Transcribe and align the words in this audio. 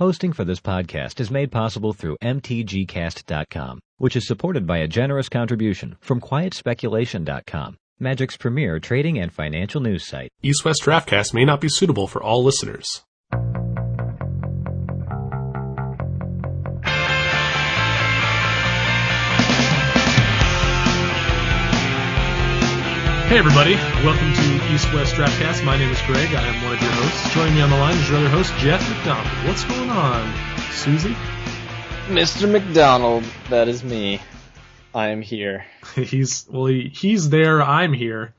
Hosting 0.00 0.32
for 0.32 0.46
this 0.46 0.60
podcast 0.60 1.20
is 1.20 1.30
made 1.30 1.52
possible 1.52 1.92
through 1.92 2.16
MTGCast.com, 2.22 3.80
which 3.98 4.16
is 4.16 4.26
supported 4.26 4.66
by 4.66 4.78
a 4.78 4.88
generous 4.88 5.28
contribution 5.28 5.94
from 6.00 6.22
QuietSpeculation.com, 6.22 7.76
Magic's 7.98 8.38
premier 8.38 8.80
trading 8.80 9.18
and 9.18 9.30
financial 9.30 9.82
news 9.82 10.06
site. 10.06 10.30
East 10.42 10.64
West 10.64 10.80
Draftcast 10.84 11.34
may 11.34 11.44
not 11.44 11.60
be 11.60 11.68
suitable 11.68 12.06
for 12.06 12.22
all 12.22 12.42
listeners. 12.42 13.02
Hey 23.30 23.38
everybody, 23.38 23.76
welcome 24.04 24.32
to 24.32 24.74
East 24.74 24.92
West 24.92 25.14
Draftcast. 25.14 25.64
My 25.64 25.78
name 25.78 25.88
is 25.88 26.02
Greg. 26.02 26.34
I 26.34 26.48
am 26.48 26.64
one 26.64 26.74
of 26.74 26.82
your 26.82 26.90
hosts. 26.90 27.32
Joining 27.32 27.54
me 27.54 27.60
on 27.60 27.70
the 27.70 27.76
line 27.76 27.96
is 27.96 28.08
your 28.08 28.18
other 28.18 28.28
host, 28.28 28.52
Jeff 28.56 28.82
McDonald. 28.90 29.46
What's 29.46 29.62
going 29.62 29.88
on, 29.88 30.34
Susie? 30.72 31.14
Mr. 32.08 32.50
McDonald, 32.50 33.22
that 33.48 33.68
is 33.68 33.84
me. 33.84 34.20
I 34.92 35.10
am 35.10 35.22
here. 35.22 35.64
he's 35.94 36.44
well, 36.50 36.66
he, 36.66 36.90
he's 36.92 37.30
there. 37.30 37.62
I'm 37.62 37.92
here. 37.92 38.34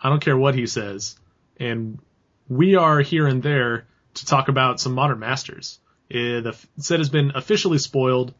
I 0.00 0.08
don't 0.10 0.22
care 0.22 0.36
what 0.36 0.54
he 0.54 0.68
says, 0.68 1.18
and 1.58 1.98
we 2.48 2.76
are 2.76 3.00
here 3.00 3.26
and 3.26 3.42
there 3.42 3.88
to 4.14 4.26
talk 4.26 4.46
about 4.46 4.78
some 4.78 4.94
modern 4.94 5.18
masters. 5.18 5.80
Uh, 6.08 6.38
the 6.40 6.56
set 6.78 7.00
has 7.00 7.08
been 7.08 7.32
officially 7.34 7.78
spoiled. 7.78 8.32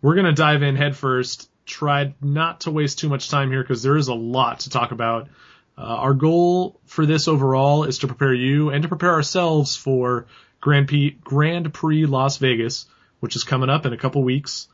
We're 0.00 0.14
gonna 0.14 0.32
dive 0.32 0.62
in 0.62 0.76
headfirst 0.76 1.50
tried 1.66 2.14
not 2.22 2.60
to 2.60 2.70
waste 2.70 2.98
too 2.98 3.08
much 3.08 3.28
time 3.28 3.50
here 3.50 3.62
because 3.62 3.82
there 3.82 3.96
is 3.96 4.08
a 4.08 4.14
lot 4.14 4.60
to 4.60 4.70
talk 4.70 4.92
about. 4.92 5.28
Uh, 5.76 5.82
our 5.82 6.14
goal 6.14 6.80
for 6.86 7.04
this 7.04 7.26
overall 7.26 7.84
is 7.84 7.98
to 7.98 8.06
prepare 8.06 8.34
you 8.34 8.70
and 8.70 8.82
to 8.82 8.88
prepare 8.88 9.12
ourselves 9.12 9.76
for 9.76 10.26
Grand 10.60 10.88
Prix, 10.88 11.18
Grand 11.22 11.72
Prix 11.72 12.06
Las 12.06 12.36
Vegas, 12.38 12.86
which 13.20 13.36
is 13.36 13.44
coming 13.44 13.70
up 13.70 13.86
in 13.86 13.92
a 13.92 13.98
couple 13.98 14.22
weeks. 14.22 14.68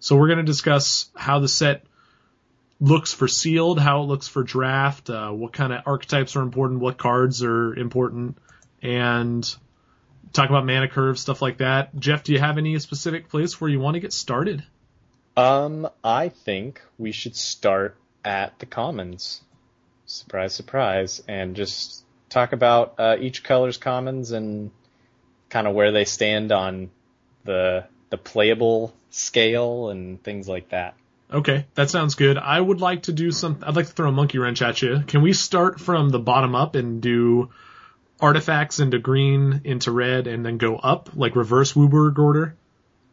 So 0.00 0.16
we're 0.16 0.28
going 0.28 0.38
to 0.38 0.44
discuss 0.44 1.10
how 1.14 1.38
the 1.38 1.48
set 1.48 1.84
looks 2.80 3.12
for 3.12 3.28
sealed, 3.28 3.78
how 3.78 4.02
it 4.02 4.06
looks 4.06 4.26
for 4.26 4.42
draft, 4.42 5.10
uh, 5.10 5.30
what 5.30 5.52
kind 5.52 5.72
of 5.72 5.82
archetypes 5.86 6.34
are 6.36 6.42
important, 6.42 6.80
what 6.80 6.96
cards 6.96 7.44
are 7.44 7.74
important, 7.74 8.38
and 8.82 9.54
talk 10.32 10.48
about 10.48 10.64
mana 10.64 10.88
curves, 10.88 11.20
stuff 11.20 11.42
like 11.42 11.58
that. 11.58 11.94
Jeff, 11.98 12.24
do 12.24 12.32
you 12.32 12.38
have 12.38 12.58
any 12.58 12.78
specific 12.78 13.28
place 13.28 13.60
where 13.60 13.70
you 13.70 13.78
want 13.78 13.94
to 13.94 14.00
get 14.00 14.12
started? 14.12 14.64
Um, 15.40 15.88
I 16.04 16.28
think 16.28 16.82
we 16.98 17.12
should 17.12 17.34
start 17.34 17.96
at 18.22 18.58
the 18.58 18.66
commons. 18.66 19.40
Surprise, 20.04 20.54
surprise, 20.54 21.22
and 21.26 21.56
just 21.56 22.04
talk 22.28 22.52
about 22.52 22.96
uh, 22.98 23.16
each 23.18 23.42
color's 23.42 23.78
commons 23.78 24.32
and 24.32 24.70
kind 25.48 25.66
of 25.66 25.74
where 25.74 25.92
they 25.92 26.04
stand 26.04 26.52
on 26.52 26.90
the 27.44 27.86
the 28.10 28.18
playable 28.18 28.92
scale 29.08 29.88
and 29.88 30.22
things 30.22 30.46
like 30.46 30.68
that. 30.70 30.94
Okay, 31.32 31.64
that 31.74 31.88
sounds 31.88 32.16
good. 32.16 32.36
I 32.36 32.60
would 32.60 32.82
like 32.82 33.04
to 33.04 33.12
do 33.12 33.30
some. 33.30 33.60
I'd 33.62 33.76
like 33.76 33.86
to 33.86 33.92
throw 33.92 34.10
a 34.10 34.12
monkey 34.12 34.36
wrench 34.36 34.60
at 34.60 34.82
you. 34.82 35.04
Can 35.06 35.22
we 35.22 35.32
start 35.32 35.80
from 35.80 36.10
the 36.10 36.18
bottom 36.18 36.54
up 36.54 36.74
and 36.74 37.00
do 37.00 37.48
artifacts 38.20 38.78
into 38.78 38.98
green, 38.98 39.62
into 39.64 39.90
red, 39.90 40.26
and 40.26 40.44
then 40.44 40.58
go 40.58 40.76
up 40.76 41.08
like 41.14 41.34
reverse 41.34 41.72
WUBRG 41.72 42.18
order? 42.18 42.56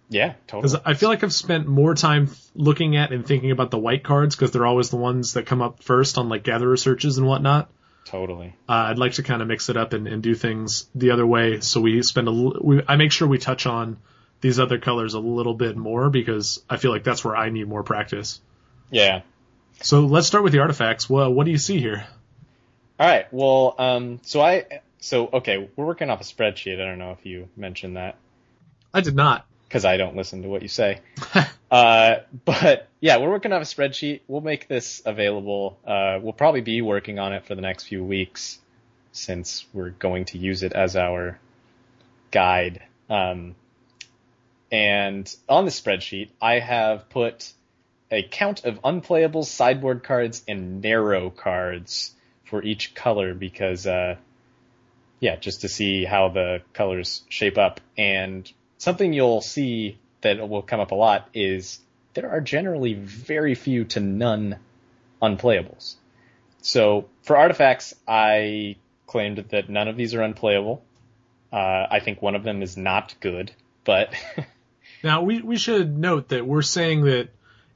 Yeah, 0.09 0.35
totally. 0.47 0.71
Because 0.71 0.81
I 0.85 0.93
feel 0.93 1.09
like 1.09 1.23
I've 1.23 1.33
spent 1.33 1.67
more 1.67 1.93
time 1.93 2.29
looking 2.55 2.95
at 2.95 3.11
and 3.11 3.25
thinking 3.25 3.51
about 3.51 3.71
the 3.71 3.77
white 3.77 4.03
cards 4.03 4.35
because 4.35 4.51
they're 4.51 4.65
always 4.65 4.89
the 4.89 4.97
ones 4.97 5.33
that 5.33 5.45
come 5.45 5.61
up 5.61 5.83
first 5.83 6.17
on 6.17 6.29
like 6.29 6.43
gatherer 6.43 6.77
searches 6.77 7.17
and 7.17 7.27
whatnot. 7.27 7.69
Totally. 8.05 8.55
Uh, 8.69 8.71
I'd 8.71 8.97
like 8.97 9.13
to 9.13 9.23
kind 9.23 9.41
of 9.41 9.49
mix 9.49 9.67
it 9.69 9.75
up 9.75 9.91
and, 9.91 10.07
and 10.07 10.23
do 10.23 10.33
things 10.33 10.87
the 10.95 11.11
other 11.11 11.27
way. 11.27 11.59
So 11.59 11.81
we 11.81 12.01
spend 12.03 12.29
a 12.29 12.31
we, 12.31 12.81
I 12.87 12.95
make 12.95 13.11
sure 13.11 13.27
we 13.27 13.37
touch 13.37 13.65
on 13.65 13.97
these 14.39 14.59
other 14.59 14.77
colors 14.77 15.13
a 15.13 15.19
little 15.19 15.53
bit 15.53 15.75
more 15.75 16.09
because 16.09 16.63
I 16.69 16.77
feel 16.77 16.91
like 16.91 17.03
that's 17.03 17.25
where 17.25 17.35
I 17.35 17.49
need 17.49 17.67
more 17.67 17.83
practice. 17.83 18.39
Yeah. 18.89 19.23
So 19.81 20.05
let's 20.05 20.27
start 20.27 20.45
with 20.45 20.53
the 20.53 20.59
artifacts. 20.59 21.09
Well, 21.09 21.33
what 21.33 21.45
do 21.45 21.51
you 21.51 21.57
see 21.57 21.79
here? 21.79 22.07
All 22.97 23.07
right. 23.07 23.25
Well, 23.31 23.75
um, 23.77 24.21
so 24.23 24.39
I, 24.39 24.81
so 24.99 25.27
okay, 25.33 25.69
we're 25.75 25.85
working 25.85 26.09
off 26.09 26.21
a 26.21 26.23
spreadsheet. 26.23 26.81
I 26.81 26.85
don't 26.85 26.97
know 26.97 27.11
if 27.11 27.25
you 27.25 27.49
mentioned 27.57 27.97
that. 27.97 28.15
I 28.93 29.01
did 29.01 29.15
not 29.15 29.45
because 29.67 29.85
I 29.85 29.97
don't 29.97 30.15
listen 30.15 30.43
to 30.43 30.49
what 30.49 30.61
you 30.61 30.67
say. 30.67 31.01
uh, 31.71 32.15
but 32.45 32.87
yeah, 32.99 33.17
we're 33.17 33.29
working 33.29 33.51
on 33.51 33.61
a 33.61 33.65
spreadsheet. 33.65 34.21
We'll 34.27 34.41
make 34.41 34.67
this 34.67 35.01
available. 35.05 35.77
Uh, 35.85 36.19
we'll 36.21 36.33
probably 36.33 36.61
be 36.61 36.81
working 36.81 37.19
on 37.19 37.33
it 37.33 37.45
for 37.45 37.55
the 37.55 37.61
next 37.61 37.83
few 37.83 38.03
weeks 38.03 38.59
since 39.11 39.65
we're 39.73 39.89
going 39.89 40.25
to 40.25 40.37
use 40.37 40.63
it 40.63 40.73
as 40.73 40.95
our 40.95 41.39
guide. 42.31 42.83
Um, 43.09 43.55
and 44.71 45.33
on 45.47 45.65
the 45.65 45.71
spreadsheet, 45.71 46.29
I 46.41 46.59
have 46.59 47.09
put 47.09 47.51
a 48.11 48.23
count 48.23 48.63
of 48.63 48.79
unplayable 48.83 49.43
sideboard 49.43 50.03
cards 50.03 50.43
and 50.47 50.81
narrow 50.81 51.29
cards 51.29 52.13
for 52.45 52.63
each 52.63 52.95
color 52.95 53.33
because, 53.33 53.85
uh, 53.85 54.15
yeah, 55.19 55.35
just 55.35 55.61
to 55.61 55.67
see 55.67 56.05
how 56.05 56.29
the 56.29 56.61
colors 56.73 57.23
shape 57.27 57.57
up. 57.57 57.81
And 57.97 58.49
something 58.77 59.13
you'll 59.13 59.41
see 59.41 59.97
that 60.21 60.47
will 60.47 60.61
come 60.61 60.79
up 60.79 60.91
a 60.91 60.95
lot 60.95 61.29
is 61.33 61.79
there 62.13 62.29
are 62.29 62.41
generally 62.41 62.93
very 62.93 63.55
few 63.55 63.85
to 63.85 63.99
none 63.99 64.57
unplayables. 65.21 65.95
So 66.61 67.07
for 67.23 67.37
artifacts, 67.37 67.93
I 68.07 68.77
claimed 69.05 69.37
that 69.49 69.69
none 69.69 69.87
of 69.87 69.95
these 69.95 70.13
are 70.13 70.21
unplayable. 70.21 70.83
Uh, 71.51 71.87
I 71.89 71.99
think 71.99 72.21
one 72.21 72.35
of 72.35 72.43
them 72.43 72.61
is 72.61 72.75
not 72.75 73.15
good, 73.19 73.51
but 73.85 74.13
now 75.03 75.21
we 75.21 75.41
we 75.41 75.57
should 75.57 75.97
note 75.97 76.29
that 76.29 76.45
we're 76.45 76.61
saying 76.61 77.05
that 77.05 77.29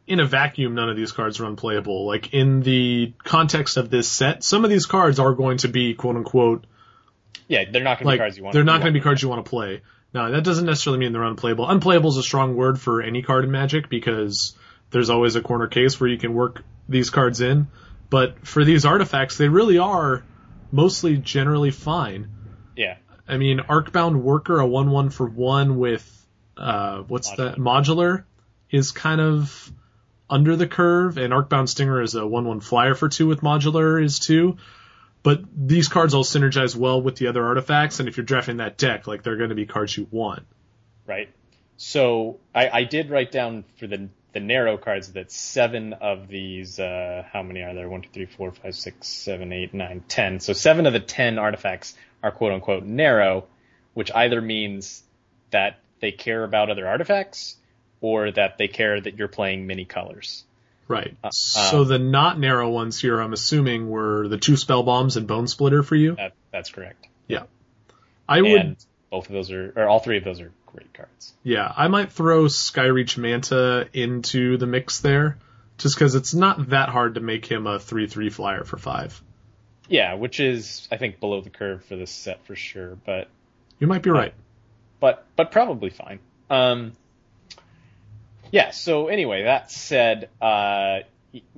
in 0.07 0.19
a 0.19 0.25
vacuum, 0.25 0.75
none 0.75 0.89
of 0.89 0.97
these 0.97 1.13
cards 1.13 1.39
are 1.39 1.45
unplayable. 1.45 2.05
Like 2.05 2.33
in 2.33 2.61
the 2.61 3.13
context 3.23 3.77
of 3.77 3.89
this 3.89 4.09
set, 4.09 4.43
some 4.43 4.65
of 4.65 4.69
these 4.69 4.85
cards 4.85 5.19
are 5.19 5.33
going 5.33 5.59
to 5.59 5.69
be 5.69 5.93
quote 5.93 6.17
unquote. 6.17 6.65
Yeah, 7.47 7.63
they're 7.71 7.83
not 7.83 7.99
going 7.99 8.07
like, 8.07 8.15
to 8.15 8.17
be 8.17 8.23
cards 8.23 8.37
you 8.37 8.43
want. 8.43 8.53
They're 8.53 8.63
not 8.63 8.81
going 8.81 8.93
to 8.93 8.99
be 8.99 9.03
cards 9.03 9.21
you 9.21 9.29
want 9.29 9.45
to 9.45 9.49
play. 9.49 9.81
No, 10.13 10.31
that 10.31 10.43
doesn't 10.43 10.65
necessarily 10.65 10.99
mean 10.99 11.13
they're 11.13 11.23
unplayable. 11.23 11.69
Unplayable 11.69 12.09
is 12.09 12.17
a 12.17 12.23
strong 12.23 12.55
word 12.55 12.79
for 12.79 13.01
any 13.01 13.21
card 13.21 13.45
in 13.45 13.51
Magic 13.51 13.89
because 13.89 14.55
there's 14.91 15.09
always 15.09 15.35
a 15.35 15.41
corner 15.41 15.67
case 15.67 15.99
where 15.99 16.09
you 16.09 16.17
can 16.17 16.33
work 16.33 16.63
these 16.89 17.09
cards 17.09 17.39
in. 17.39 17.67
But 18.09 18.45
for 18.45 18.65
these 18.65 18.85
artifacts, 18.85 19.37
they 19.37 19.47
really 19.47 19.77
are 19.77 20.25
mostly 20.71 21.17
generally 21.17 21.71
fine. 21.71 22.29
Yeah. 22.75 22.97
I 23.27 23.37
mean, 23.37 23.59
Arcbound 23.59 24.21
Worker, 24.21 24.59
a 24.59 24.65
1-1 24.65 25.13
for 25.13 25.27
1 25.27 25.77
with, 25.77 26.27
uh, 26.57 27.03
what's 27.07 27.31
modular. 27.31 27.37
that, 27.37 27.57
modular, 27.57 28.23
is 28.69 28.91
kind 28.91 29.21
of 29.21 29.71
under 30.29 30.57
the 30.57 30.67
curve, 30.67 31.17
and 31.17 31.31
Arcbound 31.31 31.69
Stinger 31.69 32.01
is 32.01 32.15
a 32.15 32.21
1-1 32.21 32.61
flyer 32.61 32.95
for 32.95 33.07
2 33.07 33.27
with 33.27 33.41
modular 33.41 34.03
is 34.03 34.19
2. 34.19 34.57
But 35.23 35.41
these 35.55 35.87
cards 35.87 36.13
all 36.13 36.23
synergize 36.23 36.75
well 36.75 37.01
with 37.01 37.15
the 37.17 37.27
other 37.27 37.45
artifacts, 37.45 37.99
and 37.99 38.09
if 38.09 38.17
you're 38.17 38.25
drafting 38.25 38.57
that 38.57 38.77
deck, 38.77 39.05
like 39.07 39.23
they're 39.23 39.37
going 39.37 39.49
to 39.49 39.55
be 39.55 39.65
cards 39.65 39.95
you 39.95 40.07
want. 40.09 40.43
Right. 41.05 41.29
So 41.77 42.39
I, 42.53 42.69
I 42.69 42.83
did 42.83 43.09
write 43.09 43.31
down 43.31 43.63
for 43.77 43.87
the 43.87 44.09
the 44.33 44.39
narrow 44.39 44.77
cards 44.77 45.11
that 45.13 45.29
seven 45.29 45.93
of 45.93 46.29
these, 46.29 46.79
uh, 46.79 47.25
how 47.33 47.43
many 47.43 47.63
are 47.63 47.73
there? 47.73 47.89
One, 47.89 48.01
two, 48.01 48.09
three, 48.13 48.25
four, 48.25 48.53
five, 48.53 48.75
six, 48.75 49.07
seven, 49.07 49.51
eight, 49.51 49.73
nine, 49.73 50.03
ten. 50.07 50.39
So 50.39 50.53
seven 50.53 50.85
of 50.85 50.93
the 50.93 51.01
ten 51.01 51.37
artifacts 51.37 51.95
are 52.23 52.31
quote 52.31 52.53
unquote 52.53 52.83
narrow, 52.83 53.47
which 53.93 54.11
either 54.13 54.41
means 54.41 55.03
that 55.51 55.79
they 55.99 56.11
care 56.11 56.43
about 56.43 56.69
other 56.69 56.87
artifacts 56.87 57.57
or 57.99 58.31
that 58.31 58.57
they 58.57 58.67
care 58.67 58.99
that 58.99 59.17
you're 59.17 59.27
playing 59.27 59.67
many 59.67 59.85
colors. 59.85 60.45
Right. 60.91 61.15
Uh, 61.23 61.31
so 61.31 61.81
um, 61.81 61.87
the 61.87 61.99
not 61.99 62.37
narrow 62.37 62.69
ones 62.69 62.99
here, 62.99 63.19
I'm 63.19 63.33
assuming, 63.33 63.89
were 63.89 64.27
the 64.27 64.37
two 64.37 64.57
spell 64.57 64.83
bombs 64.83 65.17
and 65.17 65.25
bone 65.25 65.47
splitter 65.47 65.83
for 65.83 65.95
you. 65.95 66.15
That, 66.15 66.33
that's 66.51 66.69
correct. 66.69 67.07
Yeah. 67.27 67.43
I 68.27 68.39
and 68.39 68.47
would. 68.47 68.77
Both 69.09 69.27
of 69.27 69.33
those 69.33 69.51
are, 69.51 69.73
or 69.75 69.87
all 69.87 69.99
three 69.99 70.17
of 70.17 70.23
those 70.23 70.41
are 70.41 70.51
great 70.65 70.93
cards. 70.93 71.33
Yeah, 71.43 71.71
I 71.75 71.87
might 71.87 72.11
throw 72.11 72.45
Skyreach 72.45 73.17
Manta 73.17 73.89
into 73.93 74.57
the 74.57 74.67
mix 74.67 74.99
there, 74.99 75.37
just 75.77 75.95
because 75.95 76.15
it's 76.15 76.33
not 76.33 76.69
that 76.69 76.89
hard 76.89 77.15
to 77.15 77.21
make 77.21 77.45
him 77.45 77.67
a 77.67 77.79
three-three 77.79 78.29
flyer 78.29 78.63
for 78.63 78.77
five. 78.77 79.21
Yeah, 79.89 80.13
which 80.13 80.39
is 80.39 80.87
I 80.91 80.97
think 80.97 81.19
below 81.19 81.41
the 81.41 81.49
curve 81.49 81.83
for 81.83 81.97
this 81.97 82.11
set 82.11 82.45
for 82.45 82.55
sure, 82.55 82.97
but 83.05 83.27
you 83.79 83.87
might 83.87 84.01
be 84.01 84.09
right. 84.09 84.33
But 85.01 85.25
but 85.35 85.51
probably 85.51 85.89
fine. 85.89 86.19
Um, 86.49 86.93
yeah. 88.51 88.71
So 88.71 89.07
anyway, 89.07 89.43
that 89.43 89.71
said, 89.71 90.29
uh, 90.41 90.99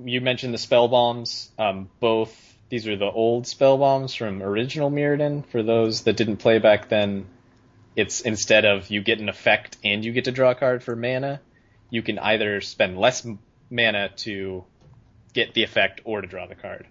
you 0.04 0.20
mentioned 0.20 0.54
the 0.54 0.58
spell 0.58 0.88
bombs. 0.88 1.50
Um, 1.58 1.90
both 2.00 2.32
these 2.68 2.86
are 2.86 2.96
the 2.96 3.10
old 3.10 3.46
spell 3.46 3.78
bombs 3.78 4.14
from 4.14 4.42
original 4.42 4.90
Mirrodin. 4.90 5.46
For 5.46 5.62
those 5.62 6.02
that 6.02 6.16
didn't 6.16 6.38
play 6.38 6.58
back 6.58 6.88
then, 6.88 7.26
it's 7.96 8.20
instead 8.20 8.64
of 8.64 8.90
you 8.90 9.02
get 9.02 9.20
an 9.20 9.28
effect 9.28 9.76
and 9.84 10.04
you 10.04 10.12
get 10.12 10.24
to 10.24 10.32
draw 10.32 10.50
a 10.50 10.54
card 10.54 10.82
for 10.82 10.96
mana, 10.96 11.40
you 11.90 12.02
can 12.02 12.18
either 12.18 12.60
spend 12.60 12.98
less 12.98 13.26
mana 13.70 14.08
to 14.16 14.64
get 15.32 15.54
the 15.54 15.62
effect 15.62 16.00
or 16.04 16.20
to 16.20 16.26
draw 16.26 16.46
the 16.46 16.54
card. 16.54 16.86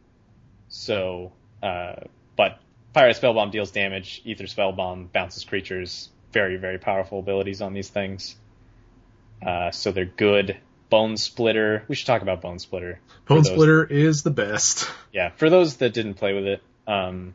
So, 0.70 1.34
uh, 1.62 1.96
but 2.36 2.60
Pyre 2.94 3.10
Spellbomb 3.10 3.52
deals 3.52 3.72
damage, 3.72 4.22
Aether 4.26 4.46
Spellbomb 4.46 5.12
bounces 5.12 5.44
creatures, 5.44 6.10
very, 6.32 6.58
very 6.58 6.78
powerful 6.78 7.20
abilities 7.20 7.62
on 7.62 7.74
these 7.74 7.90
things. 7.90 8.36
Uh, 9.46 9.72
so 9.72 9.92
they're 9.92 10.06
good. 10.06 10.58
Bone 10.90 11.18
Splitter. 11.18 11.84
We 11.88 11.96
should 11.96 12.08
talk 12.08 12.22
about 12.22 12.42
Bone 12.42 12.60
Splitter. 12.60 13.00
Bone 13.26 13.44
Splitter 13.44 13.84
is 13.84 14.24
the 14.24 14.32
best. 14.32 14.90
Yeah, 15.12 15.30
for 15.30 15.50
those 15.50 15.78
that 15.78 15.94
didn't 15.94 16.16
play 16.16 16.34
with 16.34 16.46
it, 16.46 16.62
um, 16.88 17.34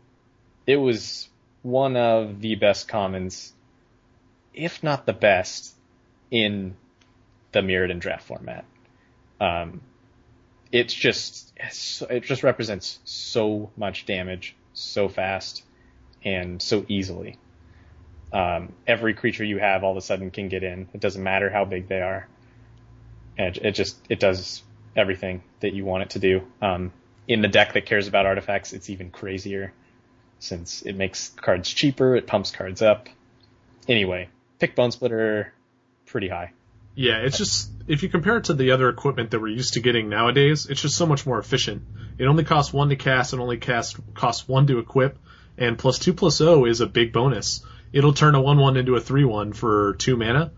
it 0.67 0.77
was 0.77 1.29
one 1.63 1.97
of 1.97 2.41
the 2.41 2.55
best 2.55 2.89
commons, 2.89 3.53
if 4.55 4.83
not 4.83 5.07
the 5.07 5.13
best, 5.13 5.75
in 6.31 6.77
the 7.53 7.61
Mirrodin 7.61 7.99
draft 7.99 8.27
format. 8.27 8.65
Um, 9.41 9.81
it's 10.71 10.95
just 10.95 11.53
it 11.59 12.23
just 12.23 12.43
represents 12.43 12.99
so 13.05 13.71
much 13.77 14.07
damage 14.07 14.55
so 14.73 15.09
fast 15.09 15.65
and 16.25 16.61
so 16.61 16.85
easily. 16.89 17.39
Um, 18.33 18.73
every 18.87 19.15
creature 19.15 19.45
you 19.45 19.59
have 19.59 19.85
all 19.85 19.93
of 19.93 19.97
a 19.97 20.03
sudden 20.03 20.31
can 20.31 20.49
get 20.49 20.63
in. 20.63 20.89
It 20.93 21.01
doesn't 21.01 21.23
matter 21.23 21.49
how 21.49 21.65
big 21.65 21.89
they 21.89 22.01
are. 22.01 22.29
And 23.37 23.57
it, 23.57 23.65
it 23.65 23.73
just 23.73 23.97
it 24.09 24.21
does 24.21 24.63
everything 24.97 25.43
that 25.61 25.73
you 25.73 25.85
want 25.85 26.03
it 26.03 26.11
to 26.11 26.19
do. 26.19 26.43
Um, 26.61 26.93
in 27.27 27.43
the 27.43 27.49
deck 27.49 27.75
that 27.75 27.87
cares 27.87 28.09
about 28.09 28.27
artifacts, 28.27 28.73
it's 28.73 28.91
even 28.91 29.11
crazier 29.11 29.73
since 30.39 30.83
it 30.83 30.95
makes 30.95 31.31
cards 31.31 31.73
cheaper. 31.73 32.17
It 32.17 32.27
pumps 32.27 32.51
cards 32.51 32.83
up. 32.83 33.09
Anyway, 33.87 34.29
pick 34.59 34.75
Bone 34.75 34.91
Splitter 34.91 35.53
pretty 36.07 36.29
high. 36.29 36.53
Yeah, 36.95 37.19
it's 37.19 37.39
just 37.39 37.71
if 37.87 38.03
you 38.03 38.09
compare 38.09 38.39
it 38.39 38.45
to 38.45 38.55
the 38.55 38.73
other 38.73 38.89
equipment 38.89 39.31
that 39.31 39.41
we're 39.41 39.49
used 39.49 39.75
to 39.75 39.81
getting 39.81 40.09
nowadays, 40.09 40.67
it's 40.67 40.83
just 40.83 40.97
so 40.97 41.07
much 41.07 41.25
more 41.27 41.39
efficient. 41.39 41.83
It 42.19 42.27
only 42.27 42.45
costs 42.45 42.73
one 42.73 42.89
to 42.89 42.97
cast 42.97 43.33
and 43.33 43.41
only 43.41 43.59
cast 43.59 43.97
costs 44.15 44.49
one 44.49 44.67
to 44.67 44.79
equip, 44.79 45.17
and 45.57 45.79
plus 45.79 45.99
two 45.99 46.13
plus 46.13 46.41
O 46.41 46.65
is 46.65 46.81
a 46.81 46.87
big 46.87 47.13
bonus. 47.13 47.65
It'll 47.93 48.12
turn 48.12 48.35
a 48.35 48.40
one 48.40 48.58
one 48.58 48.76
into 48.76 48.96
a 48.96 49.00
three 49.00 49.25
one 49.25 49.52
for 49.52 49.94
two 49.94 50.17
mana, 50.17 50.52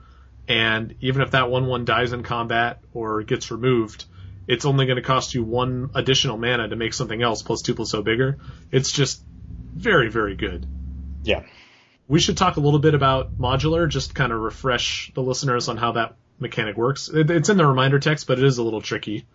and 0.48 0.94
even 1.00 1.22
if 1.22 1.32
that 1.32 1.50
one 1.50 1.66
one 1.66 1.84
dies 1.84 2.12
in 2.12 2.22
combat 2.22 2.80
or 2.92 3.22
gets 3.22 3.50
removed, 3.50 4.04
it's 4.46 4.64
only 4.64 4.86
going 4.86 4.96
to 4.96 5.02
cost 5.02 5.34
you 5.34 5.44
one 5.44 5.90
additional 5.94 6.36
mana 6.36 6.68
to 6.68 6.76
make 6.76 6.94
something 6.94 7.22
else 7.22 7.42
plus 7.42 7.62
two 7.62 7.74
plus 7.74 7.94
O 7.94 8.02
bigger. 8.02 8.38
It's 8.70 8.90
just 8.90 9.22
very 9.74 10.10
very 10.10 10.36
good. 10.36 10.66
Yeah. 11.22 11.44
We 12.08 12.18
should 12.18 12.36
talk 12.36 12.56
a 12.56 12.60
little 12.60 12.80
bit 12.80 12.94
about 12.94 13.38
modular, 13.38 13.88
just 13.88 14.14
kind 14.14 14.32
of 14.32 14.40
refresh 14.40 15.12
the 15.14 15.22
listeners 15.22 15.68
on 15.68 15.76
how 15.76 15.92
that 15.92 16.16
mechanic 16.40 16.76
works. 16.76 17.08
It's 17.12 17.48
in 17.48 17.56
the 17.56 17.66
reminder 17.66 18.00
text, 18.00 18.26
but 18.26 18.38
it 18.38 18.44
is 18.44 18.58
a 18.58 18.64
little 18.64 18.80
tricky. 18.80 19.26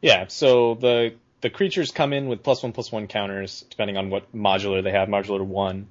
Yeah, 0.00 0.26
so 0.28 0.74
the 0.74 1.14
the 1.42 1.50
creatures 1.50 1.90
come 1.90 2.14
in 2.14 2.28
with 2.28 2.42
plus 2.42 2.62
one 2.62 2.72
plus 2.72 2.90
one 2.90 3.06
counters, 3.06 3.66
depending 3.68 3.98
on 3.98 4.08
what 4.08 4.34
modular 4.34 4.82
they 4.82 4.92
have. 4.92 5.08
Modular 5.08 5.42
one 5.42 5.88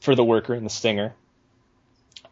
for 0.00 0.14
the 0.14 0.24
worker 0.24 0.54
and 0.54 0.64
the 0.66 0.70
stinger. 0.70 1.14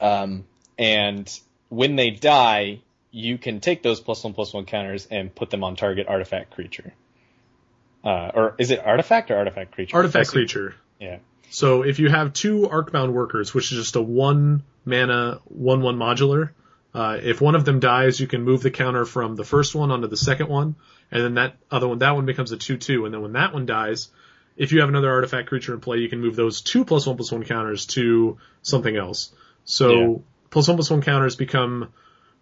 Um, 0.01 0.45
and 0.79 1.29
when 1.69 1.97
they 1.97 2.11
die, 2.11 2.81
you 3.11 3.39
can 3.39 3.61
take 3.61 3.83
those 3.83 4.01
plus 4.01 4.23
one 4.25 4.35
plus 4.35 4.53
one 4.53 4.65
counters 4.65 5.07
and 5.11 5.35
put 5.35 5.51
them 5.51 5.65
on 5.65 5.77
target 5.77 6.07
artifact 6.09 6.55
creature. 6.55 6.93
Uh, 8.05 8.31
or 8.35 8.55
is 8.59 8.71
it 8.71 8.85
artifact 8.85 9.31
or 9.31 9.37
artifact 9.37 9.73
creature? 9.73 9.97
Artifact 9.97 10.29
creature. 10.29 10.75
Yeah. 11.01 11.19
So 11.51 11.83
if 11.83 11.99
you 11.99 12.09
have 12.11 12.33
two 12.33 12.69
Arcbound 12.69 13.13
workers, 13.13 13.55
which 13.55 13.73
is 13.73 13.79
just 13.79 13.97
a 13.97 14.03
one 14.03 14.63
mana 14.85 15.41
one 15.45 15.81
one 15.81 15.97
modular, 15.97 16.51
uh, 16.95 17.19
if 17.23 17.41
one 17.41 17.55
of 17.55 17.65
them 17.65 17.81
dies, 17.81 18.21
you 18.21 18.27
can 18.27 18.43
move 18.43 18.63
the 18.63 18.71
counter 18.71 19.05
from 19.05 19.37
the 19.37 19.45
first 19.45 19.75
one 19.75 19.91
onto 19.91 20.09
the 20.09 20.17
second 20.17 20.49
one, 20.49 20.75
and 21.11 21.23
then 21.23 21.35
that 21.35 21.57
other 21.71 21.89
one, 21.89 21.99
that 21.99 22.15
one 22.15 22.27
becomes 22.27 22.53
a 22.53 22.57
two-two, 22.57 23.05
and 23.05 23.15
then 23.15 23.23
when 23.23 23.33
that 23.33 23.53
one 23.53 23.67
dies, 23.67 24.09
if 24.59 24.73
you 24.73 24.81
have 24.81 24.89
another 24.89 25.11
artifact 25.11 25.49
creature 25.49 25.73
in 25.73 25.81
play, 25.81 25.99
you 25.99 26.09
can 26.09 26.21
move 26.21 26.37
those 26.37 26.61
two 26.61 26.85
plus 26.85 27.07
one 27.07 27.17
plus 27.17 27.31
one 27.33 27.45
counters 27.45 27.87
to 27.87 28.39
something 28.61 28.95
else. 28.95 29.33
So 29.65 29.91
yeah. 29.91 30.17
plus 30.51 30.69
one 30.69 30.77
plus 30.77 30.91
one 30.91 31.01
counters 31.01 31.37
become 31.37 31.93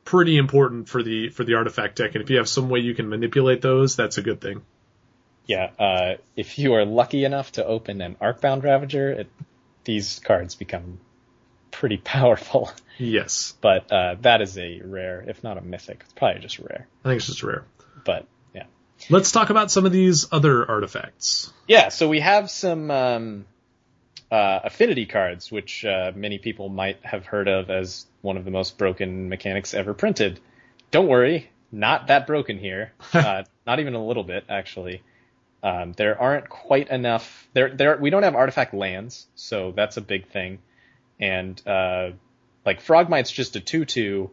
pretty 0.04 0.38
important 0.38 0.88
for 0.88 1.02
the 1.02 1.28
for 1.28 1.44
the 1.44 1.54
artifact 1.54 1.96
deck, 1.96 2.14
and 2.14 2.24
if 2.24 2.30
you 2.30 2.38
have 2.38 2.48
some 2.48 2.70
way 2.70 2.80
you 2.80 2.94
can 2.94 3.08
manipulate 3.08 3.60
those, 3.60 3.94
that's 3.94 4.16
a 4.16 4.22
good 4.22 4.40
thing. 4.40 4.62
Yeah, 5.44 5.70
uh, 5.78 6.14
if 6.34 6.58
you 6.58 6.74
are 6.74 6.84
lucky 6.84 7.24
enough 7.24 7.52
to 7.52 7.64
open 7.64 8.00
an 8.00 8.16
Arcbound 8.16 8.64
Ravager, 8.64 9.12
it, 9.12 9.30
these 9.84 10.18
cards 10.18 10.54
become 10.54 10.98
pretty 11.70 11.96
powerful. 12.04 12.70
Yes. 12.98 13.54
But 13.60 13.92
uh, 13.92 14.16
that 14.22 14.40
is 14.40 14.56
a 14.56 14.80
rare, 14.82 15.22
if 15.28 15.44
not 15.44 15.58
a 15.58 15.60
mythic. 15.60 16.00
It's 16.04 16.12
probably 16.14 16.40
just 16.40 16.58
rare. 16.58 16.88
I 17.04 17.08
think 17.08 17.18
it's 17.18 17.26
just 17.26 17.42
rare. 17.42 17.64
But. 18.04 18.26
Let's 19.10 19.32
talk 19.32 19.50
about 19.50 19.70
some 19.70 19.86
of 19.86 19.92
these 19.92 20.26
other 20.32 20.68
artifacts. 20.68 21.52
Yeah, 21.68 21.90
so 21.90 22.08
we 22.08 22.20
have 22.20 22.50
some 22.50 22.90
um, 22.90 23.44
uh, 24.30 24.60
affinity 24.64 25.06
cards, 25.06 25.52
which 25.52 25.84
uh, 25.84 26.12
many 26.14 26.38
people 26.38 26.68
might 26.68 26.98
have 27.04 27.26
heard 27.26 27.48
of 27.48 27.70
as 27.70 28.06
one 28.22 28.36
of 28.36 28.44
the 28.44 28.50
most 28.50 28.78
broken 28.78 29.28
mechanics 29.28 29.74
ever 29.74 29.94
printed. 29.94 30.40
Don't 30.90 31.08
worry, 31.08 31.50
not 31.70 32.08
that 32.08 32.26
broken 32.26 32.58
here. 32.58 32.92
Uh, 33.12 33.44
not 33.66 33.80
even 33.80 33.94
a 33.94 34.06
little 34.06 34.22
bit, 34.22 34.44
actually. 34.48 35.02
Um, 35.62 35.92
there 35.92 36.20
aren't 36.20 36.48
quite 36.48 36.88
enough. 36.90 37.48
There, 37.52 37.74
there. 37.74 37.96
We 37.96 38.10
don't 38.10 38.22
have 38.22 38.36
artifact 38.36 38.74
lands, 38.74 39.26
so 39.34 39.72
that's 39.72 39.96
a 39.96 40.00
big 40.00 40.28
thing 40.28 40.60
and 41.18 41.60
uh, 41.66 42.10
like 42.64 42.80
Frogmite's 42.80 43.30
just 43.30 43.56
a 43.56 43.60
two-two 43.60 44.30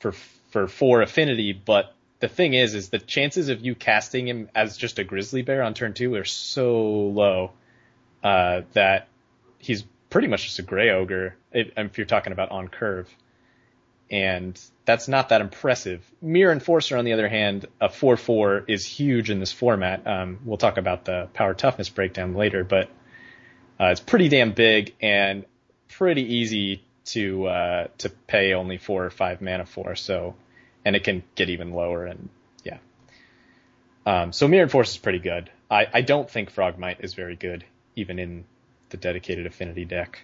for 0.00 0.12
for 0.50 0.68
four 0.68 1.02
affinity, 1.02 1.52
but 1.52 1.94
the 2.22 2.28
thing 2.28 2.54
is, 2.54 2.76
is 2.76 2.88
the 2.88 3.00
chances 3.00 3.48
of 3.48 3.66
you 3.66 3.74
casting 3.74 4.28
him 4.28 4.48
as 4.54 4.76
just 4.76 5.00
a 5.00 5.04
grizzly 5.04 5.42
bear 5.42 5.60
on 5.64 5.74
turn 5.74 5.92
two 5.92 6.14
are 6.14 6.24
so 6.24 6.80
low 6.80 7.50
uh, 8.22 8.60
that 8.74 9.08
he's 9.58 9.82
pretty 10.08 10.28
much 10.28 10.44
just 10.44 10.60
a 10.60 10.62
gray 10.62 10.90
ogre 10.90 11.34
if, 11.50 11.98
you're 11.98 12.06
talking 12.06 12.32
about 12.32 12.52
on 12.52 12.68
curve, 12.68 13.12
and 14.08 14.58
that's 14.84 15.08
not 15.08 15.30
that 15.30 15.40
impressive. 15.40 16.00
Myr 16.20 16.52
Enforcer, 16.52 16.96
on 16.96 17.04
the 17.04 17.12
other 17.12 17.28
hand, 17.28 17.66
a 17.80 17.88
four-four 17.88 18.66
is 18.68 18.86
huge 18.86 19.28
in 19.28 19.40
this 19.40 19.50
format. 19.50 20.06
Um, 20.06 20.38
we'll 20.44 20.58
talk 20.58 20.76
about 20.76 21.04
the 21.04 21.28
power 21.34 21.54
toughness 21.54 21.88
breakdown 21.88 22.34
later, 22.34 22.62
but 22.62 22.88
uh, 23.80 23.86
it's 23.86 24.00
pretty 24.00 24.28
damn 24.28 24.52
big, 24.52 24.94
and 25.02 25.44
pretty 25.88 26.36
easy 26.36 26.84
to 27.06 27.48
uh, 27.48 27.86
to 27.98 28.10
pay 28.10 28.54
only 28.54 28.78
four 28.78 29.04
or 29.04 29.10
five 29.10 29.42
mana 29.42 29.66
for. 29.66 29.96
So, 29.96 30.36
and 30.84 30.96
it 30.96 31.04
can 31.04 31.22
get 31.34 31.50
even 31.50 31.72
lower. 31.72 32.06
And 32.06 32.28
yeah, 32.64 32.78
um, 34.06 34.32
so 34.32 34.48
Myr 34.48 34.62
Enforcer 34.62 34.90
is 34.90 34.98
pretty 34.98 35.18
good. 35.18 35.50
I, 35.70 35.86
I 35.92 36.00
don't 36.02 36.30
think 36.30 36.54
Frogmite 36.54 37.02
is 37.02 37.14
very 37.14 37.36
good, 37.36 37.64
even 37.96 38.18
in 38.18 38.44
the 38.90 38.96
dedicated 38.96 39.46
affinity 39.46 39.84
deck. 39.84 40.20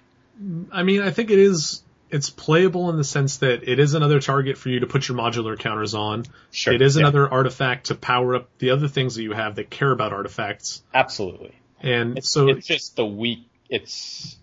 I 0.70 0.82
mean, 0.82 1.02
I 1.02 1.10
think 1.10 1.31
it 1.31 1.38
is. 1.38 1.82
It's 2.10 2.31
playable 2.31 2.88
in 2.88 2.96
the 2.96 3.05
sense 3.05 3.38
that 3.38 3.69
it 3.69 3.78
is 3.78 3.93
another 3.93 4.19
target 4.19 4.56
for 4.56 4.70
you 4.70 4.81
to 4.81 4.86
put 4.86 5.08
your 5.08 5.19
modular 5.19 5.58
counters 5.58 5.94
on. 5.94 6.24
Sure, 6.50 6.72
it 6.72 6.81
is 6.81 6.96
yeah. 6.96 7.00
another 7.00 7.29
artifact 7.29 7.88
to 7.88 7.94
power 7.94 8.36
up 8.36 8.48
the 8.58 8.70
other 8.70 8.88
things 8.88 9.17
that 9.17 9.22
you 9.22 9.32
have 9.32 9.56
that 9.56 9.69
care 9.69 9.91
about 9.91 10.15
artifacts. 10.15 10.82
Absolutely. 10.94 11.55
And 11.81 12.17
it's, 12.19 12.31
so 12.31 12.48
it's 12.48 12.67
just 12.67 12.96
the 12.96 13.05
weak. 13.05 13.46
It's 13.69 14.38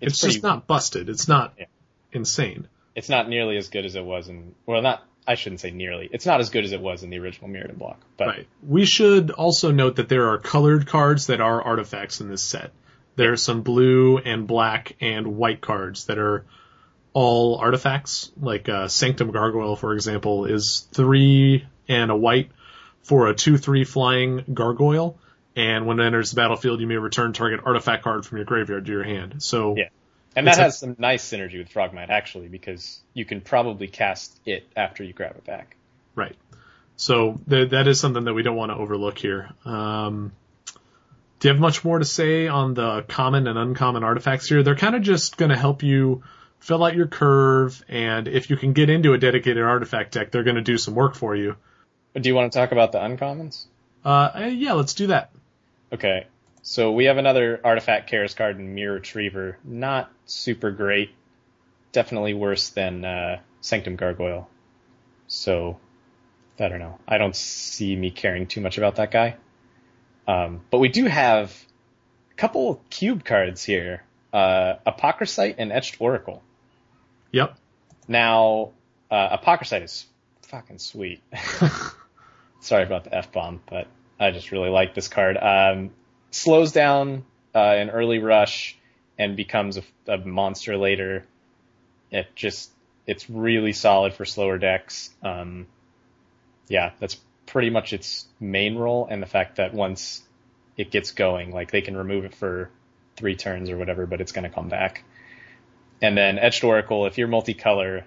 it's, 0.00 0.14
it's 0.14 0.20
just 0.20 0.42
not 0.42 0.66
busted. 0.66 1.10
It's 1.10 1.28
not 1.28 1.54
yeah. 1.58 1.66
insane. 2.12 2.66
It's 2.94 3.08
not 3.08 3.28
nearly 3.28 3.56
as 3.56 3.68
good 3.68 3.84
as 3.84 3.94
it 3.94 4.04
was 4.04 4.28
in, 4.28 4.54
well, 4.66 4.82
not, 4.82 5.02
I 5.26 5.34
shouldn't 5.34 5.60
say 5.60 5.70
nearly. 5.70 6.08
It's 6.12 6.26
not 6.26 6.40
as 6.40 6.50
good 6.50 6.64
as 6.64 6.72
it 6.72 6.80
was 6.80 7.02
in 7.02 7.10
the 7.10 7.18
original 7.18 7.48
Mirrodin 7.48 7.78
block. 7.78 8.00
But. 8.16 8.28
Right. 8.28 8.48
We 8.66 8.84
should 8.84 9.30
also 9.30 9.70
note 9.70 9.96
that 9.96 10.08
there 10.08 10.28
are 10.30 10.38
colored 10.38 10.86
cards 10.86 11.28
that 11.28 11.40
are 11.40 11.62
artifacts 11.62 12.20
in 12.20 12.28
this 12.28 12.42
set. 12.42 12.72
There 13.16 13.32
are 13.32 13.36
some 13.36 13.62
blue 13.62 14.18
and 14.18 14.46
black 14.46 14.96
and 15.00 15.36
white 15.36 15.60
cards 15.60 16.06
that 16.06 16.18
are 16.18 16.44
all 17.12 17.56
artifacts. 17.56 18.32
Like 18.40 18.68
uh, 18.68 18.88
Sanctum 18.88 19.30
Gargoyle, 19.30 19.76
for 19.76 19.92
example, 19.94 20.46
is 20.46 20.88
three 20.92 21.66
and 21.88 22.10
a 22.10 22.16
white 22.16 22.50
for 23.02 23.28
a 23.28 23.34
two-three 23.34 23.84
flying 23.84 24.44
gargoyle 24.54 25.18
and 25.54 25.86
when 25.86 26.00
it 26.00 26.06
enters 26.06 26.30
the 26.30 26.36
battlefield, 26.36 26.80
you 26.80 26.86
may 26.86 26.96
return 26.96 27.32
target 27.32 27.60
artifact 27.64 28.02
card 28.02 28.24
from 28.24 28.38
your 28.38 28.44
graveyard 28.44 28.86
to 28.86 28.92
your 28.92 29.02
hand. 29.02 29.42
So 29.42 29.76
yeah, 29.76 29.88
and 30.36 30.46
that 30.46 30.56
has 30.56 30.74
a, 30.74 30.78
some 30.78 30.96
nice 30.98 31.24
synergy 31.28 31.58
with 31.58 31.72
Frogmite 31.72 32.10
actually, 32.10 32.48
because 32.48 33.00
you 33.14 33.24
can 33.24 33.40
probably 33.40 33.88
cast 33.88 34.38
it 34.46 34.66
after 34.76 35.04
you 35.04 35.12
grab 35.12 35.36
it 35.36 35.44
back. 35.44 35.76
Right. 36.14 36.36
So 36.96 37.38
th- 37.48 37.70
that 37.70 37.88
is 37.88 38.00
something 38.00 38.24
that 38.24 38.34
we 38.34 38.42
don't 38.42 38.56
want 38.56 38.70
to 38.70 38.76
overlook 38.76 39.18
here. 39.18 39.50
Um, 39.64 40.32
do 41.40 41.48
you 41.48 41.54
have 41.54 41.60
much 41.60 41.84
more 41.84 41.98
to 41.98 42.04
say 42.04 42.46
on 42.46 42.74
the 42.74 43.02
common 43.02 43.46
and 43.48 43.58
uncommon 43.58 44.04
artifacts 44.04 44.48
here? 44.48 44.62
They're 44.62 44.76
kind 44.76 44.94
of 44.94 45.02
just 45.02 45.36
going 45.36 45.50
to 45.50 45.56
help 45.56 45.82
you 45.82 46.22
fill 46.60 46.84
out 46.84 46.94
your 46.94 47.08
curve, 47.08 47.82
and 47.88 48.28
if 48.28 48.48
you 48.48 48.56
can 48.56 48.72
get 48.72 48.88
into 48.88 49.14
a 49.14 49.18
dedicated 49.18 49.64
artifact 49.64 50.12
deck, 50.12 50.30
they're 50.30 50.44
going 50.44 50.54
to 50.54 50.62
do 50.62 50.78
some 50.78 50.94
work 50.94 51.16
for 51.16 51.34
you. 51.34 51.56
Do 52.14 52.28
you 52.28 52.36
want 52.36 52.52
to 52.52 52.56
talk 52.56 52.70
about 52.70 52.92
the 52.92 52.98
uncommons? 52.98 53.64
Uh, 54.04 54.50
yeah, 54.52 54.74
let's 54.74 54.94
do 54.94 55.08
that. 55.08 55.32
Okay. 55.92 56.26
So 56.62 56.92
we 56.92 57.06
have 57.06 57.18
another 57.18 57.60
artifact 57.64 58.08
Kera's 58.08 58.34
card 58.34 58.58
in 58.58 58.74
Myr 58.74 58.92
Retriever. 58.92 59.58
Not 59.64 60.10
super 60.26 60.70
great. 60.70 61.10
Definitely 61.90 62.34
worse 62.34 62.70
than 62.70 63.04
uh, 63.04 63.40
Sanctum 63.60 63.96
Gargoyle. 63.96 64.48
So 65.26 65.78
I 66.58 66.68
don't 66.68 66.78
know. 66.78 66.98
I 67.06 67.18
don't 67.18 67.34
see 67.34 67.96
me 67.96 68.10
caring 68.10 68.46
too 68.46 68.60
much 68.60 68.78
about 68.78 68.96
that 68.96 69.10
guy. 69.10 69.36
Um, 70.28 70.60
but 70.70 70.78
we 70.78 70.88
do 70.88 71.06
have 71.06 71.52
a 72.30 72.34
couple 72.34 72.80
cube 72.90 73.24
cards 73.24 73.64
here 73.64 74.04
uh, 74.32 74.74
Apocryphite 74.86 75.56
and 75.58 75.72
Etched 75.72 76.00
Oracle. 76.00 76.42
Yep. 77.32 77.58
Now, 78.08 78.70
uh, 79.10 79.28
Apocryphite 79.32 79.82
is 79.82 80.06
fucking 80.42 80.78
sweet. 80.78 81.22
Sorry 82.60 82.84
about 82.84 83.04
the 83.04 83.14
F 83.14 83.32
bomb, 83.32 83.60
but 83.68 83.88
I 84.18 84.30
just 84.30 84.52
really 84.52 84.70
like 84.70 84.94
this 84.94 85.08
card. 85.08 85.36
Um, 85.36 85.90
slows 86.32 86.72
down 86.72 87.24
uh, 87.54 87.58
an 87.58 87.90
early 87.90 88.18
rush 88.18 88.76
and 89.18 89.36
becomes 89.36 89.76
a, 89.76 89.82
a 90.08 90.18
monster 90.18 90.76
later. 90.76 91.24
It 92.10 92.34
just, 92.34 92.70
it's 93.06 93.30
really 93.30 93.72
solid 93.72 94.14
for 94.14 94.24
slower 94.24 94.58
decks. 94.58 95.10
Um, 95.22 95.66
yeah, 96.68 96.92
that's 96.98 97.18
pretty 97.46 97.70
much 97.70 97.92
its 97.92 98.26
main 98.40 98.76
role, 98.76 99.06
and 99.10 99.22
the 99.22 99.26
fact 99.26 99.56
that 99.56 99.74
once 99.74 100.22
it 100.76 100.90
gets 100.90 101.12
going, 101.12 101.52
like 101.52 101.70
they 101.70 101.82
can 101.82 101.96
remove 101.96 102.24
it 102.24 102.34
for 102.34 102.70
three 103.16 103.36
turns 103.36 103.70
or 103.70 103.76
whatever, 103.76 104.06
but 104.06 104.20
it's 104.20 104.32
going 104.32 104.44
to 104.44 104.50
come 104.50 104.68
back. 104.68 105.04
And 106.00 106.16
then 106.16 106.38
Etched 106.38 106.64
Oracle, 106.64 107.06
if 107.06 107.18
you're 107.18 107.28
multicolor, 107.28 108.04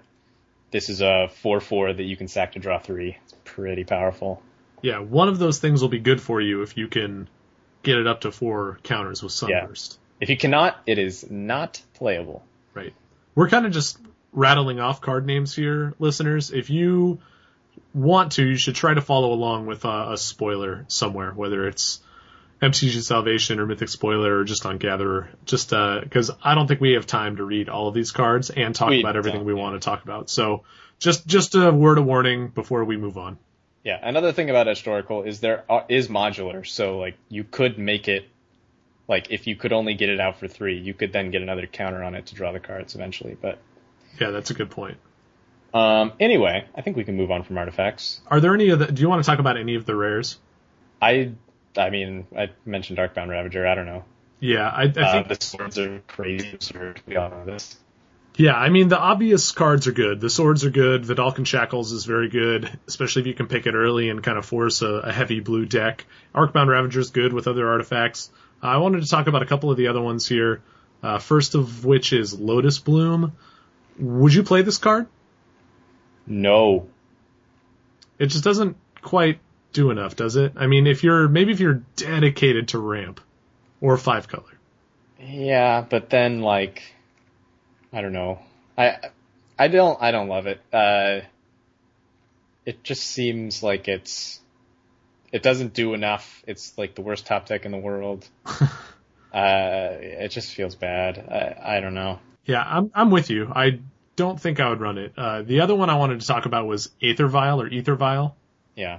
this 0.70 0.88
is 0.88 1.00
a 1.00 1.30
4-4 1.42 1.96
that 1.96 2.02
you 2.02 2.16
can 2.16 2.28
sack 2.28 2.52
to 2.52 2.58
draw 2.58 2.78
three. 2.78 3.16
It's 3.24 3.34
pretty 3.44 3.84
powerful. 3.84 4.42
Yeah, 4.82 4.98
one 4.98 5.28
of 5.28 5.38
those 5.38 5.58
things 5.58 5.80
will 5.80 5.88
be 5.88 6.00
good 6.00 6.20
for 6.20 6.40
you 6.40 6.62
if 6.62 6.76
you 6.76 6.88
can 6.88 7.28
get 7.86 7.98
it 7.98 8.06
up 8.06 8.22
to 8.22 8.32
four 8.32 8.78
counters 8.82 9.22
with 9.22 9.32
Sunburst. 9.32 9.98
If 10.20 10.28
you 10.28 10.36
cannot, 10.36 10.76
it 10.86 10.98
is 10.98 11.30
not 11.30 11.80
playable. 11.94 12.44
Right. 12.74 12.92
We're 13.34 13.48
kind 13.48 13.64
of 13.64 13.72
just 13.72 13.98
rattling 14.32 14.80
off 14.80 15.00
card 15.00 15.24
names 15.24 15.54
here, 15.54 15.94
listeners. 15.98 16.50
If 16.50 16.68
you 16.68 17.20
want 17.94 18.32
to, 18.32 18.44
you 18.44 18.58
should 18.58 18.74
try 18.74 18.92
to 18.92 19.00
follow 19.00 19.32
along 19.32 19.66
with 19.66 19.84
uh, 19.84 20.08
a 20.10 20.18
spoiler 20.18 20.84
somewhere, 20.88 21.30
whether 21.30 21.68
it's 21.68 22.00
MTG 22.60 23.02
Salvation 23.02 23.60
or 23.60 23.66
Mythic 23.66 23.88
Spoiler 23.88 24.40
or 24.40 24.44
just 24.44 24.66
on 24.66 24.78
Gatherer. 24.78 25.28
Just 25.44 25.70
because 25.70 26.30
uh, 26.30 26.36
I 26.42 26.54
don't 26.54 26.66
think 26.66 26.80
we 26.80 26.94
have 26.94 27.06
time 27.06 27.36
to 27.36 27.44
read 27.44 27.68
all 27.68 27.86
of 27.86 27.94
these 27.94 28.10
cards 28.10 28.50
and 28.50 28.74
talk 28.74 28.90
We 28.90 29.00
about 29.00 29.16
everything 29.16 29.44
we 29.44 29.54
yeah. 29.54 29.60
want 29.60 29.80
to 29.80 29.84
talk 29.84 30.02
about. 30.02 30.28
So 30.28 30.64
just 30.98 31.26
just 31.26 31.54
a 31.54 31.70
word 31.70 31.98
of 31.98 32.04
warning 32.04 32.48
before 32.48 32.84
we 32.84 32.96
move 32.96 33.16
on. 33.16 33.38
Yeah, 33.86 34.00
another 34.02 34.32
thing 34.32 34.50
about 34.50 34.66
Oracle 34.88 35.22
is 35.22 35.38
there 35.38 35.62
are, 35.70 35.84
is 35.88 36.08
modular, 36.08 36.66
so 36.66 36.98
like 36.98 37.14
you 37.28 37.44
could 37.44 37.78
make 37.78 38.08
it 38.08 38.28
like 39.06 39.30
if 39.30 39.46
you 39.46 39.54
could 39.54 39.72
only 39.72 39.94
get 39.94 40.08
it 40.08 40.18
out 40.18 40.40
for 40.40 40.48
three, 40.48 40.76
you 40.76 40.92
could 40.92 41.12
then 41.12 41.30
get 41.30 41.40
another 41.40 41.68
counter 41.68 42.02
on 42.02 42.16
it 42.16 42.26
to 42.26 42.34
draw 42.34 42.50
the 42.50 42.58
cards 42.58 42.96
eventually. 42.96 43.36
But 43.40 43.60
Yeah, 44.20 44.30
that's 44.30 44.50
a 44.50 44.54
good 44.54 44.70
point. 44.70 44.96
um, 45.72 46.14
anyway, 46.18 46.66
I 46.74 46.80
think 46.80 46.96
we 46.96 47.04
can 47.04 47.16
move 47.16 47.30
on 47.30 47.44
from 47.44 47.58
artifacts. 47.58 48.20
Are 48.26 48.40
there 48.40 48.54
any 48.54 48.70
of 48.70 48.80
the? 48.80 48.86
Do 48.86 49.00
you 49.02 49.08
want 49.08 49.22
to 49.24 49.30
talk 49.30 49.38
about 49.38 49.56
any 49.56 49.76
of 49.76 49.86
the 49.86 49.94
rares? 49.94 50.36
I 51.00 51.30
I 51.76 51.90
mean 51.90 52.26
I 52.36 52.50
mentioned 52.64 52.98
Arcbound 52.98 53.28
Ravager. 53.28 53.68
I 53.68 53.76
don't 53.76 53.86
know. 53.86 54.02
Yeah, 54.40 54.68
I, 54.68 54.82
I 54.82 54.88
think 54.88 54.98
Uh, 54.98 55.22
the 55.28 55.36
swords 55.38 55.78
are 55.78 56.00
crazy 56.08 56.50
absurd. 56.52 57.02
We 57.06 57.14
all 57.14 57.30
know 57.30 57.44
this. 57.44 57.76
Yeah, 58.36 58.54
I 58.54 58.68
mean 58.68 58.88
the 58.88 58.98
obvious 58.98 59.50
cards 59.52 59.86
are 59.86 59.92
good. 59.92 60.20
The 60.20 60.28
swords 60.28 60.64
are 60.66 60.70
good. 60.70 61.04
Vedalken 61.04 61.46
Shackles 61.46 61.92
is 61.92 62.04
very 62.04 62.28
good, 62.28 62.78
especially 62.86 63.22
if 63.22 63.26
you 63.26 63.34
can 63.34 63.46
pick 63.46 63.66
it 63.66 63.74
early 63.74 64.10
and 64.10 64.22
kind 64.22 64.36
of 64.36 64.44
force 64.44 64.82
a, 64.82 64.88
a 64.88 65.12
heavy 65.12 65.40
blue 65.40 65.64
deck. 65.64 66.04
Arcbound 66.34 66.68
Ravager 66.68 67.00
is 67.00 67.10
good 67.10 67.32
with 67.32 67.48
other 67.48 67.66
artifacts. 67.66 68.30
Uh, 68.62 68.66
I 68.66 68.76
wanted 68.76 69.02
to 69.02 69.08
talk 69.08 69.26
about 69.26 69.42
a 69.42 69.46
couple 69.46 69.70
of 69.70 69.78
the 69.78 69.88
other 69.88 70.02
ones 70.02 70.28
here. 70.28 70.62
Uh, 71.02 71.18
first 71.18 71.54
of 71.54 71.86
which 71.86 72.12
is 72.12 72.38
Lotus 72.38 72.78
Bloom. 72.78 73.32
Would 73.98 74.34
you 74.34 74.42
play 74.42 74.60
this 74.60 74.76
card? 74.76 75.06
No. 76.26 76.88
It 78.18 78.26
just 78.26 78.44
doesn't 78.44 78.76
quite 79.00 79.38
do 79.72 79.90
enough, 79.90 80.14
does 80.14 80.36
it? 80.36 80.52
I 80.56 80.66
mean, 80.66 80.86
if 80.86 81.02
you're 81.04 81.26
maybe 81.26 81.52
if 81.52 81.60
you're 81.60 81.82
dedicated 81.96 82.68
to 82.68 82.78
ramp 82.78 83.20
or 83.80 83.96
five 83.96 84.28
color. 84.28 84.44
Yeah, 85.18 85.80
but 85.88 86.10
then 86.10 86.42
like 86.42 86.82
I 87.96 88.02
don't 88.02 88.12
know. 88.12 88.40
I 88.76 88.98
I 89.58 89.68
don't 89.68 90.00
I 90.02 90.10
don't 90.10 90.28
love 90.28 90.46
it. 90.46 90.60
Uh 90.70 91.20
it 92.66 92.82
just 92.84 93.02
seems 93.02 93.62
like 93.62 93.88
it's 93.88 94.38
it 95.32 95.42
doesn't 95.42 95.72
do 95.72 95.94
enough. 95.94 96.44
It's 96.46 96.76
like 96.76 96.94
the 96.94 97.00
worst 97.00 97.24
top 97.26 97.46
deck 97.46 97.64
in 97.64 97.72
the 97.72 97.78
world. 97.78 98.28
uh 98.44 98.68
it 99.32 100.28
just 100.28 100.54
feels 100.54 100.74
bad. 100.74 101.18
I 101.30 101.76
I 101.78 101.80
don't 101.80 101.94
know. 101.94 102.18
Yeah, 102.44 102.62
I'm 102.62 102.90
I'm 102.94 103.10
with 103.10 103.30
you. 103.30 103.50
I 103.50 103.80
don't 104.14 104.38
think 104.38 104.60
I 104.60 104.68
would 104.68 104.80
run 104.80 104.98
it. 104.98 105.14
Uh, 105.16 105.40
the 105.42 105.60
other 105.60 105.74
one 105.74 105.88
I 105.88 105.96
wanted 105.96 106.20
to 106.20 106.26
talk 106.26 106.44
about 106.44 106.66
was 106.66 106.90
Aether 107.02 107.28
Vial 107.28 107.62
or 107.62 107.68
Ether 107.68 107.94
Vial. 107.94 108.36
Yeah. 108.74 108.98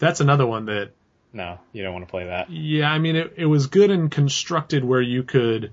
That's 0.00 0.20
another 0.20 0.46
one 0.46 0.66
that 0.66 0.90
No, 1.32 1.58
you 1.72 1.84
don't 1.84 1.92
want 1.92 2.06
to 2.06 2.10
play 2.10 2.26
that. 2.26 2.50
Yeah, 2.50 2.90
I 2.90 2.98
mean, 2.98 3.14
it, 3.16 3.34
it 3.36 3.46
was 3.46 3.68
good 3.68 3.90
and 3.90 4.10
constructed 4.10 4.84
where 4.84 5.00
you 5.00 5.22
could 5.22 5.72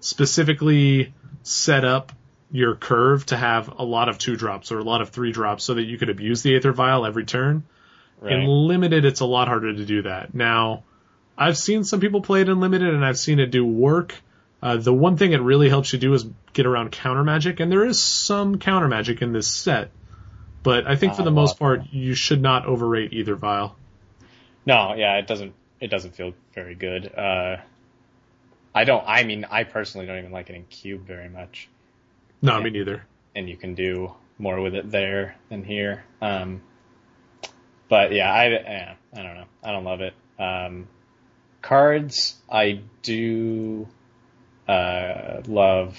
specifically 0.00 1.12
set 1.42 1.84
up 1.84 2.12
your 2.50 2.74
curve 2.74 3.26
to 3.26 3.36
have 3.36 3.68
a 3.78 3.84
lot 3.84 4.08
of 4.08 4.18
two 4.18 4.36
drops 4.36 4.72
or 4.72 4.78
a 4.78 4.84
lot 4.84 5.00
of 5.00 5.10
three 5.10 5.32
drops 5.32 5.64
so 5.64 5.74
that 5.74 5.84
you 5.84 5.98
could 5.98 6.10
abuse 6.10 6.42
the 6.42 6.54
Aether 6.56 6.72
Vial 6.72 7.06
every 7.06 7.24
turn. 7.24 7.64
Right. 8.20 8.34
In 8.34 8.46
limited, 8.46 9.04
it's 9.04 9.20
a 9.20 9.26
lot 9.26 9.48
harder 9.48 9.72
to 9.72 9.84
do 9.84 10.02
that. 10.02 10.34
Now, 10.34 10.84
I've 11.38 11.56
seen 11.56 11.84
some 11.84 12.00
people 12.00 12.20
play 12.20 12.42
it 12.42 12.48
in 12.48 12.60
limited 12.60 12.92
and 12.92 13.04
I've 13.04 13.18
seen 13.18 13.38
it 13.38 13.50
do 13.50 13.64
work. 13.64 14.14
Uh, 14.62 14.76
the 14.76 14.92
one 14.92 15.16
thing 15.16 15.32
it 15.32 15.40
really 15.40 15.68
helps 15.68 15.92
you 15.92 15.98
do 15.98 16.12
is 16.12 16.26
get 16.52 16.66
around 16.66 16.92
counter 16.92 17.24
magic, 17.24 17.60
and 17.60 17.72
there 17.72 17.86
is 17.86 18.02
some 18.02 18.58
counter 18.58 18.88
magic 18.88 19.22
in 19.22 19.32
this 19.32 19.48
set. 19.48 19.90
But 20.62 20.86
I 20.86 20.96
think 20.96 21.14
for 21.14 21.22
the 21.22 21.30
most 21.30 21.58
part, 21.58 21.84
you 21.90 22.14
should 22.14 22.42
not 22.42 22.66
overrate 22.66 23.14
Aether 23.14 23.36
Vial. 23.36 23.74
No, 24.66 24.94
yeah, 24.94 25.16
it 25.16 25.26
doesn't. 25.26 25.54
It 25.80 25.88
doesn't 25.88 26.14
feel 26.14 26.34
very 26.54 26.74
good. 26.74 27.10
Uh, 27.14 27.56
I 28.74 28.84
don't. 28.84 29.04
I 29.06 29.24
mean, 29.24 29.46
I 29.50 29.64
personally 29.64 30.06
don't 30.06 30.18
even 30.18 30.32
like 30.32 30.48
it 30.50 30.54
in 30.56 30.64
cube 30.64 31.06
very 31.06 31.28
much, 31.28 31.68
No, 32.42 32.56
Yeah. 32.58 32.64
me 32.64 32.70
neither. 32.70 33.04
and 33.34 33.48
you 33.48 33.56
can 33.56 33.74
do 33.74 34.12
more 34.38 34.60
with 34.60 34.74
it 34.74 34.90
there 34.90 35.36
than 35.48 35.64
here. 35.64 36.04
Um, 36.22 36.62
but 37.88 38.12
yeah, 38.12 38.32
I 38.32 38.48
yeah, 38.48 38.94
I 39.14 39.22
don't 39.22 39.34
know. 39.34 39.44
I 39.62 39.72
don't 39.72 39.84
love 39.84 40.00
it. 40.00 40.14
Um, 40.38 40.88
cards, 41.62 42.36
I 42.50 42.80
do 43.02 43.88
uh, 44.68 45.42
love 45.46 45.98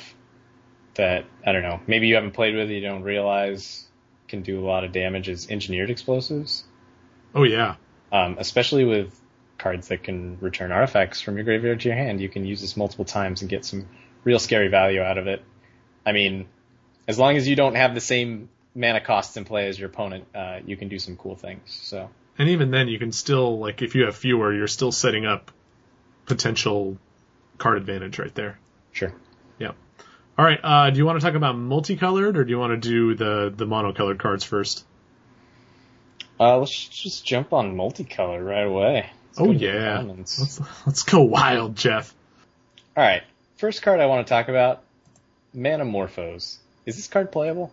that. 0.95 1.25
I 1.45 1.51
don't 1.51 1.63
know. 1.63 1.79
Maybe 1.87 2.07
you 2.07 2.15
haven't 2.15 2.31
played 2.31 2.55
with 2.55 2.69
it, 2.71 2.73
you 2.75 2.81
don't 2.81 3.03
realize 3.03 3.85
can 4.27 4.41
do 4.43 4.61
a 4.61 4.65
lot 4.65 4.83
of 4.85 4.93
damage. 4.93 5.27
Is 5.27 5.49
engineered 5.49 5.89
explosives 5.89 6.63
Oh 7.35 7.43
yeah. 7.43 7.75
um, 8.13 8.37
especially 8.39 8.85
with 8.85 9.20
cards 9.61 9.87
that 9.89 10.03
can 10.03 10.37
return 10.39 10.71
artifacts 10.71 11.21
from 11.21 11.35
your 11.35 11.43
graveyard 11.43 11.79
to 11.81 11.89
your 11.89 11.97
hand. 11.97 12.19
You 12.19 12.29
can 12.29 12.45
use 12.45 12.61
this 12.61 12.75
multiple 12.75 13.05
times 13.05 13.41
and 13.41 13.49
get 13.49 13.63
some 13.63 13.87
real 14.23 14.39
scary 14.39 14.67
value 14.67 15.01
out 15.01 15.17
of 15.17 15.27
it. 15.27 15.43
I 16.05 16.11
mean, 16.11 16.47
as 17.07 17.17
long 17.19 17.37
as 17.37 17.47
you 17.47 17.55
don't 17.55 17.75
have 17.75 17.93
the 17.93 18.01
same 18.01 18.49
mana 18.75 19.01
costs 19.01 19.37
in 19.37 19.45
play 19.45 19.67
as 19.67 19.79
your 19.79 19.89
opponent, 19.89 20.25
uh, 20.33 20.59
you 20.65 20.77
can 20.77 20.87
do 20.87 20.99
some 20.99 21.15
cool 21.15 21.35
things. 21.35 21.61
So 21.83 22.09
And 22.37 22.49
even 22.49 22.71
then, 22.71 22.87
you 22.87 22.99
can 22.99 23.11
still 23.11 23.59
like 23.59 23.81
if 23.81 23.95
you 23.95 24.05
have 24.05 24.15
fewer, 24.15 24.53
you're 24.53 24.67
still 24.67 24.91
setting 24.91 25.25
up 25.25 25.51
potential 26.25 26.97
card 27.57 27.77
advantage 27.77 28.17
right 28.19 28.33
there. 28.33 28.59
sure. 28.91 29.13
Yeah. 29.59 29.73
All 30.37 30.45
right. 30.45 30.59
Uh, 30.63 30.89
do 30.89 30.97
you 30.97 31.05
want 31.05 31.19
to 31.19 31.25
talk 31.25 31.35
about 31.35 31.55
multicolored, 31.57 32.37
or 32.37 32.43
do 32.45 32.49
you 32.49 32.57
want 32.57 32.71
to 32.81 32.89
do 32.89 33.15
the 33.15 33.53
the 33.55 33.65
monocolored 33.65 34.17
cards 34.19 34.43
first? 34.43 34.85
Uh, 36.39 36.57
let's 36.57 36.87
just 36.87 37.23
jump 37.23 37.53
on 37.53 37.75
multicolor 37.75 38.43
right 38.43 38.65
away. 38.65 39.11
Let's 39.31 39.39
Oh 39.39 39.45
go 39.45 39.53
to 39.53 39.59
the 39.59 39.65
yeah. 39.65 40.01
Let's 40.01 40.61
let's 40.85 41.03
go 41.03 41.21
wild, 41.21 41.77
Jeff. 41.77 42.13
All 42.97 43.03
right. 43.03 43.23
First 43.55 43.81
card 43.81 43.99
I 43.99 44.07
want 44.07 44.27
to 44.27 44.29
talk 44.29 44.49
about, 44.49 44.83
Manamorphose. 45.55 46.57
Is 46.85 46.95
this 46.97 47.07
card 47.07 47.31
playable? 47.31 47.71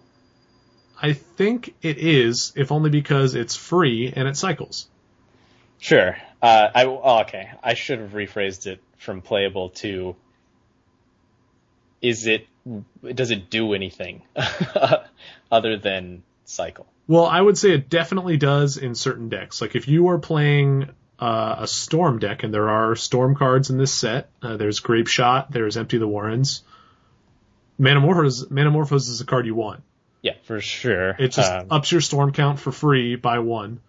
I 1.00 1.14
think 1.14 1.74
it 1.82 1.98
is, 1.98 2.52
if 2.54 2.70
only 2.70 2.90
because 2.90 3.34
it's 3.34 3.56
free 3.56 4.12
and 4.14 4.28
it 4.28 4.36
cycles. 4.36 4.88
Sure. 5.78 6.16
Uh, 6.40 6.68
I 6.74 6.84
oh, 6.84 7.20
okay. 7.22 7.50
I 7.62 7.74
should 7.74 7.98
have 7.98 8.10
rephrased 8.10 8.66
it 8.66 8.80
from 8.98 9.20
playable 9.20 9.70
to. 9.70 10.14
Is 12.00 12.26
it? 12.28 12.46
Does 13.02 13.32
it 13.32 13.50
do 13.50 13.74
anything 13.74 14.22
other 15.50 15.76
than 15.76 16.22
cycle? 16.44 16.86
Well, 17.08 17.24
I 17.26 17.40
would 17.40 17.56
say 17.58 17.72
it 17.72 17.88
definitely 17.88 18.36
does 18.36 18.76
in 18.76 18.94
certain 18.94 19.28
decks. 19.28 19.60
Like 19.60 19.74
if 19.74 19.88
you 19.88 20.08
are 20.10 20.18
playing 20.18 20.90
uh, 21.18 21.56
a 21.60 21.66
storm 21.66 22.18
deck, 22.18 22.44
and 22.44 22.54
there 22.54 22.68
are 22.68 22.94
storm 22.94 23.34
cards 23.34 23.70
in 23.70 23.78
this 23.78 23.92
set. 23.92 24.30
Uh, 24.42 24.56
there's 24.56 24.80
Grape 24.80 25.08
Shot, 25.08 25.50
there's 25.50 25.76
Empty 25.76 25.98
the 25.98 26.06
Warrens. 26.06 26.62
Manamorphose, 27.80 28.48
Manamorphose 28.50 29.08
is 29.08 29.20
a 29.20 29.24
card 29.24 29.46
you 29.46 29.54
want. 29.54 29.82
Yeah, 30.22 30.34
for 30.44 30.60
sure. 30.60 31.10
It 31.10 31.28
just 31.28 31.52
Um, 31.52 31.66
ups 31.70 31.92
your 31.92 32.00
storm 32.00 32.32
count 32.32 32.58
for 32.58 32.72
free 32.72 33.16
by 33.16 33.38
one. 33.38 33.80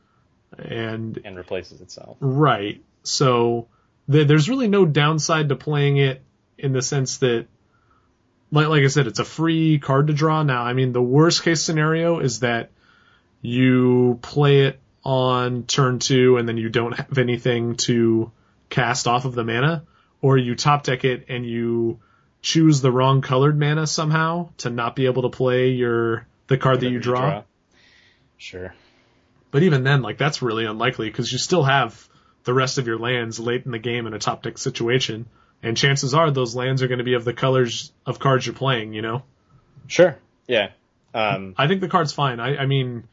And 0.58 1.20
and 1.24 1.38
replaces 1.38 1.82
itself. 1.82 2.18
Right. 2.20 2.84
So 3.04 3.68
th- 4.12 4.28
there's 4.28 4.50
really 4.50 4.68
no 4.68 4.86
downside 4.86 5.50
to 5.50 5.56
playing 5.56 5.98
it 5.98 6.22
in 6.58 6.74
the 6.74 6.82
sense 6.82 7.18
that, 7.18 7.48
like, 8.52 8.68
like 8.68 8.84
I 8.84 8.88
said, 8.88 9.08
it's 9.08 9.20
a 9.20 9.26
free 9.26 9.80
card 9.80 10.08
to 10.08 10.14
draw. 10.14 10.44
Now, 10.44 10.64
I 10.64 10.74
mean, 10.74 10.92
the 10.92 11.02
worst 11.02 11.44
case 11.44 11.62
scenario 11.62 12.20
is 12.20 12.42
that 12.42 12.72
you 13.42 14.20
play 14.22 14.62
it 14.66 14.80
on 15.04 15.64
turn 15.64 16.00
two 16.00 16.38
and 16.38 16.48
then 16.48 16.58
you 16.58 16.70
don't 16.70 16.94
have 16.94 17.18
anything 17.18 17.76
to 17.76 18.32
cast 18.70 19.08
off 19.08 19.26
of 19.26 19.34
the 19.34 19.44
mana, 19.44 19.84
or 20.22 20.38
you 20.38 20.56
top 20.56 20.84
deck 20.84 21.04
it 21.06 21.26
and 21.30 21.46
you 21.46 22.00
choose 22.42 22.82
the 22.82 22.92
wrong 22.92 23.22
colored 23.22 23.60
mana 23.60 23.88
somehow 23.88 24.50
to 24.58 24.70
not 24.70 24.96
be 24.96 25.06
able 25.06 25.24
to 25.24 25.30
play 25.30 25.70
your 25.70 26.28
the 26.48 26.58
card 26.58 26.80
that 26.82 26.90
you 26.90 27.00
draw. 27.00 27.44
Sure. 28.38 28.74
But 29.52 29.64
even 29.64 29.84
then, 29.84 30.02
like 30.02 30.18
that's 30.18 30.42
really 30.42 30.66
unlikely 30.66 31.10
because 31.10 31.32
you 31.32 31.38
still 31.38 31.64
have 31.64 32.08
the 32.44 32.54
rest 32.54 32.78
of 32.78 32.88
your 32.88 32.98
lands 32.98 33.40
late 33.40 33.66
in 33.66 33.72
the 33.72 33.80
game 33.80 34.08
in 34.08 34.14
a 34.14 34.20
top 34.20 34.44
deck 34.44 34.58
situation, 34.58 35.26
and 35.62 35.76
chances 35.76 36.14
are 36.14 36.32
those 36.32 36.56
lands 36.56 36.82
are 36.82 36.88
going 36.88 37.00
to 37.00 37.04
be 37.04 37.16
of 37.16 37.26
the 37.26 37.34
colors 37.34 37.92
of 38.06 38.20
cards 38.20 38.46
you're 38.46 38.56
playing. 38.56 38.94
You 38.94 39.02
know. 39.02 39.24
Sure. 39.88 40.18
Yeah. 40.48 40.70
Um, 41.14 41.56
I 41.58 41.68
think 41.68 41.82
the 41.82 41.88
card's 41.88 42.14
fine. 42.14 42.40
I, 42.40 42.58
I 42.58 42.66
mean, 42.68 43.08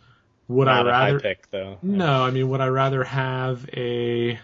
would 0.49 0.69
I 0.69 0.76
not 0.76 0.87
a 0.87 0.91
rather? 0.91 1.21
pick 1.21 1.50
though. 1.50 1.79
No, 1.83 2.23
I 2.25 2.31
mean, 2.31 2.49
would 2.50 2.61
I 2.61 2.69
rather 2.69 3.03
have 3.05 3.69
a 3.73 4.38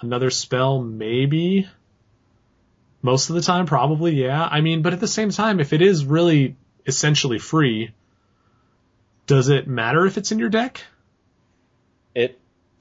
another 0.00 0.30
spell? 0.30 0.80
Maybe. 0.82 1.68
Most 3.02 3.28
of 3.28 3.36
the 3.36 3.42
time, 3.42 3.66
probably, 3.66 4.12
yeah. 4.14 4.42
I 4.50 4.62
mean, 4.62 4.80
but 4.80 4.94
at 4.94 5.00
the 5.00 5.06
same 5.08 5.30
time, 5.30 5.60
if 5.60 5.74
it 5.74 5.82
is 5.82 6.06
really 6.06 6.56
essentially 6.86 7.38
free, 7.38 7.90
does 9.26 9.50
it 9.50 9.66
matter 9.66 10.06
if 10.06 10.16
it's 10.16 10.32
in 10.32 10.38
your 10.38 10.48
deck? 10.48 10.82
It 12.14 12.38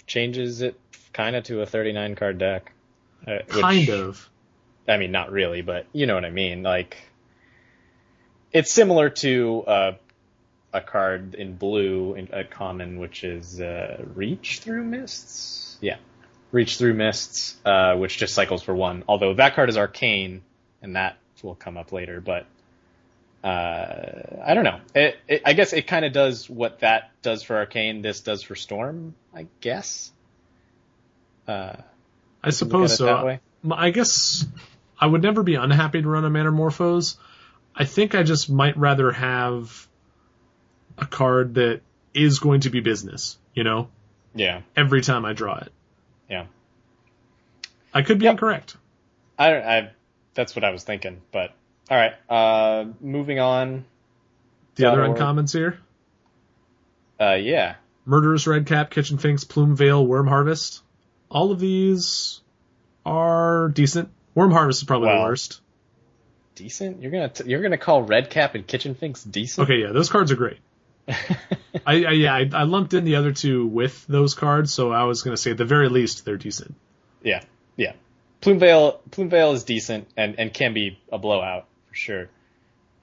changes 0.08 0.62
it 0.62 0.80
kind 1.12 1.36
of 1.36 1.44
to 1.46 1.62
a 1.62 1.65
39 1.65 2.15
card 2.15 2.38
deck. 2.38 2.72
Uh, 3.27 3.39
which- 3.48 3.62
Kind 3.62 3.89
of. 3.89 4.30
I 4.88 4.98
mean, 4.98 5.12
not 5.12 5.32
really, 5.32 5.62
but 5.62 5.88
you 5.94 6.06
know 6.06 6.15
what 6.15 6.25
I 6.25 6.30
mean. 6.30 6.62
Like, 6.63 6.98
it's 8.51 8.72
similar 8.72 9.10
to 9.10 9.63
uh, 9.65 9.92
a 10.74 10.82
card 10.82 11.36
in 11.36 11.56
blue 11.56 12.15
in, 12.15 12.34
at 12.34 12.51
common, 12.51 13.00
which 13.00 13.24
is 13.24 13.62
uh, 13.62 14.03
Reach 14.15 14.60
Through 14.60 14.84
Mists. 14.84 15.77
Yeah, 15.82 15.98
Reach 16.51 16.77
Through 16.77 16.96
Mists, 16.96 17.56
uh, 17.63 17.96
which 17.96 18.18
just 18.18 18.34
cycles 18.34 18.63
for 18.63 18.75
one. 18.75 19.03
Although 19.08 19.36
that 19.36 19.56
card 19.56 19.70
is 19.70 19.77
arcane, 19.77 20.42
and 20.82 20.96
that 20.96 21.18
will 21.44 21.56
come 21.56 21.77
up 21.77 21.92
later. 21.92 22.22
But 22.22 22.46
uh, 23.44 24.42
I 24.44 24.53
don't 24.53 24.63
know. 24.63 24.80
It, 24.96 25.18
it, 25.27 25.42
I 25.46 25.53
guess 25.53 25.74
it 25.74 25.88
kind 25.88 26.06
of 26.06 26.13
does 26.13 26.50
what 26.50 26.80
that 26.80 27.12
does 27.22 27.44
for 27.44 27.58
arcane. 27.58 28.01
This 28.01 28.22
does 28.22 28.42
for 28.42 28.56
storm. 28.56 29.15
I 29.34 29.48
guess. 29.62 30.12
Uh, 31.48 31.75
I 32.42 32.50
suppose 32.50 32.98
so. 32.98 33.06
that 33.06 33.25
way? 33.25 33.39
M- 33.63 33.74
I 33.74 33.92
guess 33.92 34.46
I 35.00 35.06
would 35.06 35.22
never 35.22 35.44
be 35.44 35.56
unhappy 35.56 36.01
to 36.01 36.08
run 36.08 36.25
a 36.25 36.30
Manamorphose. 36.30 37.18
I 37.75 37.86
think 37.86 38.15
I 38.15 38.24
just 38.24 38.50
might 38.50 38.77
rather 38.77 39.12
have 39.12 39.88
a 40.98 41.06
card 41.06 41.56
that 41.56 41.82
is 42.14 42.40
going 42.40 42.62
to 42.62 42.70
be 42.70 42.80
business, 42.80 43.38
you 43.54 43.64
know, 43.64 43.90
yeah, 44.36 44.62
every 44.76 45.02
time 45.02 45.26
I 45.26 45.34
draw 45.34 45.58
it. 45.60 45.72
yeah. 46.30 46.46
I 47.94 48.02
could 48.02 48.18
be 48.20 48.26
Yep. 48.26 48.32
incorrect. 48.34 48.76
I 49.38 49.50
don't. 49.52 49.64
I. 49.64 49.92
That's 50.34 50.56
what 50.56 50.64
I 50.64 50.72
was 50.72 50.84
thinking. 50.84 51.22
But 51.32 51.54
all 51.92 51.98
right. 51.98 52.14
Uh, 52.30 52.86
moving 53.02 53.40
on. 53.40 53.86
The 54.76 54.86
other 54.86 55.06
org. 55.06 55.16
uncommons 55.18 55.54
here. 55.54 55.78
Uh, 57.22 57.36
yeah. 57.36 57.76
Murderous 58.06 58.48
Redcap, 58.48 58.90
Kitchen 58.90 59.18
Finks, 59.20 59.44
Plumeveil, 59.44 60.06
Worm 60.08 60.28
Harvest. 60.28 60.82
All 61.30 61.52
of 61.52 61.60
these 61.60 62.42
are 63.06 63.70
decent. 63.70 64.10
Worm 64.36 64.52
Harvest 64.52 64.82
is 64.82 64.86
probably 64.88 65.10
the 65.10 65.22
worst. 65.22 65.62
Decent. 66.56 67.02
You're 67.02 67.12
gonna 67.12 67.30
t- 67.30 67.46
you're 67.48 67.62
gonna 67.62 67.78
call 67.78 68.02
Redcap 68.04 68.56
and 68.56 68.66
Kitchen 68.66 68.96
Finks 68.96 69.24
decent. 69.24 69.68
Okay, 69.70 69.82
yeah, 69.82 69.92
those 69.92 70.10
cards 70.10 70.32
are 70.32 70.36
great. 70.36 70.58
I, 71.07 72.05
I 72.05 72.12
yeah, 72.12 72.33
I, 72.33 72.50
I 72.53 72.63
lumped 72.63 72.93
in 72.93 73.03
the 73.03 73.15
other 73.15 73.31
two 73.33 73.65
with 73.67 74.05
those 74.07 74.33
cards, 74.36 74.74
so 74.74 74.91
I 74.91 75.03
was 75.03 75.22
gonna 75.22 75.38
say 75.38 75.51
at 75.51 75.57
the 75.57 75.65
very 75.65 75.89
least 75.89 76.25
they're 76.25 76.38
decent. 76.38 76.75
yeah. 77.24 77.43
Yeah. 77.75 77.93
Plumeveil. 78.41 79.00
Plume 79.12 79.29
Veil 79.29 79.53
is 79.53 79.63
decent 79.63 80.07
and 80.15 80.39
and 80.39 80.53
can 80.53 80.74
be 80.74 81.00
a 81.12 81.17
blowout 81.17 81.65
for 81.89 81.95
sure. 81.95 82.29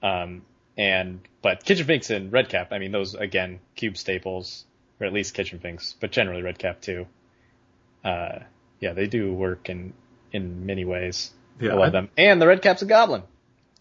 Um. 0.01 0.43
And 0.77 1.19
but 1.41 1.65
Kitchen 1.65 1.85
Finks 1.85 2.09
and 2.09 2.31
Redcap. 2.31 2.71
I 2.71 2.79
mean, 2.79 2.91
those 2.91 3.13
again 3.13 3.59
cube 3.75 3.97
staples, 3.97 4.63
or 4.99 5.07
at 5.07 5.13
least 5.13 5.33
Kitchen 5.33 5.59
Finks, 5.59 5.95
but 5.99 6.11
generally 6.11 6.41
Redcap 6.41 6.81
too. 6.81 7.05
Uh. 8.03 8.39
Yeah, 8.79 8.93
they 8.93 9.07
do 9.07 9.33
work 9.33 9.69
in 9.69 9.93
in 10.31 10.65
many 10.65 10.85
ways. 10.85 11.31
Yeah. 11.59 11.73
I 11.73 11.75
love 11.75 11.91
them. 11.91 12.09
And 12.17 12.41
the 12.41 12.47
Redcap's 12.47 12.81
a 12.81 12.85
goblin. 12.85 13.23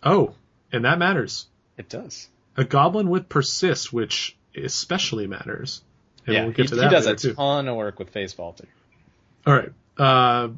Oh, 0.02 0.35
and 0.72 0.85
that 0.85 0.98
matters. 0.98 1.46
It 1.78 1.88
does. 1.88 2.28
A 2.56 2.64
goblin 2.64 3.08
with 3.08 3.28
persist, 3.28 3.92
which 3.92 4.36
especially 4.56 5.26
matters. 5.26 5.82
And 6.26 6.34
yeah, 6.34 6.42
we'll 6.44 6.52
get 6.52 6.68
he, 6.70 6.76
to 6.76 6.82
he 6.82 6.88
does 6.90 7.06
a 7.06 7.14
too. 7.16 7.34
ton 7.34 7.68
of 7.68 7.76
work 7.76 7.98
with 7.98 8.10
Face 8.10 8.34
Vaulter. 8.34 8.66
All 9.46 9.54
right. 9.54 9.72
Uh, 9.96 10.48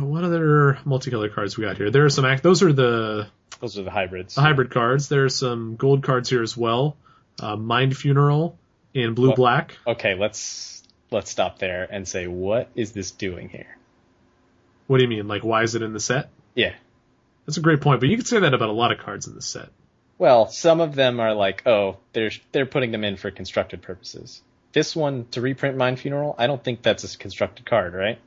what 0.00 0.22
other 0.24 0.78
multicolor 0.84 1.32
cards 1.34 1.56
we 1.56 1.64
got 1.64 1.76
here? 1.76 1.90
There 1.90 2.04
are 2.04 2.10
some 2.10 2.24
act. 2.24 2.42
Those 2.42 2.62
are 2.62 2.72
the 2.72 3.28
Those 3.60 3.78
are 3.78 3.82
the 3.82 3.90
hybrids. 3.90 4.34
the 4.34 4.42
hybrid 4.42 4.70
cards. 4.70 5.08
There 5.08 5.24
are 5.24 5.28
some 5.30 5.76
gold 5.76 6.02
cards 6.02 6.28
here 6.28 6.42
as 6.42 6.56
well. 6.56 6.96
Uh, 7.40 7.56
Mind 7.56 7.96
Funeral 7.96 8.58
in 8.94 9.14
blue 9.14 9.28
What- 9.28 9.36
black. 9.36 9.78
Okay, 9.86 10.14
let's 10.14 10.82
let's 11.10 11.30
stop 11.30 11.58
there 11.58 11.88
and 11.90 12.06
say 12.06 12.26
what 12.26 12.68
is 12.74 12.92
this 12.92 13.10
doing 13.12 13.48
here? 13.48 13.76
What 14.86 14.98
do 14.98 15.02
you 15.04 15.08
mean? 15.08 15.26
Like, 15.26 15.42
why 15.42 15.62
is 15.62 15.74
it 15.74 15.82
in 15.82 15.92
the 15.92 16.00
set? 16.00 16.30
Yeah. 16.54 16.74
That's 17.46 17.56
a 17.56 17.62
great 17.62 17.80
point, 17.80 18.00
but 18.00 18.08
you 18.10 18.16
could 18.16 18.26
say 18.26 18.40
that 18.40 18.52
about 18.54 18.68
a 18.68 18.72
lot 18.72 18.92
of 18.92 18.98
cards 18.98 19.26
in 19.26 19.34
the 19.34 19.40
set. 19.42 19.68
Well, 20.18 20.48
some 20.48 20.80
of 20.80 20.94
them 20.96 21.20
are 21.20 21.32
like, 21.32 21.66
oh, 21.66 21.98
they're 22.12 22.32
they're 22.52 22.66
putting 22.66 22.90
them 22.90 23.04
in 23.04 23.16
for 23.16 23.30
constructed 23.30 23.82
purposes. 23.82 24.42
This 24.72 24.94
one 24.94 25.26
to 25.30 25.40
reprint 25.40 25.76
Mind 25.76 25.98
Funeral, 26.00 26.34
I 26.36 26.46
don't 26.46 26.62
think 26.62 26.82
that's 26.82 27.14
a 27.14 27.16
constructed 27.16 27.64
card, 27.64 27.94
right? 27.94 28.18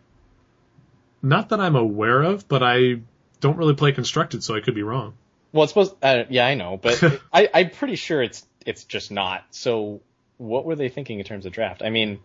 Not 1.21 1.49
that 1.49 1.59
I'm 1.59 1.75
aware 1.75 2.21
of, 2.23 2.47
but 2.47 2.63
I 2.63 3.01
don't 3.41 3.57
really 3.57 3.75
play 3.75 3.91
constructed, 3.91 4.43
so 4.43 4.55
I 4.55 4.61
could 4.61 4.73
be 4.73 4.83
wrong. 4.83 5.13
Well, 5.51 5.63
it's 5.63 5.71
supposed. 5.71 5.95
Uh, 6.01 6.23
yeah, 6.29 6.47
I 6.47 6.55
know, 6.55 6.77
but 6.81 7.03
I, 7.33 7.49
I'm 7.53 7.69
pretty 7.69 7.95
sure 7.95 8.23
it's 8.23 8.45
it's 8.65 8.85
just 8.85 9.11
not. 9.11 9.45
So, 9.51 10.01
what 10.37 10.65
were 10.65 10.75
they 10.75 10.89
thinking 10.89 11.19
in 11.19 11.25
terms 11.25 11.45
of 11.45 11.51
draft? 11.51 11.83
I 11.83 11.89
mean, 11.89 12.19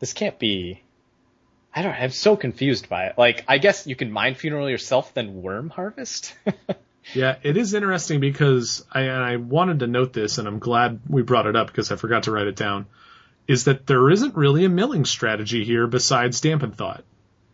this 0.00 0.12
can't 0.12 0.38
be. 0.38 0.82
I 1.72 1.82
don't. 1.82 1.94
I'm 1.94 2.10
so 2.10 2.36
confused 2.36 2.88
by 2.88 3.06
it. 3.06 3.16
Like, 3.16 3.44
I 3.46 3.58
guess 3.58 3.86
you 3.86 3.94
can 3.94 4.10
mind 4.10 4.36
funeral 4.36 4.68
yourself, 4.68 5.14
then 5.14 5.42
worm 5.42 5.70
harvest. 5.70 6.34
Yeah, 7.14 7.36
it 7.42 7.56
is 7.56 7.74
interesting 7.74 8.20
because 8.20 8.84
I 8.92 9.02
and 9.02 9.22
I 9.24 9.36
wanted 9.36 9.80
to 9.80 9.86
note 9.86 10.12
this, 10.12 10.38
and 10.38 10.46
I'm 10.46 10.58
glad 10.58 11.00
we 11.08 11.22
brought 11.22 11.46
it 11.46 11.56
up 11.56 11.68
because 11.68 11.90
I 11.90 11.96
forgot 11.96 12.24
to 12.24 12.32
write 12.32 12.46
it 12.46 12.56
down. 12.56 12.86
Is 13.46 13.64
that 13.64 13.86
there 13.86 14.10
isn't 14.10 14.36
really 14.36 14.64
a 14.64 14.68
milling 14.68 15.06
strategy 15.06 15.64
here 15.64 15.86
besides 15.86 16.40
Dampen 16.42 16.72
Thought 16.72 17.04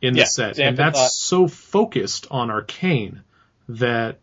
in 0.02 0.14
the 0.14 0.20
Yeah, 0.20 0.24
set, 0.26 0.58
and 0.58 0.76
that's 0.76 0.98
Thought- 0.98 1.10
so 1.12 1.46
focused 1.48 2.26
on 2.30 2.50
Arcane 2.50 3.22
that 3.68 4.18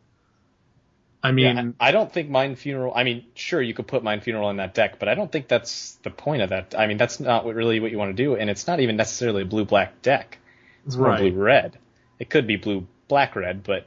I 1.24 1.32
mean, 1.32 1.56
yeah, 1.56 1.64
I 1.80 1.92
don't 1.92 2.12
think 2.12 2.30
mind 2.30 2.58
funeral. 2.58 2.94
I 2.96 3.04
mean, 3.04 3.26
sure, 3.36 3.62
you 3.62 3.74
could 3.76 3.86
put 3.88 4.04
mind 4.04 4.24
funeral 4.24 4.50
in 4.50 4.58
that 4.58 4.74
deck, 4.74 4.98
but 4.98 5.08
I 5.08 5.14
don't 5.14 5.32
think 5.32 5.48
that's 5.48 6.00
the 6.04 6.10
point 6.10 6.42
of 6.42 6.50
that. 6.50 6.74
I 6.78 6.88
mean, 6.88 6.98
that's 6.98 7.20
not 7.20 7.46
what 7.46 7.54
really 7.56 7.80
what 7.80 7.92
you 7.92 7.98
want 8.00 8.16
to 8.16 8.24
do, 8.24 8.36
and 8.36 8.50
it's 8.50 8.66
not 8.66 8.80
even 8.80 8.96
necessarily 8.98 9.44
a 9.44 9.46
blue 9.46 9.64
black 9.66 10.02
deck. 10.02 10.40
It's 10.86 10.96
more 10.98 11.10
Right. 11.10 11.20
blue 11.32 11.42
red. 11.42 11.78
It 12.20 12.30
could 12.32 12.48
be 12.48 12.56
blue 12.56 12.88
black 13.08 13.36
red, 13.36 13.64
but 13.64 13.86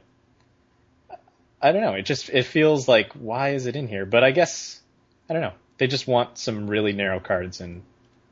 I 1.65 1.71
don't 1.71 1.81
know. 1.81 1.93
It 1.93 2.03
just 2.05 2.29
it 2.29 2.43
feels 2.45 2.87
like 2.87 3.13
why 3.13 3.49
is 3.55 3.65
it 3.65 3.75
in 3.75 3.87
here? 3.87 4.05
But 4.05 4.23
I 4.23 4.31
guess 4.31 4.79
I 5.29 5.33
don't 5.33 5.41
know. 5.41 5.53
They 5.77 5.87
just 5.87 6.07
want 6.07 6.37
some 6.37 6.67
really 6.69 6.93
narrow 6.93 7.19
cards, 7.19 7.59
and 7.59 7.81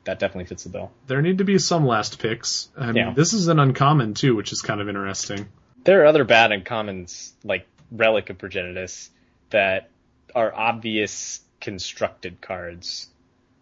that 0.04 0.18
definitely 0.20 0.44
fits 0.46 0.64
the 0.64 0.70
bill. 0.70 0.92
there 1.06 1.20
need 1.20 1.38
to 1.38 1.44
be 1.44 1.58
some 1.58 1.84
last 1.86 2.18
picks. 2.20 2.68
I 2.76 2.86
mean, 2.86 2.96
Yeah. 2.96 3.12
this 3.14 3.32
is 3.32 3.48
an 3.48 3.58
uncommon 3.58 4.14
too, 4.14 4.36
which 4.36 4.52
is 4.52 4.62
kind 4.62 4.80
of 4.80 4.88
interesting. 4.88 5.48
There 5.84 6.02
are 6.02 6.06
other 6.06 6.24
bad 6.24 6.50
uncommons 6.52 7.32
like 7.42 7.66
Relic 7.90 8.30
of 8.30 8.38
Progenitus 8.38 9.10
that 9.50 9.90
are 10.34 10.54
obvious 10.54 11.40
constructed 11.60 12.40
cards. 12.40 13.08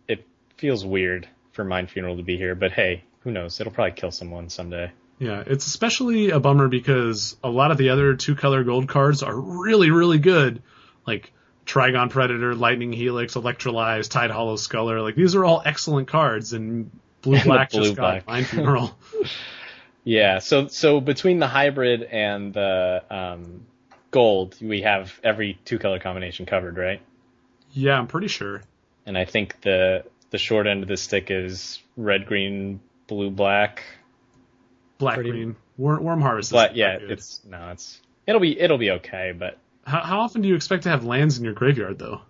It 0.09 0.27
feels 0.59 0.85
weird 0.85 1.29
for 1.53 1.65
Mind 1.65 1.91
Funeral 1.91 2.17
to 2.19 2.23
be 2.23 2.37
here, 2.37 2.55
but 2.55 2.73
hey, 2.73 3.05
who 3.21 3.31
knows? 3.31 3.61
It'll 3.61 3.73
probably 3.73 3.93
kill 3.93 4.11
someone 4.11 4.49
someday. 4.51 4.91
Yeah, 5.23 5.45
it's 5.47 5.67
especially 5.67 6.31
a 6.31 6.41
bummer 6.41 6.67
because 6.67 7.37
a 7.45 7.49
lot 7.49 7.71
of 7.71 7.79
the 7.79 7.91
other 7.91 8.17
two 8.17 8.35
color 8.35 8.65
gold 8.65 8.89
cards 8.89 9.23
are 9.23 9.39
really, 9.39 9.93
really 9.93 10.19
good. 10.19 10.63
Like 11.07 11.33
Trigon 11.65 12.11
Predator, 12.11 12.57
Lightning 12.57 12.93
Helix, 12.93 13.35
Electrolyze, 13.35 14.11
Tide 14.11 14.33
Hollow 14.33 14.57
Sculler. 14.57 15.01
Like 15.01 15.15
these 15.15 15.37
are 15.37 15.45
all 15.45 15.63
excellent 15.65 16.09
cards, 16.09 16.53
and 16.55 16.91
Blue 17.21 17.37
And 17.41 17.45
Black 17.45 17.71
blue 17.71 17.85
just 17.85 17.97
black. 17.97 18.27
got 18.27 18.33
Mind 18.33 18.47
Funeral. 18.49 18.99
Yeah, 20.05 20.41
so 20.41 20.67
so 20.67 21.01
between 21.01 21.39
the 21.39 21.47
hybrid 21.47 22.03
and 22.03 22.53
the 22.53 23.05
um, 23.09 23.65
gold, 24.11 24.57
we 24.61 24.83
have 24.83 25.21
every 25.23 25.61
two 25.65 25.79
color 25.79 26.01
combination 26.01 26.45
covered, 26.47 26.77
right? 26.77 27.01
yeah, 27.71 27.97
I'm 27.99 28.09
pretty 28.09 28.27
sure. 28.27 28.63
And 29.07 29.17
I 29.17 29.25
think 29.25 29.61
the 29.61 30.03
the 30.31 30.39
short 30.39 30.67
end 30.67 30.83
of 30.83 30.89
the 30.89 30.97
stick 30.97 31.31
is 31.31 31.81
red, 31.97 32.27
green, 32.27 32.81
blue, 33.07 33.31
black. 33.31 33.85
Black 35.03 35.17
Pretty- 35.17 35.31
Green. 35.31 35.57
Worm, 35.79 36.03
Worm 36.05 36.21
Harvest. 36.21 36.53
But 36.53 36.77
yeah, 36.77 36.99
it's 37.01 37.41
no, 37.45 37.71
it's 37.71 38.01
it'll 38.27 38.41
be 38.41 38.59
it'll 38.59 38.79
be 38.79 38.91
okay, 38.93 39.33
but 39.37 39.59
How, 39.85 40.01
how 40.01 40.21
often 40.21 40.43
do 40.43 40.49
you 40.49 40.55
expect 40.55 40.85
to 40.85 40.91
have 40.91 41.05
lands 41.05 41.39
in 41.39 41.45
your 41.45 41.55
graveyard, 41.55 41.99
though? 41.99 42.21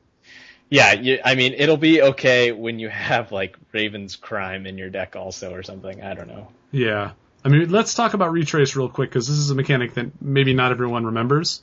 Yeah, 0.70 0.92
you, 0.92 1.18
I 1.22 1.34
mean, 1.34 1.52
it'll 1.58 1.76
be 1.76 2.00
okay 2.00 2.50
when 2.52 2.78
you 2.78 2.88
have 2.88 3.30
like 3.30 3.56
Raven's 3.72 4.16
Crime 4.16 4.64
in 4.66 4.78
your 4.78 4.88
deck 4.88 5.16
also 5.16 5.52
or 5.52 5.62
something. 5.62 6.02
I 6.02 6.14
don't 6.14 6.28
know. 6.28 6.48
Yeah. 6.70 7.12
I 7.44 7.48
mean, 7.48 7.70
let's 7.70 7.92
talk 7.94 8.14
about 8.14 8.32
retrace 8.32 8.74
real 8.74 8.88
quick 8.88 9.10
because 9.10 9.28
this 9.28 9.36
is 9.36 9.50
a 9.50 9.54
mechanic 9.54 9.94
that 9.94 10.22
maybe 10.22 10.54
not 10.54 10.70
everyone 10.70 11.04
remembers. 11.04 11.60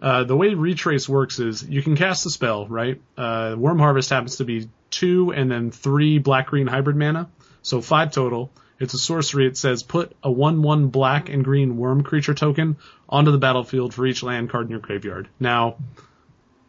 Uh, 0.00 0.24
the 0.24 0.36
way 0.36 0.54
retrace 0.54 1.08
works 1.08 1.38
is 1.40 1.62
you 1.62 1.82
can 1.82 1.94
cast 1.96 2.24
a 2.24 2.30
spell, 2.30 2.66
right? 2.68 3.00
Uh, 3.18 3.54
Worm 3.58 3.78
Harvest 3.78 4.08
happens 4.10 4.36
to 4.36 4.44
be 4.44 4.68
two 4.90 5.32
and 5.32 5.50
then 5.50 5.70
three 5.70 6.18
black 6.18 6.46
green 6.46 6.66
hybrid 6.66 6.96
mana, 6.96 7.28
so 7.60 7.82
five 7.82 8.12
total. 8.12 8.50
It's 8.82 8.94
a 8.94 8.98
sorcery. 8.98 9.46
It 9.46 9.56
says 9.56 9.82
put 9.82 10.14
a 10.22 10.30
one-one 10.30 10.88
black 10.88 11.28
and 11.28 11.44
green 11.44 11.76
worm 11.76 12.02
creature 12.02 12.34
token 12.34 12.76
onto 13.08 13.30
the 13.30 13.38
battlefield 13.38 13.94
for 13.94 14.04
each 14.04 14.22
land 14.22 14.50
card 14.50 14.66
in 14.66 14.70
your 14.72 14.80
graveyard. 14.80 15.28
Now, 15.38 15.76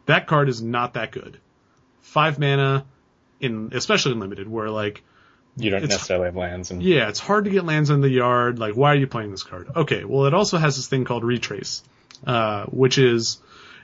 that 0.06 0.26
card 0.26 0.48
is 0.48 0.62
not 0.62 0.94
that 0.94 1.10
good. 1.10 1.38
Five 2.02 2.38
mana 2.38 2.84
in, 3.40 3.70
especially 3.74 4.12
in 4.12 4.20
limited, 4.20 4.48
where 4.48 4.70
like 4.70 5.02
You 5.56 5.70
don't 5.70 5.82
necessarily 5.82 6.26
have 6.26 6.36
lands, 6.36 6.70
and 6.70 6.82
yeah, 6.82 7.08
it's 7.08 7.18
hard 7.18 7.46
to 7.46 7.50
get 7.50 7.64
lands 7.64 7.90
in 7.90 8.00
the 8.00 8.08
yard. 8.08 8.58
Like, 8.58 8.74
why 8.74 8.92
are 8.92 8.96
you 8.96 9.06
playing 9.06 9.30
this 9.30 9.42
card? 9.42 9.68
Okay, 9.74 10.04
well, 10.04 10.26
it 10.26 10.34
also 10.34 10.58
has 10.58 10.76
this 10.76 10.86
thing 10.86 11.04
called 11.04 11.24
Retrace, 11.24 11.82
uh, 12.26 12.66
which 12.66 12.98
is 12.98 13.40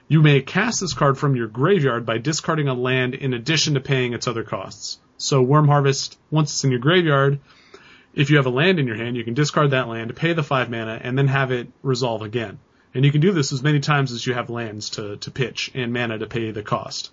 you 0.06 0.22
may 0.22 0.40
cast 0.40 0.80
this 0.80 0.92
card 0.92 1.18
from 1.18 1.36
your 1.36 1.48
graveyard 1.48 2.06
by 2.06 2.18
discarding 2.18 2.68
a 2.68 2.74
land 2.74 3.14
in 3.14 3.34
addition 3.34 3.74
to 3.74 3.80
paying 3.80 4.12
its 4.12 4.28
other 4.28 4.44
costs. 4.44 4.98
So, 5.18 5.42
Worm 5.42 5.68
Harvest, 5.68 6.18
once 6.30 6.52
it's 6.52 6.64
in 6.64 6.70
your 6.70 6.80
graveyard, 6.80 7.40
if 8.14 8.30
you 8.30 8.36
have 8.36 8.46
a 8.46 8.50
land 8.50 8.78
in 8.78 8.86
your 8.86 8.96
hand, 8.96 9.16
you 9.16 9.24
can 9.24 9.34
discard 9.34 9.70
that 9.72 9.88
land, 9.88 10.08
to 10.08 10.14
pay 10.14 10.32
the 10.32 10.42
five 10.42 10.70
mana, 10.70 11.00
and 11.02 11.16
then 11.16 11.28
have 11.28 11.52
it 11.52 11.68
resolve 11.82 12.22
again. 12.22 12.58
And 12.94 13.04
you 13.04 13.12
can 13.12 13.20
do 13.20 13.30
this 13.32 13.52
as 13.52 13.62
many 13.62 13.78
times 13.80 14.10
as 14.12 14.26
you 14.26 14.34
have 14.34 14.50
lands 14.50 14.90
to, 14.90 15.16
to 15.18 15.30
pitch 15.30 15.70
and 15.74 15.92
mana 15.92 16.18
to 16.18 16.26
pay 16.26 16.50
the 16.50 16.62
cost. 16.62 17.12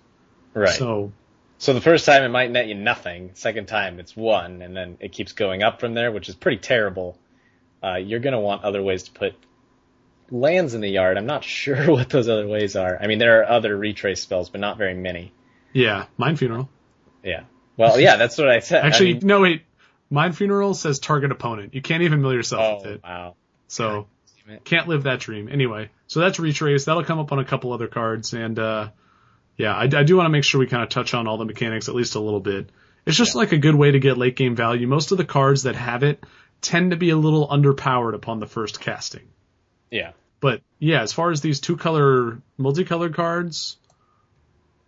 right. 0.54 0.70
So, 0.70 1.12
So, 1.58 1.72
the 1.72 1.80
first 1.80 2.04
time 2.04 2.24
it 2.24 2.28
might 2.30 2.50
net 2.50 2.66
you 2.66 2.74
nothing. 2.74 3.30
Second 3.34 3.66
time 3.66 4.00
it's 4.00 4.16
one, 4.16 4.60
and 4.62 4.76
then 4.76 4.96
it 5.00 5.12
keeps 5.12 5.32
going 5.32 5.62
up 5.62 5.78
from 5.80 5.94
there, 5.94 6.10
which 6.10 6.28
is 6.28 6.34
pretty 6.34 6.58
terrible. 6.58 7.16
Uh, 7.82 7.94
you're 7.96 8.18
gonna 8.20 8.40
want 8.40 8.64
other 8.64 8.82
ways 8.82 9.04
to 9.04 9.12
put 9.12 9.34
lands 10.30 10.74
in 10.74 10.80
the 10.80 10.88
yard. 10.88 11.16
I'm 11.16 11.26
not 11.26 11.44
sure 11.58 11.90
what 11.90 12.10
those 12.10 12.28
other 12.28 12.46
ways 12.48 12.76
are. 12.76 12.98
I 13.00 13.06
mean, 13.06 13.18
there 13.18 13.40
are 13.40 13.48
other 13.48 13.76
retrace 13.76 14.20
spells, 14.20 14.50
but 14.50 14.60
not 14.60 14.78
very 14.78 14.94
many. 14.94 15.32
yeah, 15.72 16.06
Mind 16.16 16.38
Funeral. 16.38 16.68
Yeah. 17.22 17.44
Well, 17.76 18.00
yeah, 18.00 18.16
that's 18.16 18.36
what 18.38 18.48
I 18.48 18.58
said. 18.58 18.84
I 18.84 18.88
Actually, 18.88 19.14
mean- 19.14 19.26
no, 19.26 19.40
wait. 19.40 19.62
Mind 20.10 20.36
Funeral 20.36 20.74
says 20.74 20.98
target 20.98 21.30
opponent. 21.32 21.74
You 21.74 21.82
can't 21.82 22.02
even 22.02 22.22
mill 22.22 22.32
yourself 22.32 22.62
oh 22.62 22.76
with 22.76 22.86
it. 22.94 23.02
wow. 23.02 23.34
So 23.68 24.06
can't 24.64 24.88
live 24.88 25.02
that 25.02 25.20
dream. 25.20 25.48
Anyway, 25.50 25.90
so 26.06 26.20
that's 26.20 26.38
retrace. 26.38 26.86
That'll 26.86 27.04
come 27.04 27.18
up 27.18 27.32
on 27.32 27.38
a 27.38 27.44
couple 27.44 27.72
other 27.72 27.88
cards, 27.88 28.32
and 28.32 28.58
uh, 28.58 28.88
yeah, 29.58 29.74
I, 29.74 29.82
I 29.82 30.02
do 30.04 30.16
want 30.16 30.26
to 30.26 30.30
make 30.30 30.44
sure 30.44 30.58
we 30.58 30.66
kind 30.66 30.82
of 30.82 30.88
touch 30.88 31.12
on 31.12 31.26
all 31.26 31.36
the 31.36 31.44
mechanics 31.44 31.88
at 31.88 31.94
least 31.94 32.14
a 32.14 32.20
little 32.20 32.40
bit. 32.40 32.70
It's 33.04 33.16
just 33.16 33.34
like 33.34 33.52
a 33.52 33.58
good 33.58 33.74
way 33.74 33.90
to 33.90 33.98
get 33.98 34.16
late 34.16 34.36
game 34.36 34.56
value. 34.56 34.86
Most 34.86 35.12
of 35.12 35.18
the 35.18 35.24
cards 35.24 35.64
that 35.64 35.76
have 35.76 36.02
it 36.02 36.24
tend 36.60 36.90
to 36.92 36.96
be 36.96 37.10
a 37.10 37.16
little 37.16 37.46
underpowered 37.48 38.14
upon 38.14 38.38
the 38.38 38.46
first 38.46 38.80
casting. 38.80 39.28
Yeah. 39.90 40.12
But 40.40 40.62
yeah, 40.78 41.02
as 41.02 41.12
far 41.12 41.30
as 41.30 41.40
these 41.40 41.60
two 41.60 41.76
color 41.76 42.40
multicolored 42.56 43.14
cards, 43.14 43.76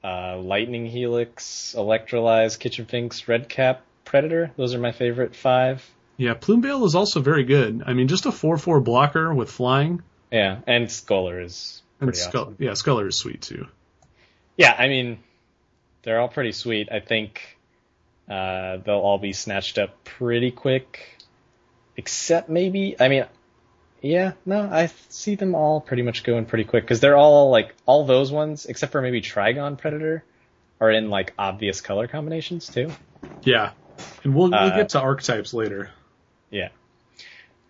Uh, 0.03 0.39
Lightning 0.39 0.87
Helix, 0.87 1.75
Electrolyze, 1.77 2.59
Kitchen 2.59 2.87
Finks, 2.87 3.29
Redcap, 3.29 3.83
Predator. 4.11 4.51
Those 4.57 4.75
are 4.75 4.81
my 4.81 4.91
favorite 4.93 5.37
five. 5.37 5.89
yeah, 6.17 6.35
Plumeveil 6.35 6.85
is 6.85 6.97
also 6.97 7.21
very 7.21 7.45
good. 7.45 7.85
I 7.87 7.93
mean, 7.95 8.09
just 8.09 8.27
a 8.27 8.33
four 8.33 8.59
four 8.59 8.81
blocker 8.81 9.33
with 9.33 9.51
flying, 9.51 10.03
Yeah, 10.33 10.59
and 10.67 10.91
Scholar 10.91 11.41
is 11.41 11.81
and 12.01 12.15
Skull, 12.17 12.43
awesome. 12.43 12.57
yeah, 12.59 12.75
Sculler 12.75 13.07
is 13.07 13.17
sweet 13.17 13.41
too. 13.43 13.67
Yeah, 14.57 14.75
I 14.77 14.89
mean, 14.89 15.21
they're 16.03 16.19
all 16.21 16.29
pretty 16.29 16.53
sweet. 16.53 16.89
I 16.91 16.99
think 16.99 17.41
uh, 18.29 18.79
they'll 18.85 18.97
all 19.09 19.19
be 19.19 19.33
snatched 19.33 19.79
up 19.79 20.03
pretty 20.05 20.51
quick, 20.51 21.17
except 21.97 22.49
maybe. 22.49 22.97
I 22.99 23.09
mean, 23.09 23.27
yeah, 24.03 24.33
no, 24.45 24.63
I 24.63 24.91
see 25.09 25.37
them 25.37 25.55
all 25.55 25.81
pretty 25.81 26.03
much 26.03 26.25
going 26.25 26.47
pretty 26.47 26.65
quick 26.65 26.83
because 26.85 27.01
they're 27.01 27.17
all 27.17 27.51
like 27.51 27.75
all 27.87 28.05
those 28.05 28.33
ones, 28.33 28.67
except 28.67 28.93
for 28.93 29.01
maybe 29.03 29.21
Trigon 29.21 29.79
Predator, 29.79 30.25
are 30.81 30.91
in 30.91 31.11
like 31.11 31.33
obvious 31.39 31.81
color 31.81 32.09
combinations 32.09 32.67
too. 32.69 32.91
Yeah, 33.43 33.73
and 34.25 34.35
we'll, 34.35 34.51
we'll 34.51 34.55
Uh, 34.55 34.77
get 34.77 34.91
to 34.91 35.01
archetypes 35.01 35.53
later. 35.55 35.91
Yeah. 36.51 36.69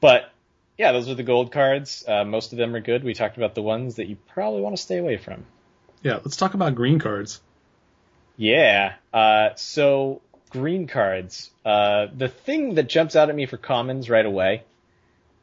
But 0.00 0.32
yeah, 0.78 0.92
those 0.92 1.08
are 1.08 1.14
the 1.14 1.22
gold 1.22 1.52
cards. 1.52 2.04
Uh, 2.06 2.24
most 2.24 2.52
of 2.52 2.58
them 2.58 2.74
are 2.74 2.80
good. 2.80 3.04
We 3.04 3.14
talked 3.14 3.36
about 3.36 3.54
the 3.54 3.62
ones 3.62 3.96
that 3.96 4.06
you 4.06 4.16
probably 4.28 4.62
want 4.62 4.76
to 4.76 4.82
stay 4.82 4.98
away 4.98 5.18
from. 5.18 5.44
Yeah, 6.02 6.14
let's 6.24 6.36
talk 6.36 6.54
about 6.54 6.74
green 6.74 6.98
cards. 6.98 7.40
Yeah. 8.36 8.94
Uh, 9.12 9.50
so 9.56 10.22
green 10.48 10.86
cards. 10.86 11.50
Uh, 11.64 12.06
the 12.16 12.28
thing 12.28 12.74
that 12.76 12.88
jumps 12.88 13.14
out 13.14 13.28
at 13.28 13.34
me 13.34 13.44
for 13.46 13.58
commons 13.58 14.08
right 14.08 14.24
away, 14.24 14.62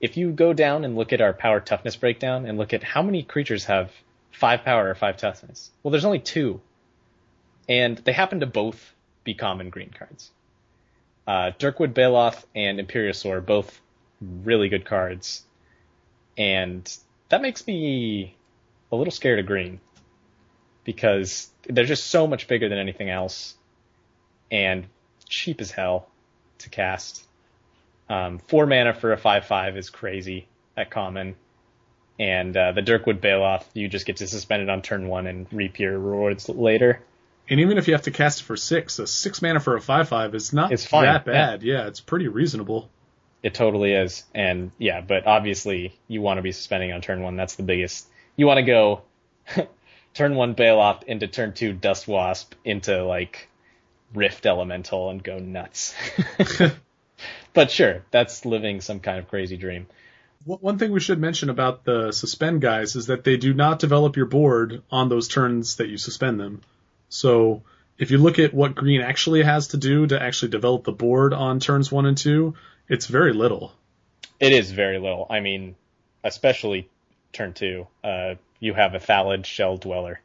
if 0.02 0.17
you 0.17 0.32
go 0.32 0.54
down 0.54 0.84
and 0.84 0.95
look 0.95 1.13
at 1.13 1.21
our 1.21 1.34
power 1.34 1.60
toughness 1.60 1.95
breakdown 1.95 2.45
and 2.45 2.58
look 2.58 2.73
at 2.73 2.84
how 2.84 3.04
many 3.04 3.21
creatures 3.21 3.65
have 3.65 3.91
five 4.32 4.63
power 4.63 4.89
or 4.89 4.95
five 4.95 5.17
toughness, 5.17 5.69
well, 5.84 5.91
there's 5.91 6.06
only 6.06 6.19
two, 6.19 6.60
and 7.69 7.97
they 8.00 8.13
happen 8.13 8.39
to 8.39 8.47
both 8.47 8.93
be 9.23 9.34
common 9.36 9.69
green 9.69 9.91
cards. 9.91 10.32
Uh, 11.28 11.52
Durkwood 11.60 11.94
Baloth 11.94 12.46
and 12.56 12.80
Imperiosaur, 12.80 13.46
both 13.46 13.80
really 14.22 14.70
good 14.70 14.86
cards, 14.86 15.44
and 16.38 16.98
that 17.30 17.42
makes 17.42 17.68
me 17.68 18.36
a 18.92 18.96
little 18.96 19.12
scared 19.12 19.40
of 19.40 19.46
green 19.46 19.80
because 20.84 21.50
they're 21.68 21.86
just 21.86 22.08
so 22.08 22.28
much 22.28 22.48
bigger 22.48 22.70
than 22.70 22.78
anything 22.78 23.10
else 23.10 23.56
and 24.50 24.88
cheap 25.28 25.60
as 25.60 25.70
hell 25.70 26.08
to 26.60 26.70
cast. 26.70 27.26
Um, 28.10 28.40
four 28.40 28.66
mana 28.66 28.94
for 28.94 29.12
a 29.12 29.18
5-5 29.18 29.78
is 29.78 29.90
crazy 29.90 30.48
at 30.78 30.90
common. 30.90 31.36
And 32.20 32.56
uh, 32.56 32.72
the 32.72 32.82
Durkwood 32.82 33.20
Baloth, 33.20 33.66
you 33.74 33.90
just 33.90 34.06
get 34.06 34.18
to 34.18 34.28
suspend 34.28 34.63
it 34.63 34.70
on 34.70 34.82
turn 34.82 35.08
one 35.08 35.28
and 35.28 35.46
reap 35.52 35.80
your 35.80 36.00
rewards 36.00 36.48
later. 36.50 37.02
And 37.50 37.60
even 37.62 37.78
if 37.78 37.88
you 37.88 37.94
have 37.94 38.04
to 38.04 38.12
cast 38.12 38.42
it 38.42 38.44
for 38.44 38.58
six, 38.58 39.00
a 39.00 39.08
six 39.08 39.42
mana 39.42 39.60
for 39.60 39.76
a 39.76 39.82
five 39.82 40.10
five 40.10 40.36
is 40.36 40.52
not 40.52 40.72
It's 40.72 40.86
fine, 40.86 41.06
that 41.06 41.26
bad. 41.26 41.64
Yeah. 41.64 41.88
it's 41.88 42.02
pretty 42.02 42.28
reasonable. 42.28 42.90
It 43.42 43.54
totally 43.54 43.94
is. 43.94 44.26
And 44.34 44.72
yeah, 44.78 45.02
but 45.02 45.26
obviously 45.26 45.98
you 46.08 46.22
want 46.22 46.38
to 46.40 46.42
be 46.42 46.52
suspending 46.52 46.92
on 46.92 47.02
turn 47.02 47.22
one. 47.22 47.36
That's 47.36 47.56
the 47.56 47.64
biggest. 47.64 48.08
You 48.36 48.48
want 48.48 48.58
to 48.58 48.64
go 48.64 49.02
turn 50.14 50.36
one 50.36 50.56
Baloth 50.56 51.04
into 51.04 51.28
turn 51.28 51.54
two 51.54 51.74
Dust 51.74 52.08
Wasp 52.08 52.54
into 52.66 53.04
like 53.06 53.48
Rift 54.14 54.46
Elemental 54.46 55.10
and 55.10 55.24
go 55.24 55.40
nuts. 55.40 55.94
but 57.54 57.72
sure, 57.72 58.04
that's 58.12 58.46
living 58.46 58.82
some 58.82 59.00
kind 59.00 59.20
of 59.20 59.30
crazy 59.30 59.58
dream. 59.58 59.88
One 60.46 60.78
thing 60.78 60.92
we 60.92 61.02
should 61.02 61.20
mention 61.20 61.50
about 61.50 61.84
the 61.84 62.12
suspend 62.12 62.62
guys 62.62 62.96
is 62.96 63.08
that 63.08 63.26
they 63.26 63.36
do 63.36 63.54
not 63.54 63.80
develop 63.80 64.16
your 64.16 64.28
board 64.28 64.82
on 64.90 65.10
those 65.10 65.28
turns 65.28 65.76
that 65.76 65.90
you 65.90 65.98
suspend 65.98 66.40
them. 66.40 66.62
So 67.10 67.63
if 67.98 68.12
you 68.12 68.17
look 68.17 68.39
at 68.39 68.54
what 68.54 68.76
green 68.76 69.02
actually 69.02 69.43
has 69.43 69.70
to 69.70 69.78
do 69.78 70.08
to 70.08 70.22
actually 70.22 70.50
develop 70.50 70.84
the 70.84 70.91
board 70.91 71.34
on 71.34 71.60
turns 71.60 71.91
one 71.91 72.06
and 72.06 72.17
two, 72.17 72.56
it's 72.88 73.08
very 73.08 73.34
little. 73.34 73.74
It 74.39 74.52
is 74.52 74.72
very 74.72 75.00
little. 75.00 75.26
I 75.30 75.39
mean, 75.39 75.76
especially 76.24 76.89
turn 77.34 77.54
two. 77.54 77.88
Uh, 78.04 78.36
you 78.60 78.74
have 78.74 78.93
a 78.93 79.00
Thallid 79.00 79.46
Shell 79.46 79.78
Dweller. 79.78 80.22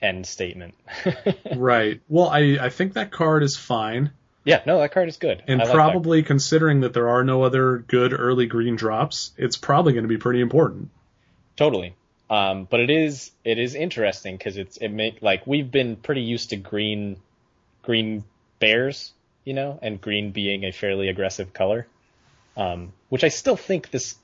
End 0.00 0.26
statement. 0.26 0.74
Right. 1.56 2.00
Well, 2.08 2.28
I, 2.28 2.58
I 2.60 2.68
think 2.70 2.94
that 2.94 3.10
card 3.10 3.42
is 3.42 3.56
fine. 3.56 4.10
yeah, 4.44 4.62
no, 4.66 4.78
that 4.78 4.92
card 4.92 5.08
is 5.08 5.16
good. 5.18 5.42
And 5.46 5.60
I 5.60 5.64
like 5.64 5.74
probably 5.74 6.22
considering 6.22 6.80
that 6.80 6.94
there 6.94 7.08
are 7.10 7.22
no 7.22 7.42
other 7.42 7.78
good 7.78 8.12
early 8.18 8.46
green 8.46 8.74
drops, 8.74 9.32
it's 9.36 9.56
probably 9.56 9.92
going 9.92 10.04
to 10.04 10.08
be 10.08 10.16
pretty 10.16 10.40
important. 10.40 10.90
Totally. 11.56 11.94
Um, 12.32 12.64
but 12.64 12.80
it 12.80 12.88
is 12.88 13.30
it 13.44 13.58
is 13.58 13.74
interesting 13.74 14.38
because 14.38 14.56
it's 14.56 14.78
it 14.78 14.88
make 14.88 15.20
like 15.20 15.46
we've 15.46 15.70
been 15.70 15.96
pretty 15.96 16.22
used 16.22 16.48
to 16.50 16.56
green 16.56 17.18
green 17.82 18.24
bears, 18.58 19.12
you 19.44 19.52
know, 19.52 19.78
and 19.82 20.00
green 20.00 20.30
being 20.30 20.64
a 20.64 20.72
fairly 20.72 21.10
aggressive 21.10 21.52
color. 21.52 21.86
Um, 22.56 22.94
which 23.10 23.22
I 23.22 23.28
still 23.28 23.56
think 23.56 23.90
this 23.90 24.16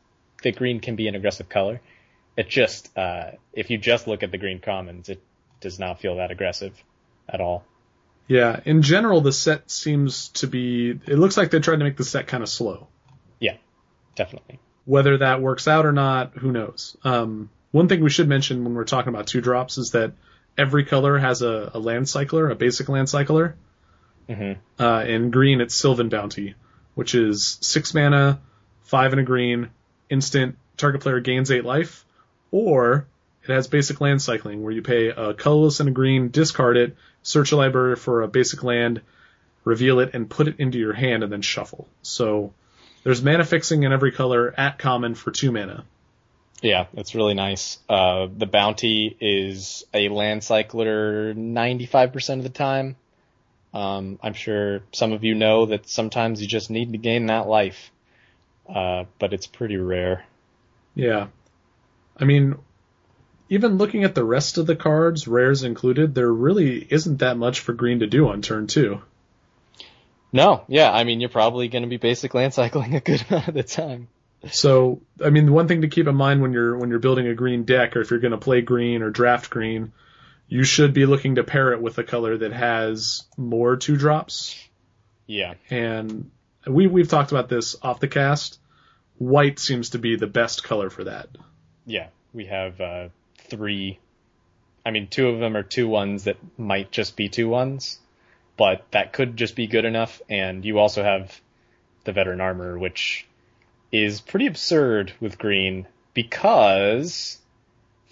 that 0.43 0.57
green 0.57 0.81
can 0.81 0.97
be 0.97 1.07
an 1.07 1.17
aggressive 1.17 1.51
color. 1.51 1.83
It 2.35 2.49
just 2.49 2.97
uh, 2.97 3.33
if 3.53 3.69
you 3.69 3.77
just 3.77 4.07
look 4.07 4.23
at 4.23 4.31
the 4.31 4.39
green 4.39 4.61
commons, 4.61 5.11
it 5.11 5.21
does 5.61 5.79
not 5.79 6.01
feel 6.01 6.17
that 6.17 6.31
aggressive 6.31 6.73
at 7.29 7.43
all. 7.43 7.67
Yeah, 8.27 8.59
in 8.65 8.81
general, 8.81 9.21
the 9.21 9.33
set 9.33 9.71
seems 9.71 10.31
to 10.31 10.47
be. 10.47 10.99
It 11.07 11.19
looks 11.19 11.37
like 11.37 11.51
they 11.51 11.61
tried 11.61 11.81
to 11.81 11.85
make 11.85 11.99
the 11.99 12.05
set 12.05 12.27
kind 12.27 12.43
of 12.43 12.49
slow. 12.49 12.89
Yeah, 13.39 13.59
definitely. 14.15 14.61
Whether 14.87 15.19
that 15.19 15.43
works 15.43 15.69
out 15.69 15.85
or 15.85 15.93
not, 15.93 16.33
who 16.39 16.53
knows? 16.53 16.97
Um, 17.05 17.51
one 17.71 17.89
thing 17.89 18.01
we 18.03 18.11
should 18.11 18.29
mention 18.29 18.65
when 18.65 18.75
we're 18.75 18.85
talking 18.85 19.13
about 19.13 19.27
two 19.27 19.41
drops 19.41 19.79
is 19.79 19.91
that 19.93 20.13
every 20.57 20.85
color 20.85 21.19
has 21.19 21.43
a, 21.43 21.71
a 21.75 21.79
land 21.79 22.09
cycler, 22.09 22.51
a 22.51 22.55
basic 22.57 22.89
land 22.89 23.09
cycler. 23.09 23.57
hmm 24.29 24.53
Uh, 24.79 25.05
in 25.07 25.31
green, 25.31 25.61
it's 25.61 25.75
Sylvan 25.75 26.09
Bounty, 26.09 26.55
which 26.95 27.15
is 27.15 27.59
six 27.61 27.95
mana, 27.95 28.41
five 28.83 29.13
and 29.13 29.21
a 29.21 29.25
green, 29.25 29.71
instant. 30.11 30.57
Target 30.77 31.01
player 31.03 31.21
gains 31.21 31.51
eight 31.51 31.65
life, 31.65 32.05
or 32.53 33.07
it 33.43 33.53
has 33.53 33.67
basic 33.67 34.01
land 34.01 34.23
cycling, 34.23 34.63
where 34.63 34.73
you 34.73 34.83
pay 34.83 35.09
a 35.09 35.35
colorless 35.35 35.81
and 35.81 35.89
a 35.89 35.93
green, 35.93 36.31
discard 36.31 36.77
it, 36.77 36.97
search 37.23 37.51
a 37.53 37.57
library 37.57 37.97
for 37.97 38.23
a 38.23 38.29
basic 38.29 38.63
land, 38.63 39.01
reveal 39.65 39.99
it, 39.99 40.15
and 40.15 40.31
put 40.31 40.47
it 40.47 40.55
into 40.59 40.79
your 40.79 40.93
hand, 40.93 41.25
and 41.25 41.33
then 41.33 41.43
shuffle. 41.43 41.89
So 42.03 42.53
There's 43.03 43.23
mana 43.23 43.45
fixing 43.45 43.83
in 43.85 43.93
every 43.93 44.13
color 44.13 44.55
at 44.57 44.79
common 44.79 45.15
for 45.15 45.31
two 45.31 45.51
mana. 45.51 45.85
Yeah, 46.61 46.87
it's 46.95 47.15
really 47.15 47.35
nice. 47.35 47.79
Uh, 47.89 48.27
the 48.37 48.47
bounty 48.47 49.17
is 49.21 49.85
a 49.95 50.09
land 50.09 50.43
cycler 50.43 51.35
95% 51.35 52.39
of 52.39 52.43
the 52.43 52.49
time. 52.49 52.97
Um, 53.73 54.19
I'm 54.23 54.35
sure 54.35 54.81
some 54.93 55.13
of 55.13 55.23
you 55.25 55.35
know 55.35 55.67
that 55.67 55.89
sometimes 55.89 56.41
you 56.43 56.49
just 56.49 56.71
need 56.71 56.93
to 56.93 56.99
gain 56.99 57.27
that 57.27 57.47
life. 57.47 57.93
Uh, 58.69 59.05
but 59.19 59.33
it's 59.33 59.47
pretty 59.47 59.77
rare. 59.77 60.27
Yeah. 60.95 61.29
I 62.17 62.25
mean, 62.25 62.57
even 63.49 63.79
looking 63.79 64.05
at 64.05 64.15
the 64.15 64.25
rest 64.25 64.59
of 64.59 64.67
the 64.67 64.77
cards, 64.77 65.29
rares 65.29 65.63
included, 65.63 66.15
there 66.15 66.33
really 66.33 66.87
isn't 66.91 67.19
that 67.19 67.37
much 67.37 67.61
for 67.61 67.73
green 67.73 68.01
to 68.01 68.07
do 68.07 68.29
on 68.29 68.43
turn 68.43 68.67
two. 68.67 69.01
No, 70.33 70.65
yeah, 70.69 70.93
I 70.93 71.05
mean, 71.05 71.21
you're 71.21 71.31
probably 71.31 71.69
going 71.69 71.85
to 71.85 71.89
be 71.89 71.97
basic 71.97 72.35
land 72.35 72.53
cycling 72.53 72.95
a 72.95 73.01
good 73.01 73.25
amount 73.31 73.49
of 73.49 73.55
the 73.55 73.63
time. 73.63 74.09
So, 74.51 75.03
I 75.25 75.31
mean, 75.31 75.53
one 75.53 75.67
thing 75.67 75.83
to 75.83 75.89
keep 75.89 76.07
in 76.07 76.15
mind 76.15 76.41
when 76.43 76.53
you're 76.53 76.77
when 76.77 76.91
you're 76.91 77.01
building 77.01 77.27
a 77.27 77.35
green 77.35 77.65
deck, 77.65 77.97
or 77.97 78.01
if 78.01 78.11
you're 78.11 78.21
going 78.21 78.33
to 78.33 78.39
play 78.39 78.61
green 78.61 79.03
or 79.03 79.11
draft 79.11 79.51
green, 79.51 79.93
you 80.49 80.65
should 80.65 80.95
be 80.95 81.07
looking 81.07 81.37
to 81.37 81.45
pair 81.45 81.73
it 81.73 81.83
with 81.83 81.99
a 81.99 82.05
color 82.05 82.39
that 82.39 82.53
has 82.53 83.25
more 83.37 83.77
two 83.77 83.97
drops. 83.97 84.57
Yeah, 85.27 85.55
And 85.71 86.31
we 86.67 86.87
we've 86.87 87.09
talked 87.09 87.33
about 87.33 87.49
this 87.49 87.77
off 87.83 88.01
the 88.01 88.09
cast. 88.09 88.59
White 89.19 89.59
seems 89.59 89.91
to 89.91 89.99
be 89.99 90.17
the 90.17 90.27
best 90.27 90.65
color 90.65 90.91
for 90.91 91.05
that. 91.05 91.29
yeah, 91.85 92.09
we 92.33 92.47
have 92.47 92.81
uh, 92.81 93.09
three. 93.37 93.99
I 94.87 94.91
mean, 94.91 95.09
two 95.09 95.29
of 95.29 95.41
them 95.41 95.57
are 95.57 95.63
two 95.63 95.89
ones 95.89 96.25
that 96.25 96.37
might 96.57 96.91
just 96.93 97.17
be 97.17 97.29
two 97.29 97.49
ones, 97.49 97.99
but 98.57 98.87
that 98.93 99.13
could 99.13 99.37
just 99.37 99.55
be 99.55 99.67
good 99.67 99.85
enough. 99.85 100.23
And 100.31 100.65
you 100.65 100.79
also 100.79 101.03
have 101.03 101.39
the 102.05 102.13
veteran 102.13 102.41
armor, 102.41 102.79
which 102.79 103.27
is 103.93 104.21
pretty 104.21 104.47
absurd 104.47 105.13
with 105.21 105.39
green 105.39 105.87
because 106.15 107.39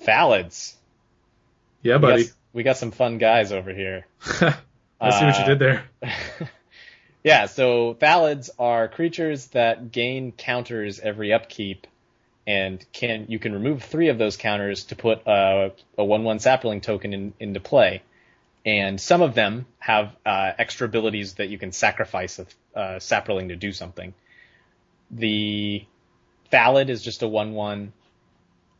Thallids. 0.05 0.75
Yeah, 1.83 1.97
We 1.97 2.01
buddy. 2.01 2.25
got, 2.25 2.33
we 2.53 2.63
got 2.63 2.77
some 2.77 2.91
fun 2.91 3.19
guys 3.19 3.53
over 3.53 3.73
here. 3.73 4.07
I 5.01 5.11
see 5.11 5.25
what 5.27 5.37
you 5.39 5.45
Uh, 5.45 5.47
did 5.47 5.59
there. 5.59 5.85
Yeah, 7.25 7.47
so 7.47 7.95
Thallids 7.95 8.51
are 8.57 8.87
creatures 8.87 9.49
that 9.49 9.91
gain 9.91 10.31
counters 10.31 11.01
every 11.01 11.33
upkeep, 11.33 11.89
and 12.47 12.85
can 12.93 13.27
you 13.29 13.41
can 13.41 13.53
remove 13.53 13.83
three 13.83 14.11
of 14.11 14.19
those 14.19 14.37
counters 14.37 14.85
to 14.85 14.95
put 14.95 15.23
a, 15.27 15.73
a 15.99 16.05
one-one 16.05 16.39
sapling 16.39 16.81
token 16.81 17.13
in, 17.13 17.35
into 17.41 17.59
play. 17.59 18.03
And 18.65 19.01
some 19.01 19.23
of 19.23 19.35
them 19.35 19.67
have 19.81 20.15
uh, 20.25 20.53
extra 20.57 20.87
abilities 20.87 21.35
that 21.35 21.49
you 21.49 21.59
can 21.59 21.73
sacrifice 21.73 22.39
a 22.39 22.79
uh, 22.79 22.99
sapling 23.01 23.49
to 23.49 23.57
do 23.57 23.73
something. 23.73 24.15
The 25.11 25.85
Thallid 26.53 26.89
is 26.89 27.03
just 27.03 27.23
a 27.23 27.29
one-one. 27.29 27.93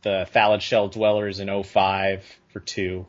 The 0.03 0.27
Thallid 0.31 0.61
Shell 0.61 0.89
Dweller 0.89 1.27
is 1.27 1.39
an 1.39 1.63
05 1.63 2.23
for 2.49 2.59
two. 2.59 3.05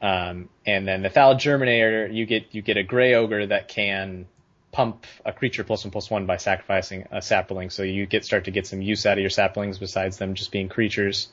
Um, 0.00 0.48
and 0.66 0.86
then 0.86 1.02
the 1.02 1.10
Thallid 1.10 1.38
Germinator, 1.38 2.12
you 2.12 2.26
get 2.26 2.54
you 2.54 2.62
get 2.62 2.76
a 2.76 2.82
Gray 2.82 3.14
Ogre 3.14 3.46
that 3.46 3.68
can 3.68 4.26
pump 4.72 5.06
a 5.24 5.32
creature 5.32 5.62
plus 5.62 5.84
one 5.84 5.92
plus 5.92 6.10
one 6.10 6.26
by 6.26 6.38
sacrificing 6.38 7.06
a 7.12 7.22
sapling. 7.22 7.70
So 7.70 7.82
you 7.82 8.06
get 8.06 8.24
start 8.24 8.46
to 8.46 8.50
get 8.50 8.66
some 8.66 8.82
use 8.82 9.06
out 9.06 9.18
of 9.18 9.20
your 9.20 9.30
saplings 9.30 9.78
besides 9.78 10.16
them 10.16 10.34
just 10.34 10.50
being 10.50 10.68
creatures. 10.68 11.28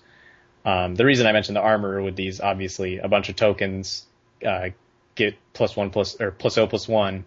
Um, 0.66 0.94
the 0.96 1.06
reason 1.06 1.26
I 1.26 1.32
mentioned 1.32 1.56
the 1.56 1.62
armor 1.62 2.02
with 2.02 2.16
these, 2.16 2.42
obviously, 2.42 2.98
a 2.98 3.08
bunch 3.08 3.30
of 3.30 3.38
tokens 3.38 4.06
uh, 4.46 4.70
get 5.16 5.36
plus 5.54 5.76
one 5.76 5.90
plus 5.90 6.20
or 6.20 6.32
plus 6.32 6.58
O 6.58 6.68
plus 6.68 6.88
one, 6.88 7.26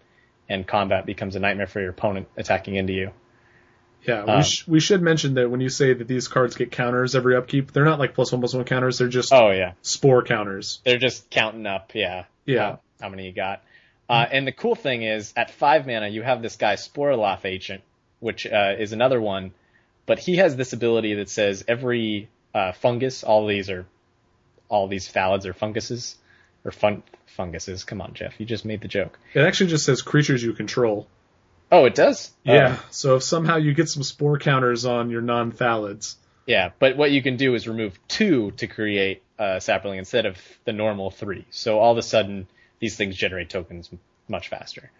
and 0.48 0.66
combat 0.66 1.06
becomes 1.06 1.34
a 1.34 1.40
nightmare 1.40 1.66
for 1.66 1.80
your 1.80 1.90
opponent 1.90 2.28
attacking 2.36 2.76
into 2.76 2.92
you. 2.92 3.10
Yeah, 4.06 4.24
we, 4.24 4.30
Um, 4.32 4.42
sh- 4.42 4.66
we 4.66 4.80
should 4.80 5.00
mention 5.02 5.34
that 5.34 5.50
when 5.50 5.60
you 5.60 5.68
say 5.68 5.92
that 5.92 6.08
these 6.08 6.26
cards 6.28 6.56
get 6.56 6.72
counters 6.72 7.14
every 7.14 7.36
upkeep, 7.36 7.72
they're 7.72 7.84
not 7.84 7.98
like 8.00 8.14
plus 8.14 8.32
one 8.32 8.40
plus 8.40 8.52
one 8.54 8.64
counters. 8.64 8.98
They're 8.98 9.08
just 9.08 9.32
Oh 9.32 9.50
yeah, 9.50 9.72
spore 9.82 10.22
counters. 10.24 10.80
they're 10.84 10.98
just 10.98 11.30
counting 11.30 11.66
up. 11.66 11.92
Yeah, 11.94 12.24
Yeah. 12.44 12.58
how, 12.60 12.80
how 13.02 13.08
many 13.10 13.26
you 13.26 13.32
got. 13.32 13.62
Uh, 14.08 14.26
and 14.30 14.46
the 14.46 14.52
cool 14.52 14.74
thing 14.74 15.02
is, 15.02 15.32
at 15.36 15.50
five 15.50 15.86
mana, 15.86 16.08
you 16.08 16.22
have 16.22 16.42
this 16.42 16.56
guy 16.56 16.74
Sporoloth 16.74 17.44
Ancient, 17.44 17.82
which 18.20 18.46
uh, 18.46 18.74
is 18.78 18.92
another 18.92 19.20
one, 19.20 19.52
but 20.04 20.18
he 20.18 20.36
has 20.36 20.56
this 20.56 20.72
ability 20.72 21.14
that 21.14 21.28
says 21.30 21.64
every 21.68 22.28
uh, 22.54 22.72
fungus, 22.72 23.22
all 23.22 23.46
these 23.46 23.70
are, 23.70 23.86
all 24.68 24.88
these 24.88 25.10
thallids 25.10 25.46
are 25.46 25.52
funguses, 25.54 26.16
or 26.64 26.72
fun 26.72 27.02
funguses. 27.26 27.84
Come 27.84 28.02
on, 28.02 28.12
Jeff, 28.14 28.38
you 28.40 28.44
just 28.44 28.64
made 28.64 28.80
the 28.80 28.88
joke. 28.88 29.18
It 29.32 29.40
actually 29.40 29.70
just 29.70 29.86
says 29.86 30.02
creatures 30.02 30.42
you 30.42 30.52
control. 30.52 31.06
Oh, 31.72 31.86
it 31.86 31.94
does. 31.94 32.30
Yeah. 32.44 32.76
Oh, 32.78 32.86
So 32.90 33.16
if 33.16 33.22
somehow 33.22 33.56
you 33.56 33.72
get 33.72 33.88
some 33.88 34.02
spore 34.02 34.38
counters 34.38 34.84
on 34.84 35.08
your 35.08 35.22
non-thallids, 35.22 36.16
yeah, 36.46 36.72
but 36.78 36.98
what 36.98 37.12
you 37.12 37.22
can 37.22 37.36
do 37.36 37.54
is 37.54 37.66
remove 37.66 37.98
two 38.08 38.50
to 38.52 38.66
create 38.66 39.22
a 39.38 39.58
sapling 39.58 39.98
instead 39.98 40.26
of 40.26 40.36
the 40.64 40.72
normal 40.72 41.10
three. 41.10 41.46
So 41.50 41.78
all 41.78 41.92
of 41.92 41.98
a 41.98 42.02
sudden, 42.02 42.46
these 42.78 42.96
things 42.96 43.16
generate 43.16 43.48
tokens 43.48 43.88
much 44.28 44.48
faster. 44.48 44.90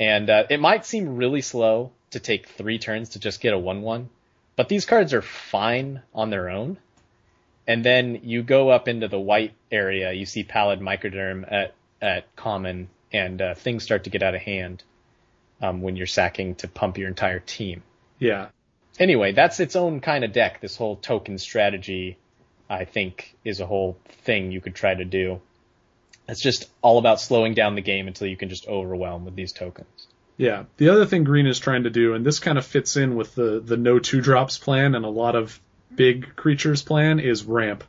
And 0.00 0.30
uh, 0.30 0.44
it 0.48 0.60
might 0.60 0.86
seem 0.86 1.16
really 1.16 1.42
slow 1.42 1.92
to 2.12 2.20
take 2.20 2.48
three 2.48 2.78
turns 2.78 3.10
to 3.10 3.18
just 3.18 3.42
get 3.42 3.52
a 3.52 3.58
one-one, 3.58 4.08
but 4.56 4.70
these 4.70 4.86
cards 4.86 5.12
are 5.12 5.22
fine 5.22 6.00
on 6.14 6.30
their 6.30 6.48
own. 6.48 6.78
And 7.66 7.84
then 7.84 8.20
you 8.22 8.42
go 8.42 8.70
up 8.70 8.88
into 8.88 9.08
the 9.08 9.20
white 9.20 9.52
area, 9.70 10.12
you 10.12 10.24
see 10.24 10.42
Pallid 10.42 10.80
Mycoderm 10.80 11.44
at 11.52 11.74
at 12.00 12.34
common, 12.36 12.88
and 13.12 13.42
uh, 13.42 13.54
things 13.54 13.82
start 13.82 14.04
to 14.04 14.10
get 14.10 14.22
out 14.22 14.34
of 14.34 14.40
hand 14.40 14.84
um, 15.60 15.82
when 15.82 15.96
you're 15.96 16.06
sacking 16.06 16.54
to 16.56 16.68
pump 16.68 16.98
your 16.98 17.08
entire 17.08 17.40
team 17.40 17.82
yeah, 18.18 18.48
anyway, 18.98 19.32
that's 19.32 19.60
its 19.60 19.76
own 19.76 20.00
kind 20.00 20.24
of 20.24 20.32
deck. 20.32 20.60
This 20.60 20.76
whole 20.76 20.96
token 20.96 21.38
strategy, 21.38 22.18
I 22.68 22.84
think, 22.84 23.36
is 23.44 23.60
a 23.60 23.66
whole 23.66 23.96
thing 24.24 24.50
you 24.50 24.60
could 24.60 24.74
try 24.74 24.94
to 24.94 25.04
do. 25.04 25.40
It's 26.28 26.40
just 26.40 26.68
all 26.82 26.98
about 26.98 27.20
slowing 27.20 27.54
down 27.54 27.74
the 27.74 27.80
game 27.80 28.06
until 28.06 28.26
you 28.26 28.36
can 28.36 28.48
just 28.48 28.66
overwhelm 28.66 29.24
with 29.24 29.34
these 29.34 29.52
tokens. 29.52 30.08
yeah. 30.36 30.64
The 30.76 30.90
other 30.90 31.06
thing 31.06 31.24
Green 31.24 31.46
is 31.46 31.58
trying 31.58 31.84
to 31.84 31.90
do, 31.90 32.14
and 32.14 32.26
this 32.26 32.38
kind 32.38 32.58
of 32.58 32.66
fits 32.66 32.96
in 32.96 33.14
with 33.14 33.34
the 33.34 33.60
the 33.60 33.76
no 33.76 33.98
two 33.98 34.20
drops 34.20 34.58
plan 34.58 34.94
and 34.94 35.04
a 35.04 35.10
lot 35.10 35.36
of 35.36 35.58
big 35.94 36.36
creatures 36.36 36.82
plan, 36.82 37.20
is 37.20 37.44
ramp. 37.44 37.84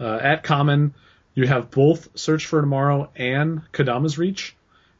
Uh, 0.00 0.18
at 0.20 0.42
common, 0.42 0.94
you 1.34 1.46
have 1.46 1.70
both 1.70 2.08
Search 2.16 2.46
for 2.46 2.60
Tomorrow 2.60 3.10
and 3.16 3.62
Kodama's 3.72 4.18
Reach, 4.18 4.54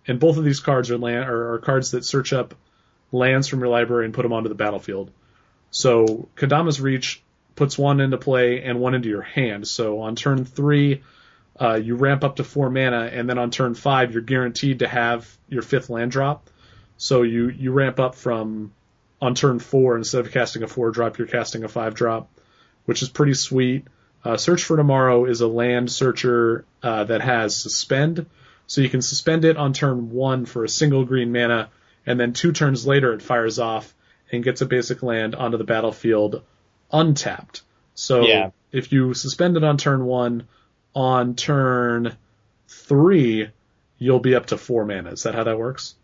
and 0.08 0.18
both 0.18 0.38
of 0.38 0.44
these 0.44 0.60
cards 0.60 0.90
are 0.90 0.98
land 0.98 1.28
are, 1.28 1.54
are 1.54 1.58
cards 1.58 1.92
that 1.92 2.04
search 2.04 2.32
up 2.32 2.54
lands 3.12 3.46
from 3.46 3.60
your 3.60 3.68
library 3.68 4.04
and 4.06 4.14
put 4.14 4.22
them 4.22 4.32
onto 4.32 4.48
the 4.48 4.54
battlefield. 4.54 5.10
So 5.70 6.28
Kodama's 6.34 6.80
Reach 6.80 7.22
puts 7.54 7.78
one 7.78 8.00
into 8.00 8.18
play 8.18 8.62
and 8.62 8.80
one 8.80 8.94
into 8.94 9.08
your 9.08 9.22
hand. 9.22 9.66
So 9.68 10.00
on 10.00 10.16
turn 10.16 10.44
three, 10.44 11.02
uh, 11.60 11.74
you 11.74 11.96
ramp 11.96 12.24
up 12.24 12.36
to 12.36 12.44
four 12.44 12.70
mana, 12.70 13.10
and 13.12 13.28
then 13.28 13.38
on 13.38 13.50
turn 13.50 13.74
five, 13.74 14.12
you're 14.12 14.22
guaranteed 14.22 14.78
to 14.80 14.88
have 14.88 15.28
your 15.48 15.62
fifth 15.62 15.90
land 15.90 16.10
drop. 16.10 16.48
So 16.96 17.22
you 17.22 17.48
you 17.48 17.72
ramp 17.72 18.00
up 18.00 18.14
from 18.14 18.72
on 19.20 19.34
turn 19.34 19.58
four 19.58 19.96
instead 19.96 20.24
of 20.24 20.32
casting 20.32 20.62
a 20.62 20.68
four 20.68 20.90
drop, 20.90 21.18
you're 21.18 21.26
casting 21.26 21.64
a 21.64 21.68
five 21.68 21.94
drop, 21.94 22.30
which 22.84 23.02
is 23.02 23.08
pretty 23.08 23.34
sweet. 23.34 23.86
Uh, 24.24 24.36
Search 24.36 24.64
for 24.64 24.76
Tomorrow 24.76 25.24
is 25.26 25.40
a 25.40 25.46
land 25.48 25.90
searcher 25.90 26.64
uh, 26.82 27.04
that 27.04 27.20
has 27.20 27.56
suspend, 27.56 28.26
so 28.68 28.80
you 28.80 28.88
can 28.88 29.02
suspend 29.02 29.44
it 29.44 29.56
on 29.56 29.72
turn 29.72 30.10
one 30.12 30.46
for 30.46 30.62
a 30.62 30.68
single 30.68 31.04
green 31.04 31.32
mana, 31.32 31.70
and 32.06 32.20
then 32.20 32.32
two 32.32 32.52
turns 32.52 32.86
later 32.86 33.12
it 33.14 33.22
fires 33.22 33.58
off 33.58 33.92
and 34.30 34.44
gets 34.44 34.60
a 34.60 34.66
basic 34.66 35.02
land 35.02 35.34
onto 35.34 35.56
the 35.56 35.64
battlefield 35.64 36.42
untapped. 36.92 37.62
So 37.94 38.22
Yeah. 38.26 38.50
if 38.70 38.92
you 38.92 39.14
suspend 39.14 39.56
it 39.56 39.64
on 39.64 39.76
turn 39.78 40.04
one, 40.04 40.46
on 40.94 41.34
turn 41.34 42.16
three, 42.68 43.48
you'll 43.98 44.20
be 44.20 44.34
up 44.34 44.46
to 44.46 44.58
four 44.58 44.84
mana. 44.84 45.10
Is 45.10 45.24
that 45.24 45.34
how 45.34 45.44
that 45.44 45.58
works? 45.58 45.94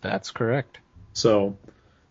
That's 0.00 0.30
correct. 0.30 0.78
So 1.12 1.56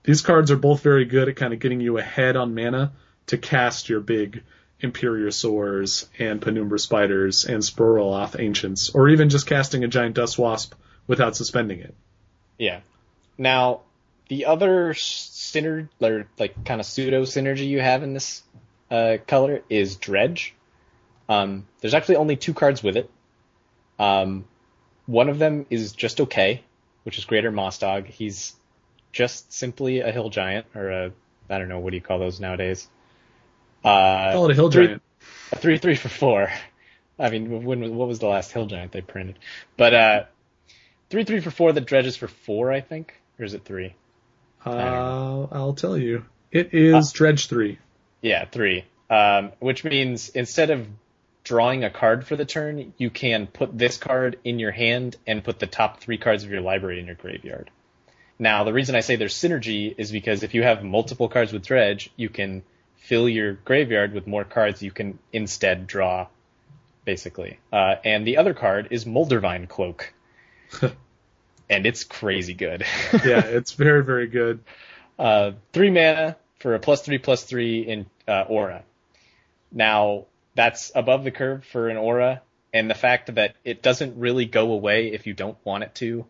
these 0.03 0.21
cards 0.21 0.51
are 0.51 0.57
both 0.57 0.81
very 0.83 1.05
good 1.05 1.27
at 1.27 1.35
kind 1.35 1.53
of 1.53 1.59
getting 1.59 1.81
you 1.81 1.97
ahead 1.97 2.35
on 2.37 2.53
mana 2.55 2.93
to 3.27 3.37
cast 3.37 3.89
your 3.89 3.99
big 3.99 4.43
Imperiosaurs 4.81 6.07
and 6.19 6.41
Penumbra 6.41 6.79
Spiders 6.79 7.45
and 7.45 7.63
Sporoloth 7.63 8.39
Ancients, 8.39 8.91
or 8.91 9.09
even 9.09 9.29
just 9.29 9.47
casting 9.47 9.83
a 9.83 9.87
giant 9.87 10.15
Dust 10.15 10.37
Wasp 10.37 10.73
without 11.07 11.35
suspending 11.35 11.79
it. 11.79 11.95
Yeah. 12.57 12.81
Now, 13.37 13.81
the 14.29 14.45
other 14.45 14.93
synergy, 14.93 15.87
or 16.01 16.27
like 16.37 16.65
kind 16.65 16.79
of 16.79 16.85
pseudo 16.85 17.23
synergy 17.23 17.67
you 17.67 17.79
have 17.81 18.03
in 18.03 18.13
this 18.13 18.43
uh, 18.91 19.17
color 19.25 19.61
is 19.69 19.95
Dredge. 19.95 20.53
Um, 21.29 21.65
there's 21.81 21.93
actually 21.93 22.17
only 22.17 22.35
two 22.35 22.53
cards 22.53 22.83
with 22.83 22.97
it. 22.97 23.09
Um, 23.99 24.45
one 25.05 25.29
of 25.29 25.39
them 25.39 25.65
is 25.69 25.93
just 25.93 26.21
okay, 26.21 26.63
which 27.03 27.17
is 27.17 27.25
Greater 27.25 27.51
Moss 27.51 27.79
Dog. 27.79 28.05
He's 28.05 28.53
just 29.11 29.51
simply 29.51 30.01
a 30.01 30.11
hill 30.11 30.29
giant, 30.29 30.67
or 30.75 30.89
a 30.89 31.11
I 31.49 31.57
don't 31.57 31.69
know 31.69 31.79
what 31.79 31.91
do 31.91 31.95
you 31.95 32.01
call 32.01 32.19
those 32.19 32.39
nowadays. 32.39 32.87
Uh, 33.83 34.31
Call 34.33 34.45
it 34.49 34.51
a 34.51 34.55
Hill 34.55 34.71
three- 34.71 34.87
Giant. 34.87 35.01
a 35.51 35.55
three 35.57 35.77
three 35.77 35.95
for 35.95 36.09
four. 36.09 36.51
I 37.19 37.29
mean, 37.29 37.63
when 37.63 37.95
what 37.95 38.07
was 38.07 38.19
the 38.19 38.27
last 38.27 38.51
hill 38.51 38.67
giant 38.67 38.91
they 38.91 39.01
printed? 39.01 39.39
But 39.75 39.93
uh, 39.93 40.23
three 41.09 41.23
three 41.23 41.39
for 41.39 41.51
four 41.51 41.71
that 41.71 41.85
dredges 41.85 42.15
for 42.15 42.27
four, 42.27 42.71
I 42.71 42.81
think, 42.81 43.13
or 43.39 43.45
is 43.45 43.53
it 43.53 43.65
three? 43.65 43.95
Uh, 44.65 45.47
I'll 45.51 45.73
tell 45.73 45.97
you. 45.97 46.25
It 46.51 46.73
is 46.73 47.11
Dredge 47.11 47.47
3. 47.47 47.77
Yeah, 48.21 48.45
three. 48.45 48.85
Um, 49.09 49.51
which 49.59 49.83
means 49.83 50.29
instead 50.29 50.69
of 50.71 50.87
drawing 51.43 51.83
a 51.83 51.89
card 51.89 52.25
for 52.27 52.35
the 52.35 52.45
turn, 52.45 52.93
you 52.97 53.09
can 53.09 53.47
put 53.47 53.77
this 53.77 53.97
card 53.97 54.39
in 54.43 54.59
your 54.59 54.71
hand 54.71 55.15
and 55.25 55.43
put 55.43 55.59
the 55.59 55.67
top 55.67 55.99
three 56.01 56.17
cards 56.17 56.43
of 56.43 56.49
your 56.51 56.61
library 56.61 56.99
in 56.99 57.05
your 57.05 57.15
graveyard. 57.15 57.69
Now, 58.39 58.63
the 58.63 58.73
reason 58.73 58.95
I 58.95 58.99
say 58.99 59.15
there's 59.15 59.33
synergy 59.33 59.93
is 59.97 60.11
because 60.11 60.43
if 60.43 60.53
you 60.53 60.63
have 60.63 60.83
multiple 60.83 61.29
cards 61.29 61.53
with 61.53 61.65
Dredge, 61.65 62.09
you 62.17 62.29
can 62.29 62.63
fill 63.07 63.29
your 63.29 63.53
graveyard 63.53 64.13
with 64.13 64.27
more 64.27 64.43
cards 64.43 64.83
you 64.83 64.91
can 64.91 65.17
instead 65.31 65.87
draw, 65.87 66.27
basically. 67.05 67.57
Uh, 67.71 67.95
and 68.03 68.27
the 68.27 68.35
other 68.35 68.53
card 68.53 68.89
is 68.91 69.05
Moldervine 69.05 69.69
Cloak. 69.69 70.13
and 71.69 71.85
it's 71.85 72.03
crazy 72.03 72.53
good. 72.53 72.81
yeah, 73.13 73.39
it's 73.39 73.71
very, 73.71 74.03
very 74.03 74.27
good. 74.27 74.59
Uh, 75.17 75.51
three 75.71 75.89
mana 75.89 76.35
for 76.59 76.75
a 76.75 76.79
plus 76.79 77.01
three 77.01 77.17
plus 77.17 77.43
three 77.43 77.79
in 77.79 78.07
uh, 78.27 78.43
aura. 78.49 78.83
Now 79.71 80.25
that's 80.55 80.91
above 80.93 81.23
the 81.23 81.31
curve 81.31 81.63
for 81.63 81.87
an 81.87 81.95
aura, 81.95 82.41
and 82.73 82.89
the 82.89 82.95
fact 82.95 83.33
that 83.35 83.55
it 83.63 83.81
doesn't 83.81 84.19
really 84.19 84.45
go 84.45 84.73
away 84.73 85.13
if 85.13 85.27
you 85.27 85.33
don't 85.33 85.57
want 85.63 85.83
it 85.83 85.95
to 85.95 86.25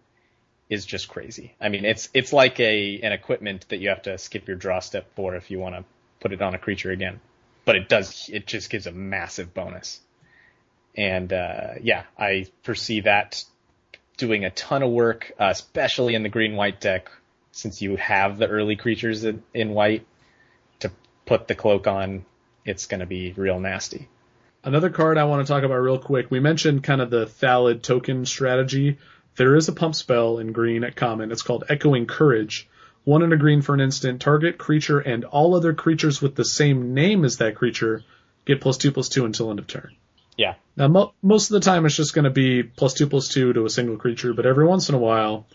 is 0.69 0.85
just 0.85 1.07
crazy. 1.07 1.55
I 1.59 1.69
mean, 1.69 1.85
it's 1.85 2.09
it's 2.13 2.33
like 2.33 2.59
a 2.59 3.01
an 3.01 3.13
equipment 3.13 3.65
that 3.69 3.77
you 3.77 3.89
have 3.89 4.03
to 4.03 4.19
skip 4.19 4.47
your 4.47 4.57
draw 4.57 4.79
step 4.79 5.09
for 5.15 5.35
if 5.35 5.49
you 5.49 5.59
want 5.59 5.75
to 5.75 5.83
put 6.19 6.33
it 6.33 6.41
on 6.41 6.53
a 6.53 6.59
creature 6.59 6.91
again. 6.91 7.19
But 7.65 7.75
it 7.75 7.89
does 7.89 8.29
it 8.31 8.47
just 8.47 8.69
gives 8.69 8.87
a 8.87 8.91
massive 8.91 9.53
bonus. 9.53 9.99
And 10.95 11.31
uh, 11.31 11.75
yeah, 11.81 12.03
I 12.17 12.47
foresee 12.63 13.01
that 13.01 13.43
doing 14.17 14.45
a 14.45 14.49
ton 14.49 14.83
of 14.83 14.91
work, 14.91 15.31
uh, 15.39 15.49
especially 15.51 16.15
in 16.15 16.23
the 16.23 16.29
green 16.29 16.55
white 16.55 16.81
deck, 16.81 17.11
since 17.51 17.81
you 17.81 17.95
have 17.95 18.37
the 18.37 18.47
early 18.47 18.75
creatures 18.75 19.23
in, 19.23 19.43
in 19.53 19.71
white 19.71 20.05
to 20.79 20.91
put 21.25 21.47
the 21.47 21.55
cloak 21.55 21.87
on. 21.87 22.25
It's 22.65 22.87
going 22.87 22.99
to 22.99 23.05
be 23.05 23.33
real 23.33 23.59
nasty. 23.59 24.09
Another 24.63 24.89
card 24.89 25.17
I 25.17 25.23
want 25.23 25.45
to 25.45 25.51
talk 25.51 25.63
about 25.63 25.75
real 25.77 25.99
quick. 25.99 26.29
We 26.29 26.41
mentioned 26.41 26.83
kind 26.83 26.99
of 26.99 27.09
the 27.09 27.25
Thallid 27.25 27.83
token 27.83 28.25
strategy. 28.25 28.97
There 29.37 29.55
is 29.55 29.69
a 29.69 29.73
pump 29.73 29.95
spell 29.95 30.39
in 30.39 30.51
green 30.51 30.83
at 30.83 30.95
common. 30.95 31.31
It's 31.31 31.43
called 31.43 31.63
Echoing 31.69 32.07
Courage. 32.07 32.67
One 33.07 33.23
in 33.23 33.31
a 33.31 33.37
green 33.37 33.61
for 33.61 33.73
an 33.73 33.79
instant. 33.79 34.19
Target 34.19 34.57
creature 34.57 34.99
and 34.99 35.23
all 35.23 35.55
other 35.55 35.73
creatures 35.73 36.21
with 36.21 36.35
the 36.35 36.43
same 36.43 36.93
name 36.93 37.23
as 37.23 37.37
that 37.37 37.55
creature 37.55 38.03
get 38.43 38.59
plus 38.59 38.75
two 38.75 38.91
plus 38.91 39.07
two 39.07 39.23
until 39.23 39.49
end 39.49 39.59
of 39.59 39.67
turn. 39.67 39.95
Yeah. 40.35 40.55
Now, 40.75 40.89
mo- 40.89 41.13
most 41.21 41.49
of 41.49 41.53
the 41.53 41.61
time 41.61 41.85
it's 41.85 41.95
just 41.95 42.13
going 42.13 42.25
to 42.25 42.31
be 42.31 42.63
plus 42.63 42.93
two 42.95 43.07
plus 43.07 43.29
two 43.29 43.53
to 43.53 43.63
a 43.63 43.69
single 43.69 43.95
creature, 43.95 44.33
but 44.33 44.45
every 44.45 44.65
once 44.65 44.89
in 44.89 44.95
a 44.95 44.97
while 44.97 45.47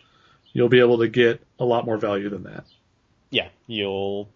you'll 0.55 0.71
be 0.71 0.81
able 0.81 1.01
to 1.01 1.09
get 1.09 1.43
a 1.61 1.65
lot 1.67 1.85
more 1.85 1.99
value 1.99 2.31
than 2.31 2.45
that. 2.45 2.65
Yeah, 3.29 3.49
you'll 3.67 4.31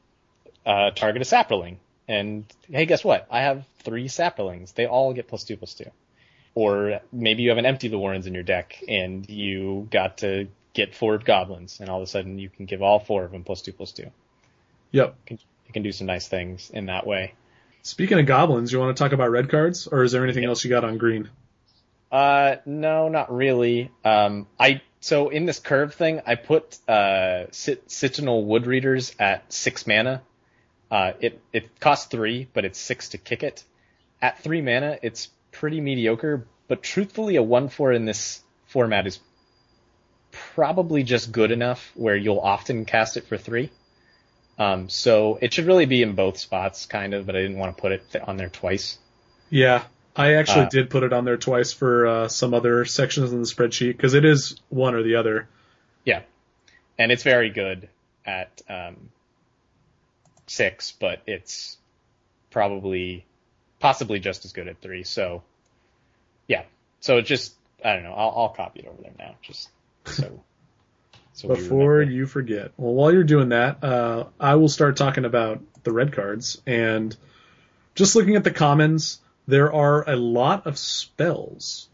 uh, 0.66 0.90
target 0.90 1.22
a 1.22 1.24
sapling, 1.24 1.78
and 2.06 2.44
hey, 2.68 2.84
guess 2.84 3.02
what? 3.02 3.26
I 3.30 3.40
have 3.40 3.64
three 3.78 4.08
saplings. 4.08 4.72
They 4.72 4.84
all 4.84 5.14
get 5.14 5.26
plus 5.26 5.44
two 5.44 5.56
plus 5.56 5.72
two. 5.72 5.90
Or 6.54 7.00
maybe 7.10 7.44
you 7.44 7.48
have 7.48 7.58
an 7.58 7.64
empty 7.64 7.88
the 7.88 7.98
Warrens 7.98 8.26
in 8.26 8.34
your 8.34 8.42
deck, 8.42 8.78
and 8.86 9.26
you 9.26 9.88
got 9.90 10.18
to 10.18 10.48
get 10.76 10.94
four 10.94 11.16
goblins, 11.16 11.80
and 11.80 11.88
all 11.88 11.96
of 11.96 12.02
a 12.02 12.06
sudden 12.06 12.38
you 12.38 12.50
can 12.50 12.66
give 12.66 12.82
all 12.82 13.00
four 13.00 13.24
of 13.24 13.32
them 13.32 13.42
plus 13.42 13.62
two 13.62 13.72
plus 13.72 13.92
two. 13.92 14.10
Yep. 14.92 15.08
You 15.08 15.26
can, 15.26 15.38
you 15.66 15.72
can 15.72 15.82
do 15.82 15.90
some 15.90 16.06
nice 16.06 16.28
things 16.28 16.70
in 16.70 16.86
that 16.86 17.06
way. 17.06 17.32
Speaking 17.82 18.20
of 18.20 18.26
goblins, 18.26 18.70
you 18.70 18.78
want 18.78 18.94
to 18.94 19.02
talk 19.02 19.12
about 19.12 19.30
red 19.30 19.48
cards, 19.48 19.86
or 19.86 20.04
is 20.04 20.12
there 20.12 20.22
anything 20.22 20.44
else 20.44 20.62
you 20.62 20.70
got 20.70 20.84
on 20.84 20.98
green? 20.98 21.30
Uh, 22.12 22.56
no, 22.66 23.08
not 23.08 23.34
really. 23.34 23.90
Um, 24.04 24.46
I 24.60 24.82
so 25.00 25.30
in 25.30 25.46
this 25.46 25.58
curve 25.58 25.94
thing, 25.94 26.20
I 26.26 26.34
put 26.34 26.78
uh 26.88 27.50
Cit- 27.50 27.88
Citanul 27.88 28.46
Woodreaders 28.46 29.14
at 29.18 29.50
six 29.52 29.86
mana. 29.86 30.22
Uh, 30.90 31.12
it 31.20 31.40
it 31.52 31.80
costs 31.80 32.06
three, 32.06 32.48
but 32.52 32.64
it's 32.64 32.78
six 32.78 33.10
to 33.10 33.18
kick 33.18 33.42
it. 33.42 33.64
At 34.20 34.40
three 34.40 34.60
mana, 34.60 34.98
it's 35.02 35.30
pretty 35.50 35.80
mediocre. 35.80 36.46
But 36.68 36.82
truthfully, 36.82 37.36
a 37.36 37.42
one 37.42 37.68
four 37.68 37.92
in 37.92 38.04
this 38.04 38.42
format 38.66 39.06
is 39.06 39.20
probably 40.54 41.02
just 41.02 41.32
good 41.32 41.50
enough 41.50 41.92
where 41.94 42.16
you'll 42.16 42.40
often 42.40 42.84
cast 42.84 43.16
it 43.16 43.26
for 43.26 43.36
three. 43.36 43.70
Um, 44.58 44.88
so 44.88 45.38
it 45.40 45.52
should 45.52 45.66
really 45.66 45.86
be 45.86 46.02
in 46.02 46.14
both 46.14 46.38
spots, 46.38 46.86
kind 46.86 47.12
of, 47.14 47.26
but 47.26 47.36
I 47.36 47.42
didn't 47.42 47.58
want 47.58 47.76
to 47.76 47.80
put 47.80 47.92
it 47.92 48.02
on 48.26 48.36
there 48.36 48.48
twice. 48.48 48.98
Yeah, 49.50 49.84
I 50.16 50.34
actually 50.34 50.66
Uh, 50.66 50.70
did 50.70 50.90
put 50.90 51.02
it 51.02 51.12
on 51.12 51.24
there 51.24 51.36
twice 51.36 51.72
for 51.72 52.06
uh, 52.06 52.28
some 52.28 52.54
other 52.54 52.84
sections 52.86 53.32
in 53.32 53.40
the 53.40 53.46
spreadsheet 53.46 53.96
because 53.96 54.14
it 54.14 54.24
is 54.24 54.58
one 54.70 54.94
or 54.94 55.02
the 55.02 55.16
other. 55.16 55.48
Yeah, 56.04 56.22
and 56.98 57.12
it's 57.12 57.22
very 57.22 57.50
good 57.50 57.88
at 58.24 58.62
um, 58.68 59.10
six, 60.46 60.92
but 60.92 61.20
it's 61.26 61.76
probably 62.50 63.26
possibly 63.78 64.20
just 64.20 64.46
as 64.46 64.52
good 64.52 64.68
at 64.68 64.80
three. 64.80 65.04
So 65.04 65.42
yeah, 66.48 66.62
so 67.00 67.18
it 67.18 67.22
just 67.22 67.54
I 67.84 67.92
don't 67.92 68.04
know. 68.04 68.14
I'll, 68.14 68.32
I'll 68.36 68.48
copy 68.48 68.80
it 68.80 68.86
over 68.86 69.02
there 69.02 69.12
now, 69.18 69.34
just 69.42 69.68
so. 70.06 70.42
so 71.32 71.48
Before 71.48 72.02
you 72.02 72.26
forget, 72.26 72.72
well, 72.76 72.94
while 72.94 73.12
you're 73.12 73.24
doing 73.24 73.50
that, 73.50 73.82
uh, 73.84 74.24
I 74.40 74.54
will 74.56 74.68
start 74.68 74.96
talking 74.96 75.24
about 75.24 75.60
the 75.84 75.92
red 75.92 76.12
cards 76.12 76.60
and 76.66 77.16
just 77.94 78.16
looking 78.16 78.36
at 78.36 78.44
the 78.44 78.50
commons. 78.50 79.20
There 79.46 79.72
are 79.72 80.08
a 80.08 80.16
lot 80.16 80.66
of 80.66 80.76
spells. 80.76 81.88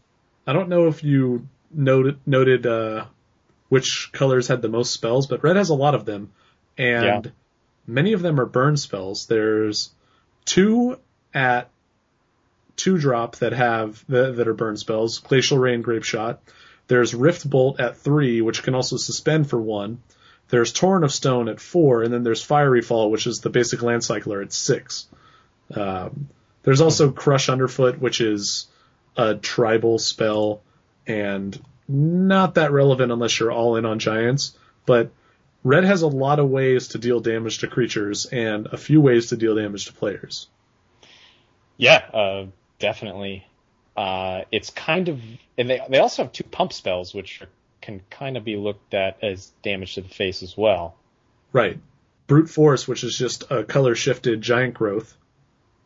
I 0.47 0.53
don't 0.53 0.69
know 0.69 0.87
if 0.87 1.03
you 1.03 1.47
noted 1.71 2.19
noted 2.25 2.65
uh, 2.65 3.05
which 3.69 4.09
colors 4.11 4.47
had 4.47 4.61
the 4.61 4.69
most 4.69 4.91
spells, 4.91 5.27
but 5.27 5.43
red 5.43 5.55
has 5.55 5.69
a 5.69 5.75
lot 5.75 5.95
of 5.95 6.05
them, 6.05 6.31
and 6.77 7.25
Yeah. 7.25 7.31
many 7.87 8.13
of 8.13 8.21
them 8.21 8.39
are 8.39 8.45
burn 8.45 8.75
spells. 8.77 9.27
There's 9.27 9.91
two 10.45 10.99
at 11.33 11.69
two 12.75 12.97
drop 12.97 13.37
that 13.37 13.53
have 13.53 14.03
that, 14.09 14.35
that 14.37 14.47
are 14.47 14.53
burn 14.53 14.77
spells: 14.77 15.19
Glacial 15.19 15.57
Ray, 15.57 15.77
Grape 15.77 16.03
Shot. 16.03 16.41
There's 16.87 17.15
Rift 17.15 17.49
Bolt 17.49 17.79
at 17.79 17.97
three, 17.97 18.41
which 18.41 18.63
can 18.63 18.75
also 18.75 18.97
suspend 18.97 19.49
for 19.49 19.59
one. 19.59 20.01
There's 20.49 20.73
Torrent 20.73 21.05
of 21.05 21.13
Stone 21.13 21.49
at 21.49 21.59
four, 21.59 22.03
and 22.03 22.13
then 22.13 22.23
there's 22.23 22.43
Fiery 22.43 22.81
Fall, 22.81 23.09
which 23.09 23.25
is 23.25 23.39
the 23.39 23.49
basic 23.49 23.81
land 23.81 24.03
cycler 24.03 24.41
at 24.41 24.53
six. 24.53 25.07
Um, 25.73 26.29
there's 26.63 26.81
also 26.81 27.11
Crush 27.11 27.49
Underfoot, 27.49 27.99
which 27.99 28.21
is 28.21 28.67
a 29.17 29.35
tribal 29.35 29.99
spell 29.99 30.61
and 31.07 31.59
not 31.87 32.55
that 32.55 32.71
relevant 32.71 33.11
unless 33.11 33.39
you're 33.39 33.51
all 33.51 33.75
in 33.75 33.85
on 33.85 33.99
giants. 33.99 34.57
But 34.85 35.11
red 35.63 35.83
has 35.83 36.01
a 36.01 36.07
lot 36.07 36.39
of 36.39 36.49
ways 36.49 36.89
to 36.89 36.97
deal 36.97 37.19
damage 37.19 37.59
to 37.59 37.67
creatures 37.67 38.25
and 38.25 38.67
a 38.67 38.77
few 38.77 39.01
ways 39.01 39.27
to 39.27 39.37
deal 39.37 39.55
damage 39.55 39.85
to 39.85 39.93
players. 39.93 40.47
Yeah, 41.77 41.97
uh, 42.13 42.45
definitely. 42.79 43.45
Uh, 43.95 44.41
it's 44.51 44.69
kind 44.71 45.09
of, 45.09 45.21
and 45.57 45.69
they 45.69 45.79
they 45.89 45.99
also 45.99 46.23
have 46.23 46.31
two 46.31 46.43
pump 46.43 46.73
spells, 46.73 47.13
which 47.13 47.41
are, 47.41 47.47
can 47.81 48.01
kind 48.09 48.37
of 48.37 48.43
be 48.43 48.55
looked 48.55 48.93
at 48.93 49.23
as 49.23 49.51
damage 49.61 49.95
to 49.95 50.01
the 50.01 50.09
face 50.09 50.41
as 50.41 50.57
well. 50.57 50.95
Right. 51.51 51.77
Brute 52.25 52.49
Force, 52.49 52.87
which 52.87 53.03
is 53.03 53.17
just 53.17 53.51
a 53.51 53.63
color 53.63 53.93
shifted 53.95 54.41
giant 54.41 54.73
growth. 54.73 55.15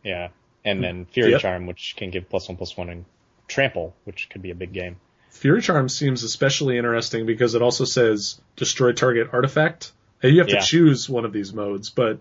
Yeah, 0.03 0.29
and 0.63 0.81
then 0.83 1.05
Fury 1.05 1.31
Yep. 1.31 1.41
Charm, 1.41 1.65
which 1.67 1.95
can 1.97 2.09
give 2.11 2.29
plus 2.29 2.47
one 2.47 2.55
plus 2.57 2.77
one 2.77 2.89
and 2.89 3.05
trample, 3.47 3.93
which 4.05 4.29
could 4.29 4.41
be 4.41 4.51
a 4.51 4.55
big 4.55 4.71
game. 4.71 4.97
Fury 5.31 5.61
Charm 5.61 5.89
seems 5.89 6.23
especially 6.23 6.77
interesting 6.77 7.25
because 7.25 7.55
it 7.55 7.61
also 7.61 7.83
says 7.83 8.39
destroy 8.55 8.91
target 8.93 9.29
artifact. 9.33 9.91
And 10.23 10.31
you 10.33 10.39
have 10.39 10.49
Yeah. 10.49 10.59
to 10.61 10.65
choose 10.65 11.09
one 11.09 11.25
of 11.25 11.33
these 11.33 11.53
modes, 11.53 11.89
but 11.89 12.19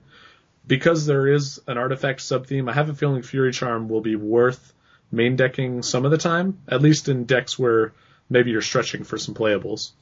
because 0.67 1.07
there 1.07 1.29
is 1.29 1.61
an 1.67 1.79
artifact 1.79 2.21
subtheme, 2.21 2.69
I 2.69 2.73
have 2.73 2.89
a 2.91 2.95
feeling 2.95 3.23
Fury 3.23 3.53
Charm 3.53 3.89
will 3.89 4.01
be 4.03 4.17
worth 4.17 4.73
main 5.11 5.37
decking 5.37 5.83
some 5.83 6.05
of 6.05 6.11
the 6.11 6.19
time, 6.19 6.61
at 6.69 6.83
least 6.83 7.09
in 7.09 7.25
decks 7.25 7.59
where 7.59 7.93
maybe 8.29 8.51
you're 8.51 8.63
stretching 8.63 9.05
for 9.05 9.19
some 9.19 9.35
playables. 9.35 9.93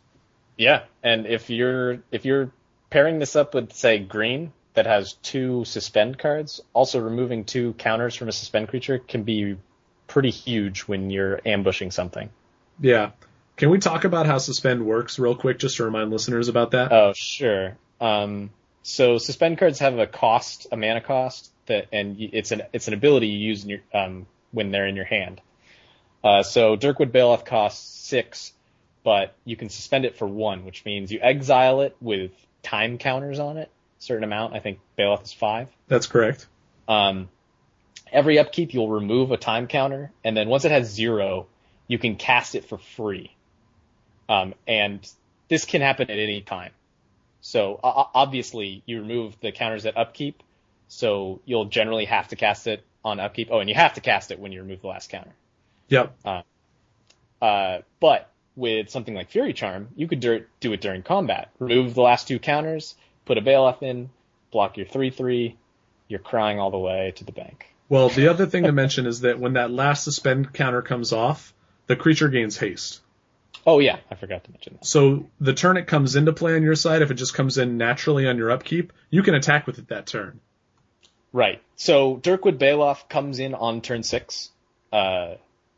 Yeah, 0.56 0.84
and 1.02 1.26
if 1.26 1.50
you're 1.50 1.98
if 2.10 2.24
you're 2.24 2.50
pairing 2.90 3.18
this 3.18 3.36
up 3.36 3.54
with 3.54 3.72
say 3.72 3.98
green 3.98 4.52
that 4.74 4.86
has 4.86 5.14
two 5.14 5.64
suspend 5.64 6.18
cards, 6.18 6.60
also 6.72 7.00
removing 7.00 7.44
two 7.44 7.72
counters 7.74 8.14
from 8.14 8.28
a 8.28 8.32
suspend 8.32 8.68
creature 8.68 8.98
can 8.98 9.22
be 9.22 9.56
pretty 10.06 10.30
huge 10.30 10.82
when 10.82 11.10
you're 11.10 11.40
ambushing 11.44 11.90
something. 11.90 12.30
Yeah. 12.80 13.10
Can 13.56 13.70
we 13.70 13.78
talk 13.78 14.04
about 14.04 14.26
how 14.26 14.38
suspend 14.38 14.84
works 14.84 15.18
real 15.18 15.36
quick 15.36 15.58
just 15.58 15.76
to 15.76 15.84
remind 15.84 16.10
listeners 16.10 16.48
about 16.48 16.72
that? 16.72 16.92
Oh, 16.92 17.12
sure. 17.14 17.76
Um, 18.00 18.50
so 18.82 19.18
suspend 19.18 19.58
cards 19.58 19.78
have 19.78 19.98
a 19.98 20.06
cost, 20.06 20.66
a 20.72 20.76
mana 20.76 21.00
cost 21.00 21.50
that, 21.66 21.86
and 21.92 22.16
it's 22.18 22.50
an 22.50 22.62
it's 22.72 22.88
an 22.88 22.94
ability 22.94 23.28
you 23.28 23.38
use 23.38 23.62
in 23.62 23.70
your 23.70 23.80
um, 23.92 24.26
when 24.54 24.70
they're 24.70 24.86
in 24.86 24.96
your 24.96 25.04
hand. 25.04 25.40
Uh, 26.22 26.42
so 26.42 26.76
Durkwood 26.76 27.10
Baloth 27.12 27.44
costs 27.44 28.06
six, 28.06 28.52
but 29.02 29.34
you 29.44 29.56
can 29.56 29.68
suspend 29.68 30.06
it 30.06 30.16
for 30.16 30.26
one, 30.26 30.64
which 30.64 30.84
means 30.84 31.12
you 31.12 31.18
exile 31.20 31.82
it 31.82 31.94
with 32.00 32.30
time 32.62 32.96
counters 32.96 33.38
on 33.38 33.58
it, 33.58 33.70
certain 33.98 34.24
amount. 34.24 34.54
I 34.54 34.60
think 34.60 34.78
Baloth 34.96 35.24
is 35.24 35.32
five. 35.32 35.68
That's 35.88 36.06
correct. 36.06 36.46
Um, 36.88 37.28
every 38.10 38.38
upkeep 38.38 38.72
you'll 38.72 38.88
remove 38.88 39.32
a 39.32 39.36
time 39.36 39.66
counter, 39.66 40.12
and 40.24 40.34
then 40.34 40.48
once 40.48 40.64
it 40.64 40.70
has 40.70 40.90
zero, 40.90 41.46
you 41.88 41.98
can 41.98 42.16
cast 42.16 42.54
it 42.54 42.64
for 42.64 42.78
free. 42.78 43.36
Um, 44.28 44.54
and 44.66 45.06
this 45.48 45.66
can 45.66 45.82
happen 45.82 46.10
at 46.10 46.18
any 46.18 46.40
time. 46.40 46.72
So 47.42 47.78
uh, 47.84 48.04
obviously 48.14 48.82
you 48.86 49.00
remove 49.00 49.38
the 49.40 49.52
counters 49.52 49.84
at 49.84 49.98
upkeep, 49.98 50.42
so 50.88 51.42
you'll 51.44 51.66
generally 51.66 52.06
have 52.06 52.28
to 52.28 52.36
cast 52.36 52.66
it 52.66 52.82
on 53.04 53.20
upkeep. 53.20 53.48
Oh, 53.50 53.60
and 53.60 53.68
you 53.68 53.74
have 53.74 53.94
to 53.94 54.00
cast 54.00 54.30
it 54.30 54.38
when 54.38 54.52
you 54.52 54.62
remove 54.62 54.80
the 54.80 54.88
last 54.88 55.10
counter. 55.10 55.32
Yep. 55.88 56.16
Uh, 56.24 56.42
uh, 57.42 57.82
but 58.00 58.30
with 58.56 58.90
something 58.90 59.14
like 59.14 59.30
Fury 59.30 59.52
Charm, 59.52 59.88
you 59.96 60.08
could 60.08 60.20
do, 60.20 60.44
do 60.60 60.72
it 60.72 60.80
during 60.80 61.02
combat. 61.02 61.50
Remove 61.58 61.94
the 61.94 62.02
last 62.02 62.28
two 62.28 62.38
counters, 62.38 62.94
put 63.24 63.38
a 63.38 63.42
Baloth 63.42 63.82
in, 63.82 64.10
block 64.50 64.76
your 64.76 64.86
3-3, 64.86 65.56
you're 66.08 66.20
crying 66.20 66.58
all 66.58 66.70
the 66.70 66.78
way 66.78 67.12
to 67.16 67.24
the 67.24 67.32
bank. 67.32 67.66
Well, 67.88 68.08
the 68.08 68.28
other 68.28 68.46
thing 68.46 68.64
to 68.64 68.72
mention 68.72 69.06
is 69.06 69.20
that 69.20 69.38
when 69.38 69.54
that 69.54 69.70
last 69.70 70.04
suspend 70.04 70.52
counter 70.52 70.82
comes 70.82 71.12
off, 71.12 71.52
the 71.86 71.96
creature 71.96 72.28
gains 72.28 72.56
haste. 72.56 73.00
Oh 73.66 73.78
yeah, 73.78 73.98
I 74.10 74.14
forgot 74.14 74.44
to 74.44 74.50
mention 74.50 74.74
that. 74.74 74.86
So 74.86 75.28
the 75.40 75.54
turn 75.54 75.76
it 75.76 75.86
comes 75.86 76.16
into 76.16 76.32
play 76.32 76.54
on 76.54 76.62
your 76.62 76.74
side, 76.74 77.02
if 77.02 77.10
it 77.10 77.14
just 77.14 77.34
comes 77.34 77.58
in 77.58 77.76
naturally 77.76 78.26
on 78.26 78.36
your 78.36 78.50
upkeep, 78.50 78.92
you 79.10 79.22
can 79.22 79.34
attack 79.34 79.66
with 79.66 79.78
it 79.78 79.88
that 79.88 80.06
turn. 80.06 80.40
Right. 81.34 81.60
So 81.74 82.16
Durkwood 82.16 82.58
Baloth 82.58 83.08
comes 83.08 83.40
in 83.40 83.54
on 83.54 83.80
turn 83.80 84.04
six. 84.04 84.50
Uh, 84.92 85.34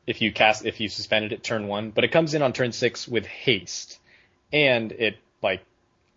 if 0.07 0.21
you 0.21 0.31
cast, 0.31 0.67
if 0.67 0.81
you 0.81 0.91
suspended 0.91 1.33
it 1.33 1.43
turn 1.43 1.67
one, 1.67 1.91
but 1.91 2.05
it 2.05 2.13
comes 2.13 2.35
in 2.35 2.43
on 2.43 2.53
turn 2.53 2.73
six 2.73 3.09
with 3.09 3.25
haste, 3.25 3.99
and 4.53 4.93
it 4.93 5.17
like, 5.43 5.65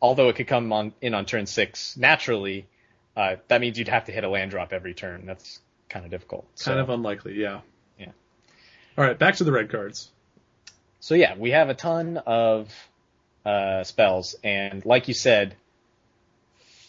although 0.01 0.27
it 0.27 0.35
could 0.35 0.47
come 0.47 0.73
on 0.73 0.93
in 0.99 1.13
on 1.13 1.25
turn 1.25 1.45
six 1.45 1.95
naturally, 1.95 2.67
uh, 3.15 3.37
that 3.47 3.61
means 3.61 3.79
you'd 3.79 3.87
have 3.87 4.05
to 4.05 4.11
hit 4.11 4.25
a 4.25 4.29
land 4.29 4.51
drop 4.51 4.73
every 4.73 4.93
turn. 4.93 5.25
That's 5.25 5.61
kind 5.87 6.03
of 6.03 6.11
difficult. 6.11 6.45
So, 6.55 6.71
Kind 6.71 6.81
of 6.81 6.89
unlikely, 6.89 7.35
yeah. 7.35 7.61
Yeah. 7.97 8.11
All 8.97 9.05
right, 9.05 9.17
back 9.17 9.35
to 9.37 9.45
the 9.45 9.53
red 9.53 9.71
cards. 9.71 10.11
so 10.99 11.15
yeah, 11.15 11.37
we 11.37 11.51
have 11.51 11.69
a 11.69 11.73
ton 11.73 12.17
of 12.17 12.69
uh, 13.45 13.85
spells, 13.85 14.35
and 14.43 14.85
like 14.85 15.07
you 15.07 15.13
said, 15.13 15.55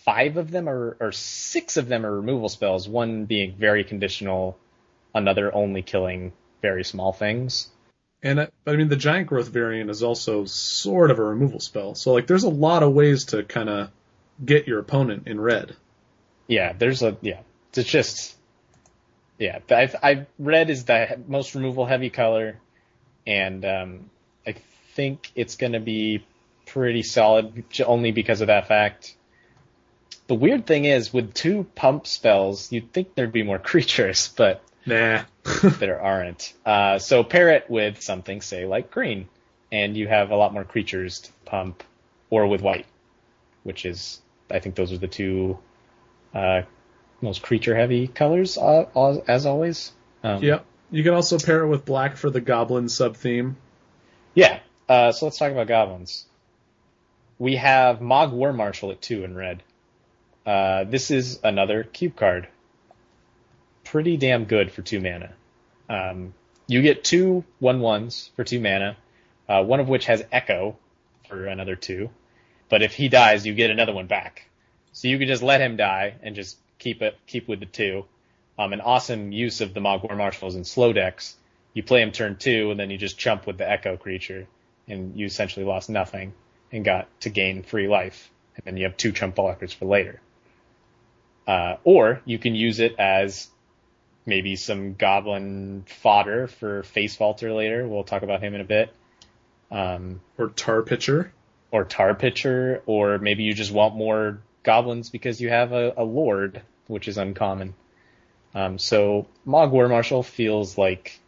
five 0.04 0.36
of 0.36 0.50
them 0.50 0.68
are, 0.68 0.96
or 1.00 1.12
six 1.12 1.76
of 1.76 1.88
them 1.88 2.04
are 2.06 2.14
removal 2.14 2.48
spells. 2.48 2.88
One 2.88 3.24
being 3.24 3.54
very 3.56 3.84
conditional, 3.84 4.58
another 5.14 5.54
only 5.54 5.82
killing 5.82 6.32
very 6.62 6.84
small 6.84 7.12
things. 7.12 7.68
And 8.22 8.40
uh, 8.40 8.46
I 8.66 8.76
mean, 8.76 8.88
the 8.88 8.96
giant 8.96 9.28
growth 9.28 9.48
variant 9.48 9.90
is 9.90 10.02
also 10.02 10.44
sort 10.44 11.10
of 11.10 11.18
a 11.18 11.24
removal 11.24 11.60
spell. 11.60 11.94
So 11.94 12.12
like, 12.12 12.26
there's 12.26 12.44
a 12.44 12.50
lot 12.50 12.82
of 12.82 12.92
ways 12.92 13.26
to 13.26 13.42
kind 13.42 13.68
of 13.68 13.90
get 14.44 14.66
your 14.66 14.78
opponent 14.78 15.26
in 15.26 15.40
red. 15.40 15.76
Yeah, 16.46 16.72
there's 16.72 17.02
a 17.02 17.16
yeah. 17.20 17.40
It's 17.74 17.88
just 17.88 18.36
yeah. 19.38 19.60
I've 19.70 19.96
I've 20.02 20.26
red 20.38 20.68
is 20.68 20.84
the 20.84 21.20
most 21.26 21.54
removal 21.54 21.86
heavy 21.86 22.10
color, 22.10 22.58
and 23.26 23.64
um, 23.64 24.10
I 24.46 24.56
think 24.94 25.30
it's 25.34 25.56
going 25.56 25.72
to 25.72 25.80
be 25.80 26.26
pretty 26.66 27.02
solid 27.02 27.64
only 27.86 28.12
because 28.12 28.40
of 28.40 28.48
that 28.48 28.68
fact. 28.68 29.14
The 30.30 30.36
weird 30.36 30.64
thing 30.64 30.84
is 30.84 31.12
with 31.12 31.34
two 31.34 31.66
pump 31.74 32.06
spells, 32.06 32.70
you'd 32.70 32.92
think 32.92 33.16
there'd 33.16 33.32
be 33.32 33.42
more 33.42 33.58
creatures, 33.70 34.28
but 34.36 34.62
Nah. 34.86 35.24
there 35.80 36.00
aren't. 36.00 36.52
Uh, 36.64 37.00
so 37.00 37.24
pair 37.24 37.48
it 37.48 37.68
with 37.68 38.00
something, 38.00 38.40
say 38.40 38.64
like 38.64 38.92
green, 38.92 39.26
and 39.72 39.96
you 39.96 40.06
have 40.06 40.30
a 40.30 40.36
lot 40.36 40.52
more 40.52 40.62
creatures 40.62 41.18
to 41.22 41.32
pump, 41.46 41.82
or 42.30 42.46
with 42.46 42.60
white, 42.62 42.86
which 43.64 43.84
is 43.84 44.20
I 44.48 44.60
think 44.60 44.76
those 44.76 44.92
are 44.92 44.98
the 44.98 45.08
two 45.08 45.58
uh, 46.32 46.62
most 47.20 47.42
creature 47.42 47.74
heavy 47.74 48.06
colors 48.06 48.56
uh, 48.56 48.84
as- 49.26 49.46
always. 49.46 49.90
Um, 50.22 50.44
yep. 50.44 50.64
You 50.92 51.02
can 51.02 51.14
also 51.14 51.40
pair 51.40 51.64
it 51.64 51.68
with 51.68 51.84
black 51.84 52.16
for 52.16 52.30
the 52.30 52.40
goblin 52.40 52.88
sub 52.88 53.16
theme. 53.16 53.56
Yeah. 54.34 54.60
Uh, 54.88 55.10
so 55.10 55.26
let's 55.26 55.38
talk 55.38 55.50
about 55.50 55.66
goblins. 55.66 56.24
We 57.40 57.56
have 57.56 58.00
Mogg 58.00 58.30
War 58.30 58.52
Marshal 58.52 58.92
at 58.92 59.02
two 59.02 59.24
in 59.24 59.34
red. 59.34 59.64
Uh, 60.50 60.82
this 60.82 61.12
is 61.12 61.38
another 61.44 61.84
cube 61.84 62.16
card. 62.16 62.48
Pretty 63.84 64.16
damn 64.16 64.46
good 64.46 64.72
for 64.72 64.82
two 64.82 64.98
mana. 64.98 65.32
Um, 65.88 66.34
you 66.66 66.82
get 66.82 67.04
two 67.04 67.44
one 67.60 67.78
ones 67.78 68.32
for 68.34 68.42
two 68.42 68.58
mana, 68.58 68.96
uh, 69.48 69.62
one 69.62 69.78
of 69.78 69.88
which 69.88 70.06
has 70.06 70.24
Echo 70.32 70.76
for 71.28 71.46
another 71.46 71.76
two. 71.76 72.10
But 72.68 72.82
if 72.82 72.94
he 72.94 73.08
dies, 73.08 73.46
you 73.46 73.54
get 73.54 73.70
another 73.70 73.92
one 73.92 74.08
back. 74.08 74.50
So 74.90 75.06
you 75.06 75.18
can 75.18 75.28
just 75.28 75.40
let 75.40 75.60
him 75.60 75.76
die 75.76 76.16
and 76.20 76.34
just 76.34 76.58
keep 76.80 77.00
it 77.00 77.16
keep 77.28 77.46
with 77.46 77.60
the 77.60 77.66
two. 77.66 78.06
Um, 78.58 78.72
an 78.72 78.80
awesome 78.80 79.30
use 79.30 79.60
of 79.60 79.72
the 79.72 79.80
Mogg 79.80 80.02
War 80.02 80.16
Marshals 80.16 80.56
in 80.56 80.64
slow 80.64 80.92
decks. 80.92 81.36
You 81.74 81.84
play 81.84 82.02
him 82.02 82.10
turn 82.10 82.34
two, 82.34 82.72
and 82.72 82.80
then 82.80 82.90
you 82.90 82.98
just 82.98 83.16
jump 83.16 83.46
with 83.46 83.56
the 83.56 83.70
Echo 83.70 83.96
creature, 83.96 84.48
and 84.88 85.16
you 85.16 85.26
essentially 85.26 85.64
lost 85.64 85.88
nothing 85.88 86.32
and 86.72 86.84
got 86.84 87.06
to 87.20 87.30
gain 87.30 87.62
free 87.62 87.86
life. 87.86 88.32
And 88.56 88.64
then 88.66 88.76
you 88.76 88.82
have 88.86 88.96
two 88.96 89.12
chump 89.12 89.36
blockers 89.36 89.72
for 89.72 89.84
later. 89.84 90.20
Uh, 91.50 91.76
or 91.82 92.22
you 92.24 92.38
can 92.38 92.54
use 92.54 92.78
it 92.78 92.94
as 92.98 93.48
maybe 94.24 94.54
some 94.54 94.94
goblin 94.94 95.84
fodder 96.02 96.46
for 96.46 96.82
Facevaulter 96.82 97.54
later. 97.56 97.88
We'll 97.88 98.04
talk 98.04 98.22
about 98.22 98.40
him 98.40 98.54
in 98.54 98.60
a 98.60 98.64
bit. 98.64 98.94
Um, 99.70 100.20
Or 100.38 100.50
tar 100.50 100.82
pitcher. 100.82 101.32
or 101.72 101.84
tar 101.84 102.14
pitcher, 102.14 102.82
or 102.86 103.18
maybe 103.18 103.42
you 103.42 103.52
just 103.54 103.72
want 103.72 103.96
more 103.96 104.40
goblins 104.62 105.10
because 105.10 105.40
you 105.40 105.48
have 105.48 105.72
a, 105.72 105.92
a 105.96 106.04
lord, 106.04 106.62
which 106.86 107.08
is 107.08 107.18
uncommon. 107.18 107.74
Um, 108.54 108.78
so 108.78 109.26
Mogg 109.44 109.72
War 109.72 109.88
Marshal 109.88 110.22
feels 110.22 110.78
like 110.78 111.18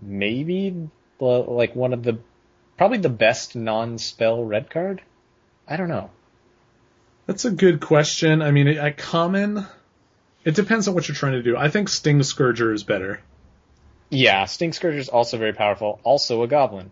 maybe 0.00 0.88
the, 1.18 1.24
like 1.24 1.76
one 1.76 1.92
of 1.92 2.02
the 2.02 2.18
probably 2.76 2.98
the 2.98 3.08
best 3.08 3.54
non-spell 3.54 4.44
red 4.44 4.70
card. 4.70 5.02
I 5.68 5.76
don't 5.76 5.88
know. 5.88 6.10
That's 7.28 7.44
a 7.44 7.50
good 7.50 7.80
question. 7.82 8.40
I 8.40 8.52
mean, 8.52 8.68
at 8.68 8.96
common, 8.96 9.66
it 10.44 10.54
depends 10.54 10.88
on 10.88 10.94
what 10.94 11.08
you're 11.08 11.14
trying 11.14 11.34
to 11.34 11.42
do. 11.42 11.58
I 11.58 11.68
think 11.68 11.88
Stingscourger 11.88 12.72
is 12.72 12.84
better. 12.84 13.20
Yeah, 14.08 14.44
Stingscourger 14.44 14.96
is 14.96 15.10
also 15.10 15.36
very 15.36 15.52
powerful. 15.52 16.00
Also 16.04 16.42
a 16.42 16.48
goblin. 16.48 16.90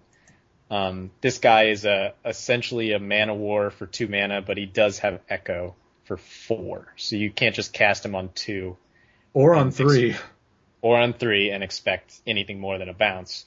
Um, 0.70 1.10
this 1.22 1.38
guy 1.38 1.68
is 1.68 1.86
a 1.86 2.12
essentially 2.22 2.92
a 2.92 2.98
Man-o'-War 2.98 3.70
for 3.72 3.86
two 3.86 4.08
mana, 4.08 4.42
but 4.42 4.58
he 4.58 4.66
does 4.66 4.98
have 4.98 5.20
Echo 5.26 5.74
for 6.04 6.18
four, 6.18 6.92
so 6.96 7.16
you 7.16 7.30
can't 7.30 7.54
just 7.54 7.72
cast 7.72 8.04
him 8.04 8.14
on 8.14 8.28
two 8.34 8.76
Or 9.32 9.54
on 9.54 9.70
three. 9.70 10.16
or 10.82 10.98
on 10.98 11.14
three 11.14 11.50
and 11.50 11.64
expect 11.64 12.20
anything 12.26 12.60
more 12.60 12.76
than 12.76 12.90
a 12.90 12.94
bounce. 12.94 13.46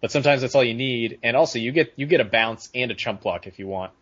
But 0.00 0.10
sometimes 0.10 0.40
that's 0.40 0.54
all 0.54 0.64
you 0.64 0.72
need, 0.72 1.18
and 1.22 1.36
also 1.36 1.58
you 1.58 1.72
get 1.72 1.92
you 1.96 2.06
get 2.06 2.22
a 2.22 2.24
bounce 2.24 2.70
and 2.74 2.90
a 2.90 2.94
chump 2.94 3.20
block 3.20 3.46
if 3.46 3.58
you 3.58 3.66
want, 3.66 3.92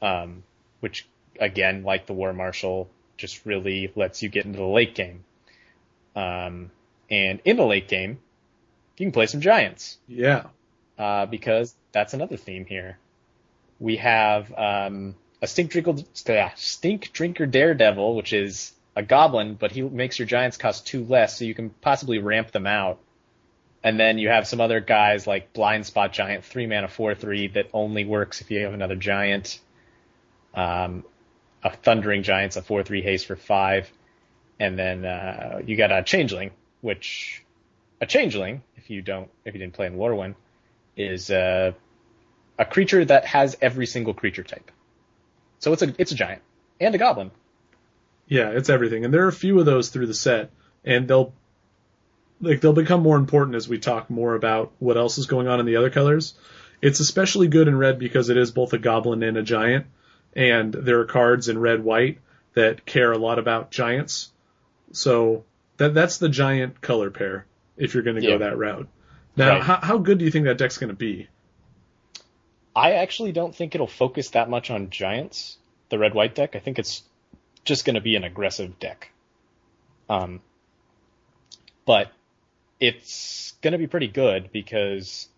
um, 0.00 0.44
which 0.80 1.06
again, 1.38 1.82
like 1.82 2.06
the 2.06 2.12
War 2.12 2.32
Marshal, 2.32 2.88
just 3.16 3.44
really 3.46 3.92
lets 3.96 4.22
you 4.22 4.28
get 4.28 4.44
into 4.46 4.58
the 4.58 4.64
late 4.64 4.94
game. 4.94 5.24
Um, 6.14 6.70
and 7.10 7.40
in 7.44 7.56
the 7.56 7.64
late 7.64 7.88
game, 7.88 8.18
you 8.96 9.06
can 9.06 9.12
play 9.12 9.26
some 9.26 9.40
giants 9.40 9.98
Yeah. 10.08 10.46
uh, 10.98 11.26
because 11.26 11.74
that's 11.92 12.14
another 12.14 12.36
theme 12.36 12.64
here. 12.64 12.98
We 13.80 13.96
have 13.96 14.52
um, 14.52 15.14
a 15.40 15.46
Stinkdrinker, 15.46 16.00
uh, 16.00 16.50
Stinkdrinker 16.56 17.50
Daredevil, 17.50 18.16
which 18.16 18.32
is 18.32 18.72
a 18.96 19.02
goblin, 19.02 19.54
but 19.54 19.70
he 19.70 19.82
makes 19.82 20.18
your 20.18 20.26
giants 20.26 20.56
cost 20.56 20.86
two 20.86 21.04
less, 21.04 21.38
so 21.38 21.44
you 21.44 21.54
can 21.54 21.70
possibly 21.70 22.18
ramp 22.18 22.50
them 22.50 22.66
out. 22.66 22.98
And 23.84 23.98
then 23.98 24.18
you 24.18 24.28
have 24.28 24.48
some 24.48 24.60
other 24.60 24.80
guys 24.80 25.26
like 25.28 25.52
blind 25.52 25.86
spot 25.86 26.12
giant, 26.12 26.44
three 26.44 26.66
mana, 26.66 26.88
four 26.88 27.14
three 27.14 27.46
that 27.48 27.68
only 27.72 28.04
works 28.04 28.40
if 28.40 28.50
you 28.50 28.64
have 28.64 28.74
another 28.74 28.96
giant. 28.96 29.60
Um, 30.52 31.04
a 31.62 31.74
thundering 31.76 32.22
giant's 32.22 32.56
a 32.56 32.62
four 32.62 32.82
three 32.82 33.02
haste 33.02 33.26
for 33.26 33.36
five, 33.36 33.90
and 34.58 34.78
then 34.78 35.04
uh, 35.04 35.60
you 35.64 35.76
got 35.76 35.92
a 35.92 36.02
changeling, 36.02 36.50
which 36.80 37.44
a 38.00 38.06
changeling, 38.06 38.62
if 38.76 38.90
you 38.90 39.02
don't, 39.02 39.28
if 39.44 39.54
you 39.54 39.60
didn't 39.60 39.74
play 39.74 39.86
in 39.86 39.96
Lorwyn, 39.96 40.34
is 40.96 41.30
uh, 41.30 41.72
a 42.58 42.64
creature 42.64 43.04
that 43.04 43.24
has 43.26 43.56
every 43.60 43.86
single 43.86 44.14
creature 44.14 44.44
type. 44.44 44.70
So 45.58 45.72
it's 45.72 45.82
a 45.82 45.94
it's 45.98 46.12
a 46.12 46.16
giant 46.16 46.42
and 46.80 46.94
a 46.94 46.98
goblin. 46.98 47.30
Yeah, 48.26 48.50
it's 48.50 48.68
everything. 48.68 49.04
And 49.04 49.12
there 49.12 49.24
are 49.24 49.28
a 49.28 49.32
few 49.32 49.58
of 49.58 49.66
those 49.66 49.88
through 49.88 50.06
the 50.06 50.14
set, 50.14 50.50
and 50.84 51.08
they'll 51.08 51.32
like 52.40 52.60
they'll 52.60 52.72
become 52.72 53.02
more 53.02 53.16
important 53.16 53.56
as 53.56 53.68
we 53.68 53.78
talk 53.78 54.10
more 54.10 54.34
about 54.34 54.72
what 54.78 54.96
else 54.96 55.18
is 55.18 55.26
going 55.26 55.48
on 55.48 55.60
in 55.60 55.66
the 55.66 55.76
other 55.76 55.90
colors. 55.90 56.34
It's 56.80 57.00
especially 57.00 57.48
good 57.48 57.66
in 57.66 57.76
red 57.76 57.98
because 57.98 58.28
it 58.28 58.36
is 58.36 58.52
both 58.52 58.72
a 58.72 58.78
goblin 58.78 59.22
and 59.24 59.36
a 59.36 59.42
giant, 59.42 59.86
and 60.38 60.72
there 60.72 61.00
are 61.00 61.04
cards 61.04 61.48
in 61.48 61.58
red 61.58 61.82
white 61.82 62.18
that 62.54 62.86
care 62.86 63.10
a 63.10 63.18
lot 63.18 63.40
about 63.40 63.72
giants. 63.72 64.30
So 64.92 65.44
that 65.78 65.94
that's 65.94 66.18
the 66.18 66.28
giant 66.28 66.80
color 66.80 67.10
pair 67.10 67.44
if 67.76 67.92
you're 67.92 68.04
going 68.04 68.16
to 68.16 68.22
Yeah. 68.22 68.34
go 68.34 68.38
that 68.38 68.56
route. 68.56 68.86
Now, 69.36 69.54
Right. 69.54 69.62
how, 69.62 69.76
how 69.82 69.98
good 69.98 70.18
do 70.18 70.24
you 70.24 70.30
think 70.30 70.44
that 70.44 70.56
deck's 70.56 70.78
going 70.78 70.90
to 70.90 70.96
be? 70.96 71.26
I 72.74 72.92
actually 72.92 73.32
don't 73.32 73.52
think 73.54 73.74
it'll 73.74 73.88
focus 73.88 74.30
that 74.30 74.48
much 74.48 74.70
on 74.70 74.90
giants, 74.90 75.58
the 75.88 75.98
red 75.98 76.14
white 76.14 76.36
deck. 76.36 76.54
I 76.54 76.60
think 76.60 76.78
it's 76.78 77.02
just 77.64 77.84
going 77.84 77.94
to 77.96 78.00
be 78.00 78.14
an 78.14 78.22
aggressive 78.22 78.78
deck. 78.78 79.10
Um, 80.08 80.40
but 81.84 82.12
it's 82.78 83.54
going 83.60 83.72
to 83.72 83.78
be 83.78 83.88
pretty 83.88 84.06
good 84.06 84.50
because 84.52 85.28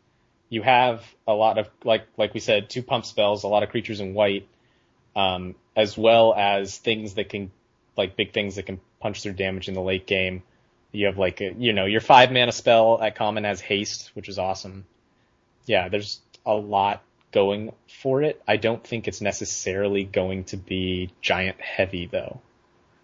you 0.51 0.61
have 0.61 1.03
a 1.27 1.33
lot 1.33 1.57
of 1.57 1.71
like 1.85 2.07
like 2.19 2.35
we 2.35 2.41
said, 2.41 2.69
two 2.69 2.83
pump 2.83 3.07
spells, 3.07 3.45
a 3.45 3.49
lot 3.49 3.63
of 3.63 3.71
creatures 3.71 4.01
in 4.01 4.13
white. 4.13 4.47
Um, 5.17 5.55
as 5.77 5.97
well 5.97 6.35
as 6.35 6.77
things 6.77 7.15
that 7.15 7.29
can, 7.29 7.51
like 7.97 8.17
big 8.17 8.33
things 8.33 8.57
that 8.57 8.67
can 8.67 8.81
punch 9.01 9.23
through 9.23 9.33
damage 9.33 9.69
in 9.69 9.75
the 9.75 9.81
late 9.81 10.07
game. 10.07 10.43
You 10.93 11.07
have 11.07 11.19
like, 11.19 11.41
a, 11.41 11.53
you 11.57 11.73
know, 11.73 11.85
your 11.85 12.01
five 12.01 12.33
mana 12.33 12.53
spell 12.53 13.01
at 13.01 13.17
common 13.17 13.45
has 13.45 13.61
haste, 13.61 14.11
which 14.15 14.29
is 14.29 14.39
awesome. 14.39 14.85
Yeah, 15.67 15.89
there's 15.89 16.21
a 16.45 16.55
lot 16.55 17.03
going 17.33 17.73
for 18.03 18.23
it. 18.23 18.43
I 18.47 18.57
don't 18.57 18.85
think 18.85 19.07
it's 19.07 19.21
necessarily 19.21 20.05
going 20.05 20.45
to 20.45 20.57
be 20.57 21.13
giant 21.21 21.61
heavy 21.61 22.07
though. 22.07 22.41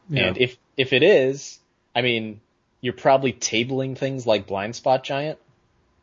Yeah. 0.08 0.28
And 0.28 0.38
if, 0.38 0.56
if 0.76 0.92
it 0.92 1.02
is, 1.02 1.58
I 1.94 2.02
mean, 2.02 2.40
you're 2.80 2.92
probably 2.92 3.32
tabling 3.32 3.96
things 3.96 4.26
like 4.26 4.46
Blind 4.46 4.76
Spot 4.76 5.02
Giant 5.02 5.38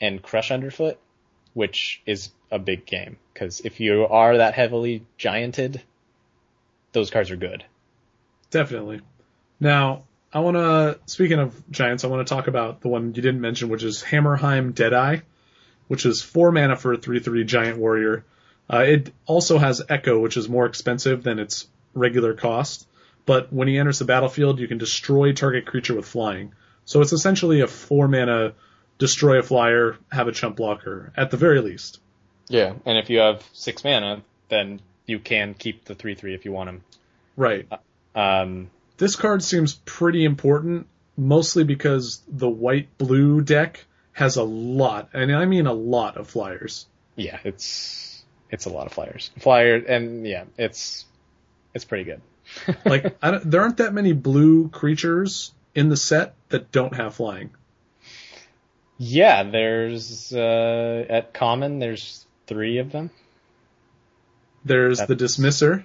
and 0.02 0.22
Crush 0.22 0.52
Underfoot, 0.52 1.00
which 1.54 2.02
is 2.06 2.30
a 2.52 2.60
big 2.60 2.86
game. 2.86 3.18
Cause 3.36 3.62
if 3.64 3.80
you 3.80 4.08
are 4.08 4.38
that 4.38 4.54
heavily 4.54 5.06
gianted, 5.18 5.82
those 6.94 7.10
cards 7.10 7.32
are 7.32 7.36
good. 7.36 7.66
Definitely. 8.50 9.02
Now, 9.60 10.04
I 10.32 10.40
want 10.40 10.58
to, 10.58 11.00
speaking 11.06 11.40
of 11.40 11.70
giants, 11.70 12.04
I 12.04 12.08
want 12.08 12.26
to 12.28 12.34
talk 12.34 12.48
about 12.48 12.82
the 12.82 12.88
one 12.88 13.14
you 13.14 13.22
didn't 13.22 13.42
mention, 13.42 13.70
which 13.70 13.84
is 13.84 14.02
Hammerheim 14.02 14.74
Deadeye, 14.74 15.20
which 15.88 16.06
is 16.06 16.22
four 16.22 16.52
mana 16.52 16.76
for 16.76 16.94
a 16.94 16.98
3-3 16.98 17.46
giant 17.46 17.78
warrior. 17.78 18.26
Uh, 18.72 18.80
it 18.80 19.14
also 19.26 19.58
has 19.58 19.82
Echo, 19.90 20.20
which 20.20 20.38
is 20.38 20.48
more 20.48 20.66
expensive 20.66 21.24
than 21.24 21.40
its 21.40 21.68
regular 21.94 22.34
cost, 22.34 22.88
but 23.26 23.52
when 23.54 23.68
he 23.68 23.78
enters 23.78 24.00
the 24.00 24.06
battlefield, 24.06 24.60
you 24.60 24.68
can 24.68 24.78
destroy 24.78 25.34
target 25.34 25.66
creature 25.66 25.96
with 25.96 26.08
flying. 26.08 26.54
So 26.86 27.02
it's 27.02 27.14
essentially 27.14 27.62
a 27.62 27.68
four 27.68 28.08
mana 28.08 28.54
destroy 28.98 29.40
a 29.40 29.44
flyer, 29.44 29.98
have 30.12 30.28
a 30.28 30.32
chump 30.32 30.56
blocker, 30.56 31.12
at 31.16 31.32
the 31.32 31.38
very 31.38 31.62
least. 31.62 32.00
Yeah. 32.48 32.74
And 32.86 32.98
if 32.98 33.10
you 33.10 33.20
have 33.20 33.44
six 33.54 33.84
mana, 33.84 34.24
then 34.50 34.82
you 35.06 35.20
can 35.20 35.54
keep 35.54 35.86
the 35.86 35.96
3-3 35.96 36.36
if 36.36 36.46
you 36.46 36.52
want 36.52 36.68
them. 36.68 36.84
Right. 37.36 37.68
Um, 38.16 38.70
This 38.98 39.16
card 39.16 39.44
seems 39.44 39.74
pretty 39.74 40.24
important, 40.26 40.88
mostly 41.18 41.64
because 41.64 42.22
the 42.28 42.50
white 42.50 42.98
blue 42.98 43.42
deck 43.42 43.86
has 44.14 44.36
a 44.38 44.44
lot, 44.44 45.10
and 45.14 45.36
I 45.36 45.46
mean 45.46 45.66
a 45.66 45.74
lot 45.74 46.18
of 46.18 46.28
flyers. 46.30 46.86
yeah, 47.16 47.40
it's, 47.44 48.24
it's 48.50 48.66
a 48.66 48.70
lot 48.70 48.86
of 48.86 48.94
flyers. 48.94 49.32
Flyer, 49.40 49.76
and 49.76 50.26
yeah, 50.28 50.44
it's, 50.58 51.06
it's 51.74 51.86
pretty 51.86 52.04
good. 52.04 52.22
Like 52.86 53.18
I 53.22 53.32
don't, 53.32 53.50
there 53.50 53.62
aren't 53.62 53.78
that 53.78 53.94
many 53.94 54.14
blue 54.14 54.68
creatures 54.70 55.52
in 55.74 55.90
the 55.90 55.98
set 55.98 56.36
that 56.50 56.72
don't 56.72 56.94
have 56.96 57.16
flying. 57.16 57.50
Yeah, 58.98 59.44
there's, 59.44 60.32
uh, 60.34 61.06
at 61.10 61.34
common, 61.34 61.80
there's 61.80 62.26
three 62.46 62.78
of 62.78 62.92
them. 62.92 63.10
There's 64.66 65.00
the 65.00 65.16
Dismisser, 65.16 65.84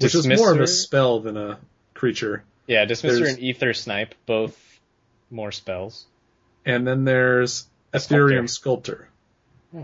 which 0.00 0.14
is 0.14 0.26
more 0.26 0.52
of 0.52 0.60
a 0.60 0.66
spell 0.66 1.20
than 1.20 1.36
a 1.36 1.58
creature, 1.94 2.44
Yeah, 2.66 2.84
Dismisser 2.84 3.18
There's- 3.18 3.34
and 3.34 3.38
Aethersnipe, 3.42 4.12
both 4.26 4.80
more 5.30 5.52
spells. 5.52 6.06
and 6.64 6.86
then 6.86 7.04
there's 7.04 7.66
Etherium 7.92 8.48
Sculptor. 8.48 9.08
Hmm. 9.72 9.82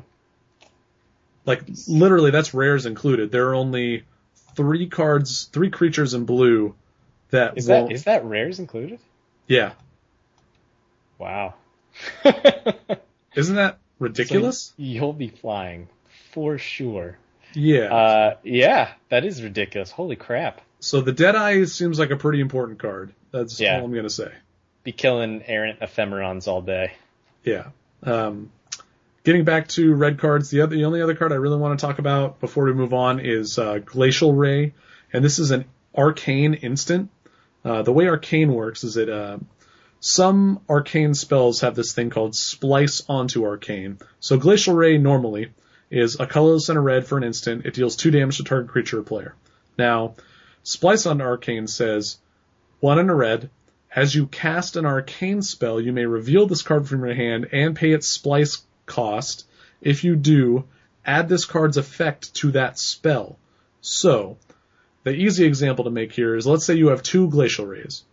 Like 1.45 1.62
literally, 1.89 2.30
that's 2.30 2.55
rares 2.55 2.86
included. 2.86 3.30
There 3.32 3.49
are 3.49 3.55
only 3.55 4.05
three 4.55 4.86
cards, 4.89 5.45
three 5.53 5.70
creatures 5.70 6.14
in 6.14 6.24
blue 6.24 6.74
that 7.30 7.59
Is 7.59 7.66
that, 7.66 7.91
is 7.93 8.05
that 8.05 8.24
rares 8.24 8.59
included? 8.59 8.99
yeah, 9.47 9.72
Wow. 11.18 11.55
isn't 13.34 13.57
that 13.57 13.78
ridiculous? 13.99 14.62
So 14.66 14.74
you'll 14.76 15.12
be 15.12 15.28
flying 15.28 15.89
for 16.32 16.59
sure. 16.59 17.18
Yeah. 17.55 17.94
Uh, 17.94 18.36
yeah, 18.42 18.92
that 19.09 19.24
is 19.24 19.42
ridiculous. 19.42 19.90
Holy 19.90 20.16
crap. 20.16 20.61
So 20.80 21.01
the 21.01 21.12
Deadeye 21.12 21.64
seems 21.64 21.99
like 21.99 22.11
a 22.11 22.16
pretty 22.16 22.40
important 22.40 22.78
card. 22.78 23.12
That's 23.32 23.61
Yeah. 23.61 23.78
all 23.78 23.84
I'm 23.84 23.94
gonna 23.94 24.11
say. 24.11 24.30
Be 24.84 24.92
killing 24.92 25.42
errant 25.46 25.80
ephemerons 25.80 26.46
all 26.49 26.62
day. 26.62 26.92
Yeah. 27.44 27.68
Um, 28.05 28.51
getting 29.24 29.44
back 29.44 29.68
to 29.68 29.94
red 29.94 30.18
cards, 30.18 30.51
the 30.51 30.61
other, 30.62 30.76
the 30.76 30.84
only 30.84 31.03
other 31.03 31.14
card 31.14 31.32
I 31.32 31.36
really 31.36 31.57
want 31.59 31.78
to 31.78 31.84
talk 31.84 31.99
about 31.99 32.40
before 32.40 32.64
we 32.64 32.72
move 32.72 32.94
on 32.94 33.20
is 33.20 33.59
uh, 33.59 33.78
Glacial 33.84 34.32
Ray, 34.34 34.72
and 35.12 35.24
this 35.24 35.38
is 35.38 35.51
an 35.51 35.64
arcane 35.96 36.55
instant. 36.55 37.11
Uh, 37.64 37.82
the 37.82 37.92
way 37.92 38.07
arcane 38.09 38.53
works 38.53 38.84
is 38.84 38.94
that 38.94 39.09
uh, 39.09 39.38
some 40.01 40.61
arcane 40.70 41.12
spells 41.14 41.61
have 41.62 41.74
this 41.74 41.92
thing 41.92 42.09
called 42.09 42.34
splice 42.36 43.03
onto 43.09 43.44
arcane. 43.44 43.99
So 44.20 44.38
Glacial 44.38 44.74
Ray 44.74 44.96
normally 44.99 45.49
is 45.91 46.20
a 46.20 46.26
colorless 46.26 46.68
and 46.68 46.78
a 46.78 46.80
red 46.80 47.07
for 47.07 47.16
an 47.16 47.24
instant. 47.24 47.66
It 47.66 47.74
deals 47.74 47.97
two 47.97 48.11
damage 48.11 48.36
to 48.39 48.45
target 48.45 48.70
creature 48.70 49.01
or 49.01 49.03
player. 49.03 49.34
Now, 49.78 50.14
splice 50.62 51.07
onto 51.07 51.24
arcane 51.24 51.66
says 51.66 52.18
one 52.80 52.99
and 52.99 53.11
a 53.11 53.14
red. 53.14 53.51
As 53.95 54.14
you 54.14 54.26
cast 54.26 54.76
an 54.76 54.84
arcane 54.84 55.41
spell, 55.43 55.80
you 55.80 55.93
may 55.93 56.05
reveal 56.05 56.47
this 56.47 56.62
card 56.62 56.86
from 56.86 57.05
your 57.05 57.14
hand 57.14 57.49
and 57.53 57.74
pay 57.74 57.93
its 57.93 58.07
splice 58.07 58.62
cost. 58.84 59.47
If 59.80 60.05
you 60.05 60.14
do, 60.14 60.64
add 61.07 61.28
this 61.28 61.47
card's 61.47 61.78
effect 61.78 62.34
to 62.34 62.53
that 62.53 62.78
spell. 62.78 63.39
So, 63.80 64.36
the 65.05 65.14
easy 65.14 65.47
example 65.47 65.84
to 65.84 65.91
make 65.91 66.12
here 66.12 66.36
is 66.36 66.47
let's 66.47 66.66
say 66.66 66.74
you 66.74 66.89
have 66.89 67.03
two 67.03 67.30
glacial 67.30 67.66
rays. 67.66 68.05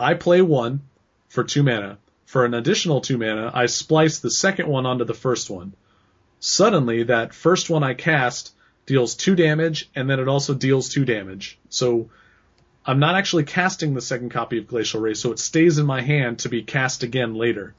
I 0.00 0.14
play 0.14 0.42
one 0.42 0.80
for 1.28 1.44
two 1.44 1.62
mana. 1.62 1.98
For 2.26 2.44
an 2.44 2.54
additional 2.54 3.00
two 3.00 3.18
mana, 3.18 3.52
I 3.54 3.66
splice 3.66 4.18
the 4.18 4.30
second 4.30 4.66
one 4.66 4.86
onto 4.86 5.04
the 5.04 5.14
first 5.14 5.48
one. 5.48 5.74
Suddenly, 6.44 7.04
that 7.04 7.32
first 7.32 7.70
one 7.70 7.82
I 7.82 7.94
cast 7.94 8.52
deals 8.84 9.14
two 9.14 9.34
damage, 9.34 9.88
and 9.96 10.10
then 10.10 10.20
it 10.20 10.28
also 10.28 10.52
deals 10.52 10.90
two 10.90 11.06
damage. 11.06 11.58
So, 11.70 12.10
I'm 12.84 12.98
not 12.98 13.14
actually 13.14 13.44
casting 13.44 13.94
the 13.94 14.02
second 14.02 14.28
copy 14.28 14.58
of 14.58 14.66
Glacial 14.66 15.00
Ray, 15.00 15.14
so 15.14 15.32
it 15.32 15.38
stays 15.38 15.78
in 15.78 15.86
my 15.86 16.02
hand 16.02 16.40
to 16.40 16.50
be 16.50 16.62
cast 16.62 17.02
again 17.02 17.34
later, 17.34 17.74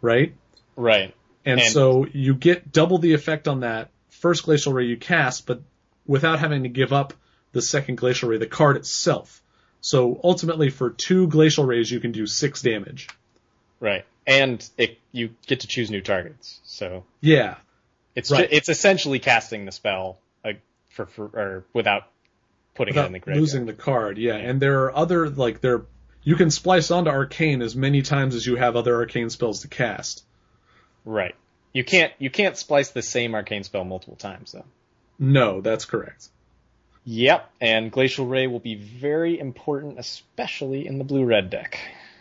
right? 0.00 0.32
Right. 0.76 1.12
And, 1.44 1.58
And- 1.60 1.72
so 1.72 2.06
you 2.12 2.36
get 2.36 2.70
double 2.70 2.98
the 2.98 3.14
effect 3.14 3.48
on 3.48 3.60
that 3.60 3.90
first 4.10 4.44
Glacial 4.44 4.72
Ray 4.72 4.84
you 4.84 4.96
cast, 4.96 5.44
but 5.44 5.60
without 6.06 6.38
having 6.38 6.62
to 6.62 6.68
give 6.68 6.92
up 6.92 7.14
the 7.50 7.62
second 7.62 7.96
Glacial 7.96 8.28
Ray, 8.28 8.38
the 8.38 8.46
card 8.46 8.76
itself. 8.76 9.42
So 9.80 10.20
ultimately, 10.22 10.70
for 10.70 10.90
two 10.90 11.26
Glacial 11.26 11.64
Rays, 11.64 11.90
you 11.90 11.98
can 11.98 12.12
do 12.12 12.26
six 12.28 12.62
damage. 12.62 13.08
Right. 13.80 14.04
And 14.24 14.64
it, 14.78 14.98
you 15.10 15.30
get 15.48 15.60
to 15.60 15.66
choose 15.66 15.90
new 15.90 16.00
targets. 16.00 16.60
So 16.62 17.02
Yeah, 17.20 17.56
it's 18.14 18.30
Right. 18.30 18.48
it's 18.50 18.68
essentially 18.68 19.18
casting 19.18 19.64
the 19.64 19.72
spell 19.72 20.18
like 20.44 20.60
for, 20.90 21.06
for 21.06 21.24
or 21.32 21.64
without 21.72 22.04
putting 22.74 22.94
it 22.94 22.96
without 22.96 23.06
in 23.06 23.12
the 23.12 23.18
graveyard. 23.18 23.40
losing 23.40 23.66
the 23.66 23.72
card. 23.72 24.18
Yeah, 24.18 24.36
and 24.36 24.60
there 24.60 24.84
are 24.84 24.96
other 24.96 25.28
like 25.28 25.60
there. 25.60 25.82
You 26.22 26.36
can 26.36 26.50
splice 26.50 26.90
onto 26.90 27.10
Arcane 27.10 27.60
as 27.60 27.76
many 27.76 28.00
times 28.02 28.34
as 28.34 28.46
you 28.46 28.56
have 28.56 28.76
other 28.76 28.94
Arcane 28.96 29.28
spells 29.30 29.60
to 29.62 29.68
cast. 29.68 30.24
Right. 31.04 31.34
You 31.72 31.84
can't 31.84 32.12
you 32.18 32.30
can't 32.30 32.56
splice 32.56 32.90
the 32.90 33.02
same 33.02 33.34
arcane 33.34 33.64
spell 33.64 33.84
multiple 33.84 34.16
times 34.16 34.52
though. 34.52 34.64
No, 35.18 35.60
that's 35.60 35.84
correct. 35.84 36.28
Yep, 37.06 37.50
and 37.60 37.92
Glacial 37.92 38.26
Ray 38.26 38.46
will 38.46 38.60
be 38.60 38.76
very 38.76 39.38
important, 39.38 39.98
especially 39.98 40.86
in 40.86 40.96
the 40.96 41.04
blue-red 41.04 41.50
deck. 41.50 41.78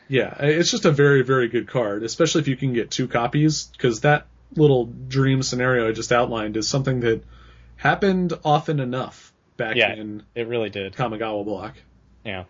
Yeah, 0.10 0.36
it's 0.40 0.70
just 0.70 0.84
a 0.84 0.92
very, 0.92 1.22
very 1.24 1.48
good 1.48 1.68
card, 1.70 2.04
especially 2.04 2.42
if 2.42 2.50
you 2.50 2.58
can 2.58 2.74
get 2.74 2.92
two 2.92 3.08
copies, 3.08 3.64
because 3.68 4.02
that 4.02 4.28
little 4.56 4.86
dream 4.86 5.44
scenario 5.44 5.88
I 5.88 5.92
just 5.92 6.12
outlined 6.12 6.58
is 6.58 6.68
something 6.68 7.02
that 7.02 7.24
happened 7.76 8.34
often 8.46 8.80
enough 8.80 9.32
back 9.58 9.76
Yeah. 9.76 9.94
in 9.94 10.24
It 10.36 10.48
really 10.48 10.70
did. 10.70 10.94
Kamigawa 10.94 11.44
block. 11.46 11.76
Yeah. 12.26 12.46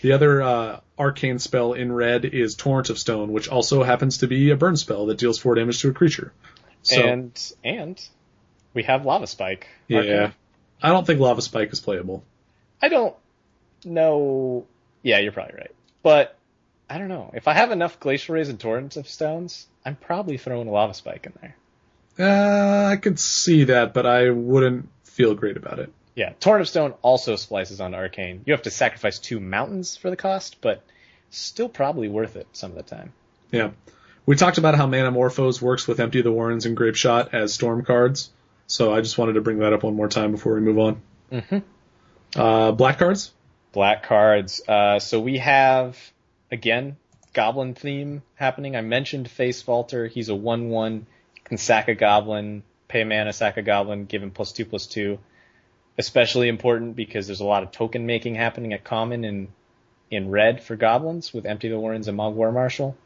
The 0.00 0.12
other 0.12 0.42
uh, 0.42 0.80
arcane 0.98 1.38
spell 1.38 1.72
in 1.74 1.92
red 1.92 2.24
is 2.24 2.54
Torrent 2.56 2.90
of 2.90 2.98
Stone, 2.98 3.32
which 3.32 3.48
also 3.48 3.82
happens 3.82 4.18
to 4.18 4.26
be 4.26 4.50
a 4.50 4.56
burn 4.56 4.76
spell 4.76 5.06
that 5.06 5.18
deals 5.18 5.38
four 5.38 5.54
damage 5.54 5.80
to 5.82 5.90
a 5.90 5.92
creature. 5.92 6.32
So, 6.82 7.00
and 7.00 7.52
and 7.62 8.00
we 8.74 8.82
have 8.84 9.04
Lava 9.06 9.26
Spike. 9.28 9.68
yeah, 9.86 9.98
Arcane. 9.98 10.34
I 10.82 10.88
don't 10.88 11.06
think 11.06 11.20
Lava 11.20 11.40
Spike 11.42 11.72
is 11.72 11.78
playable. 11.80 12.24
I 12.80 12.88
don't 12.88 13.14
know. 13.84 14.66
Yeah, 15.02 15.18
you're 15.18 15.32
probably 15.32 15.54
right. 15.56 15.70
But 16.02 16.36
I 16.92 16.98
don't 16.98 17.08
know. 17.08 17.30
If 17.32 17.48
I 17.48 17.54
have 17.54 17.70
enough 17.70 17.98
Glacial 18.00 18.34
Rays 18.34 18.50
and 18.50 18.60
Torrents 18.60 18.98
of 18.98 19.08
Stones, 19.08 19.66
I'm 19.82 19.96
probably 19.96 20.36
throwing 20.36 20.68
a 20.68 20.70
Lava 20.70 20.92
Spike 20.92 21.24
in 21.24 21.32
there. 21.40 21.56
Uh, 22.18 22.90
I 22.90 22.96
could 22.96 23.18
see 23.18 23.64
that, 23.64 23.94
but 23.94 24.04
I 24.04 24.28
wouldn't 24.28 24.90
feel 25.04 25.34
great 25.34 25.56
about 25.56 25.78
it. 25.78 25.90
Yeah, 26.14 26.34
Torrent 26.38 26.60
of 26.60 26.68
Stone 26.68 26.92
also 27.00 27.36
splices 27.36 27.80
onto 27.80 27.96
Arcane. 27.96 28.42
You 28.44 28.52
have 28.52 28.64
to 28.64 28.70
sacrifice 28.70 29.18
two 29.18 29.40
mountains 29.40 29.96
for 29.96 30.10
the 30.10 30.16
cost, 30.16 30.60
but 30.60 30.84
still 31.30 31.70
probably 31.70 32.08
worth 32.08 32.36
it 32.36 32.46
some 32.52 32.72
of 32.72 32.76
the 32.76 32.82
time. 32.82 33.14
Yeah. 33.50 33.70
We 34.26 34.36
talked 34.36 34.58
about 34.58 34.74
how 34.74 34.86
Manamorphose 34.86 35.62
works 35.62 35.88
with 35.88 35.98
Empty 35.98 36.20
the 36.20 36.30
Warrens 36.30 36.66
and 36.66 36.76
Grapeshot 36.76 37.32
as 37.32 37.54
storm 37.54 37.86
cards. 37.86 38.30
So 38.66 38.92
I 38.92 39.00
just 39.00 39.16
wanted 39.16 39.32
to 39.32 39.40
bring 39.40 39.60
that 39.60 39.72
up 39.72 39.82
one 39.82 39.96
more 39.96 40.08
time 40.08 40.32
before 40.32 40.56
we 40.56 40.60
move 40.60 40.78
on. 40.78 41.00
Mm-hmm. 41.32 42.38
Uh, 42.38 42.72
black 42.72 42.98
cards? 42.98 43.32
Black 43.72 44.02
cards. 44.02 44.60
Uh, 44.68 44.98
so 44.98 45.20
we 45.20 45.38
have, 45.38 45.96
again, 46.52 46.96
Goblin 47.32 47.74
theme 47.74 48.22
happening. 48.36 48.76
I 48.76 48.82
mentioned 48.82 49.28
Facevaulter. 49.28 50.08
He's 50.08 50.28
a 50.28 50.32
1-1. 50.32 51.02
Can 51.44 51.56
sack 51.56 51.88
a 51.88 51.94
Goblin, 51.94 52.62
pay 52.86 53.00
a 53.00 53.04
mana, 53.04 53.32
sack 53.32 53.56
a 53.56 53.62
Goblin, 53.62 54.04
give 54.04 54.22
him 54.22 54.30
plus 54.30 54.52
2 54.52 54.64
plus 54.66 54.86
2. 54.86 55.18
especially 55.98 56.48
important 56.48 56.96
because 56.96 57.26
there's 57.26 57.40
a 57.40 57.44
lot 57.44 57.62
of 57.62 57.70
token 57.70 58.06
making 58.06 58.34
happening 58.34 58.72
at 58.72 58.82
common 58.82 59.24
in 59.24 59.48
in 60.10 60.30
red 60.30 60.62
for 60.62 60.74
goblins 60.74 61.34
with 61.34 61.44
Empty 61.44 61.68
the 61.68 61.78
Warrens 61.78 62.08
and 62.08 62.16
Mogg 62.16 62.34
War 62.34 62.50
Marshal. 62.50 62.96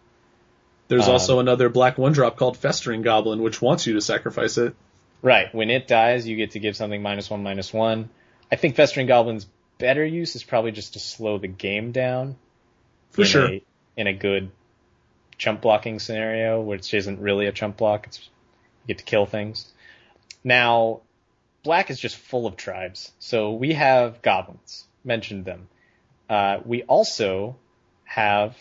There's 0.88 1.06
Um, 1.08 1.14
also 1.14 1.40
another 1.40 1.68
black 1.68 1.98
one 1.98 2.12
drop 2.12 2.36
called 2.36 2.56
Festering 2.56 3.02
Goblin, 3.02 3.42
which 3.42 3.60
wants 3.60 3.86
you 3.88 3.94
to 3.94 4.00
sacrifice 4.00 4.56
it. 4.56 4.74
Right. 5.20 5.52
When 5.52 5.68
it 5.70 5.88
dies, 5.88 6.28
you 6.28 6.36
get 6.36 6.52
to 6.52 6.60
give 6.60 6.76
something 6.76 7.02
minus 7.02 7.28
one, 7.28 7.42
minus 7.42 7.72
one. 7.72 8.08
I 8.52 8.56
think 8.56 8.76
Festering 8.76 9.08
Goblin's 9.08 9.46
better 9.78 10.04
use 10.06 10.36
is 10.36 10.44
probably 10.44 10.70
just 10.70 10.92
to 10.92 11.00
slow 11.00 11.38
the 11.38 11.48
game 11.48 11.90
down. 11.90 12.36
For 13.16 13.22
in 13.22 13.26
sure. 13.26 13.46
A, 13.46 13.64
in 13.96 14.06
a 14.06 14.12
good 14.12 14.50
chump 15.38 15.62
blocking 15.62 15.98
scenario, 15.98 16.60
which 16.60 16.92
isn't 16.92 17.18
really 17.18 17.46
a 17.46 17.52
chump 17.52 17.78
block. 17.78 18.06
It's 18.06 18.18
you 18.84 18.94
get 18.94 18.98
to 18.98 19.04
kill 19.04 19.26
things. 19.26 19.72
Now, 20.44 21.00
black 21.62 21.90
is 21.90 21.98
just 21.98 22.16
full 22.16 22.46
of 22.46 22.56
tribes. 22.56 23.10
So 23.18 23.52
we 23.52 23.72
have 23.72 24.22
goblins. 24.22 24.84
Mentioned 25.02 25.44
them. 25.46 25.68
Uh, 26.28 26.58
we 26.64 26.82
also 26.82 27.56
have 28.04 28.54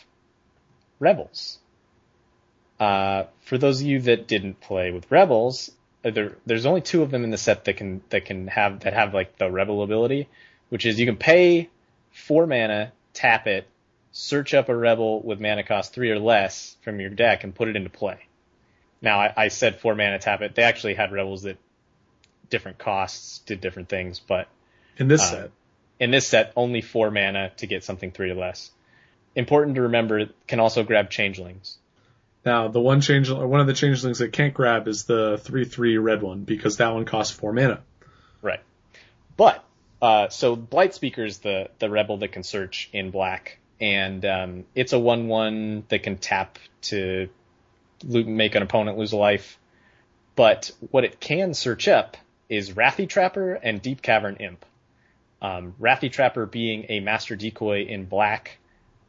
rebels. 1.00 1.60
Uh, 2.80 3.26
for 3.42 3.58
those 3.58 3.82
of 3.82 3.88
you 3.88 4.02
that 4.02 4.28
didn't 4.28 4.62
play 4.62 4.92
with 4.92 5.12
rebels, 5.12 5.72
uh, 6.04 6.12
there, 6.12 6.38
there's 6.46 6.66
only 6.66 6.82
two 6.82 7.02
of 7.04 7.12
them 7.12 7.24
in 7.24 7.30
the 7.30 7.38
set 7.38 7.66
that 7.66 7.78
can 7.78 8.02
that 8.10 8.26
can 8.26 8.48
have 8.48 8.82
that 8.82 8.94
have 8.94 9.14
like 9.14 9.38
the 9.38 9.50
rebel 9.50 9.84
ability, 9.84 10.30
which 10.70 10.86
is 10.86 11.00
you 11.00 11.06
can 11.06 11.18
pay 11.18 11.70
four 12.12 12.48
mana, 12.48 12.94
tap 13.14 13.48
it, 13.48 13.68
search 14.18 14.54
up 14.54 14.70
a 14.70 14.76
rebel 14.76 15.22
with 15.22 15.42
mana 15.42 15.62
cost 15.62 15.94
three 15.94 16.10
or 16.10 16.18
less 16.20 16.78
from 16.84 17.02
your 17.02 17.10
deck, 17.10 17.44
and 17.44 17.54
put 17.54 17.68
it 17.68 17.76
into 17.76 17.90
play. 17.90 18.18
Now 19.02 19.20
I, 19.20 19.34
I 19.36 19.48
said 19.50 19.82
four 19.82 19.94
mana, 19.94 20.20
tap 20.20 20.42
it. 20.42 20.56
They 20.56 20.64
actually 20.64 20.94
had 20.94 21.12
rebels 21.12 21.44
that 21.44 21.58
different 22.50 22.78
costs 22.78 23.40
did 23.40 23.60
different 23.60 23.90
things, 23.90 24.22
but 24.26 24.48
In 24.98 25.10
this 25.10 25.22
Uh, 25.22 25.32
set. 25.32 25.52
in 26.00 26.12
this 26.12 26.26
set, 26.26 26.54
only 26.56 26.80
four 26.80 27.12
mana 27.12 27.52
to 27.58 27.68
get 27.68 27.84
something 27.84 28.12
three 28.12 28.32
or 28.32 28.36
less. 28.36 28.72
Important 29.36 29.76
to 29.76 29.82
remember, 29.82 30.20
it 30.20 30.36
can 30.48 30.62
also 30.62 30.84
grab 30.84 31.10
changelings. 31.10 31.78
Now, 32.46 32.70
the 32.70 32.80
one 32.80 33.02
change, 33.02 33.30
one 33.30 33.60
of 33.60 33.68
the 33.68 33.74
changelings 33.74 34.20
that 34.20 34.32
can't 34.32 34.54
grab 34.54 34.88
is 34.88 35.04
the 35.04 35.42
3-3 35.44 36.02
red 36.02 36.22
one, 36.22 36.44
because 36.46 36.78
that 36.78 36.94
one 36.94 37.04
costs 37.04 37.36
4 37.36 37.52
mana. 37.52 37.82
Right. 38.42 38.62
But 39.36 39.62
uh, 40.02 40.30
so 40.30 40.56
Blightspeaker 40.56 41.26
is 41.28 41.40
the 41.40 41.70
the 41.80 41.90
rebel 41.90 42.18
that 42.18 42.32
can 42.32 42.44
search 42.44 42.90
in 42.94 43.12
black, 43.12 43.58
and 43.80 44.26
um, 44.26 44.66
it's 44.74 44.94
a 44.94 45.00
one 45.00 45.28
one 45.28 45.84
that 45.90 46.04
can 46.04 46.18
tap 46.18 46.60
to 46.84 47.30
lo- 48.04 48.24
make 48.24 48.56
an 48.56 48.64
opponent 48.64 48.98
lose 48.98 49.12
a 49.12 49.18
life. 49.18 49.58
But 50.36 50.72
what 50.92 51.04
it 51.04 51.20
can 51.20 51.54
search 51.54 51.88
up 51.88 52.18
is 52.50 52.72
Rathi 52.72 53.08
Trapper 53.08 53.54
and 53.54 53.82
Deepcavern 53.82 54.42
Imp. 54.42 54.66
Um, 55.42 55.76
Rathi 55.80 56.12
Trapper 56.12 56.46
being 56.46 56.86
a 56.90 57.00
master 57.00 57.36
decoy 57.36 57.86
in 57.86 58.06
black, 58.06 58.58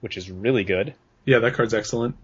which 0.01 0.17
is 0.17 0.31
really 0.31 0.65
good. 0.65 0.95
Yeah, 1.25 1.41
that 1.41 1.55
card's 1.55 1.75
excellent. 1.75 2.17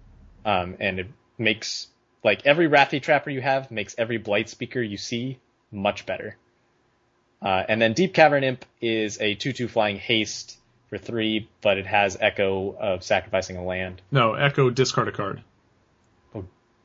Um, 0.44 0.76
and 0.80 1.00
it 1.00 1.06
makes 1.38 1.88
like 2.24 2.46
every 2.46 2.68
Rathi 2.68 3.02
Trapper 3.02 3.30
you 3.30 3.40
have 3.40 3.70
makes 3.70 3.94
every 3.98 4.18
Blightspeaker 4.18 4.88
you 4.88 4.96
see 4.96 5.38
much 5.70 6.06
better. 6.06 6.36
Uh, 7.40 7.64
and 7.68 7.82
then 7.82 7.94
Deepcavern 7.94 8.44
Imp 8.44 8.64
is 8.80 9.20
a 9.20 9.34
2-2 9.34 9.68
flying 9.68 9.96
haste 9.96 10.56
for 10.92 10.98
three, 10.98 11.48
but 11.62 11.78
it 11.78 11.86
has 11.86 12.18
Echo 12.20 12.76
of 12.78 13.02
sacrificing 13.02 13.56
a 13.56 13.64
land. 13.64 14.02
No, 14.10 14.34
Echo, 14.34 14.68
discard 14.68 15.08
a 15.08 15.12
card. 15.12 15.42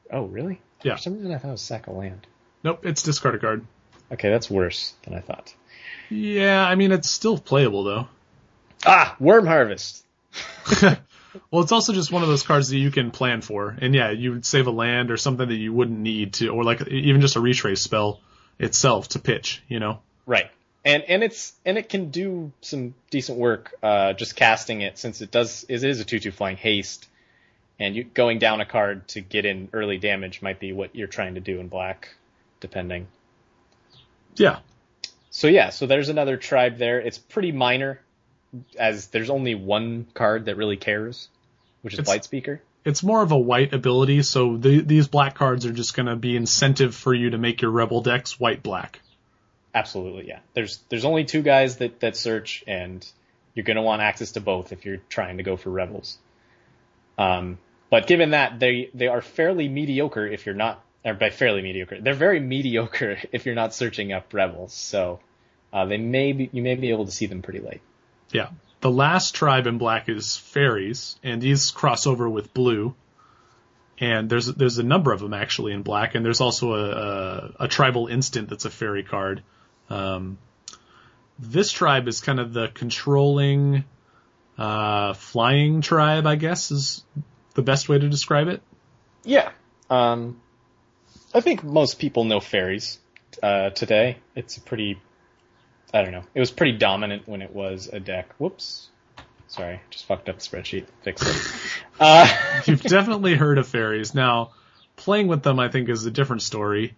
Oh, 0.10 0.24
really? 0.24 0.62
Yeah. 0.82 0.95
For 0.95 1.01
some 1.01 1.16
reason 1.16 1.34
I 1.34 1.38
thought 1.38 1.49
it 1.49 1.51
was 1.51 1.62
sack 1.62 1.88
a 1.88 1.91
land. 1.91 2.26
Nope, 2.64 2.86
it's 2.86 3.03
discard 3.03 3.36
a 3.36 3.39
card. 3.39 3.66
Okay, 4.10 4.30
that's 4.30 4.49
worse 4.49 4.93
than 5.03 5.14
I 5.14 5.20
thought. 5.20 5.53
Yeah, 6.10 6.66
I 6.66 6.76
mean, 6.76 6.93
it's 6.93 7.10
still 7.10 7.38
playable 7.38 7.84
though. 7.84 8.08
Ah, 8.86 9.18
Worm 9.20 9.45
Harvest. 9.45 10.05
Well, 11.51 11.62
it's 11.62 11.72
also 11.72 11.93
just 11.93 12.12
one 12.12 12.24
of 12.24 12.30
those 12.30 12.41
cards 12.41 12.70
that 12.70 12.80
you 12.80 12.89
can 12.89 13.12
plan 13.12 13.41
for. 13.41 13.78
And 13.80 13.93
yeah, 13.93 14.10
you 14.10 14.32
would 14.32 14.45
save 14.45 14.66
a 14.66 14.72
land 14.72 15.12
or 15.12 15.18
something 15.18 15.47
that 15.47 15.55
you 15.55 15.72
wouldn't 15.72 15.99
need 15.99 16.34
to, 16.36 16.47
or 16.47 16.64
like 16.64 16.88
even 16.88 17.22
just 17.22 17.36
a 17.36 17.39
retrace 17.39 17.80
spell 17.80 18.22
itself 18.58 19.10
to 19.10 19.20
pitch, 19.20 19.62
you 19.68 19.80
know? 19.80 19.99
Right. 20.26 20.49
And 20.88 21.04
and 21.04 21.22
it's 21.22 21.54
and 21.66 21.78
it 21.78 21.90
can 21.90 22.12
do 22.12 22.54
some 22.62 22.96
decent 23.10 23.38
work 23.38 23.76
uh, 23.84 24.14
just 24.14 24.38
casting 24.38 24.80
it 24.80 24.98
since 24.98 25.20
it 25.20 25.32
does 25.32 25.66
it 25.68 25.84
is 25.84 26.00
a 26.00 26.06
two 26.06 26.18
two 26.18 26.32
flying 26.32 26.56
haste, 26.56 27.10
and 27.78 27.94
you 27.94 28.06
going 28.06 28.40
down 28.40 28.62
a 28.62 28.66
card 28.66 29.06
to 29.10 29.20
get 29.20 29.44
in 29.46 29.68
early 29.74 29.98
damage 29.98 30.42
might 30.42 30.62
be 30.62 30.72
what 30.72 30.96
you're 30.96 31.08
trying 31.08 31.36
to 31.36 31.42
do 31.42 31.60
in 31.60 31.68
black, 31.68 32.16
depending. 32.62 33.08
Yeah. 34.38 34.60
So 35.30 35.48
yeah, 35.48 35.72
so 35.72 35.88
there's 35.88 36.08
another 36.08 36.38
tribe 36.38 36.78
there. 36.78 37.02
It's 37.02 37.18
pretty 37.18 37.52
minor, 37.52 38.00
as 38.80 39.08
there's 39.08 39.30
only 39.30 39.56
one 39.56 40.08
card 40.14 40.46
that 40.46 40.56
really 40.56 40.78
cares, 40.78 41.28
which 41.82 41.96
is 41.96 42.00
It's- 42.00 42.18
Blightspeaker. 42.18 42.60
It's 42.86 43.04
more 43.04 43.22
of 43.22 43.34
a 43.34 43.38
white 43.38 43.74
ability, 43.74 44.22
so 44.22 44.56
the, 44.56 44.80
these 44.80 45.10
black 45.10 45.36
cards 45.36 45.66
are 45.66 45.74
just 45.74 45.94
going 45.94 46.06
to 46.06 46.16
be 46.16 46.38
incentive 46.38 46.96
for 46.96 47.14
you 47.14 47.32
to 47.32 47.38
make 47.38 47.62
your 47.62 47.72
rebel 47.72 48.00
decks 48.02 48.40
white 48.40 48.64
black. 48.64 49.02
Absolutely, 49.74 50.28
yeah. 50.28 50.39
There's 50.53 50.80
there's 50.89 51.05
only 51.05 51.26
two 51.26 51.41
guys 51.41 51.78
that 51.78 51.99
that 51.99 52.15
search, 52.15 52.63
and 52.68 53.05
you're 53.53 53.65
gonna 53.65 53.82
want 53.82 54.01
access 54.01 54.32
to 54.34 54.41
both 54.41 54.72
if 54.72 54.86
you're 54.86 55.01
trying 55.09 55.38
to 55.38 55.43
go 55.43 55.57
for 55.57 55.70
rebels. 55.70 56.18
Um, 57.18 57.57
but 57.89 58.07
given 58.07 58.32
that 58.32 58.59
they 58.59 58.89
they 58.93 59.07
are 59.07 59.22
fairly 59.22 59.68
mediocre 59.68 60.26
if 60.26 60.45
you're 60.45 60.55
not, 60.55 60.84
or 61.05 61.13
by 61.13 61.30
fairly 61.30 61.61
mediocre, 61.61 61.99
they're 62.01 62.13
very 62.13 62.39
mediocre 62.55 63.18
if 63.32 63.45
you're 63.45 63.55
not 63.55 63.74
searching 63.74 64.11
up 64.11 64.34
rebels. 64.34 64.74
So 64.74 65.20
uh, 65.72 65.86
they 65.86 65.97
may 65.97 66.34
be 66.34 66.49
you 66.51 66.61
may 66.61 66.76
be 66.76 66.89
able 66.89 67.05
to 67.05 67.11
see 67.11 67.26
them 67.26 67.41
pretty 67.41 67.59
late. 67.59 67.82
Yeah. 68.32 68.49
The 68.82 68.91
last 68.91 69.34
tribe 69.34 69.65
in 69.65 69.80
black 69.80 70.07
is 70.07 70.38
fairies, 70.38 71.18
and 71.24 71.41
these 71.41 71.72
cross 71.72 72.05
over 72.05 72.30
with 72.30 72.53
blue. 72.53 72.93
And 73.99 74.30
there's 74.30 74.45
there's 74.45 74.78
a 74.78 74.84
number 74.84 75.11
of 75.11 75.20
them 75.20 75.34
actually 75.34 75.74
in 75.74 75.82
black, 75.82 76.13
and 76.13 76.24
there's 76.24 76.41
also 76.41 76.74
a, 76.74 76.91
a, 76.91 77.53
a 77.61 77.68
tribal 77.68 78.07
instant 78.07 78.49
that's 78.49 78.65
a 78.65 78.70
fairy 78.70 79.01
card. 79.01 79.41
Um, 79.90 80.38
this 81.40 81.72
tribe 81.72 82.08
is 82.08 82.22
kind 82.22 82.40
of 82.40 82.54
the 82.54 82.68
controlling 82.68 83.86
uh, 84.58 85.14
flying 85.14 85.82
tribe, 85.82 86.26
I 86.26 86.36
guess, 86.36 86.72
is 86.72 87.04
the 87.54 87.62
best 87.62 87.90
way 87.90 88.00
to 88.00 88.10
describe 88.10 88.48
it. 88.48 88.62
Yeah. 89.24 89.52
Um, 89.90 90.42
I 91.34 91.42
think 91.42 91.64
most 91.64 92.00
people 92.00 92.24
know 92.24 92.40
fairies 92.40 93.00
uh, 93.44 93.70
today. 93.72 94.18
It's 94.36 94.58
a 94.58 94.62
pretty, 94.62 95.00
I 95.94 96.02
don't 96.02 96.12
know. 96.12 96.24
It 96.34 96.40
was 96.40 96.52
pretty 96.52 96.78
dominant 96.78 97.28
when 97.28 97.42
it 97.42 97.54
was 97.54 97.88
a 97.92 98.00
deck. 98.00 98.34
Whoops. 98.40 98.90
Sorry, 99.50 99.80
just 99.90 100.06
fucked 100.06 100.28
up 100.28 100.40
the 100.40 100.42
spreadsheet. 100.42 100.88
Fix 101.04 101.22
it. 101.22 101.54
Uh, 102.00 102.28
You've 102.66 102.84
definitely 102.84 103.34
heard 103.34 103.58
of 103.58 103.68
fairies. 103.68 104.14
Now, 104.14 104.52
playing 104.98 105.26
with 105.28 105.42
them, 105.42 105.60
I 105.60 105.70
think, 105.70 105.90
is 105.90 106.06
a 106.06 106.12
different 106.12 106.44
story. 106.44 106.96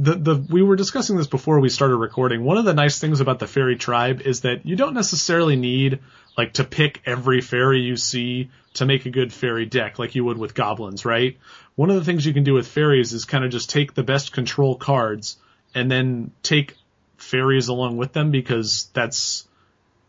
The, 0.00 0.14
the, 0.14 0.34
we 0.36 0.62
were 0.62 0.76
discussing 0.76 1.16
this 1.16 1.26
before 1.26 1.58
we 1.58 1.68
started 1.68 1.96
recording. 1.96 2.44
One 2.44 2.56
of 2.56 2.64
the 2.64 2.72
nice 2.72 3.00
things 3.00 3.20
about 3.20 3.40
the 3.40 3.48
fairy 3.48 3.74
tribe 3.74 4.20
is 4.20 4.42
that 4.42 4.64
you 4.64 4.76
don't 4.76 4.94
necessarily 4.94 5.56
need, 5.56 5.98
like, 6.36 6.52
to 6.54 6.64
pick 6.64 7.02
every 7.04 7.40
fairy 7.40 7.80
you 7.80 7.96
see 7.96 8.50
to 8.74 8.86
make 8.86 9.06
a 9.06 9.10
good 9.10 9.32
fairy 9.32 9.66
deck 9.66 9.98
like 9.98 10.14
you 10.14 10.24
would 10.24 10.38
with 10.38 10.54
goblins, 10.54 11.04
right? 11.04 11.36
One 11.74 11.90
of 11.90 11.96
the 11.96 12.04
things 12.04 12.24
you 12.24 12.32
can 12.32 12.44
do 12.44 12.54
with 12.54 12.68
fairies 12.68 13.12
is 13.12 13.24
kind 13.24 13.44
of 13.44 13.50
just 13.50 13.70
take 13.70 13.94
the 13.94 14.04
best 14.04 14.32
control 14.32 14.76
cards 14.76 15.36
and 15.74 15.90
then 15.90 16.30
take 16.44 16.74
fairies 17.16 17.66
along 17.66 17.96
with 17.96 18.12
them 18.12 18.30
because 18.30 18.88
that's, 18.92 19.48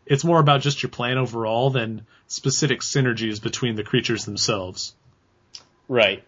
it's 0.06 0.22
more 0.22 0.38
about 0.38 0.60
just 0.60 0.84
your 0.84 0.90
plan 0.90 1.18
overall 1.18 1.70
than 1.70 2.06
specific 2.28 2.80
synergies 2.80 3.42
between 3.42 3.74
the 3.74 3.82
creatures 3.84 4.24
themselves. 4.24 4.94
right. 5.88 6.22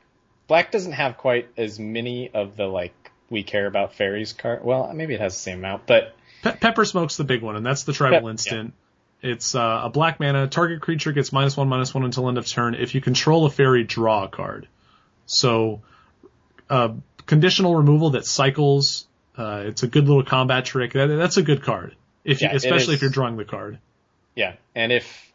Black 0.48 0.72
doesn't 0.72 0.92
have 0.92 1.16
quite 1.16 1.48
as 1.56 1.78
many 1.78 2.28
of 2.34 2.56
the 2.56 2.66
like 2.66 3.01
we 3.30 3.42
care 3.42 3.66
about 3.66 3.94
fairies 3.94 4.32
card. 4.32 4.64
Well, 4.64 4.92
maybe 4.92 5.14
it 5.14 5.20
has 5.20 5.34
the 5.34 5.40
same 5.40 5.58
amount, 5.58 5.86
but 5.86 6.14
Pe- 6.42 6.56
Pepper 6.56 6.84
Smoke's 6.84 7.16
the 7.16 7.24
big 7.24 7.42
one, 7.42 7.56
and 7.56 7.64
that's 7.64 7.84
the 7.84 7.92
tribal 7.92 8.20
Pep- 8.20 8.30
instant. 8.30 8.74
It's 9.22 9.54
uh, 9.54 9.82
a 9.84 9.90
black 9.90 10.18
mana. 10.18 10.48
Target 10.48 10.80
creature 10.80 11.12
gets 11.12 11.32
minus 11.32 11.56
one, 11.56 11.68
minus 11.68 11.94
one 11.94 12.04
until 12.04 12.28
end 12.28 12.38
of 12.38 12.46
turn. 12.46 12.74
If 12.74 12.94
you 12.94 13.00
control 13.00 13.46
a 13.46 13.50
fairy, 13.50 13.84
draw 13.84 14.24
a 14.24 14.28
card. 14.28 14.66
So, 15.26 15.82
uh, 16.68 16.94
conditional 17.26 17.76
removal 17.76 18.10
that 18.10 18.26
cycles. 18.26 19.06
Uh, 19.36 19.62
it's 19.66 19.84
a 19.84 19.86
good 19.86 20.08
little 20.08 20.24
combat 20.24 20.64
trick. 20.64 20.92
That, 20.94 21.06
that's 21.06 21.36
a 21.36 21.42
good 21.42 21.62
card. 21.62 21.94
If 22.24 22.42
you, 22.42 22.48
Yeah, 22.48 22.56
especially 22.56 22.94
if 22.94 23.00
you're 23.00 23.10
drawing 23.10 23.36
the 23.36 23.44
card. 23.44 23.78
Yeah, 24.34 24.54
and 24.74 24.90
if, 24.90 25.32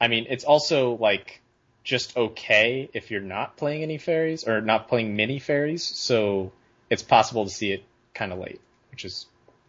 I 0.00 0.08
mean, 0.08 0.26
it's 0.28 0.44
also 0.44 0.96
like 0.96 1.40
just 1.84 2.16
okay 2.16 2.90
if 2.92 3.10
you're 3.10 3.20
not 3.20 3.56
playing 3.56 3.82
any 3.82 3.98
fairies 3.98 4.44
or 4.44 4.60
not 4.60 4.88
playing 4.88 5.16
many 5.16 5.38
fairies, 5.38 5.82
so 5.84 6.52
it's 6.90 7.02
possible 7.02 7.44
to 7.44 7.50
see 7.50 7.72
it 7.72 7.84
kind 8.12 8.32
of 8.32 8.38
late, 8.38 8.60
which 8.90 9.04
is 9.04 9.26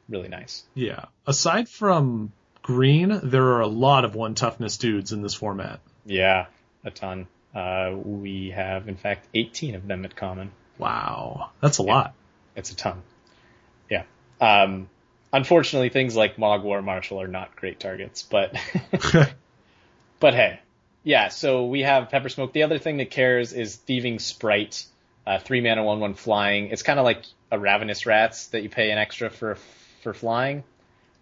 really 0.10 0.28
nice. 0.28 0.64
Yeah. 0.74 1.06
Aside 1.26 1.70
from 1.70 2.34
green, 2.62 3.20
there 3.24 3.46
are 3.54 3.62
a 3.62 3.68
lot 3.68 4.04
of 4.04 4.16
one 4.16 4.36
toughness 4.36 4.78
dudes 4.78 5.12
in 5.14 5.22
this 5.22 5.34
format. 5.34 5.80
Yeah, 6.06 6.48
a 6.84 6.92
ton. 6.92 7.28
Uh, 7.54 7.94
we 7.96 8.52
have, 8.52 8.88
in 8.88 8.96
fact, 8.96 9.28
18 9.34 9.76
of 9.76 9.88
them 9.88 10.06
at 10.06 10.16
common. 10.16 10.52
Wow, 10.78 11.52
that's 11.60 11.78
a 11.78 11.84
lot. 11.84 12.14
It's 12.56 12.72
a 12.72 12.76
ton. 12.76 13.04
Yeah. 13.90 14.04
Um, 14.40 14.90
unfortunately, 15.32 15.90
things 15.90 16.16
like 16.16 16.38
Mogg 16.38 16.64
War 16.64 16.82
Marshal 16.82 17.22
are 17.22 17.28
not 17.28 17.56
great 17.56 17.80
targets, 17.80 18.24
but 18.24 18.56
but 20.20 20.34
hey, 20.34 20.60
yeah. 21.04 21.28
So 21.28 21.66
we 21.66 21.82
have 21.82 22.10
Peppersmoke. 22.10 22.54
The 22.54 22.64
other 22.64 22.80
thing 22.80 22.98
that 22.98 23.12
cares 23.12 23.54
is 23.54 23.76
Thieving 23.76 24.20
Sprite, 24.20 24.86
uh, 25.26 25.40
three 25.40 25.62
mana, 25.62 25.84
one 25.84 26.00
one 26.00 26.14
flying. 26.14 26.68
It's 26.68 26.84
kind 26.84 27.00
of 27.00 27.06
like 27.06 27.24
a 27.52 27.60
Ravenous 27.60 28.06
Rats 28.06 28.48
that 28.48 28.64
you 28.64 28.70
pay 28.70 28.92
an 28.92 28.98
extra 28.98 29.30
for 29.30 29.56
for 30.04 30.14
flying. 30.14 30.64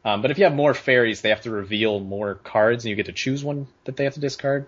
Um, 0.06 0.22
but 0.22 0.32
if 0.32 0.38
you 0.38 0.46
have 0.46 0.56
more 0.56 0.74
fairies, 0.74 1.22
they 1.22 1.30
have 1.30 1.42
to 1.42 1.52
reveal 1.52 2.00
more 2.00 2.36
cards, 2.36 2.86
and 2.86 2.90
you 2.90 2.96
get 2.96 3.08
to 3.08 3.12
choose 3.12 3.44
one 3.44 3.68
that 3.84 3.98
they 3.98 4.06
have 4.06 4.14
to 4.14 4.20
discard. 4.20 4.66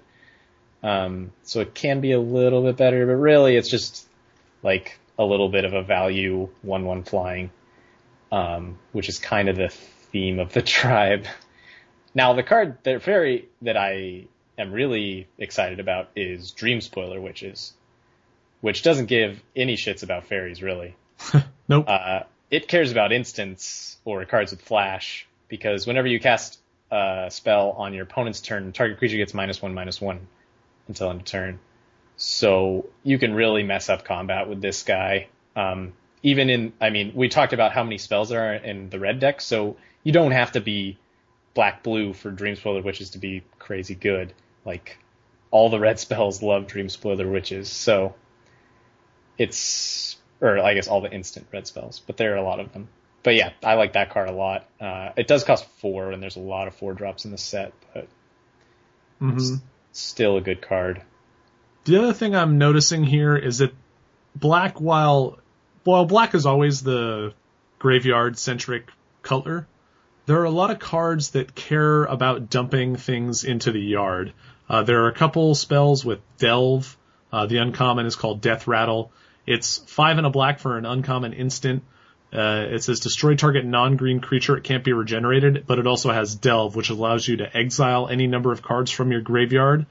Um, 0.83 1.31
so 1.43 1.61
it 1.61 1.73
can 1.73 2.01
be 2.01 2.11
a 2.11 2.19
little 2.19 2.63
bit 2.63 2.75
better, 2.75 3.05
but 3.05 3.13
really 3.13 3.55
it's 3.55 3.69
just 3.69 4.07
like 4.63 4.99
a 5.17 5.23
little 5.23 5.49
bit 5.49 5.65
of 5.65 5.73
a 5.73 5.83
value 5.83 6.49
one 6.61 6.85
one 6.85 7.03
flying, 7.03 7.51
um, 8.31 8.77
which 8.91 9.07
is 9.07 9.19
kind 9.19 9.47
of 9.47 9.55
the 9.55 9.69
theme 9.69 10.39
of 10.39 10.53
the 10.53 10.61
tribe. 10.77 11.25
Now 12.13 12.33
the 12.33 12.43
card, 12.43 12.77
the 12.83 12.99
fairy 12.99 13.47
that 13.61 13.77
I 13.77 14.25
am 14.57 14.71
really 14.71 15.27
excited 15.37 15.79
about 15.79 16.09
is 16.15 16.51
Dreamspoiler 16.51 17.21
Witches, 17.21 17.73
which 18.61 18.83
doesn't 18.83 19.07
give 19.07 19.41
any 19.55 19.75
shits 19.75 20.03
about 20.03 20.27
fairies 20.27 20.63
really. 20.63 20.95
nope. 21.67 21.85
Uh, 21.87 22.21
it 22.49 22.67
cares 22.67 22.91
about 22.91 23.11
instants 23.11 23.97
or 24.05 24.25
cards 24.25 24.51
with 24.51 24.61
flash 24.61 25.27
because 25.47 25.85
whenever 25.85 26.07
you 26.07 26.19
cast 26.19 26.59
a 26.91 27.27
spell 27.29 27.71
on 27.71 27.93
your 27.93 28.03
opponent's 28.03 28.41
turn, 28.41 28.71
target 28.71 28.97
creature 28.97 29.17
gets 29.17 29.33
minus 29.33 29.61
one, 29.61 29.73
minus 29.73 30.01
one 30.01 30.27
until 30.87 31.09
end 31.09 31.21
of 31.21 31.25
turn. 31.25 31.59
So 32.17 32.89
you 33.03 33.17
can 33.17 33.33
really 33.33 33.63
mess 33.63 33.89
up 33.89 34.05
combat 34.05 34.47
with 34.47 34.61
this 34.61 34.83
guy. 34.83 35.27
Um, 35.55 35.93
even 36.23 36.49
in, 36.49 36.73
I 36.79 36.89
mean, 36.89 37.13
we 37.15 37.29
talked 37.29 37.53
about 37.53 37.71
how 37.71 37.83
many 37.83 37.97
spells 37.97 38.29
there 38.29 38.51
are 38.51 38.55
in 38.55 38.89
the 38.89 38.99
red 38.99 39.19
deck, 39.19 39.41
so 39.41 39.77
you 40.03 40.11
don't 40.11 40.31
have 40.31 40.51
to 40.51 40.61
be 40.61 40.97
black 41.53 41.83
blue 41.83 42.13
for 42.13 42.31
Dreamspoiler 42.31 42.83
Witches 42.83 43.11
to 43.11 43.17
be 43.17 43.43
crazy 43.57 43.95
good. 43.95 44.33
Like 44.65 44.97
all 45.49 45.69
the 45.69 45.79
red 45.79 45.99
spells 46.05 46.43
love 46.43 46.67
Dreamspoiler 46.67 47.31
Witches, 47.31 47.69
so 47.69 48.15
it's 49.41 50.17
or 50.39 50.59
I 50.59 50.73
guess 50.73 50.87
all 50.87 51.01
the 51.01 51.11
instant 51.11 51.47
red 51.51 51.67
spells, 51.67 52.01
but 52.05 52.17
there 52.17 52.33
are 52.33 52.37
a 52.37 52.43
lot 52.43 52.59
of 52.59 52.71
them. 52.73 52.87
But 53.23 53.35
yeah, 53.35 53.51
I 53.63 53.75
like 53.75 53.93
that 53.93 54.11
card 54.11 54.29
a 54.29 54.33
lot. 54.33 54.65
Uh, 54.79 55.11
it 55.15 55.27
does 55.27 55.43
cost 55.43 55.65
four, 55.77 56.11
and 56.11 56.21
there's 56.21 56.35
a 56.35 56.39
lot 56.39 56.67
of 56.67 56.75
four 56.75 56.93
drops 56.93 57.25
in 57.25 57.31
the 57.31 57.37
set, 57.37 57.73
but 57.93 58.07
hmm 59.19 59.55
still 59.93 60.37
a 60.37 60.41
good 60.41 60.61
card. 60.61 61.01
The 61.83 61.97
other 61.97 62.13
thing 62.13 62.35
I'm 62.35 62.57
noticing 62.57 63.03
here 63.03 63.35
is 63.35 63.57
that 63.57 63.73
black, 64.35 64.79
while 64.79 65.39
while 65.83 66.05
black 66.05 66.33
is 66.35 66.45
always 66.45 66.81
the 66.81 67.33
graveyard 67.79 68.37
centric 68.37 68.89
color, 69.23 69.67
there 70.27 70.39
are 70.39 70.45
a 70.45 70.51
lot 70.51 70.71
of 70.71 70.79
cards 70.79 71.31
that 71.31 71.55
care 71.55 72.05
about 72.05 72.49
dumping 72.49 72.95
things 72.95 73.43
into 73.43 73.71
the 73.71 73.81
yard. 73.81 74.33
Uh, 74.69 74.83
there 74.83 75.03
are 75.03 75.09
a 75.09 75.13
couple 75.13 75.53
spells 75.55 76.05
with 76.05 76.19
delve. 76.37 76.97
Uh, 77.33 77.45
the 77.47 77.57
uncommon 77.57 78.05
is 78.05 78.15
called 78.15 78.41
Death 78.41 78.67
Rattle. 78.67 79.11
It's 79.45 79.77
five 79.77 80.17
and 80.17 80.27
a 80.27 80.29
black 80.29 80.59
for 80.59 80.77
an 80.77 80.85
uncommon 80.85 81.33
instant. 81.33 81.83
Uh, 82.33 82.65
it 82.69 82.83
says 82.83 83.01
destroy 83.01 83.35
target 83.35 83.65
non-green 83.65 84.21
creature. 84.21 84.55
It 84.55 84.63
can't 84.63 84.83
be 84.83 84.93
regenerated, 84.93 85.65
but 85.67 85.79
it 85.79 85.87
also 85.87 86.11
has 86.11 86.33
delve, 86.35 86.75
which 86.75 86.89
allows 86.89 87.27
you 87.27 87.37
to 87.37 87.57
exile 87.57 88.07
any 88.07 88.27
number 88.27 88.51
of 88.51 88.61
cards 88.61 88.89
from 88.91 89.11
your 89.11 89.21
graveyard 89.21 89.85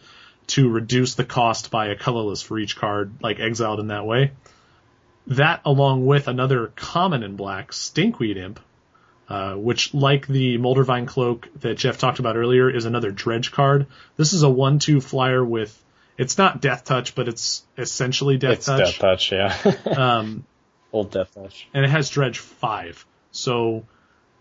to 0.49 0.69
reduce 0.69 1.15
the 1.15 1.25
cost 1.25 1.71
by 1.71 1.89
a 1.89 1.97
colorless 1.97 2.43
for 2.43 2.59
each 2.59 2.77
card, 2.77 3.13
like 3.23 3.39
exiled 3.41 3.79
in 3.79 3.89
that 3.89 4.07
way. 4.07 4.33
That, 5.27 5.61
along 5.65 6.07
with 6.07 6.29
another 6.29 6.73
common 6.75 7.23
in 7.23 7.37
black, 7.37 7.73
Stinkweed 7.73 8.37
Imp, 8.37 8.59
uh, 9.29 9.55
which, 9.55 9.95
like 9.95 10.27
the 10.27 10.59
Moldervine 10.59 11.07
Cloak 11.07 11.49
that 11.61 11.77
Jeff 11.77 11.99
talked 11.99 12.19
about 12.19 12.37
earlier, 12.37 12.69
is 12.69 12.85
another 12.85 13.13
dredge 13.13 13.53
card. 13.53 13.87
This 14.17 14.33
is 14.33 14.43
a 14.43 14.51
one-two 14.51 15.01
flyer 15.01 15.45
with, 15.45 15.81
it's 16.21 16.37
not 16.37 16.61
Death 16.61 16.85
Touch, 16.85 17.15
but 17.15 17.29
it's 17.29 17.65
essentially 17.79 18.37
Death 18.37 18.65
Touch. 18.67 18.81
it's 18.81 18.99
Touch. 18.99 19.33
Death 19.33 19.33
Touch, 19.33 19.33
yeah. 19.33 19.97
Um, 20.19 20.45
Old 20.93 21.11
Death 21.11 21.35
Touch. 21.35 21.67
and 21.73 21.85
it 21.85 21.89
has 21.89 22.11
dredge 22.11 22.39
five. 22.39 23.07
So 23.33 23.87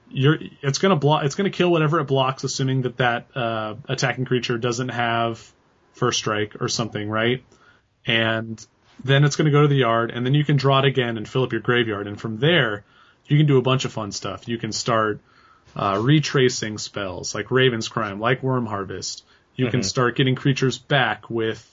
you're 0.09 0.38
it's 0.61 0.80
gonna 0.80 0.95
block 0.95 1.23
it's 1.23 1.36
gonna 1.36 1.49
kill 1.51 1.71
whatever 1.71 1.99
it 1.99 2.05
blocks, 2.05 2.43
assuming 2.43 2.82
that 2.82 2.97
that 2.97 3.27
uh, 3.36 3.75
attacking 3.88 4.25
creature 4.25 4.57
doesn't 4.57 4.89
have 4.89 5.51
first 5.93 6.19
strike 6.19 6.61
or 6.61 6.67
something, 6.67 7.07
right? 7.09 7.43
And 8.05 8.65
then 9.03 9.23
it's 9.23 9.36
gonna 9.36 9.51
go 9.51 9.61
to 9.61 9.67
the 9.67 9.75
yard, 9.75 10.11
and 10.11 10.25
then 10.25 10.34
you 10.34 10.43
can 10.43 10.57
draw 10.57 10.80
it 10.80 10.86
again 10.86 11.17
and 11.17 11.27
fill 11.27 11.43
up 11.43 11.51
your 11.51 11.61
graveyard, 11.61 12.07
and 12.07 12.19
from 12.19 12.39
there 12.39 12.84
you 13.27 13.38
can 13.38 13.45
do 13.45 13.57
a 13.57 13.61
bunch 13.61 13.86
of 13.86 13.93
fun 13.93 14.11
stuff. 14.11 14.47
You 14.47 14.57
can 14.57 14.71
start 14.71 15.21
uh, 15.75 16.01
retracing 16.01 16.77
spells 16.80 17.36
like 17.36 17.51
Raven's 17.51 17.88
Crime, 17.88 18.19
like 18.19 18.41
Worm 18.43 18.65
Harvest. 18.65 19.23
You 19.60 19.72
can 19.72 19.84
start 19.84 20.16
getting 20.16 20.36
creatures 20.36 20.78
back 20.78 21.30
with 21.30 21.66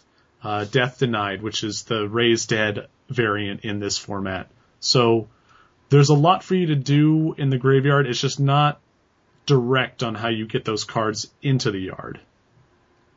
uh, 0.42 0.64
Death 0.64 0.98
Denied, 0.98 1.42
which 1.42 1.64
is 1.64 1.84
the 1.84 2.08
Raise 2.08 2.46
Dead 2.46 2.88
variant 3.08 3.64
in 3.64 3.80
this 3.80 3.96
format. 3.98 4.48
So 4.80 5.28
there's 5.88 6.08
a 6.08 6.14
lot 6.14 6.42
for 6.42 6.54
you 6.54 6.66
to 6.66 6.74
do 6.74 7.34
in 7.38 7.50
the 7.50 7.58
graveyard. 7.58 8.06
It's 8.06 8.20
just 8.20 8.40
not 8.40 8.80
direct 9.46 10.02
on 10.02 10.14
how 10.14 10.28
you 10.28 10.46
get 10.46 10.64
those 10.64 10.84
cards 10.84 11.30
into 11.42 11.70
the 11.70 11.78
yard. 11.78 12.20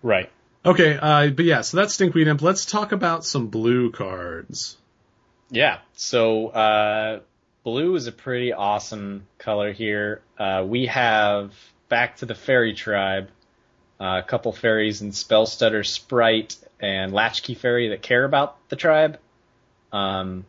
Right. 0.03 0.31
Okay, 0.65 0.97
uh, 0.97 1.29
but 1.29 1.45
yeah, 1.45 1.61
so 1.61 1.77
that's 1.77 1.97
Stinkweed 1.97 2.27
Imp. 2.27 2.41
Let's 2.41 2.65
talk 2.65 2.91
about 2.91 3.25
some 3.25 3.47
blue 3.47 3.91
cards. 3.91 4.77
Yeah. 5.49 5.79
So 5.93 6.49
uh, 6.49 7.19
blue 7.63 7.95
is 7.95 8.07
a 8.07 8.11
pretty 8.11 8.53
awesome 8.53 9.25
color 9.37 9.71
here. 9.71 10.21
Uh, 10.37 10.63
we 10.67 10.85
have 10.87 11.53
back 11.87 12.17
to 12.17 12.25
the 12.25 12.35
fairy 12.35 12.73
tribe, 12.73 13.29
uh, 13.99 14.21
a 14.23 14.27
couple 14.27 14.51
fairies 14.51 15.01
in 15.01 15.11
Spellstutter 15.11 15.85
Sprite 15.85 16.57
and 16.79 17.13
Latchkey 17.13 17.55
Faerie 17.55 17.89
that 17.89 18.01
care 18.01 18.23
about 18.23 18.57
the 18.69 18.75
tribe. 18.75 19.19
Um, 19.91 20.45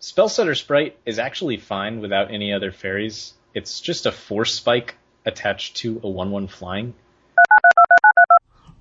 Spellstutter 0.00 0.56
Sprite 0.56 0.96
is 1.04 1.18
actually 1.18 1.56
fine 1.56 2.00
without 2.00 2.30
any 2.30 2.52
other 2.52 2.72
fairies. 2.72 3.34
It's 3.54 3.80
just 3.80 4.06
a 4.06 4.12
force 4.12 4.54
spike 4.54 4.96
attached 5.26 5.76
to 5.78 6.00
a 6.02 6.08
one-one 6.08 6.46
flying. 6.46 6.94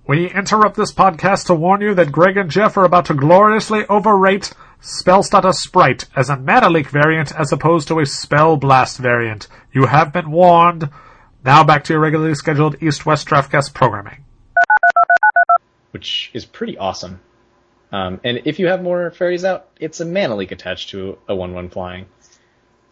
We 0.07 0.31
interrupt 0.31 0.75
this 0.75 0.93
podcast 0.93 1.47
to 1.47 1.53
warn 1.53 1.81
you 1.81 1.93
that 1.95 2.11
Greg 2.11 2.37
and 2.37 2.49
Jeff 2.49 2.77
are 2.77 2.85
about 2.85 3.05
to 3.05 3.13
gloriously 3.13 3.85
overrate 3.87 4.53
Spellstutter 4.81 5.53
Sprite 5.53 6.05
as 6.15 6.29
a 6.29 6.37
Mana 6.37 6.69
Leak 6.69 6.89
variant 6.89 7.31
as 7.37 7.51
opposed 7.51 7.87
to 7.89 7.99
a 7.99 8.05
Spell 8.05 8.57
Blast 8.57 8.97
variant. 8.97 9.47
You 9.71 9.85
have 9.85 10.13
been 10.13 10.31
warned. 10.31 10.89
Now 11.43 11.63
back 11.63 11.85
to 11.85 11.93
your 11.93 11.99
regularly 12.01 12.35
scheduled 12.35 12.81
East-West 12.83 13.27
Draftcast 13.27 13.73
programming. 13.73 14.25
which 15.91 16.29
is 16.33 16.45
pretty 16.45 16.77
awesome. 16.77 17.19
Um, 17.91 18.19
and 18.23 18.41
if 18.45 18.59
you 18.59 18.67
have 18.67 18.83
more 18.83 19.09
fairies 19.11 19.43
out, 19.43 19.67
it's 19.79 19.99
a 19.99 20.05
mana 20.05 20.35
leak 20.35 20.51
attached 20.51 20.89
to 20.89 21.17
a 21.27 21.35
one-one 21.35 21.69
flying. 21.69 22.05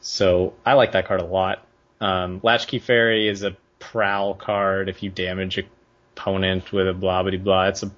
So 0.01 0.53
I 0.65 0.73
like 0.73 0.93
that 0.93 1.07
card 1.07 1.21
a 1.21 1.25
lot. 1.25 1.63
Um, 2.01 2.39
Latchkey 2.41 2.79
Faerie 2.79 3.27
is 3.27 3.43
a 3.43 3.55
prowl 3.79 4.33
card. 4.33 4.89
If 4.89 5.03
you 5.03 5.09
damage 5.09 5.57
a 5.57 5.63
opponent 6.15 6.71
with 6.71 6.87
a 6.87 6.93
blah 6.93 7.21
blah 7.21 7.37
blah, 7.37 7.67
it's 7.67 7.83
a 7.83 7.91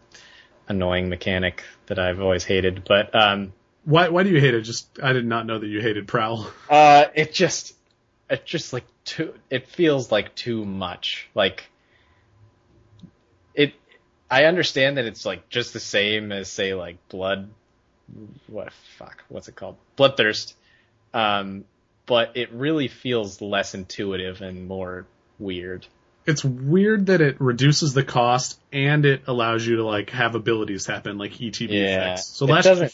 annoying 0.67 1.07
mechanic 1.09 1.63
that 1.85 1.99
I've 1.99 2.19
always 2.19 2.43
hated. 2.43 2.83
But 2.85 3.15
um, 3.15 3.53
Why 3.85 4.09
why 4.09 4.23
do 4.23 4.29
you 4.29 4.39
hate 4.41 4.53
it? 4.53 4.61
Just 4.63 4.99
I 5.01 5.13
did 5.13 5.25
not 5.25 5.45
know 5.45 5.57
that 5.59 5.67
you 5.67 5.81
hated 5.81 6.07
Prowl. 6.07 6.49
uh, 6.69 7.05
it 7.15 7.33
just 7.33 7.73
it 8.29 8.45
just 8.45 8.73
like 8.73 8.85
too. 9.05 9.33
It 9.49 9.67
feels 9.69 10.11
like 10.11 10.35
too 10.35 10.65
much. 10.65 11.29
Like 11.35 11.69
it. 13.53 13.73
I 14.29 14.45
understand 14.45 14.97
that 14.97 15.05
it's 15.05 15.25
like 15.25 15.49
just 15.49 15.73
the 15.73 15.79
same 15.79 16.31
as 16.31 16.49
say 16.49 16.73
like 16.73 16.97
blood. 17.09 17.49
What 18.47 18.73
fuck? 18.97 19.23
What's 19.29 19.47
it 19.47 19.55
called? 19.55 19.77
Bloodthirst. 19.97 20.53
Um, 21.13 21.65
but 22.05 22.37
it 22.37 22.51
really 22.51 22.87
feels 22.87 23.41
less 23.41 23.73
intuitive 23.73 24.41
and 24.41 24.67
more 24.67 25.05
weird. 25.37 25.85
It's 26.25 26.43
weird 26.43 27.07
that 27.07 27.21
it 27.21 27.39
reduces 27.39 27.93
the 27.93 28.03
cost 28.03 28.59
and 28.71 29.05
it 29.05 29.23
allows 29.27 29.65
you 29.65 29.77
to 29.77 29.85
like 29.85 30.11
have 30.11 30.35
abilities 30.35 30.85
happen 30.85 31.17
like 31.17 31.31
ETB 31.33 31.69
Yeah. 31.69 32.13
effects. 32.13 32.25
So 32.27 32.45
It 32.45 32.51
Latchkey, 32.51 32.69
doesn't- 32.69 32.85
It 32.85 32.91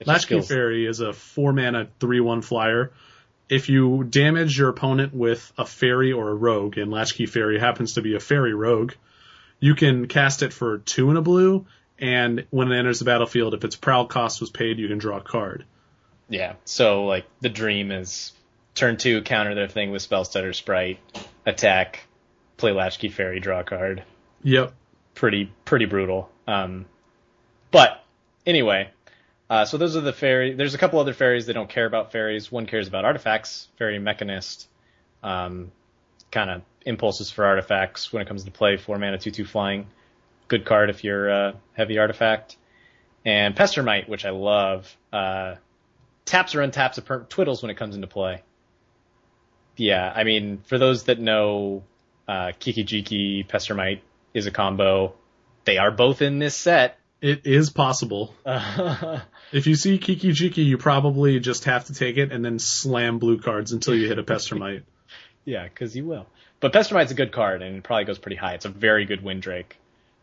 just 0.00 0.08
Latchkey 0.08 0.34
feels- 0.36 0.48
Fairy 0.48 0.86
is 0.86 1.00
a 1.00 1.12
four 1.12 1.52
mana 1.52 1.88
three 1.98 2.20
one 2.20 2.40
flyer. 2.40 2.92
If 3.48 3.68
you 3.68 4.04
damage 4.04 4.58
your 4.58 4.68
opponent 4.68 5.14
with 5.14 5.52
a 5.56 5.64
fairy 5.64 6.12
or 6.12 6.28
a 6.28 6.34
rogue, 6.34 6.76
and 6.76 6.90
Latchkey 6.90 7.26
Faerie 7.26 7.58
happens 7.58 7.94
to 7.94 8.02
be 8.02 8.14
a 8.14 8.20
fairy 8.20 8.54
rogue, 8.54 8.92
you 9.60 9.74
can 9.74 10.06
cast 10.06 10.42
it 10.42 10.52
for 10.52 10.78
two 10.78 11.08
and 11.08 11.18
a 11.18 11.22
blue, 11.22 11.66
and 11.98 12.46
when 12.50 12.70
it 12.70 12.78
enters 12.78 12.98
the 12.98 13.04
battlefield, 13.04 13.54
if 13.54 13.64
its 13.64 13.76
prowl 13.76 14.06
cost 14.06 14.40
was 14.40 14.50
paid, 14.50 14.78
you 14.78 14.88
can 14.88 14.98
draw 14.98 15.18
a 15.18 15.22
card. 15.22 15.64
Yeah. 16.28 16.54
So 16.64 17.06
like 17.06 17.26
the 17.40 17.48
dream 17.48 17.90
is 17.90 18.32
turn 18.74 18.96
two, 18.96 19.22
counter 19.22 19.54
their 19.54 19.68
thing 19.68 19.90
with 19.90 20.08
Spellstutter 20.08 20.54
Sprite, 20.54 21.00
attack, 21.44 22.00
play 22.56 22.72
Latchkey 22.72 23.08
Faerie, 23.08 23.40
draw 23.40 23.60
a 23.60 23.64
card. 23.64 24.04
Yep. 24.44 24.72
Pretty 25.14 25.50
pretty 25.64 25.86
brutal. 25.86 26.30
Um, 26.46 26.86
but 27.70 28.04
anyway, 28.46 28.90
uh, 29.50 29.64
so 29.64 29.78
those 29.78 29.96
are 29.96 30.00
the 30.00 30.12
fairy. 30.12 30.54
There's 30.54 30.74
a 30.74 30.78
couple 30.78 30.98
other 30.98 31.14
fairies 31.14 31.46
that 31.46 31.54
don't 31.54 31.68
care 31.68 31.86
about 31.86 32.12
fairies. 32.12 32.52
One 32.52 32.66
cares 32.66 32.88
about 32.88 33.04
artifacts, 33.04 33.68
Faerie 33.78 33.98
Mechanist. 33.98 34.66
Um, 35.22 35.72
kind 36.30 36.50
of 36.50 36.62
impulses 36.84 37.30
for 37.30 37.44
artifacts 37.44 38.12
when 38.12 38.22
it 38.22 38.28
comes 38.28 38.44
to 38.44 38.50
play. 38.50 38.76
Four 38.76 38.98
mana, 38.98 39.18
two 39.18 39.30
two 39.30 39.44
flying. 39.44 39.86
Good 40.48 40.64
card 40.64 40.90
if 40.90 41.04
you're 41.04 41.28
a 41.28 41.54
heavy 41.74 41.98
artifact. 41.98 42.56
And 43.24 43.54
Pestermite, 43.54 44.08
which 44.08 44.24
I 44.24 44.30
love, 44.30 44.96
uh, 45.12 45.56
taps 46.24 46.54
or 46.54 46.60
untaps 46.60 46.98
a 46.98 47.02
per- 47.02 47.24
twiddles 47.24 47.62
when 47.62 47.70
it 47.70 47.76
comes 47.76 47.94
into 47.94 48.06
play. 48.06 48.42
Yeah, 49.76 50.10
I 50.14 50.24
mean, 50.24 50.62
for 50.64 50.78
those 50.78 51.04
that 51.04 51.18
know, 51.18 51.84
uh, 52.26 52.52
Kiki 52.58 52.84
Jiki, 52.84 53.46
Pestermite 53.46 54.00
is 54.34 54.46
a 54.46 54.50
combo. 54.50 55.14
They 55.64 55.78
are 55.78 55.90
both 55.90 56.22
in 56.22 56.38
this 56.38 56.54
set. 56.54 56.98
It 57.20 57.46
is 57.46 57.70
possible. 57.70 58.34
If 59.52 59.66
you 59.66 59.74
see 59.74 59.98
Kiki 59.98 60.30
Jiki, 60.30 60.64
you 60.64 60.78
probably 60.78 61.40
just 61.40 61.64
have 61.64 61.86
to 61.86 61.94
take 61.94 62.16
it 62.16 62.32
and 62.32 62.44
then 62.44 62.58
slam 62.58 63.18
blue 63.18 63.38
cards 63.40 63.72
until 63.72 63.94
you 63.94 64.08
hit 64.08 64.18
a 64.18 64.22
Pestermite. 64.22 64.82
Yeah, 65.44 65.64
because 65.64 65.96
you 65.96 66.04
will. 66.04 66.26
But 66.60 66.74
Pestermite's 66.74 67.10
a 67.10 67.14
good 67.14 67.32
card, 67.32 67.62
and 67.62 67.76
it 67.76 67.82
probably 67.82 68.04
goes 68.04 68.18
pretty 68.18 68.36
high. 68.36 68.52
It's 68.52 68.66
a 68.66 68.68
very 68.68 69.06
good 69.06 69.22
Windrake. 69.22 69.72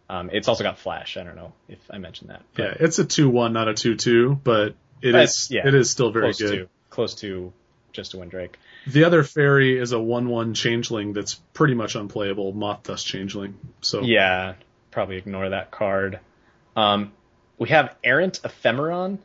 Um, 0.08 0.30
it's 0.32 0.48
also 0.48 0.64
got 0.64 0.78
Flash. 0.78 1.18
I 1.18 1.24
don't 1.24 1.36
know 1.36 1.52
if 1.68 1.80
I 1.90 1.98
mentioned 1.98 2.30
that. 2.30 2.44
but 2.54 2.62
yeah, 2.64 2.74
it's 2.80 3.00
a 3.00 3.06
2-1, 3.06 3.52
not 3.52 3.68
a 3.68 3.74
2-2, 3.74 4.40
but 4.44 4.76
it 5.02 5.14
That's- 5.14 5.46
is 5.46 5.52
yeah, 5.52 5.68
it 5.68 5.74
is 5.74 5.90
still 5.90 6.12
very 6.12 6.26
close 6.28 6.40
good. 6.40 6.52
to 6.52 6.70
close 6.92 7.16
to 7.16 7.54
just 7.92 8.14
a 8.14 8.18
Windrake. 8.18 8.52
The 8.86 9.06
other 9.06 9.24
fairy 9.24 9.80
is 9.80 9.94
a 9.94 9.98
1-1 9.98 10.54
changeling 10.56 11.14
that's 11.14 11.34
pretty 11.56 11.74
much 11.74 11.96
unplayable, 11.96 12.54
Mothdust 12.54 13.06
Changeling. 13.08 13.58
So 13.82 14.02
Yeah, 14.02 14.54
probably 14.92 15.18
ignore 15.18 15.50
that 15.50 15.72
card. 15.72 16.20
Um, 16.76 17.14
we 17.58 17.70
have 17.70 17.96
Errant 18.04 18.42
Ephemeron, 18.44 19.20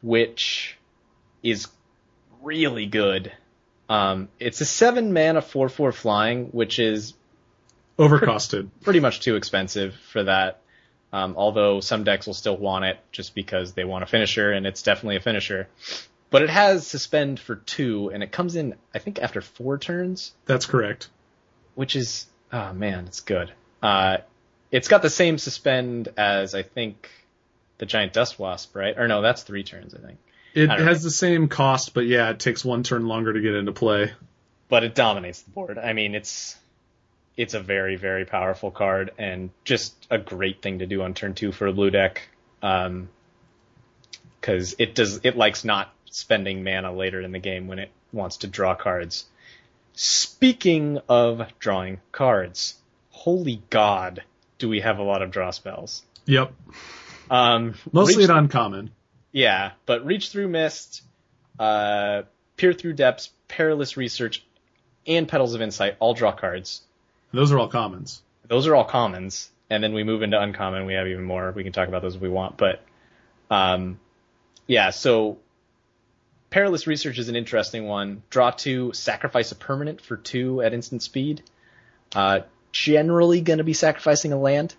which 0.00 0.76
is 1.42 1.68
really 2.42 2.86
good. 2.86 3.32
Um, 3.88 4.28
it's 4.40 4.60
a 4.60 4.64
seven 4.64 5.12
mana 5.12 5.42
four 5.42 5.68
four 5.68 5.92
flying, 5.92 6.46
which 6.46 6.78
is 6.78 7.14
overcosted. 7.98 8.68
pretty 8.82 9.00
much 9.00 9.20
too 9.20 9.36
expensive 9.36 9.94
for 10.10 10.24
that. 10.24 10.60
Um, 11.12 11.34
although 11.36 11.80
some 11.80 12.04
decks 12.04 12.26
will 12.26 12.32
still 12.34 12.56
want 12.56 12.86
it 12.86 12.98
just 13.12 13.34
because 13.34 13.74
they 13.74 13.84
want 13.84 14.02
a 14.02 14.06
finisher, 14.06 14.50
and 14.50 14.66
it's 14.66 14.82
definitely 14.82 15.16
a 15.16 15.20
finisher. 15.20 15.68
But 16.30 16.40
it 16.40 16.48
has 16.48 16.86
suspend 16.86 17.38
for 17.38 17.56
two, 17.56 18.10
and 18.10 18.22
it 18.22 18.32
comes 18.32 18.56
in 18.56 18.76
I 18.94 18.98
think 18.98 19.18
after 19.18 19.42
four 19.42 19.76
turns, 19.76 20.32
That's 20.46 20.64
correct. 20.64 21.10
which 21.74 21.96
is 21.96 22.26
oh 22.50 22.72
man, 22.72 23.04
it's 23.06 23.20
good. 23.20 23.52
Uh, 23.82 24.18
it's 24.70 24.88
got 24.88 25.02
the 25.02 25.10
same 25.10 25.36
suspend 25.36 26.08
as 26.16 26.54
I 26.54 26.62
think 26.62 27.10
the 27.82 27.86
Giant 27.86 28.12
Dustwasp, 28.12 28.76
right? 28.76 28.96
Or 28.96 29.08
no, 29.08 29.22
that's 29.22 29.42
three 29.42 29.64
turns, 29.64 29.92
I 29.92 29.98
think. 29.98 30.20
It 30.54 30.70
I 30.70 30.78
has 30.82 31.02
the 31.02 31.10
same 31.10 31.48
cost, 31.48 31.94
but 31.94 32.06
yeah, 32.06 32.30
it 32.30 32.38
takes 32.38 32.64
one 32.64 32.84
turn 32.84 33.08
longer 33.08 33.32
to 33.32 33.40
get 33.40 33.56
into 33.56 33.72
play. 33.72 34.12
But 34.68 34.84
it 34.84 34.94
dominates 34.94 35.42
the 35.42 35.50
board. 35.50 35.78
I 35.78 35.92
mean, 35.92 36.14
it's 36.14 36.56
it's 37.36 37.54
a 37.54 37.60
very 37.60 37.96
very 37.96 38.24
powerful 38.24 38.70
card 38.70 39.10
and 39.18 39.50
just 39.64 39.94
a 40.10 40.18
great 40.18 40.62
thing 40.62 40.78
to 40.78 40.86
do 40.86 41.02
on 41.02 41.14
turn 41.14 41.34
two 41.34 41.50
for 41.50 41.66
a 41.66 41.72
blue 41.72 41.90
deck. 41.90 42.28
Um, 42.62 43.08
because 44.40 44.76
it 44.78 44.94
does 44.94 45.18
it 45.24 45.36
likes 45.36 45.64
not 45.64 45.92
spending 46.08 46.62
mana 46.62 46.92
later 46.92 47.20
in 47.20 47.32
the 47.32 47.40
game 47.40 47.66
when 47.66 47.80
it 47.80 47.90
wants 48.12 48.36
to 48.38 48.46
draw 48.46 48.76
cards. 48.76 49.24
Speaking 49.94 51.00
of 51.08 51.48
drawing 51.58 51.98
cards, 52.12 52.76
holy 53.10 53.60
god, 53.70 54.22
do 54.58 54.68
we 54.68 54.82
have 54.82 55.00
a 55.00 55.02
lot 55.02 55.20
of 55.20 55.32
draw 55.32 55.50
spells? 55.50 56.04
Yep. 56.26 56.52
Um, 57.32 57.74
Mostly 57.92 58.22
reach- 58.24 58.30
at 58.30 58.36
uncommon. 58.36 58.90
yeah, 59.32 59.72
but 59.86 60.04
reach 60.04 60.28
through 60.30 60.48
mist, 60.48 61.02
uh, 61.58 62.22
peer 62.56 62.72
through 62.74 62.92
depths, 62.92 63.30
perilous 63.48 63.96
research, 63.96 64.44
and 65.06 65.26
petals 65.26 65.54
of 65.54 65.62
insight 65.62 65.96
all 65.98 66.14
draw 66.14 66.32
cards. 66.32 66.82
Those 67.32 67.50
are 67.50 67.58
all 67.58 67.68
commons. 67.68 68.20
Those 68.46 68.66
are 68.66 68.76
all 68.76 68.84
commons, 68.84 69.50
and 69.70 69.82
then 69.82 69.94
we 69.94 70.04
move 70.04 70.22
into 70.22 70.38
uncommon. 70.38 70.84
We 70.84 70.92
have 70.94 71.06
even 71.06 71.24
more. 71.24 71.50
We 71.52 71.64
can 71.64 71.72
talk 71.72 71.88
about 71.88 72.02
those 72.02 72.14
if 72.16 72.20
we 72.20 72.28
want, 72.28 72.58
but 72.58 72.84
um, 73.50 73.98
yeah. 74.66 74.90
So 74.90 75.38
perilous 76.50 76.86
research 76.86 77.18
is 77.18 77.30
an 77.30 77.36
interesting 77.36 77.86
one. 77.86 78.22
Draw 78.28 78.50
two, 78.50 78.92
sacrifice 78.92 79.50
a 79.52 79.54
permanent 79.54 80.02
for 80.02 80.18
two 80.18 80.60
at 80.60 80.74
instant 80.74 81.02
speed. 81.02 81.42
Uh, 82.14 82.40
generally 82.72 83.40
going 83.40 83.58
to 83.58 83.64
be 83.64 83.72
sacrificing 83.72 84.34
a 84.34 84.38
land 84.38 84.74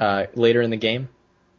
uh, 0.00 0.26
later 0.34 0.60
in 0.62 0.70
the 0.70 0.76
game, 0.76 1.08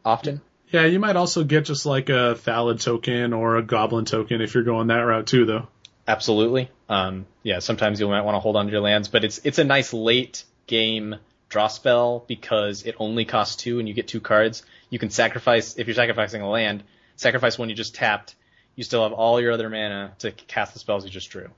often. 0.04 0.42
Yeah, 0.70 0.86
you 0.86 1.00
might 1.00 1.16
also 1.16 1.44
get 1.44 1.66
just 1.66 1.86
like 1.86 2.10
a 2.10 2.36
Thallid 2.36 2.80
token 2.82 3.34
or 3.34 3.58
a 3.58 3.64
Goblin 3.64 4.06
token 4.06 4.42
if 4.42 4.54
you're 4.54 4.64
going 4.64 4.88
that 4.88 5.00
route 5.00 5.28
too, 5.28 5.46
though. 5.46 5.68
Absolutely. 6.08 6.70
Um, 6.88 7.26
yeah, 7.44 7.60
sometimes 7.60 8.00
you 8.00 8.08
might 8.08 8.22
want 8.22 8.36
to 8.36 8.40
hold 8.40 8.56
on 8.56 8.66
to 8.66 8.72
your 8.72 8.82
lands, 8.82 9.08
but 9.08 9.24
it's 9.24 9.42
it's 9.44 9.60
a 9.60 9.64
nice 9.64 9.94
late 9.94 10.44
game 10.68 11.16
draw 11.50 11.68
spell 11.68 12.24
because 12.28 12.84
it 12.84 12.96
only 12.98 13.26
costs 13.26 13.58
two 13.58 13.80
and 13.80 13.88
you 13.88 13.94
get 13.94 14.08
two 14.08 14.22
cards. 14.22 14.64
You 14.90 15.00
can 15.00 15.10
sacrifice 15.10 15.78
if 15.78 15.88
you're 15.88 15.96
sacrificing 15.96 16.42
a 16.42 16.50
land, 16.50 16.84
sacrifice 17.18 17.58
one 17.60 17.70
you 17.70 17.76
just 17.76 17.94
tapped. 17.96 18.36
You 18.76 18.86
still 18.86 19.04
have 19.04 19.12
all 19.12 19.42
your 19.42 19.52
other 19.52 19.70
mana 19.70 20.14
to 20.20 20.32
cast 20.32 20.74
the 20.74 20.80
spells 20.80 21.04
you 21.04 21.12
just 21.12 21.30
drew. 21.30 21.50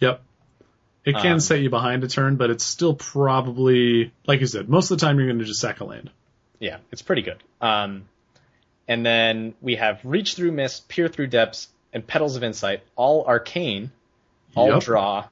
Yep. 0.00 0.22
It 1.04 1.14
can 1.16 1.32
Um, 1.32 1.40
set 1.40 1.60
you 1.60 1.68
behind 1.68 2.02
a 2.02 2.08
turn, 2.08 2.36
but 2.36 2.48
it's 2.48 2.64
still 2.64 2.94
probably, 2.94 4.12
like 4.26 4.40
you 4.40 4.46
said, 4.46 4.70
most 4.70 4.90
of 4.90 4.98
the 4.98 5.04
time 5.04 5.18
you're 5.18 5.28
going 5.28 5.38
to 5.38 5.44
just 5.44 5.60
sack 5.60 5.80
a 5.80 5.84
land. 5.84 6.10
Yeah, 6.58 6.78
it's 6.92 7.02
pretty 7.02 7.22
good. 7.22 7.42
Um, 7.60 8.08
and 8.86 9.04
then 9.04 9.54
we 9.60 9.76
have 9.76 10.00
Reach 10.04 10.34
Through 10.34 10.52
Mist, 10.52 10.88
Peer 10.88 11.08
Through 11.08 11.28
Depths, 11.28 11.68
and 11.92 12.06
Petals 12.06 12.36
of 12.36 12.44
Insight, 12.44 12.82
all 12.96 13.24
arcane, 13.24 13.90
all 14.54 14.68
Yep. 14.68 14.82
draw. 14.82 15.28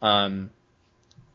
Um, 0.00 0.50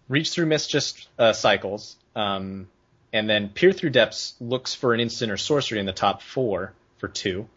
Reach 0.10 0.32
Through 0.32 0.48
Mist 0.48 0.70
just 0.70 1.08
uh, 1.20 1.34
cycles, 1.34 1.96
um, 2.16 2.68
and 3.14 3.30
then 3.30 3.50
Peer 3.50 3.72
Through 3.72 3.92
Depths 3.92 4.36
looks 4.40 4.74
for 4.74 4.94
an 4.94 5.00
instant 5.00 5.32
or 5.32 5.38
sorcery 5.38 5.80
in 5.80 5.86
the 5.86 5.94
top 5.94 6.22
four 6.22 6.74
for 6.98 7.08
two. 7.08 7.48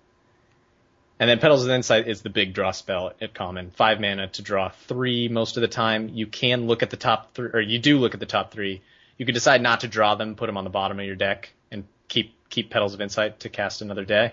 And 1.19 1.29
then 1.29 1.39
Petals 1.39 1.65
of 1.65 1.71
Insight 1.71 2.09
is 2.09 2.23
the 2.23 2.31
big 2.31 2.55
draw 2.55 2.71
spell 2.71 3.13
at 3.21 3.35
common. 3.35 3.71
Five 3.73 4.01
mana 4.01 4.29
to 4.29 4.43
draw 4.43 4.71
three 4.71 5.29
most 5.29 5.59
of 5.59 5.61
the 5.61 5.69
time. 5.69 6.09
You 6.15 6.27
can 6.27 6.67
look 6.67 6.83
at 6.83 6.89
the 6.89 6.97
top 6.97 7.35
three, 7.35 7.51
or 7.53 7.61
you 7.61 7.79
do 7.79 7.99
look 7.99 8.15
at 8.15 8.21
the 8.21 8.27
top 8.27 8.53
three. 8.53 8.81
You 9.21 9.27
can 9.27 9.35
decide 9.35 9.61
not 9.61 9.81
to 9.81 9.87
draw 9.87 10.15
them, 10.15 10.35
put 10.35 10.47
them 10.47 10.57
on 10.57 10.65
the 10.65 10.71
bottom 10.71 10.99
of 10.99 11.05
your 11.05 11.15
deck, 11.15 11.53
and 11.71 11.85
keep 12.09 12.33
keep 12.49 12.71
Petals 12.71 12.95
of 12.95 13.03
Insight 13.03 13.41
to 13.41 13.51
cast 13.51 13.83
another 13.83 14.07
day. 14.07 14.33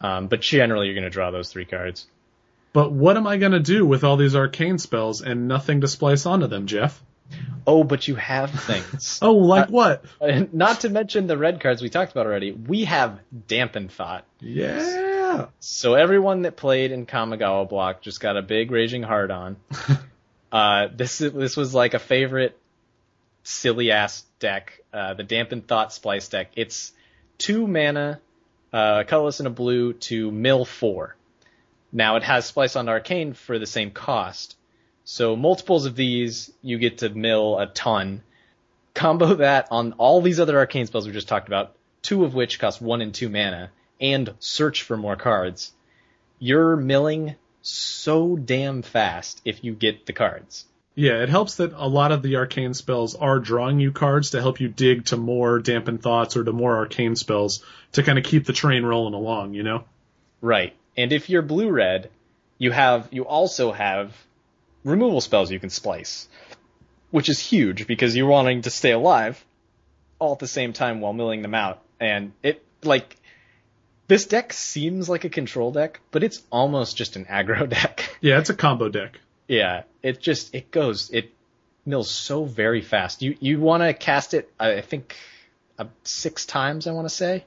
Um, 0.00 0.28
but 0.28 0.40
generally, 0.40 0.86
you're 0.86 0.94
going 0.94 1.02
to 1.02 1.10
draw 1.10 1.32
those 1.32 1.50
three 1.50 1.64
cards. 1.64 2.06
But 2.72 2.92
what 2.92 3.16
am 3.16 3.26
I 3.26 3.38
going 3.38 3.50
to 3.50 3.58
do 3.58 3.84
with 3.84 4.04
all 4.04 4.16
these 4.16 4.36
arcane 4.36 4.78
spells 4.78 5.20
and 5.20 5.48
nothing 5.48 5.80
to 5.80 5.88
splice 5.88 6.26
onto 6.26 6.46
them, 6.46 6.68
Jeff? 6.68 7.02
Oh, 7.66 7.82
but 7.82 8.06
you 8.06 8.14
have 8.14 8.52
things. 8.52 9.18
Oh, 9.22 9.32
like 9.32 9.68
what? 9.68 10.04
Not 10.52 10.82
to 10.82 10.90
mention 10.90 11.26
the 11.26 11.36
red 11.36 11.60
cards 11.60 11.82
we 11.82 11.88
talked 11.88 12.12
about 12.12 12.26
already. 12.26 12.52
We 12.52 12.84
have 12.84 13.18
Dampen 13.48 13.88
Thought. 13.88 14.24
Yeah. 14.38 15.46
So 15.58 15.94
everyone 15.94 16.42
that 16.42 16.54
played 16.54 16.92
in 16.92 17.04
Kamigawa 17.04 17.68
block 17.68 18.02
just 18.02 18.20
got 18.20 18.36
a 18.36 18.42
big 18.42 18.70
raging 18.70 19.02
hard 19.02 19.32
on. 19.32 19.56
uh, 20.52 20.86
this 20.94 21.18
this 21.18 21.56
was 21.56 21.74
like 21.74 21.94
a 21.94 21.98
favorite 21.98 22.56
silly 23.48 23.90
ass 23.90 24.24
deck, 24.40 24.80
uh, 24.92 25.14
the 25.14 25.22
Dampen 25.22 25.62
Thought 25.62 25.92
Splice 25.92 26.28
deck. 26.28 26.50
It's 26.54 26.92
two 27.38 27.66
mana, 27.66 28.20
uh, 28.72 29.04
colorless 29.04 29.40
and 29.40 29.46
a 29.46 29.50
blue 29.50 29.94
to 29.94 30.30
mill 30.30 30.64
four. 30.64 31.16
Now 31.90 32.16
it 32.16 32.22
has 32.24 32.44
Splice 32.44 32.76
on 32.76 32.88
Arcane 32.88 33.32
for 33.32 33.58
the 33.58 33.66
same 33.66 33.90
cost. 33.90 34.56
So 35.04 35.34
multiples 35.34 35.86
of 35.86 35.96
these, 35.96 36.52
you 36.60 36.76
get 36.78 36.98
to 36.98 37.08
mill 37.08 37.58
a 37.58 37.66
ton. 37.66 38.22
Combo 38.92 39.34
that 39.36 39.68
on 39.70 39.94
all 39.94 40.20
these 40.20 40.40
other 40.40 40.58
arcane 40.58 40.86
spells 40.86 41.06
we 41.06 41.12
just 41.12 41.28
talked 41.28 41.48
about, 41.48 41.74
two 42.02 42.24
of 42.24 42.34
which 42.34 42.58
cost 42.58 42.82
one 42.82 43.00
and 43.00 43.14
two 43.14 43.30
mana, 43.30 43.70
and 43.98 44.34
search 44.40 44.82
for 44.82 44.96
more 44.98 45.16
cards. 45.16 45.72
You're 46.38 46.76
milling 46.76 47.36
so 47.62 48.36
damn 48.36 48.82
fast 48.82 49.40
if 49.46 49.64
you 49.64 49.72
get 49.74 50.04
the 50.04 50.12
cards. 50.12 50.66
Yeah, 50.98 51.22
it 51.22 51.28
helps 51.28 51.54
that 51.54 51.72
a 51.76 51.86
lot 51.86 52.10
of 52.10 52.22
the 52.22 52.34
arcane 52.34 52.74
spells 52.74 53.14
are 53.14 53.38
drawing 53.38 53.78
you 53.78 53.92
cards 53.92 54.30
to 54.30 54.40
help 54.40 54.58
you 54.58 54.66
dig 54.66 55.04
to 55.06 55.16
more 55.16 55.60
dampened 55.60 56.02
thoughts 56.02 56.36
or 56.36 56.42
to 56.42 56.50
more 56.52 56.76
arcane 56.76 57.14
spells 57.14 57.64
to 57.92 58.02
kind 58.02 58.18
of 58.18 58.24
keep 58.24 58.46
the 58.46 58.52
train 58.52 58.84
rolling 58.84 59.14
along, 59.14 59.54
you 59.54 59.62
know? 59.62 59.84
Right. 60.40 60.74
And 60.96 61.12
if 61.12 61.30
you're 61.30 61.42
blue 61.42 61.70
red, 61.70 62.10
you 62.58 62.72
have 62.72 63.06
you 63.12 63.24
also 63.24 63.70
have 63.70 64.12
removal 64.82 65.20
spells 65.20 65.52
you 65.52 65.60
can 65.60 65.70
splice. 65.70 66.26
Which 67.12 67.28
is 67.28 67.38
huge 67.38 67.86
because 67.86 68.16
you're 68.16 68.26
wanting 68.26 68.62
to 68.62 68.70
stay 68.70 68.90
alive 68.90 69.44
all 70.18 70.32
at 70.32 70.40
the 70.40 70.48
same 70.48 70.72
time 70.72 71.00
while 71.00 71.12
milling 71.12 71.42
them 71.42 71.54
out. 71.54 71.80
And 72.00 72.32
it 72.42 72.60
like 72.82 73.14
this 74.08 74.26
deck 74.26 74.52
seems 74.52 75.08
like 75.08 75.22
a 75.22 75.28
control 75.28 75.70
deck, 75.70 76.00
but 76.10 76.24
it's 76.24 76.42
almost 76.50 76.96
just 76.96 77.14
an 77.14 77.24
aggro 77.30 77.68
deck. 77.68 78.16
Yeah, 78.20 78.40
it's 78.40 78.50
a 78.50 78.54
combo 78.54 78.88
deck. 78.88 79.20
Yeah, 79.48 79.82
it 80.02 80.20
just 80.20 80.54
it 80.54 80.70
goes 80.70 81.10
it 81.10 81.32
mills 81.84 82.10
so 82.10 82.44
very 82.44 82.82
fast. 82.82 83.22
You 83.22 83.36
you 83.40 83.58
want 83.58 83.82
to 83.82 83.94
cast 83.94 84.34
it 84.34 84.52
I 84.60 84.82
think 84.82 85.16
uh, 85.78 85.86
six 86.04 86.46
times 86.46 86.86
I 86.86 86.92
want 86.92 87.08
to 87.08 87.14
say, 87.14 87.44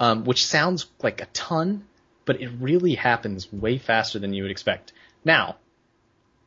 um, 0.00 0.24
which 0.24 0.44
sounds 0.46 0.86
like 1.02 1.20
a 1.20 1.26
ton, 1.26 1.84
but 2.24 2.40
it 2.40 2.50
really 2.60 2.94
happens 2.94 3.52
way 3.52 3.78
faster 3.78 4.18
than 4.18 4.34
you 4.34 4.42
would 4.42 4.50
expect. 4.50 4.92
Now, 5.24 5.56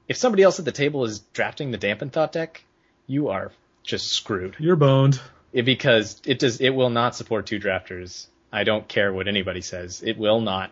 if 0.07 0.17
somebody 0.17 0.43
else 0.43 0.59
at 0.59 0.65
the 0.65 0.71
table 0.71 1.05
is 1.05 1.19
drafting 1.19 1.71
the 1.71 1.77
Dampen 1.77 2.09
Thought 2.09 2.33
deck, 2.33 2.63
you 3.07 3.29
are 3.29 3.51
just 3.83 4.11
screwed. 4.11 4.55
You're 4.59 4.75
boned. 4.75 5.19
It, 5.53 5.63
because 5.63 6.21
it 6.25 6.39
does, 6.39 6.61
it 6.61 6.71
will 6.71 6.89
not 6.89 7.15
support 7.15 7.45
two 7.45 7.59
drafters. 7.59 8.27
I 8.51 8.63
don't 8.63 8.87
care 8.87 9.13
what 9.13 9.27
anybody 9.27 9.61
says. 9.61 10.03
It 10.03 10.17
will 10.17 10.41
not. 10.41 10.71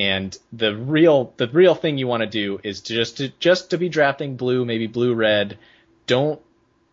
And 0.00 0.38
the 0.50 0.74
real, 0.74 1.34
the 1.36 1.46
real 1.48 1.74
thing 1.74 1.98
you 1.98 2.06
want 2.06 2.22
to 2.22 2.26
do 2.26 2.58
is 2.62 2.80
to 2.82 2.94
just 2.94 3.18
to, 3.18 3.28
just 3.38 3.70
to 3.70 3.76
be 3.78 3.90
drafting 3.90 4.36
blue, 4.36 4.64
maybe 4.64 4.86
blue 4.86 5.14
red. 5.14 5.58
Don't 6.06 6.40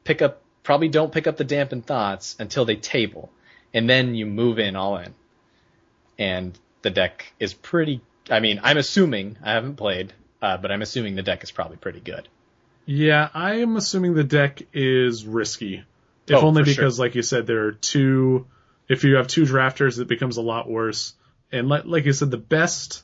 pick 0.04 0.22
up, 0.22 0.42
probably 0.64 0.90
don't 0.90 1.14
pick 1.14 1.26
up 1.26 1.38
the 1.38 1.46
dampened 1.46 1.86
thoughts 1.86 2.36
until 2.38 2.66
they 2.66 2.76
table. 2.76 3.32
And 3.74 3.90
then 3.90 4.14
you 4.14 4.26
move 4.26 4.60
in 4.60 4.76
all 4.76 4.98
in. 4.98 5.14
And 6.20 6.58
the 6.82 6.90
deck 6.90 7.32
is 7.40 7.54
pretty, 7.54 8.02
I 8.30 8.42
mean, 8.42 8.60
I'm 8.62 8.78
assuming, 8.78 9.38
I 9.42 9.54
haven't 9.54 9.76
played, 9.78 10.12
uh, 10.42 10.58
but 10.58 10.72
I'm 10.72 10.82
assuming 10.82 11.16
the 11.16 11.24
deck 11.24 11.44
is 11.44 11.52
probably 11.52 11.78
pretty 11.78 12.02
good. 12.02 12.28
Yeah, 12.86 13.30
I 13.34 13.56
am 13.62 13.78
assuming 13.78 14.16
the 14.16 14.24
deck 14.24 14.64
is 14.74 15.26
risky. 15.26 15.84
If 16.28 16.36
Oh, 16.36 16.48
only 16.48 16.64
for 16.64 16.70
sure. 16.72 16.76
because, 16.84 17.00
like 17.00 17.16
you 17.16 17.22
said, 17.22 17.48
there 17.48 17.68
are 17.68 17.72
two. 17.72 18.48
If 18.90 19.04
you 19.06 19.16
have 19.16 19.28
two 19.28 19.44
drafters, 19.44 20.00
it 20.00 20.08
becomes 20.08 20.38
a 20.38 20.42
lot 20.42 20.70
worse. 20.70 21.14
And 21.52 21.70
like, 21.70 21.84
like 21.86 22.06
you 22.06 22.14
said, 22.14 22.32
the 22.32 22.38
best 22.38 23.04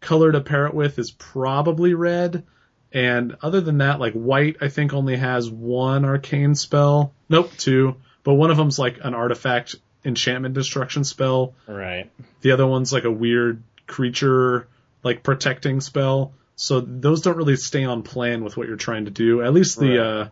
color 0.00 0.32
to 0.32 0.40
pair 0.40 0.66
it 0.66 0.74
with 0.74 0.98
is 0.98 1.10
probably 1.10 1.94
red. 1.94 2.44
And 2.92 3.36
other 3.42 3.60
than 3.60 3.78
that, 3.78 4.00
like 4.00 4.14
white, 4.14 4.56
I 4.60 4.68
think 4.68 4.92
only 4.92 5.16
has 5.16 5.50
one 5.50 6.04
arcane 6.04 6.54
spell. 6.54 7.12
Nope, 7.28 7.50
two. 7.56 7.96
But 8.24 8.34
one 8.34 8.50
of 8.50 8.56
them's 8.56 8.78
like 8.78 8.98
an 9.02 9.14
artifact 9.14 9.76
enchantment 10.04 10.54
destruction 10.54 11.04
spell. 11.04 11.54
Right. 11.66 12.10
The 12.40 12.52
other 12.52 12.66
one's 12.66 12.92
like 12.92 13.04
a 13.04 13.10
weird 13.10 13.62
creature, 13.86 14.68
like 15.02 15.22
protecting 15.22 15.80
spell. 15.80 16.32
So 16.54 16.80
those 16.80 17.22
don't 17.22 17.36
really 17.36 17.56
stay 17.56 17.84
on 17.84 18.02
plan 18.02 18.42
with 18.42 18.56
what 18.56 18.66
you're 18.66 18.76
trying 18.76 19.04
to 19.04 19.10
do. 19.10 19.42
At 19.42 19.52
least 19.52 19.78
the, 19.78 19.98
Right. 19.98 19.98
uh, 19.98 20.28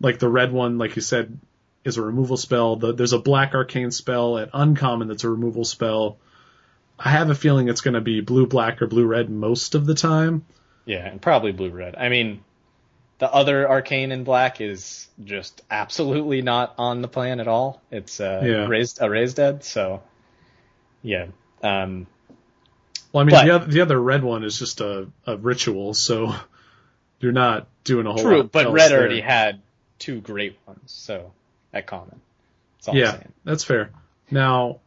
like 0.00 0.18
the 0.18 0.28
red 0.28 0.52
one, 0.52 0.78
like 0.78 0.96
you 0.96 1.02
said, 1.02 1.38
is 1.84 1.96
a 1.96 2.02
removal 2.02 2.36
spell. 2.36 2.76
The, 2.76 2.92
there's 2.92 3.12
a 3.12 3.18
black 3.18 3.54
arcane 3.54 3.90
spell 3.90 4.36
at 4.38 4.50
uncommon 4.52 5.08
that's 5.08 5.24
a 5.24 5.30
removal 5.30 5.64
spell. 5.64 6.18
I 6.98 7.10
have 7.10 7.30
a 7.30 7.34
feeling 7.34 7.68
it's 7.68 7.80
going 7.80 7.94
to 7.94 8.00
be 8.00 8.20
blue 8.20 8.46
black 8.46 8.80
or 8.82 8.86
blue 8.86 9.06
red 9.06 9.28
most 9.30 9.74
of 9.74 9.84
the 9.86 9.94
time. 9.94 10.44
Yeah, 10.84 11.06
and 11.06 11.20
probably 11.20 11.52
blue 11.52 11.70
red. 11.70 11.96
I 11.96 12.08
mean, 12.08 12.44
the 13.18 13.32
other 13.32 13.68
arcane 13.68 14.12
in 14.12 14.22
black 14.24 14.60
is 14.60 15.08
just 15.24 15.62
absolutely 15.70 16.42
not 16.42 16.74
on 16.78 17.02
the 17.02 17.08
plan 17.08 17.40
at 17.40 17.48
all. 17.48 17.80
It's 17.90 18.20
uh, 18.20 18.42
Yeah. 18.44 18.66
raised 18.66 18.98
a 19.00 19.08
raised 19.10 19.36
dead. 19.36 19.64
So 19.64 20.02
yeah, 21.02 21.26
um, 21.62 22.06
Well, 23.12 23.22
I 23.22 23.24
mean, 23.24 23.30
But- 23.34 23.44
the 23.44 23.50
other, 23.54 23.66
the 23.66 23.80
other 23.80 24.00
red 24.00 24.22
one 24.24 24.44
is 24.44 24.58
just 24.58 24.80
a, 24.80 25.08
a 25.26 25.36
ritual, 25.36 25.94
so 25.94 26.34
you're 27.20 27.32
not 27.32 27.66
doing 27.84 28.06
a 28.06 28.12
whole 28.12 28.22
true. 28.22 28.42
But 28.44 28.72
red 28.72 28.90
there. 28.90 29.00
already 29.00 29.20
had 29.20 29.60
two 29.98 30.20
great 30.20 30.58
ones, 30.66 30.80
so 30.86 31.32
at 31.72 31.86
common. 31.86 32.20
That's 32.78 32.88
all 32.88 32.94
I'm 32.94 33.00
Yeah, 33.00 33.10
saying. 33.12 33.32
that's 33.44 33.64
fair. 33.64 33.90
Now, 34.30 34.80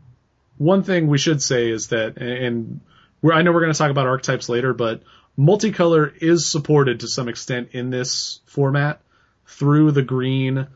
one 0.58 0.84
thing 0.84 1.08
we 1.08 1.18
should 1.18 1.42
say 1.42 1.70
is 1.70 1.88
that, 1.88 2.18
and 2.18 2.82
I 3.24 3.42
know 3.42 3.52
we're 3.52 3.62
going 3.62 3.74
to 3.74 3.78
talk 3.78 3.92
about 3.92 4.08
archetypes 4.08 4.50
later, 4.50 4.74
but 4.74 5.04
multicolor 5.38 6.12
is 6.22 6.48
supported 6.48 7.02
to 7.02 7.08
some 7.08 7.30
extent 7.30 7.70
in 7.72 7.90
this 7.90 8.40
format 8.46 9.02
through 9.46 9.92
the 9.92 10.02
green, 10.02 10.68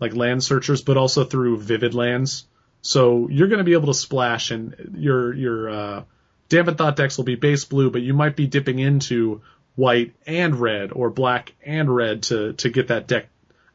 like 0.00 0.14
land 0.14 0.42
searchers, 0.42 0.82
but 0.82 0.96
also 0.96 1.24
through 1.24 1.58
vivid 1.58 1.94
lands. 1.94 2.46
So 2.80 3.28
you're 3.28 3.48
going 3.48 3.58
to 3.58 3.64
be 3.64 3.72
able 3.72 3.88
to 3.88 3.94
splash, 3.94 4.50
and 4.50 4.94
your 4.98 5.34
your 5.34 5.70
uh, 5.70 6.02
dampened 6.48 6.78
thought 6.78 6.96
decks 6.96 7.16
will 7.16 7.24
be 7.24 7.34
base 7.34 7.64
blue, 7.64 7.90
but 7.90 8.02
you 8.02 8.14
might 8.14 8.36
be 8.36 8.46
dipping 8.46 8.78
into 8.78 9.42
white 9.74 10.14
and 10.26 10.56
red 10.56 10.92
or 10.92 11.10
black 11.10 11.54
and 11.64 11.94
red 11.94 12.24
to 12.24 12.52
to 12.54 12.70
get 12.70 12.88
that 12.88 13.06
deck 13.06 13.28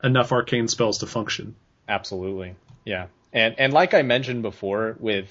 enough 0.04 0.32
arcane 0.32 0.68
spells 0.68 1.00
to 1.00 1.08
function. 1.08 1.56
Absolutely. 1.88 2.56
Yeah. 2.86 3.08
And 3.34 3.56
and 3.58 3.74
like 3.74 3.94
I 3.94 4.04
mentioned 4.04 4.44
before, 4.44 4.96
with 5.00 5.28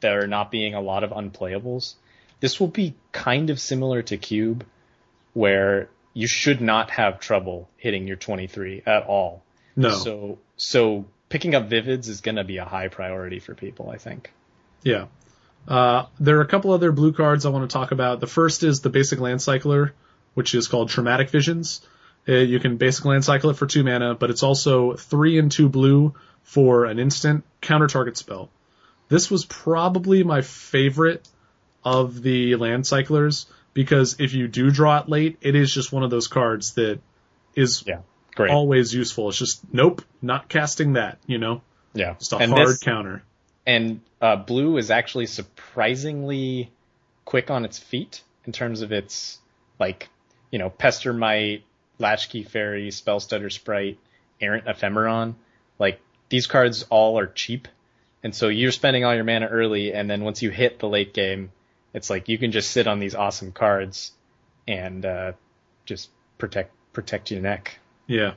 there 0.00 0.26
not 0.26 0.50
being 0.50 0.74
a 0.74 0.80
lot 0.80 1.02
of 1.02 1.10
unplayables, 1.10 1.94
this 2.40 2.60
will 2.60 2.68
be 2.68 2.94
kind 3.12 3.50
of 3.50 3.58
similar 3.58 4.02
to 4.02 4.16
Cube, 4.16 4.64
where 5.32 5.88
you 6.12 6.26
should 6.26 6.60
not 6.60 6.90
have 6.90 7.18
trouble 7.20 7.68
hitting 7.76 8.06
your 8.06 8.16
23 8.16 8.82
at 8.86 9.04
all. 9.04 9.42
No. 9.74 9.90
So 9.90 10.38
so 10.56 11.06
picking 11.28 11.54
up 11.54 11.68
Vivids 11.68 12.08
is 12.08 12.20
going 12.20 12.36
to 12.36 12.44
be 12.44 12.58
a 12.58 12.64
high 12.64 12.88
priority 12.88 13.38
for 13.38 13.54
people, 13.54 13.90
I 13.90 13.96
think. 13.96 14.32
Yeah. 14.82 15.06
Uh, 15.66 16.06
there 16.20 16.38
are 16.38 16.42
a 16.42 16.46
couple 16.46 16.72
other 16.72 16.92
blue 16.92 17.12
cards 17.12 17.44
I 17.44 17.48
want 17.50 17.68
to 17.68 17.72
talk 17.72 17.90
about. 17.90 18.20
The 18.20 18.26
first 18.26 18.62
is 18.62 18.80
the 18.80 18.90
basic 18.90 19.18
land 19.18 19.42
cycler, 19.42 19.94
which 20.34 20.54
is 20.54 20.68
called 20.68 20.90
Traumatic 20.90 21.30
Visions. 21.30 21.80
Uh, 22.28 22.32
you 22.34 22.58
can 22.58 22.76
basic 22.76 23.04
land 23.04 23.24
cycle 23.24 23.50
it 23.50 23.56
for 23.56 23.66
two 23.66 23.84
mana, 23.84 24.14
but 24.14 24.30
it's 24.30 24.42
also 24.42 24.94
three 24.94 25.38
and 25.38 25.50
two 25.52 25.68
blue 25.68 26.14
for 26.42 26.84
an 26.86 26.98
instant 26.98 27.44
counter 27.60 27.86
target 27.86 28.16
spell. 28.16 28.50
This 29.08 29.30
was 29.30 29.44
probably 29.44 30.24
my 30.24 30.42
favorite 30.42 31.28
of 31.84 32.20
the 32.22 32.56
land 32.56 32.86
cyclers 32.86 33.46
because 33.74 34.16
if 34.18 34.34
you 34.34 34.48
do 34.48 34.70
draw 34.70 34.98
it 34.98 35.08
late, 35.08 35.36
it 35.40 35.54
is 35.54 35.72
just 35.72 35.92
one 35.92 36.02
of 36.02 36.10
those 36.10 36.26
cards 36.26 36.72
that 36.74 36.98
is 37.54 37.84
Yeah. 37.86 38.00
Great. 38.34 38.50
always 38.50 38.92
useful. 38.92 39.28
It's 39.28 39.38
just 39.38 39.62
nope, 39.72 40.02
not 40.20 40.48
casting 40.48 40.94
that. 40.94 41.18
You 41.26 41.38
know, 41.38 41.62
yeah. 41.94 42.14
just 42.18 42.32
a 42.32 42.38
and 42.38 42.50
hard 42.52 42.68
this- 42.68 42.78
counter. 42.82 43.22
and 43.66 44.00
uh, 44.20 44.36
blue 44.36 44.76
is 44.78 44.90
actually 44.90 45.26
surprisingly 45.26 46.70
quick 47.24 47.50
on 47.50 47.64
its 47.64 47.78
feet 47.78 48.22
in 48.46 48.52
terms 48.52 48.80
of 48.82 48.90
its 48.92 49.38
like 49.78 50.08
you 50.50 50.58
know 50.58 50.70
Pestermite 50.70 51.62
Latchkey 51.98 52.42
Faerie 52.42 52.90
spell 52.90 53.20
stutter 53.20 53.50
sprite 53.50 53.98
errant 54.40 54.66
ephemeron. 54.66 55.34
Like 55.78 56.00
these 56.28 56.46
cards 56.46 56.84
all 56.90 57.18
are 57.18 57.26
cheap. 57.26 57.68
And 58.22 58.34
so 58.34 58.48
you're 58.48 58.72
spending 58.72 59.04
all 59.04 59.14
your 59.14 59.24
mana 59.24 59.46
early 59.46 59.92
and 59.92 60.10
then 60.10 60.24
once 60.24 60.42
you 60.42 60.50
hit 60.50 60.78
the 60.78 60.88
late 60.88 61.14
game 61.14 61.52
it's 61.96 62.10
like 62.10 62.28
you 62.28 62.36
can 62.36 62.52
just 62.52 62.70
sit 62.70 62.86
on 62.86 62.98
these 62.98 63.14
awesome 63.14 63.52
cards 63.52 64.12
and 64.68 65.06
uh, 65.06 65.32
just 65.86 66.10
protect 66.36 66.70
protect 66.92 67.30
your 67.30 67.40
neck. 67.40 67.78
Yeah. 68.06 68.34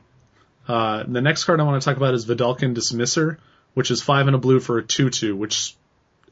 Uh, 0.65 1.03
the 1.05 1.19
next 1.19 1.43
card 1.43 1.59
I 1.59 1.63
want 1.63 1.81
to 1.81 1.85
talk 1.85 1.97
about 1.97 2.13
is 2.13 2.25
Vedalken 2.25 2.73
Dismisser, 2.73 3.37
which 3.73 3.91
is 3.91 4.01
five 4.01 4.27
and 4.27 4.35
a 4.35 4.39
blue 4.39 4.61
for 4.61 4.77
a 4.77 4.83
2-2, 4.83 5.35
which 5.35 5.75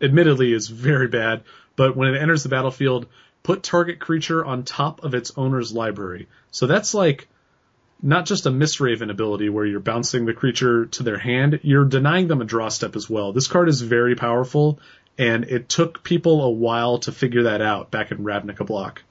admittedly 0.01 0.53
is 0.53 0.69
very 0.69 1.07
bad, 1.09 1.43
but 1.75 1.97
when 1.97 2.13
it 2.13 2.21
enters 2.21 2.43
the 2.43 2.49
battlefield, 2.49 3.07
put 3.47 3.63
target 3.63 3.97
creature 3.97 4.43
on 4.43 4.63
top 4.63 5.05
of 5.05 5.13
its 5.13 5.31
owner's 5.37 5.71
library. 5.71 6.27
So 6.51 6.67
that's 6.67 6.93
like 6.93 7.29
not 8.03 8.25
just 8.25 8.45
a 8.45 8.49
Mistraven 8.49 9.09
ability 9.09 9.47
where 9.47 9.65
you're 9.65 9.79
bouncing 9.79 10.25
the 10.25 10.33
creature 10.33 10.87
to 10.87 11.03
their 11.03 11.17
hand, 11.17 11.61
you're 11.63 11.85
denying 11.85 12.27
them 12.27 12.41
a 12.41 12.43
draw 12.43 12.67
step 12.67 12.97
as 12.97 13.09
well. 13.09 13.31
This 13.31 13.47
card 13.47 13.69
is 13.69 13.79
very 13.79 14.15
powerful, 14.17 14.81
and 15.17 15.45
it 15.45 15.69
took 15.69 16.03
people 16.03 16.43
a 16.43 16.49
while 16.49 16.99
to 16.99 17.13
figure 17.13 17.43
that 17.43 17.61
out 17.61 17.89
back 17.89 18.11
in 18.11 18.17
Ravnica 18.17 18.65
block. 18.65 19.03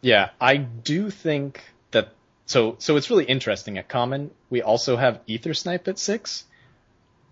Yeah, 0.00 0.30
I 0.40 0.56
do 0.56 1.08
think 1.08 1.62
that 1.92 2.12
so 2.44 2.74
so 2.80 2.96
it's 2.96 3.08
really 3.08 3.24
interesting. 3.24 3.78
At 3.78 3.88
common, 3.88 4.32
we 4.50 4.62
also 4.62 4.96
have 4.96 5.20
Aethersnipe 5.28 5.86
at 5.86 6.00
six, 6.00 6.42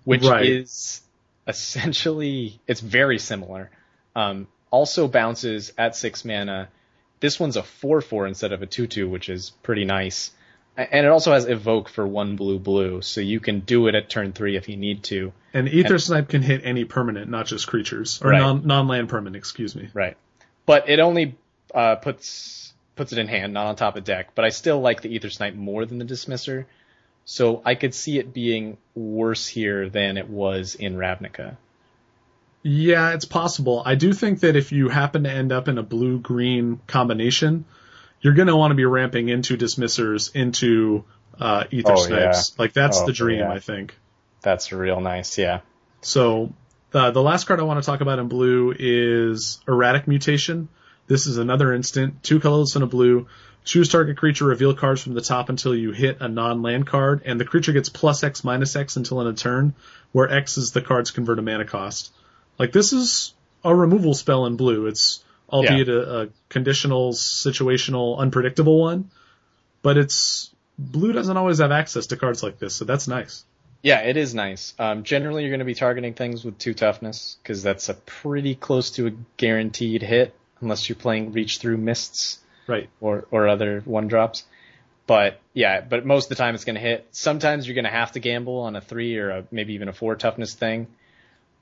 which 0.05 0.22
Right. 0.22 0.46
is 0.46 1.00
essentially 1.48 2.61
it's 2.68 2.80
very 2.80 3.18
similar. 3.18 3.72
Um, 4.14 4.46
also 4.75 5.07
bounces 5.07 5.72
at 5.79 5.95
six 5.95 6.25
mana. 6.25 6.68
This 7.20 7.39
one's 7.39 7.57
a 7.57 7.62
four 7.62 8.01
four 8.01 8.27
instead 8.27 8.53
of 8.53 8.61
a 8.61 8.66
two 8.66 8.89
two, 8.89 9.09
which 9.09 9.29
is 9.29 9.51
pretty 9.62 9.85
nice. 9.85 10.33
And 10.77 11.07
it 11.07 11.09
also 11.09 11.33
has 11.33 11.47
evoke 11.47 11.89
for 11.89 12.05
one 12.05 12.35
blue 12.35 12.59
blue, 12.59 13.01
so 13.01 13.20
you 13.20 13.39
can 13.39 13.61
do 13.61 13.87
it 13.87 13.95
at 13.95 14.11
turn 14.11 14.33
three 14.33 14.57
if 14.57 14.68
you 14.68 14.77
need 14.77 15.05
to. 15.05 15.33
And 15.53 15.68
Ether 15.68 16.01
Snipe 16.01 16.29
can 16.29 16.43
hit 16.43 16.62
any 16.64 16.85
permanent, 16.85 17.31
not 17.31 17.47
just 17.47 17.68
creatures, 17.68 18.20
or 18.20 18.31
Right. 18.31 18.41
non 18.41 18.66
non-land 18.66 19.09
permanent, 19.09 19.37
excuse 19.37 19.77
me. 19.77 19.89
Right. 19.95 20.16
But 20.66 20.89
it 20.89 20.99
only 20.99 21.37
uh, 21.72 21.95
puts 21.97 22.75
puts 22.97 23.12
it 23.12 23.18
in 23.18 23.29
hand, 23.29 23.55
not 23.55 23.66
on 23.66 23.77
top 23.77 23.97
of 23.97 24.03
deck. 24.03 24.31
But 24.35 24.45
I 24.45 24.49
still 24.49 24.81
like 24.81 25.01
the 25.03 25.16
Aethersnipe 25.16 25.55
more 25.55 25.87
than 25.87 25.99
the 25.99 26.05
Dismisser, 26.05 26.66
so 27.25 27.62
I 27.64 27.77
could 27.77 27.95
see 27.95 28.18
it 28.18 28.35
being 28.35 28.77
worse 28.97 29.47
here 29.47 29.89
than 29.89 30.16
it 30.16 30.29
was 30.29 30.75
in 30.75 30.97
Ravnica. 30.97 31.57
Yeah, 32.67 33.12
it's 33.12 33.27
possible. 33.27 33.83
I 33.85 33.95
do 33.95 34.15
think 34.15 34.41
that 34.41 34.57
if 34.57 34.73
you 34.73 34.89
happen 34.89 35.25
to 35.25 35.31
end 35.31 35.53
up 35.53 35.69
in 35.69 35.77
a 35.77 35.83
blue 35.83 36.19
green 36.19 36.81
combination, 36.87 37.67
you're 38.23 38.33
going 38.33 38.49
to 38.49 38.57
want 38.57 38.71
to 38.71 38.75
be 38.75 38.87
ramping 38.87 39.29
into 39.29 39.59
dismissers 39.59 40.31
into 40.35 41.05
uh, 41.39 41.65
ether 41.71 41.93
Oh, 41.93 41.97
snipes. 41.97 42.59
Like 42.59 42.73
that's 42.73 43.01
Oh, 43.01 43.07
the 43.07 43.12
dream, 43.12 43.41
yeah. 43.41 43.53
I 43.53 43.61
think. 43.61 43.95
That's 44.41 44.73
real 44.73 45.01
nice. 45.03 45.37
Yeah. 45.37 45.61
So 46.01 46.55
uh, 46.95 47.11
the 47.11 47.23
last 47.23 47.45
card 47.45 47.61
I 47.61 47.65
want 47.65 47.83
to 47.83 47.87
talk 47.87 48.01
about 48.01 48.19
in 48.19 48.29
blue 48.29 48.75
is 48.77 49.61
erratic 49.69 50.09
mutation. 50.09 50.69
This 51.07 51.27
is 51.27 51.37
another 51.37 51.75
instant, 51.75 52.23
two 52.23 52.41
colorless 52.41 52.77
and 52.77 52.83
a 52.83 52.87
blue. 52.87 53.27
Choose 53.65 53.91
target 53.91 54.17
creature, 54.17 54.47
reveal 54.47 54.75
cards 54.75 55.03
from 55.03 55.12
the 55.12 55.21
top 55.21 55.51
until 55.51 55.75
you 55.75 55.93
hit 55.93 56.19
a 56.21 56.29
non-land 56.29 56.87
card, 56.87 57.23
and 57.27 57.39
the 57.39 57.45
creature 57.45 57.73
gets 57.73 57.91
plus 57.91 58.23
X 58.23 58.43
minus 58.43 58.75
X 58.75 58.97
until 58.97 59.21
end 59.21 59.29
of 59.29 59.37
turn, 59.37 59.75
where 60.12 60.31
X 60.31 60.57
is 60.57 60.73
the 60.73 60.81
card's 60.83 61.11
converted 61.11 61.45
mana 61.45 61.65
cost. 61.67 62.11
Like 62.59 62.72
this 62.72 62.92
is 62.92 63.34
a 63.64 63.74
removal 63.74 64.14
spell 64.14 64.46
in 64.46 64.57
blue. 64.57 64.86
It's 64.86 65.22
albeit 65.50 65.88
a, 65.88 66.20
a 66.22 66.28
conditional, 66.48 67.12
situational, 67.12 68.18
unpredictable 68.18 68.80
one. 68.80 69.11
but 69.82 69.96
it's 69.96 70.50
blue 70.78 71.12
doesn't 71.12 71.36
always 71.36 71.59
have 71.59 71.70
access 71.72 72.07
to 72.09 72.16
cards 72.16 72.42
like 72.42 72.59
this, 72.59 72.74
so 72.74 72.84
that's 72.84 73.07
nice. 73.09 73.44
Yeah, 73.82 74.00
it 74.00 74.16
is 74.16 74.34
nice. 74.34 74.72
Um, 74.78 75.02
generally, 75.02 75.42
you're 75.42 75.50
going 75.50 75.59
to 75.59 75.66
be 75.66 75.74
targeting 75.74 76.14
things 76.14 76.42
with 76.44 76.59
two 76.59 76.72
toughness 76.74 77.36
because 77.42 77.62
that's 77.62 77.88
a 77.90 77.94
pretty 77.94 78.55
close 78.55 78.90
to 78.92 79.09
a 79.09 79.11
guaranteed 79.36 80.02
hit, 80.02 80.34
unless 80.61 80.88
you're 80.88 80.96
playing 80.96 81.32
reach 81.32 81.59
through 81.59 81.76
mists 81.76 82.38
Right. 82.66 82.88
or 83.00 83.26
or 83.30 83.46
other 83.46 83.82
one 83.84 84.09
drops. 84.09 84.44
But 85.07 85.38
yeah, 85.52 85.82
but 85.82 86.07
most 86.07 86.24
of 86.26 86.28
the 86.30 86.34
time 86.36 86.55
it's 86.55 86.64
going 86.64 86.76
to 86.76 86.80
hit. 86.80 87.07
Sometimes 87.12 87.66
you're 87.68 87.74
going 87.74 87.84
to 87.84 87.90
have 87.90 88.12
to 88.12 88.20
gamble 88.20 88.61
on 88.61 88.74
a 88.74 88.80
three 88.80 89.18
or 89.18 89.30
a, 89.30 89.44
maybe 89.50 89.74
even 89.74 89.88
a 89.88 89.92
four 89.92 90.16
toughness 90.16 90.55
thing. 90.55 90.86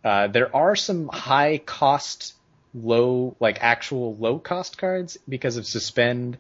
Uh, 0.05 0.27
there 0.27 0.55
are 0.55 0.75
some 0.75 1.09
high 1.09 1.59
cost, 1.59 2.35
low 2.75 3.37
like 3.39 3.63
actual 3.63 4.17
low 4.17 4.39
cost 4.39 4.79
cards 4.79 5.19
because 5.29 5.57
of 5.57 5.67
suspend 5.67 6.39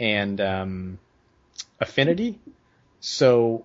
and 0.00 0.40
um, 0.40 0.98
affinity. 1.80 2.38
So 3.00 3.64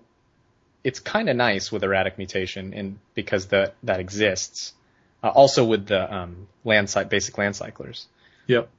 it's 0.84 1.00
kind 1.00 1.28
of 1.28 1.36
nice 1.36 1.72
with 1.72 1.82
erratic 1.82 2.18
mutation 2.18 2.74
and 2.74 2.98
because 3.14 3.46
the, 3.46 3.72
that 3.82 4.00
exists. 4.00 4.74
Uh, 5.22 5.28
also 5.28 5.64
with 5.64 5.86
the 5.86 6.14
um, 6.14 6.48
land 6.64 6.94
basic 7.10 7.36
land 7.36 7.54
cyclers. 7.54 8.06
Yep. 8.46 8.70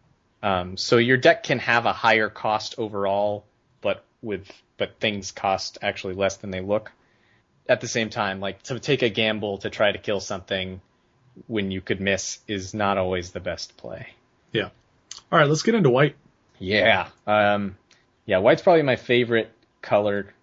Um, 0.41 0.75
so 0.75 0.97
your 0.97 1.17
deck 1.17 1.43
can 1.43 1.59
have 1.59 1.85
a 1.85 1.93
higher 1.93 2.29
cost 2.29 2.75
overall, 2.79 3.45
but 3.81 4.03
with 4.23 4.47
but 4.77 4.99
things 4.99 5.31
cost 5.31 5.77
actually 5.83 6.15
less 6.15 6.37
than 6.37 6.49
they 6.49 6.61
look. 6.61 6.91
At 7.69 7.81
the 7.81 7.87
same 7.87 8.09
time, 8.09 8.39
like 8.39 8.63
to 8.63 8.79
take 8.79 9.01
a 9.01 9.09
gamble 9.09 9.59
to 9.59 9.69
try 9.69 9.91
to 9.91 9.97
kill 9.97 10.19
something 10.19 10.81
when 11.47 11.71
you 11.71 11.81
could 11.81 12.01
miss 12.01 12.39
is 12.47 12.73
not 12.73 12.97
always 12.97 13.31
the 13.31 13.39
best 13.39 13.77
play. 13.77 14.07
Yeah. 14.51 14.69
All 15.31 15.39
right, 15.39 15.47
let's 15.47 15.63
get 15.63 15.75
into 15.75 15.89
white. 15.89 16.15
Yeah. 16.59 17.07
Um, 17.25 17.77
yeah, 18.25 18.39
white's 18.39 18.61
probably 18.61 18.83
my 18.83 18.97
favorite 18.97 19.51
color. 19.81 20.33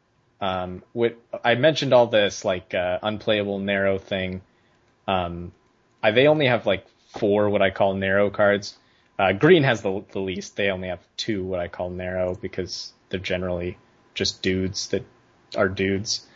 Um, 0.41 0.83
with, 0.95 1.15
I 1.45 1.55
mentioned 1.57 1.93
all 1.93 2.07
this 2.07 2.45
like 2.45 2.75
uh, 2.75 2.99
unplayable 3.03 3.59
narrow 3.59 3.99
thing. 3.99 4.41
Um, 5.07 5.53
I, 6.03 6.13
they 6.13 6.27
only 6.27 6.47
have 6.47 6.67
like 6.67 6.87
four 7.19 7.51
what 7.51 7.63
I 7.63 7.71
call 7.71 7.95
narrow 7.95 8.31
cards. 8.31 8.77
Uh, 9.19 9.33
green 9.33 9.65
has 9.65 9.83
the, 9.83 10.05
the 10.13 10.21
least. 10.21 10.57
They 10.57 10.71
only 10.71 10.89
have 10.89 11.01
two 11.17 11.45
what 11.45 11.61
I 11.61 11.69
call 11.69 11.91
narrow 11.91 12.35
because 12.35 12.93
they're 13.09 13.19
generally 13.19 13.79
just 14.15 14.43
dudes 14.43 14.89
that 14.89 15.05
are 15.57 15.69
dudes. 15.69 16.27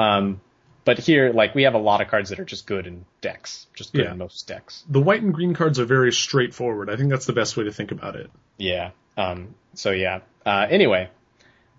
Um, 0.00 0.40
but 0.84 0.98
here, 0.98 1.32
like 1.32 1.54
we 1.54 1.64
have 1.64 1.74
a 1.74 1.78
lot 1.78 2.00
of 2.00 2.08
cards 2.08 2.30
that 2.30 2.40
are 2.40 2.44
just 2.44 2.66
good 2.66 2.86
in 2.86 3.04
decks, 3.20 3.66
just 3.74 3.92
good 3.92 4.04
Yeah. 4.06 4.12
in 4.12 4.18
most 4.18 4.46
decks. 4.48 4.84
The 4.88 5.00
white 5.00 5.22
and 5.22 5.32
green 5.32 5.54
cards 5.54 5.78
are 5.78 5.84
very 5.84 6.12
straightforward. 6.12 6.88
I 6.90 6.96
think 6.96 7.10
that's 7.10 7.26
the 7.26 7.32
best 7.34 7.56
way 7.56 7.64
to 7.64 7.72
think 7.72 7.92
about 7.92 8.16
it. 8.16 8.30
Yeah. 8.56 8.90
Um, 9.16 9.54
so 9.74 9.90
yeah. 9.90 10.20
Uh, 10.44 10.66
anyway, 10.70 11.10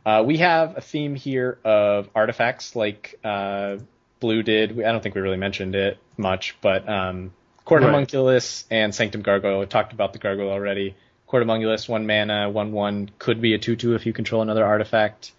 uh, 0.06 0.24
we 0.26 0.38
have 0.38 0.78
a 0.78 0.82
theme 0.82 1.16
here 1.16 1.58
of 1.64 2.10
artifacts 2.14 2.76
like 2.76 3.20
uh, 3.24 3.78
Blue 4.20 4.44
did. 4.44 4.76
We- 4.78 4.86
I 4.86 4.92
don't 4.92 5.02
think 5.02 5.16
we 5.16 5.22
really 5.22 5.38
mentioned 5.38 5.74
it 5.76 5.98
much, 6.18 6.56
but 6.62 6.88
um, 6.88 7.34
Court 7.66 7.82
Right. 7.84 8.64
And 8.70 8.94
Sanctum 8.94 9.22
Gargoyle. 9.24 9.62
I 9.62 9.66
talked 9.66 9.94
about 9.94 10.14
the 10.14 10.20
Gargoyle 10.20 10.50
already. 10.52 10.96
Court 11.28 11.42
Homunculus, 11.42 11.88
one 11.88 12.06
mana, 12.06 12.50
one 12.50 12.72
one, 12.72 13.10
could 13.18 13.42
be 13.42 13.54
a 13.54 13.58
two 13.58 13.76
two 13.76 13.96
if 13.96 14.06
you 14.06 14.14
control 14.14 14.42
another 14.42 14.66
artifact. 14.66 15.32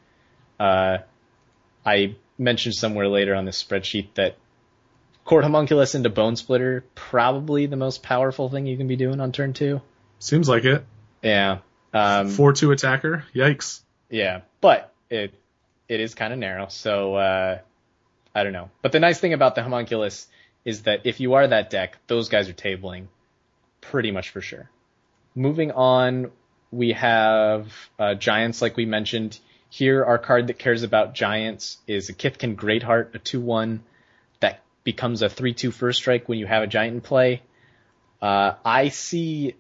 Uh, 0.58 0.98
I 1.84 2.16
mentioned 2.38 2.74
somewhere 2.74 3.08
later 3.08 3.34
on 3.34 3.44
this 3.44 3.62
spreadsheet 3.62 4.14
that 4.14 4.36
Court 5.24 5.44
Homunculus 5.44 5.94
into 5.94 6.10
Bonesplitter 6.10 6.82
probably 6.94 7.66
the 7.66 7.76
most 7.76 8.02
powerful 8.02 8.48
thing 8.48 8.66
you 8.66 8.76
can 8.76 8.88
be 8.88 8.96
doing 8.96 9.20
on 9.20 9.32
turn 9.32 9.52
two. 9.52 9.80
Seems 10.18 10.48
like 10.48 10.64
it. 10.64 10.84
Yeah. 11.22 11.58
Um, 11.92 12.28
Four 12.30 12.52
two 12.52 12.72
attacker. 12.72 13.24
Yikes. 13.34 13.80
Yeah, 14.10 14.42
but 14.60 14.92
it 15.10 15.34
it 15.88 16.00
is 16.00 16.14
kind 16.14 16.32
of 16.32 16.38
narrow, 16.38 16.68
so 16.68 17.14
uh, 17.14 17.58
I 18.34 18.44
don't 18.44 18.52
know. 18.52 18.70
But 18.82 18.92
the 18.92 19.00
nice 19.00 19.20
thing 19.20 19.32
about 19.32 19.54
the 19.54 19.62
homunculus 19.62 20.26
is 20.64 20.82
that 20.82 21.02
if 21.04 21.20
you 21.20 21.34
are 21.34 21.46
that 21.46 21.70
deck, 21.70 21.98
those 22.06 22.28
guys 22.28 22.48
are 22.48 22.54
tabling 22.54 23.06
pretty 23.80 24.10
much 24.10 24.30
for 24.30 24.40
sure. 24.40 24.70
Moving 25.34 25.72
on, 25.72 26.30
we 26.70 26.92
have 26.92 27.72
uh, 27.98 28.14
giants, 28.14 28.62
like 28.62 28.76
we 28.76 28.86
mentioned. 28.86 29.38
Here, 29.72 30.04
our 30.04 30.18
card 30.18 30.48
that 30.48 30.58
cares 30.58 30.82
about 30.82 31.14
giants 31.14 31.78
is 31.86 32.10
a 32.10 32.12
Kithkin 32.12 32.56
Greatheart, 32.56 33.14
a 33.14 33.18
2-1 33.18 33.78
that 34.40 34.60
becomes 34.84 35.22
a 35.22 35.30
3-2 35.30 35.72
first 35.72 36.00
strike 36.00 36.28
when 36.28 36.38
you 36.38 36.44
have 36.44 36.62
a 36.62 36.66
giant 36.66 36.96
in 36.96 37.00
play. 37.00 37.40
Uh, 38.20 38.52
I 38.66 38.90
see 38.90 39.54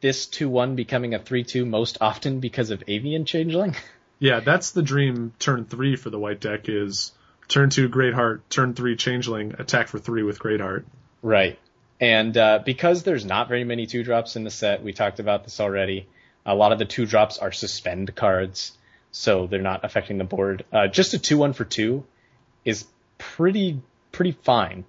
this 0.00 0.26
2-1 0.26 0.76
becoming 0.76 1.14
a 1.14 1.18
3-2 1.18 1.66
most 1.66 1.98
often 2.00 2.38
because 2.38 2.70
of 2.70 2.84
Avian 2.86 3.24
Changeling. 3.24 3.74
Yeah, 4.20 4.38
that's 4.38 4.70
the 4.70 4.82
dream 4.82 5.32
turn 5.40 5.64
three 5.64 5.96
for 5.96 6.08
the 6.08 6.18
white 6.20 6.40
deck 6.40 6.68
is 6.68 7.10
turn 7.48 7.70
two 7.70 7.88
Greatheart, 7.88 8.42
turn 8.48 8.72
three 8.72 8.94
Changeling, 8.94 9.56
attack 9.58 9.88
for 9.88 9.98
three 9.98 10.22
with 10.22 10.38
Greatheart. 10.38 10.84
Right. 11.22 11.58
And 12.00 12.36
uh, 12.36 12.60
because 12.64 13.02
there's 13.02 13.24
not 13.24 13.48
very 13.48 13.64
many 13.64 13.86
two 13.86 14.04
drops 14.04 14.36
in 14.36 14.44
the 14.44 14.50
set, 14.50 14.84
we 14.84 14.92
talked 14.92 15.18
about 15.18 15.42
this 15.42 15.58
already. 15.58 16.06
A 16.46 16.54
lot 16.54 16.70
of 16.70 16.78
the 16.78 16.84
two 16.84 17.04
drops 17.04 17.38
are 17.38 17.50
suspend 17.50 18.14
cards, 18.14 18.78
so 19.12 19.46
they're 19.46 19.62
not 19.62 19.84
affecting 19.84 20.18
the 20.18 20.24
board. 20.24 20.64
Uh, 20.72 20.88
just 20.88 21.14
a 21.14 21.18
two 21.18 21.38
one 21.38 21.52
for 21.52 21.64
two 21.64 22.04
is 22.64 22.84
pretty 23.18 23.80
pretty 24.10 24.32
fine. 24.32 24.84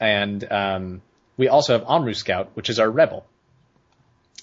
And 0.00 0.50
um, 0.50 1.02
we 1.36 1.48
also 1.48 1.78
have 1.78 1.86
Amrou 1.86 2.16
Scout, 2.16 2.50
which 2.54 2.70
is 2.70 2.78
our 2.78 2.90
rebel, 2.90 3.26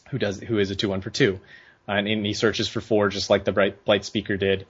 who 0.10 0.20
does 0.20 0.40
who 0.40 0.60
is 0.60 0.70
a 0.70 0.76
two 0.76 0.90
one 0.90 1.02
for 1.02 1.10
two, 1.10 1.40
and, 1.88 2.08
and 2.08 2.26
he 2.26 2.34
searches 2.34 2.68
for 2.68 2.82
four 2.82 3.10
just 3.10 3.30
like 3.30 3.46
the 3.46 3.52
Bright 3.52 3.86
Blightspeaker 3.86 4.38
did. 4.38 4.68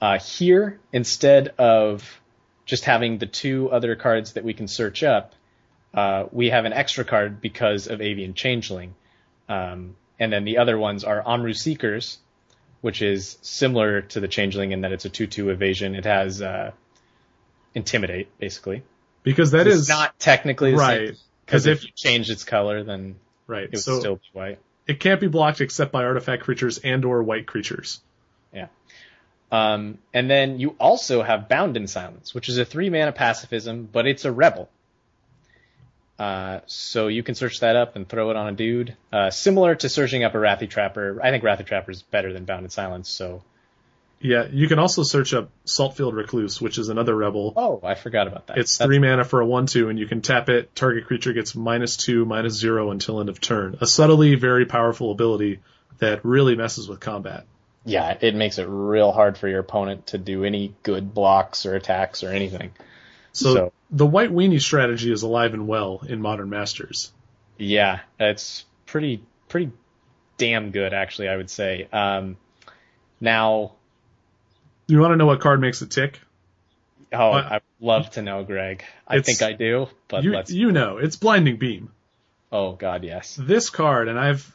Uh, 0.00 0.18
here, 0.18 0.80
instead 0.92 1.48
of 1.58 2.20
just 2.64 2.84
having 2.84 3.18
the 3.18 3.26
two 3.26 3.70
other 3.70 3.94
cards 3.94 4.32
that 4.32 4.44
we 4.44 4.54
can 4.54 4.66
search 4.66 5.02
up, 5.02 5.34
uh, 5.94 6.24
we 6.32 6.50
have 6.50 6.64
an 6.64 6.72
extra 6.72 7.04
card 7.04 7.40
because 7.40 7.86
of 7.86 8.00
Avian 8.00 8.34
Changeling. 8.34 8.94
Um, 9.48 9.96
and 10.18 10.32
then 10.32 10.44
the 10.44 10.58
other 10.58 10.78
ones 10.78 11.04
are 11.04 11.22
Amrou 11.22 11.56
Seekers, 11.56 12.18
which 12.82 13.00
is 13.00 13.38
similar 13.40 14.02
to 14.02 14.20
the 14.20 14.28
Changeling 14.28 14.72
in 14.72 14.82
that 14.82 14.92
it's 14.92 15.06
a 15.06 15.10
2-2 15.10 15.50
evasion. 15.50 15.94
It 15.94 16.04
has 16.04 16.42
uh, 16.42 16.72
Intimidate, 17.74 18.28
basically. 18.38 18.82
Because 19.22 19.52
that 19.52 19.66
it's 19.66 19.76
is 19.76 19.88
not 19.88 20.18
technically 20.18 20.72
the 20.72 20.76
right. 20.76 21.12
Because 21.46 21.66
if 21.66 21.78
if- 21.78 21.84
you 21.84 21.90
change 21.96 22.28
its 22.30 22.44
color, 22.44 22.82
then 22.84 23.14
right. 23.46 23.64
it 23.64 23.70
would 23.72 23.80
So 23.80 23.98
still 24.00 24.16
be 24.16 24.22
white. 24.34 24.58
it 24.86 25.00
can't 25.00 25.20
be 25.20 25.28
blocked 25.28 25.60
except 25.62 25.90
by 25.92 26.04
artifact 26.04 26.42
creatures 26.42 26.78
and 26.78 27.04
or 27.04 27.22
white 27.22 27.46
creatures. 27.46 28.00
Yeah. 28.52 28.66
Um, 29.50 29.98
and 30.12 30.28
then 30.30 30.58
you 30.58 30.76
also 30.80 31.22
have 31.22 31.48
Bound 31.48 31.76
in 31.76 31.86
Silence, 31.86 32.34
which 32.34 32.48
is 32.48 32.58
a 32.58 32.64
three 32.64 32.90
mana 32.90 33.12
pacifism, 33.12 33.88
but 33.90 34.06
it's 34.06 34.24
a 34.24 34.32
rebel. 34.32 34.68
Uh, 36.18 36.60
so 36.66 37.08
you 37.08 37.22
can 37.22 37.34
search 37.34 37.60
that 37.60 37.74
up 37.74 37.96
and 37.96 38.08
throw 38.08 38.30
it 38.30 38.36
on 38.36 38.48
a 38.48 38.52
dude. 38.52 38.96
Uh, 39.12 39.30
similar 39.30 39.74
to 39.74 39.88
searching 39.88 40.24
up 40.24 40.34
a 40.34 40.38
Rathi 40.38 40.68
Trapper. 40.68 41.20
I 41.22 41.30
think 41.30 41.42
Rathi 41.42 41.66
Trapper 41.66 41.90
is 41.90 42.02
better 42.02 42.32
than 42.32 42.44
Bound 42.44 42.64
in 42.64 42.70
Silence, 42.70 43.08
so. 43.08 43.42
Yeah, 44.20 44.46
you 44.52 44.68
can 44.68 44.78
also 44.78 45.02
search 45.02 45.34
up 45.34 45.50
Saltfield 45.66 46.12
Recluse, 46.12 46.60
which 46.60 46.78
is 46.78 46.90
another 46.90 47.16
rebel. 47.16 47.52
Oh, 47.56 47.80
I 47.82 47.96
forgot 47.96 48.28
about 48.28 48.46
that. 48.46 48.58
It's 48.58 48.78
That's- 48.78 48.86
three 48.86 49.00
mana 49.00 49.24
for 49.24 49.40
a 49.40 49.46
one-two, 49.46 49.88
and 49.88 49.98
you 49.98 50.06
can 50.06 50.20
tap 50.22 50.48
it. 50.48 50.76
Target 50.76 51.06
creature 51.06 51.32
gets 51.32 51.56
minus 51.56 51.96
two, 51.96 52.24
minus 52.24 52.54
zero 52.54 52.92
until 52.92 53.18
end 53.18 53.28
of 53.28 53.40
turn. 53.40 53.78
A 53.80 53.86
subtly 53.86 54.36
very 54.36 54.64
powerful 54.64 55.10
ability 55.10 55.58
that 55.98 56.24
really 56.24 56.54
messes 56.54 56.88
with 56.88 57.00
combat. 57.00 57.46
Yeah, 57.84 58.16
it 58.20 58.36
makes 58.36 58.58
it 58.58 58.68
real 58.68 59.10
hard 59.10 59.36
for 59.38 59.48
your 59.48 59.58
opponent 59.58 60.08
to 60.08 60.18
do 60.18 60.44
any 60.44 60.72
good 60.84 61.12
blocks 61.12 61.66
or 61.66 61.74
attacks 61.74 62.22
or 62.22 62.28
anything. 62.28 62.70
So, 63.32 63.54
So- 63.54 63.72
the 63.90 64.06
white 64.06 64.30
weenie 64.30 64.60
strategy 64.60 65.12
is 65.12 65.22
alive 65.22 65.52
and 65.54 65.66
well 65.68 66.02
in 66.08 66.20
Modern 66.22 66.48
Masters. 66.50 67.12
Yeah, 67.58 68.00
it's 68.18 68.64
pretty 68.86 69.22
pretty 69.48 69.70
damn 70.38 70.70
good 70.70 70.92
actually. 70.94 71.28
I 71.28 71.36
would 71.36 71.50
say. 71.50 71.88
Um, 71.92 72.36
now, 73.20 73.72
You 74.88 74.98
want 75.00 75.12
to 75.12 75.16
know 75.16 75.26
what 75.26 75.40
card 75.40 75.60
makes 75.60 75.80
it 75.82 75.90
tick? 75.90 76.20
oh, 77.12 77.30
What? 77.30 77.44
I'd 77.52 77.62
love 77.80 78.10
to 78.12 78.22
know, 78.22 78.42
Greg. 78.44 78.82
I 79.06 79.20
think 79.20 79.42
I 79.42 79.52
do, 79.52 79.88
but 80.08 80.24
You 80.24 80.32
let's. 80.32 80.50
you 80.50 80.72
know, 80.72 80.98
it's 80.98 81.16
Blinding 81.16 81.56
Beam. 81.58 81.90
Oh 82.50 82.72
God, 82.72 83.04
yes. 83.04 83.38
This 83.40 83.70
card, 83.70 84.08
and 84.08 84.18
I've 84.18 84.54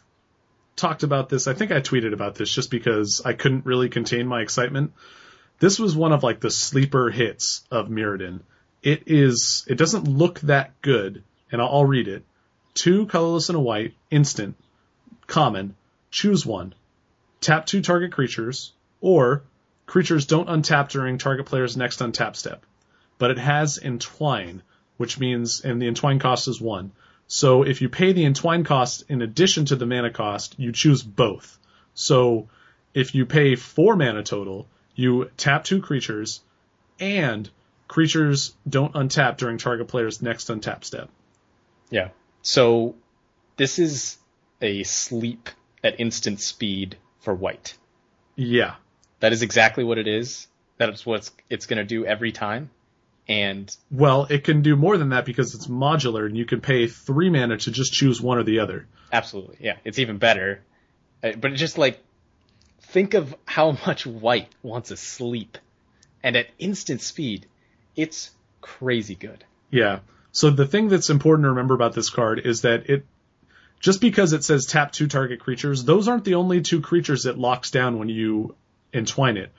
talked 0.75 1.03
about 1.03 1.29
this. 1.29 1.47
I 1.47 1.53
think 1.53 1.71
I 1.71 1.79
tweeted 1.81 2.13
about 2.13 2.35
this 2.35 2.53
just 2.53 2.69
because 2.69 3.21
I 3.25 3.33
couldn't 3.33 3.65
really 3.65 3.89
contain 3.89 4.27
my 4.27 4.41
excitement. 4.41 4.93
This 5.59 5.79
was 5.79 5.95
one 5.95 6.11
of 6.11 6.21
like 6.23 6.39
the 6.39 6.51
sleeper 6.51 7.09
hits 7.09 7.63
of 7.71 7.87
Mirrodin. 7.87 8.41
It 8.83 9.03
is. 9.07 9.65
It 9.67 9.77
doesn't 9.77 10.07
look 10.07 10.39
that 10.41 10.81
good, 10.81 11.23
and 11.51 11.61
I'll, 11.61 11.69
I'll 11.69 11.85
read 11.85 12.07
it. 12.07 12.23
Two 12.73 13.07
colorless 13.07 13.49
and 13.49 13.57
a 13.57 13.61
white, 13.61 13.93
instant, 14.11 14.55
common. 15.25 15.75
Choose 16.11 16.45
one. 16.45 16.73
Tap 17.41 17.65
two 17.65 17.81
target 17.81 18.11
creatures, 18.11 18.71
or 19.01 19.43
creatures 19.85 20.25
don't 20.25 20.49
untap 20.49 20.89
during 20.89 21.17
target 21.17 21.45
player's 21.45 21.77
next 21.77 21.99
untap 21.99 22.35
step. 22.35 22.65
But 23.17 23.31
it 23.31 23.39
has 23.39 23.77
entwine, 23.77 24.61
which 24.97 25.19
means, 25.19 25.61
and 25.61 25.81
the 25.81 25.87
entwine 25.87 26.19
cost 26.19 26.47
is 26.47 26.61
one. 26.61 26.91
So 27.27 27.63
if 27.63 27.81
you 27.81 27.89
pay 27.89 28.13
the 28.13 28.25
entwine 28.25 28.63
cost 28.63 29.03
in 29.09 29.21
addition 29.21 29.65
to 29.65 29.75
the 29.75 29.85
mana 29.85 30.11
cost, 30.11 30.55
you 30.57 30.71
choose 30.71 31.03
both. 31.03 31.57
So 31.93 32.47
if 32.93 33.15
you 33.15 33.25
pay 33.25 33.55
four 33.55 33.95
mana 33.95 34.23
total, 34.23 34.67
you 34.95 35.29
tap 35.35 35.63
two 35.63 35.81
creatures, 35.81 36.41
and 36.99 37.49
creatures 37.87 38.53
don't 38.67 38.93
untap 38.93 39.37
during 39.37 39.57
target 39.57 39.87
player's 39.87 40.21
next 40.21 40.47
untap 40.49 40.83
step. 40.83 41.09
Yeah. 41.89 42.09
So 42.41 42.95
this 43.55 43.79
is 43.79 44.17
a 44.61 44.83
sleep 44.83 45.49
at 45.83 45.99
instant 45.99 46.41
speed 46.41 46.97
for 47.19 47.33
white. 47.33 47.75
Yeah. 48.35 48.75
That 49.19 49.33
is 49.33 49.41
exactly 49.41 49.83
what 49.83 49.97
it 49.97 50.07
is. 50.07 50.47
That 50.77 50.89
is 50.89 51.05
what 51.05 51.19
it's, 51.19 51.31
it's 51.49 51.65
going 51.65 51.77
to 51.77 51.83
do 51.85 52.05
every 52.05 52.31
time. 52.31 52.69
And 53.27 53.75
Well, 53.91 54.25
it 54.29 54.43
can 54.43 54.61
do 54.61 54.75
more 54.75 54.97
than 54.97 55.09
that 55.09 55.25
because 55.25 55.53
it's 55.55 55.67
modular 55.67 56.25
and 56.25 56.37
you 56.37 56.45
can 56.45 56.61
pay 56.61 56.87
three 56.87 57.29
mana 57.29 57.57
to 57.57 57.71
just 57.71 57.91
choose 57.93 58.21
one 58.21 58.37
or 58.37 58.43
the 58.43 58.59
other. 58.59 58.87
absolutely, 59.11 59.57
yeah, 59.59 59.77
it's 59.83 59.99
even 59.99 60.17
better. 60.17 60.61
Uh, 61.23 61.31
But 61.37 61.53
just 61.55 61.77
like, 61.77 61.99
think 62.79 63.15
of 63.15 63.35
how 63.45 63.71
much 63.85 64.05
white 64.05 64.49
wants 64.61 64.91
a 64.91 64.97
sleep. 64.97 65.57
And 66.23 66.35
at 66.37 66.47
instant 66.57 67.01
speed, 67.01 67.47
it's 67.97 68.31
crazy 68.61 69.15
good. 69.15 69.43
Yeah. 69.69 69.99
So 70.31 70.49
the 70.51 70.65
thing 70.67 70.87
that's 70.87 71.09
important 71.09 71.45
to 71.45 71.49
remember 71.49 71.73
about 71.73 71.93
this 71.93 72.09
card 72.09 72.39
is 72.45 72.61
that 72.61 72.89
it 72.89 73.05
just 73.79 73.99
because 74.01 74.33
it 74.33 74.43
says 74.43 74.65
tap 74.65 74.91
two 74.91 75.07
target 75.07 75.39
creatures, 75.39 75.83
those 75.83 76.07
aren't 76.07 76.23
the 76.23 76.35
only 76.35 76.61
two 76.61 76.81
creatures 76.81 77.25
it 77.25 77.37
locks 77.37 77.71
down 77.71 77.99
when 77.99 78.09
you 78.09 78.55
entwine 78.93 79.37
it. 79.37 79.51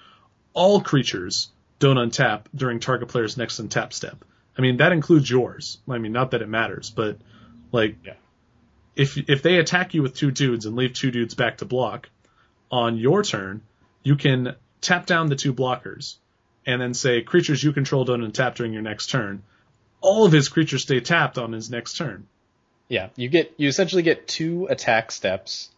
All 0.55 0.81
creatures 0.81 1.51
don't 1.79 1.97
untap 1.97 2.45
during 2.55 2.81
target 2.81 3.09
player's 3.09 3.37
next 3.37 3.61
untap 3.61 3.93
step. 3.93 4.25
I 4.57 4.63
mean, 4.63 4.79
that 4.79 4.93
includes 4.93 5.31
yours. 5.31 5.79
I 5.89 5.99
mean, 5.99 6.13
not 6.13 6.33
that 6.33 6.43
it 6.43 6.49
matters, 6.49 6.91
but 6.91 7.19
like 7.71 7.97
Yeah. 8.05 8.15
if 8.97 9.17
if 9.17 9.43
they 9.43 9.59
attack 9.59 9.95
you 9.95 10.03
with 10.03 10.15
two 10.15 10.31
dudes 10.31 10.67
and 10.67 10.75
leave 10.77 10.95
two 10.95 11.11
dudes 11.11 11.35
back 11.35 11.59
to 11.59 11.65
block 11.65 12.09
on 12.71 12.97
your 12.99 13.23
turn, 13.23 13.63
you 14.03 14.17
can 14.17 14.55
tap 14.81 15.07
down 15.07 15.29
the 15.29 15.37
two 15.37 15.53
blockers 15.55 16.17
and 16.69 16.83
then 16.83 16.93
say 16.93 17.23
creatures 17.23 17.65
you 17.65 17.73
control 17.73 18.05
don't 18.05 18.21
untap 18.21 18.55
during 18.55 18.75
your 18.75 18.83
next 18.83 19.07
turn. 19.07 19.43
All 20.03 20.27
of 20.27 20.33
his 20.33 20.49
creatures 20.49 20.83
stay 20.83 21.01
tapped 21.01 21.39
on 21.39 21.51
his 21.51 21.71
next 21.71 21.97
turn. 21.97 22.27
Yeah, 22.89 23.09
you 23.17 23.29
get 23.29 23.55
you 23.57 23.69
essentially 23.69 24.03
get 24.03 24.29
two 24.29 24.67
attack 24.67 25.11
steps 25.11 25.71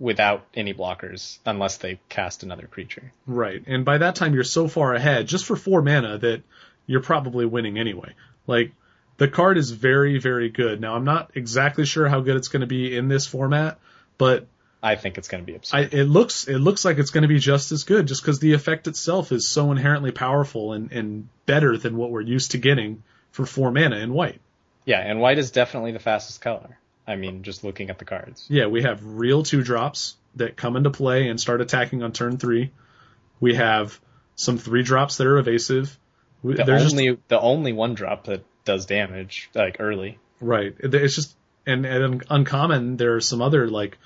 without 0.00 0.46
any 0.54 0.72
blockers 0.72 1.38
unless 1.44 1.76
they 1.76 2.00
cast 2.08 2.42
another 2.42 2.66
creature. 2.66 3.12
Right. 3.26 3.62
And 3.66 3.84
by 3.84 3.98
that 3.98 4.14
time 4.14 4.34
you're 4.34 4.44
so 4.44 4.66
far 4.66 4.94
ahead 4.94 5.26
just 5.26 5.44
for 5.44 5.56
four 5.56 5.82
mana 5.82 6.18
that 6.18 6.42
you're 6.86 7.02
probably 7.02 7.44
winning 7.44 7.78
anyway. 7.78 8.14
Like 8.46 8.72
the 9.18 9.28
card 9.28 9.58
is 9.58 9.72
very, 9.72 10.18
very 10.18 10.48
good. 10.48 10.80
Now 10.80 10.94
I'm 10.94 11.04
not 11.04 11.32
exactly 11.34 11.84
sure 11.84 12.08
how 12.08 12.20
good 12.20 12.36
it's 12.36 12.48
going 12.48 12.60
to 12.60 12.66
be 12.66 12.96
in 12.96 13.08
this 13.08 13.26
format, 13.26 13.78
but 14.16 14.46
I 14.82 14.94
think 14.94 15.18
it's 15.18 15.28
going 15.28 15.42
to 15.42 15.46
be 15.46 15.54
I, 15.54 15.56
absurd. 15.56 15.94
it 15.94 16.04
looks 16.04 16.46
it 16.46 16.58
looks 16.58 16.84
like 16.84 16.98
it's 16.98 17.10
going 17.10 17.22
to 17.22 17.28
be 17.28 17.38
just 17.38 17.72
as 17.72 17.84
good, 17.84 18.06
just 18.06 18.22
because 18.22 18.38
the 18.38 18.52
effect 18.52 18.86
itself 18.86 19.32
is 19.32 19.48
so 19.48 19.72
inherently 19.72 20.12
powerful 20.12 20.72
and, 20.72 20.92
and 20.92 21.28
better 21.46 21.76
than 21.76 21.96
what 21.96 22.10
we're 22.10 22.20
used 22.20 22.52
to 22.52 22.58
getting 22.58 23.02
for 23.32 23.44
four 23.44 23.70
mana 23.70 23.96
in 23.96 24.12
white. 24.12 24.40
yeah, 24.84 25.00
and 25.00 25.20
white 25.20 25.38
is 25.38 25.50
definitely 25.50 25.92
the 25.92 25.98
fastest 25.98 26.40
color. 26.40 26.78
I 27.06 27.16
mean, 27.16 27.42
just 27.42 27.64
looking 27.64 27.90
at 27.90 27.98
the 27.98 28.04
cards. 28.04 28.46
Yeah, 28.48 28.66
we 28.66 28.82
have 28.82 29.04
real 29.04 29.42
two 29.42 29.62
drops 29.62 30.16
that 30.36 30.56
come 30.56 30.76
into 30.76 30.90
play 30.90 31.28
and 31.28 31.40
start 31.40 31.60
attacking 31.60 32.02
on 32.02 32.12
turn 32.12 32.36
three. 32.36 32.70
We 33.40 33.54
have 33.54 33.98
some 34.36 34.58
three 34.58 34.82
drops 34.82 35.16
that 35.16 35.26
are 35.26 35.38
evasive. 35.38 35.98
The 36.44 36.62
There's 36.64 36.82
just 36.82 36.94
only 36.94 37.18
the 37.28 37.40
only 37.40 37.72
one 37.72 37.94
drop 37.94 38.24
that 38.24 38.44
does 38.64 38.86
damage 38.86 39.50
like 39.54 39.78
early. 39.80 40.18
Right. 40.40 40.74
It's 40.78 41.16
just 41.16 41.34
and, 41.66 41.84
and 41.84 42.24
uncommon. 42.30 42.96
There 42.96 43.16
are 43.16 43.20
some 43.20 43.42
other 43.42 43.68
like 43.68 43.98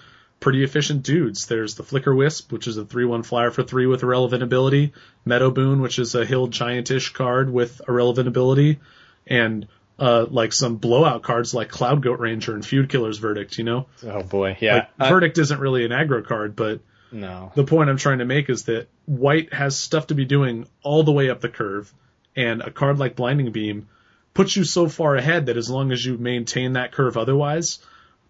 pretty 0.42 0.62
efficient 0.62 1.02
dudes. 1.04 1.46
There's 1.46 1.76
the 1.76 1.82
Flickerwisp, 1.82 2.52
which 2.52 2.66
is 2.66 2.76
a 2.76 2.84
three-one 2.84 3.22
flyer 3.22 3.50
for 3.50 3.62
three 3.62 3.86
with 3.86 4.02
irrelevant 4.02 4.42
ability. 4.42 4.92
Meadowboon, 5.26 5.80
which 5.80 5.98
is 5.98 6.14
a 6.14 6.26
hill 6.26 6.48
giantish 6.48 7.14
card 7.14 7.50
with 7.50 7.80
irrelevant 7.88 8.28
ability, 8.28 8.80
and 9.26 9.66
uh, 9.98 10.26
like 10.28 10.52
some 10.52 10.76
blowout 10.76 11.22
cards 11.22 11.54
like 11.54 11.70
Cloudgoat 11.70 12.18
Ranger 12.18 12.54
and 12.54 12.62
Feudkiller's 12.62 13.18
Verdict. 13.18 13.56
You 13.56 13.64
know, 13.64 13.86
Oh 14.04 14.22
boy, 14.22 14.58
yeah. 14.60 14.74
like 14.74 14.88
Uh, 14.98 15.08
Verdict 15.08 15.38
isn't 15.38 15.60
really 15.60 15.84
an 15.86 15.92
aggro 15.92 16.26
card, 16.26 16.56
but 16.56 16.80
no. 17.10 17.52
the 17.54 17.64
point 17.64 17.88
I'm 17.88 17.96
trying 17.98 18.18
to 18.18 18.24
make 18.24 18.50
is 18.50 18.64
that 18.64 18.88
white 19.06 19.52
has 19.54 19.78
stuff 19.78 20.08
to 20.08 20.14
be 20.14 20.24
doing 20.24 20.66
all 20.82 21.04
the 21.04 21.12
way 21.12 21.30
up 21.30 21.40
the 21.40 21.48
curve, 21.48 21.92
and 22.36 22.60
a 22.62 22.70
card 22.70 22.98
like 22.98 23.16
Blinding 23.16 23.52
Beam 23.52 23.88
puts 24.34 24.56
you 24.56 24.64
so 24.64 24.88
far 24.88 25.14
ahead 25.14 25.46
that 25.46 25.56
as 25.56 25.70
long 25.70 25.92
as 25.92 26.04
you 26.04 26.16
maintain 26.18 26.72
that 26.72 26.90
curve 26.90 27.16
otherwise, 27.16 27.78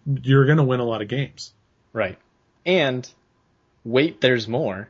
you're 0.05 0.45
going 0.45 0.57
to 0.57 0.63
win 0.63 0.81
a 0.81 0.85
lot 0.85 1.01
of 1.01 1.07
games. 1.07 1.53
Right. 1.93 2.17
And 2.65 3.09
wait, 3.85 4.19
there's 4.19 4.47
more. 4.47 4.89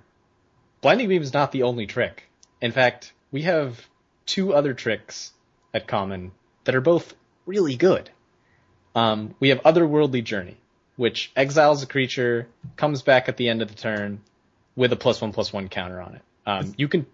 Blinding 0.81 1.09
Beam 1.09 1.21
is 1.21 1.33
not 1.33 1.51
the 1.51 1.63
only 1.63 1.85
trick. 1.85 2.23
In 2.61 2.71
fact, 2.71 3.13
we 3.31 3.43
have 3.43 3.79
two 4.25 4.53
other 4.53 4.73
tricks 4.73 5.31
at 5.73 5.87
common 5.87 6.31
that 6.63 6.75
are 6.75 6.81
both 6.81 7.13
really 7.45 7.75
good. 7.75 8.09
Um, 8.95 9.35
we 9.39 9.49
have 9.49 9.61
Otherworldly 9.63 10.23
Journey, 10.23 10.57
which 10.95 11.31
exiles 11.35 11.83
a 11.83 11.87
creature, 11.87 12.47
comes 12.75 13.01
back 13.01 13.27
at 13.27 13.37
the 13.37 13.49
end 13.49 13.61
of 13.61 13.67
the 13.67 13.75
turn 13.75 14.21
with 14.75 14.93
a 14.93 14.95
plus 14.95 15.21
one 15.21 15.33
plus 15.33 15.51
one 15.51 15.67
counter 15.67 16.01
on 16.01 16.15
it. 16.15 16.21
Um, 16.45 16.73
you 16.77 16.87
can 16.87 17.05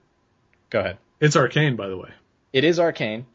go 0.69 0.79
ahead. 0.79 0.97
It's 1.19 1.35
arcane, 1.35 1.75
by 1.75 1.87
the 1.87 1.97
way. 1.97 2.09
It 2.51 2.63
is 2.63 2.79
arcane, 2.79 3.25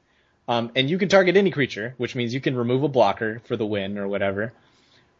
um, 0.49 0.73
and 0.75 0.91
you 0.91 0.99
can 0.99 1.09
target 1.09 1.37
any 1.37 1.51
creature, 1.51 1.95
which 1.97 2.15
means 2.15 2.35
you 2.35 2.41
can 2.41 2.57
remove 2.57 2.83
a 2.83 2.89
blocker 2.89 3.41
for 3.45 3.57
the 3.57 3.67
win 3.67 3.99
or 3.99 4.09
whatever, 4.09 4.53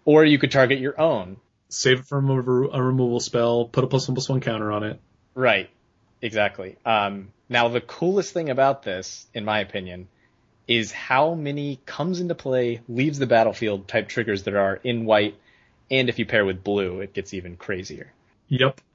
or 0.05 0.25
you 0.25 0.39
could 0.39 0.51
target 0.51 0.79
your 0.79 1.01
own, 1.01 1.37
Save 1.75 2.01
it 2.01 2.07
from 2.07 2.31
a, 2.31 2.41
re- 2.41 2.69
a 2.73 2.83
removal 2.83 3.19
spell, 3.19 3.65
put 3.65 3.85
a 3.85 3.87
plus 3.89 4.07
one 4.07 4.15
plus 4.15 4.29
one 4.29 4.41
counter 4.41 4.71
on 4.71 4.85
it. 4.85 5.01
Right. 5.35 5.69
Exactly. 6.23 6.77
Um, 6.87 7.33
now 7.49 7.69
the 7.69 7.81
coolest 7.81 8.33
thing 8.33 8.49
about 8.49 8.85
this, 8.85 9.27
in 9.35 9.45
my 9.45 9.59
opinion, 9.59 10.09
is 10.69 10.93
how 10.93 11.35
many 11.35 11.81
comes 11.85 12.21
into 12.21 12.35
play, 12.35 12.81
leaves 12.89 13.19
the 13.19 13.27
battlefield 13.27 13.89
type 13.89 14.09
triggers 14.09 14.45
that 14.45 14.55
are 14.55 14.77
in 14.85 15.05
white, 15.05 15.35
and 15.91 16.09
if 16.09 16.19
you 16.19 16.27
pair 16.27 16.45
with 16.45 16.65
blue, 16.65 17.01
it 17.01 17.13
gets 17.13 17.35
even 17.35 17.57
crazier. 17.57 18.13
Yep. 18.49 18.81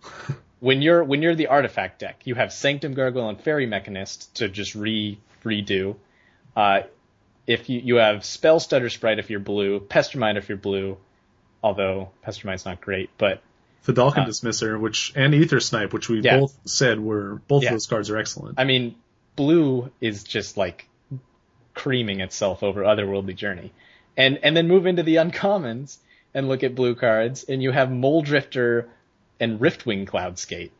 When 0.61 0.81
you're 0.81 1.05
when 1.05 1.21
you're 1.21 1.35
the 1.35 1.47
artifact 1.47 1.99
deck, 1.99 2.19
you 2.25 2.35
have 2.35 2.51
Sanctum 2.51 2.93
Gargoyle 2.93 3.29
and 3.29 3.39
Faerie 3.39 3.65
Mechanist 3.65 4.33
to 4.35 4.49
just 4.49 4.75
re 4.75 5.17
redo. 5.45 5.95
Uh, 6.53 6.81
if 7.49 7.67
you 7.67 7.81
you 7.83 7.95
have 7.95 8.17
Spellstutter 8.21 8.89
Sprite 8.91 9.19
if 9.19 9.29
you're 9.29 9.39
blue, 9.39 9.79
Pestermite 9.79 10.37
if 10.37 10.47
you're 10.49 10.57
blue, 10.57 10.97
although 11.63 12.11
Pestermite's 12.25 12.65
not 12.65 12.79
great, 12.79 13.09
but 13.17 13.41
Vedalken 13.85 14.19
Uh, 14.19 14.25
Dismisser, 14.27 14.79
which 14.79 15.11
and 15.15 15.33
Aethersnipe, 15.33 15.91
which 15.91 16.07
we 16.09 16.19
Yeah. 16.21 16.39
both 16.41 16.55
said 16.65 16.99
were 16.99 17.41
both 17.47 17.63
Yeah. 17.63 17.69
of 17.69 17.73
those 17.75 17.87
cards 17.87 18.09
are 18.11 18.17
excellent. 18.17 18.59
I 18.59 18.65
mean, 18.65 18.95
blue 19.35 19.91
is 19.99 20.23
just 20.23 20.57
like 20.57 20.87
creaming 21.73 22.19
itself 22.19 22.61
over 22.63 22.83
Otherworldly 22.83 23.35
Journey. 23.35 23.71
And 24.15 24.37
and 24.43 24.55
then 24.55 24.67
move 24.67 24.85
into 24.85 25.01
the 25.03 25.15
uncommons 25.15 25.97
and 26.33 26.47
look 26.47 26.63
at 26.63 26.75
blue 26.75 26.93
cards, 26.93 27.45
and 27.45 27.63
you 27.63 27.71
have 27.71 27.89
Mulldrifter 27.89 28.85
and 29.39 29.59
Riftwing 29.59 30.05
Cloudskate. 30.05 30.71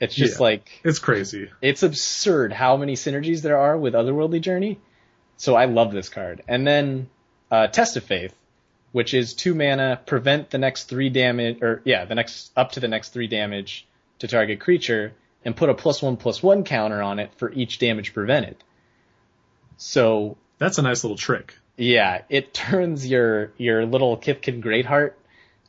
It's 0.00 0.14
just 0.14 0.38
Yeah. 0.40 0.42
like 0.42 0.80
It's 0.84 0.98
crazy. 0.98 1.50
it's 1.62 1.82
absurd 1.82 2.52
how 2.52 2.76
many 2.76 2.94
synergies 2.94 3.42
there 3.42 3.58
are 3.58 3.76
with 3.78 3.94
Otherworldly 3.94 4.40
Journey. 4.40 4.78
So 5.36 5.54
I 5.54 5.66
love 5.66 5.92
this 5.92 6.08
card. 6.08 6.42
And 6.48 6.66
then 6.66 7.08
uh, 7.50 7.66
Test 7.68 7.96
of 7.96 8.04
Faith, 8.04 8.34
which 8.92 9.12
is 9.14 9.34
two 9.34 9.54
mana, 9.54 10.00
prevent 10.06 10.50
the 10.50 10.58
next 10.58 10.84
three 10.84 11.10
damage, 11.10 11.62
or 11.62 11.82
yeah, 11.84 12.04
the 12.04 12.14
next 12.14 12.52
up 12.56 12.72
to 12.72 12.80
the 12.80 12.88
next 12.88 13.10
three 13.10 13.26
damage 13.28 13.86
to 14.20 14.28
target 14.28 14.60
creature, 14.60 15.12
and 15.44 15.54
put 15.54 15.68
a 15.68 15.74
plus 15.74 16.02
one 16.02 16.16
plus 16.16 16.42
one 16.42 16.64
counter 16.64 17.02
on 17.02 17.18
it 17.18 17.30
for 17.36 17.52
each 17.52 17.78
damage 17.78 18.14
prevented. 18.14 18.56
So 19.76 20.36
That's 20.58 20.78
a 20.78 20.82
nice 20.82 21.04
little 21.04 21.18
trick. 21.18 21.54
yeah, 21.76 22.22
it 22.28 22.54
turns 22.54 23.06
your 23.06 23.52
your 23.58 23.84
little 23.84 24.16
Kithkin 24.16 24.60
Greatheart 24.62 25.18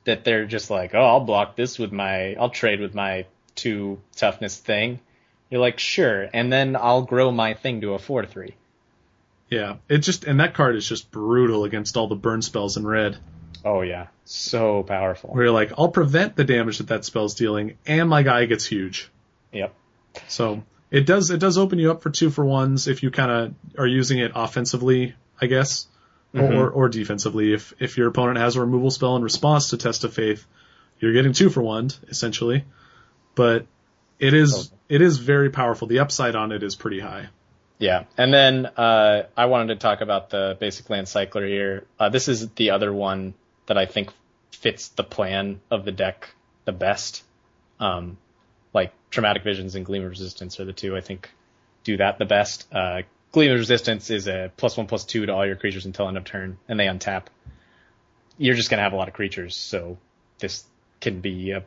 that 0.05 0.23
they're 0.23 0.45
just 0.45 0.69
like, 0.69 0.95
oh, 0.95 1.03
I'll 1.03 1.19
block 1.25 1.57
this 1.57 1.77
with 1.77 1.91
my, 1.91 2.33
I'll 2.35 2.49
trade 2.49 2.79
with 2.79 2.95
my 2.95 3.25
two 3.55 3.99
toughness 4.15 4.57
thing. 4.57 5.01
You're 5.49 5.59
like, 5.59 5.79
sure, 5.79 6.29
and 6.33 6.51
then 6.51 6.77
I'll 6.77 7.01
grow 7.01 7.29
my 7.31 7.53
thing 7.55 7.81
to 7.81 7.93
a 7.93 7.99
four 7.99 8.25
three. 8.25 8.55
Yeah. 9.49 9.75
It 9.89 9.99
just 9.99 10.25
and 10.25 10.39
that 10.39 10.53
card 10.53 10.75
is 10.75 10.87
just 10.87 11.09
brutal 11.11 11.63
against 11.63 11.97
all 11.97 12.07
the 12.07 12.15
burn 12.15 12.41
spells 12.41 12.77
in 12.77 12.85
red. 12.85 13.17
Oh 13.65 13.81
yeah, 13.81 14.07
so 14.23 14.83
powerful. 14.83 15.31
Where 15.31 15.45
you're 15.45 15.53
like, 15.53 15.73
I'll 15.77 15.89
prevent 15.89 16.35
the 16.35 16.43
damage 16.43 16.77
that 16.77 16.87
that 16.87 17.05
spell's 17.05 17.33
dealing, 17.35 17.77
and 17.85 18.07
my 18.07 18.23
guy 18.23 18.45
gets 18.45 18.65
huge. 18.65 19.09
Yep. 19.51 19.73
So 20.27 20.63
it 20.91 21.05
does 21.05 21.31
it 21.31 21.39
does 21.39 21.57
open 21.57 21.79
you 21.79 21.91
up 21.91 22.01
for 22.01 22.09
two 22.09 22.29
for 22.29 22.45
ones 22.45 22.87
if 22.87 23.03
you 23.03 23.11
kind 23.11 23.31
of 23.31 23.53
are 23.77 23.87
using 23.87 24.19
it 24.19 24.31
offensively, 24.35 25.15
I 25.41 25.47
guess, 25.47 25.87
Mhm. 26.33 26.55
or 26.55 26.69
or 26.69 26.87
defensively. 26.89 27.51
If 27.53 27.73
if 27.79 27.97
your 27.97 28.07
opponent 28.07 28.37
has 28.37 28.55
a 28.55 28.61
removal 28.61 28.91
spell 28.91 29.15
in 29.15 29.23
response 29.23 29.69
to 29.71 29.77
Test 29.77 30.03
of 30.03 30.13
Faith, 30.13 30.45
you're 30.99 31.13
getting 31.13 31.33
two 31.33 31.49
for 31.49 31.61
one 31.61 31.89
essentially. 32.09 32.63
But 33.35 33.65
it 34.19 34.33
is 34.33 34.71
it 34.87 35.01
is 35.01 35.17
very 35.17 35.49
powerful. 35.49 35.87
The 35.87 35.99
upside 35.99 36.35
on 36.35 36.51
it 36.51 36.63
is 36.63 36.75
pretty 36.75 36.99
high. 36.99 37.27
Yeah, 37.79 38.05
and 38.17 38.33
then 38.33 38.65
uh, 38.65 39.23
I 39.35 39.45
wanted 39.45 39.67
to 39.67 39.75
talk 39.75 40.01
about 40.01 40.31
the 40.31 40.57
basic 40.59 40.89
land 40.89 41.07
cycler 41.07 41.45
here. 41.45 41.85
Uh, 41.99 42.09
this 42.09 42.27
is 42.27 42.49
the 42.49 42.71
other 42.71 42.91
one 42.91 43.35
that 43.67 43.77
I 43.77 43.85
think 43.85 44.11
fits 44.51 44.89
the 44.89 45.03
plan 45.03 45.61
of 45.69 45.85
the 45.85 45.91
deck 45.91 46.29
the 46.65 46.71
best. 46.71 47.23
Um, 47.79 48.17
like 48.73 48.93
Traumatic 49.11 49.43
Visions 49.43 49.75
and 49.75 49.85
Gleam 49.85 50.03
of 50.03 50.09
Resistance 50.09 50.59
are 50.59 50.65
the 50.65 50.73
two 50.73 50.95
I 50.95 51.01
think 51.01 51.29
do 51.83 51.97
that 51.97 52.17
the 52.17 52.25
best. 52.25 52.67
Uh, 52.73 53.03
Gleam 53.31 53.51
of 53.51 53.59
Resistance 53.59 54.09
is 54.09 54.27
a 54.27 54.51
plus 54.57 54.75
one 54.75 54.87
plus 54.87 55.05
two 55.05 55.25
to 55.27 55.33
all 55.33 55.45
your 55.45 55.55
creatures 55.55 55.85
until 55.85 56.07
end 56.07 56.17
of 56.17 56.23
turn, 56.23 56.57
and 56.67 56.79
they 56.79 56.87
untap. 56.87 57.25
You're 58.39 58.55
just 58.55 58.69
gonna 58.69 58.81
have 58.81 58.93
a 58.93 58.95
lot 58.95 59.07
of 59.07 59.13
creatures, 59.13 59.55
so 59.55 59.97
this 60.39 60.63
can 60.99 61.21
be 61.21 61.51
a, 61.51 61.63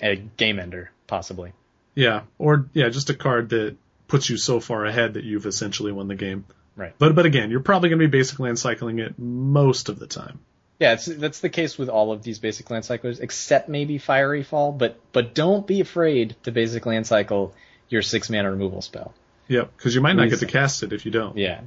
a 0.00 0.16
game 0.16 0.60
ender 0.60 0.92
possibly. 1.06 1.52
Yeah, 1.94 2.22
or 2.38 2.66
yeah, 2.72 2.88
just 2.88 3.10
a 3.10 3.14
card 3.14 3.50
that 3.50 3.76
puts 4.08 4.28
you 4.28 4.36
so 4.36 4.60
far 4.60 4.84
ahead 4.84 5.14
that 5.14 5.24
you've 5.24 5.46
essentially 5.46 5.92
won 5.92 6.08
the 6.08 6.14
game. 6.14 6.44
Right. 6.76 6.94
But 6.98 7.14
but 7.14 7.26
again, 7.26 7.50
you're 7.50 7.60
probably 7.60 7.88
going 7.88 8.00
to 8.00 8.06
be 8.08 8.10
basically 8.18 8.54
cycling 8.56 8.98
it 8.98 9.18
most 9.18 9.88
of 9.88 9.98
the 9.98 10.06
time. 10.06 10.40
Yeah, 10.80 10.94
it's 10.94 11.06
that's 11.06 11.40
the 11.40 11.48
case 11.48 11.78
with 11.78 11.88
all 11.88 12.10
of 12.10 12.22
these 12.22 12.40
basic 12.40 12.68
land 12.68 12.84
cyclers, 12.84 13.20
except 13.20 13.68
maybe 13.68 13.98
Fiery 13.98 14.42
Fall. 14.42 14.72
But 14.72 14.98
but 15.12 15.34
don't 15.34 15.66
be 15.66 15.80
afraid 15.80 16.34
to 16.42 16.50
basic 16.52 16.84
land 16.84 17.06
cycle 17.06 17.54
your 17.88 18.02
six 18.02 18.28
mana 18.28 18.50
removal 18.50 18.82
spell. 18.82 19.14
Yep, 19.46 19.76
because 19.76 19.94
you 19.94 20.00
might 20.00 20.14
not 20.14 20.30
get 20.30 20.40
to 20.40 20.46
cast 20.46 20.82
it 20.82 20.92
if 20.92 21.04
you 21.04 21.12
don't. 21.12 21.36
Yeah. 21.36 21.60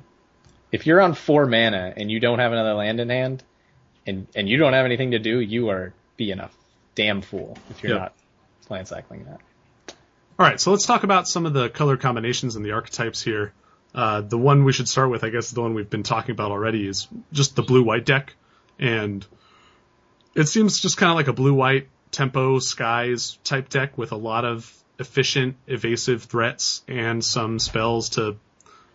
If 0.71 0.85
you're 0.85 0.99
on 0.99 1.13
four 1.13 1.45
mana 1.45 1.93
and 1.95 2.11
you 2.11 2.19
don't 2.19 2.39
have 2.39 2.51
another 2.51 2.73
land 2.73 2.99
in 2.99 3.09
hand, 3.09 3.43
and 4.05 4.27
and 4.35 4.49
you 4.49 4.57
don't 4.57 4.73
have 4.73 4.85
anything 4.85 5.11
to 5.11 5.19
do, 5.19 5.39
you 5.39 5.69
are 5.69 5.93
being 6.17 6.39
a 6.39 6.49
damn 6.95 7.21
fool 7.21 7.57
if 7.69 7.83
you're 7.83 7.93
Yep. 7.93 8.01
not 8.01 8.13
land 8.69 8.87
cycling 8.89 9.23
that. 9.25 9.39
All 10.39 10.45
right, 10.45 10.61
so 10.61 10.69
let's 10.69 10.85
talk 10.85 11.03
about 11.03 11.27
some 11.27 11.47
of 11.47 11.53
the 11.53 11.67
color 11.67 11.97
combinations 11.97 12.55
and 12.55 12.63
the 12.63 12.73
archetypes 12.73 13.23
here. 13.23 13.53
Uh, 13.95 14.21
the 14.21 14.37
one 14.37 14.65
we 14.65 14.71
should 14.71 14.87
start 14.87 15.09
with, 15.09 15.23
I 15.23 15.29
guess, 15.29 15.49
the 15.49 15.61
one 15.61 15.73
we've 15.73 15.89
been 15.89 16.03
talking 16.03 16.31
about 16.31 16.51
already 16.51 16.87
is 16.87 17.07
just 17.31 17.55
the 17.55 17.63
blue-white 17.63 18.05
deck, 18.05 18.35
and 18.77 19.25
it 20.35 20.47
seems 20.47 20.79
just 20.79 20.95
kind 20.95 21.09
of 21.09 21.15
like 21.15 21.27
a 21.27 21.33
blue-white 21.33 21.87
tempo 22.11 22.59
skies 22.59 23.39
type 23.43 23.69
deck 23.69 23.97
with 23.97 24.11
a 24.11 24.15
lot 24.15 24.45
of 24.45 24.71
efficient, 24.99 25.55
evasive 25.65 26.25
threats 26.25 26.83
and 26.87 27.25
some 27.25 27.57
spells 27.57 28.09
to 28.09 28.37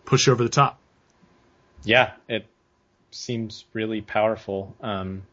push 0.05 0.27
you 0.27 0.33
over 0.33 0.43
the 0.43 0.49
top. 0.49 0.79
Yeah, 1.83 2.13
it 2.29 2.47
seems 3.11 3.65
really 3.73 3.99
powerful. 3.99 4.77
Um, 4.79 5.23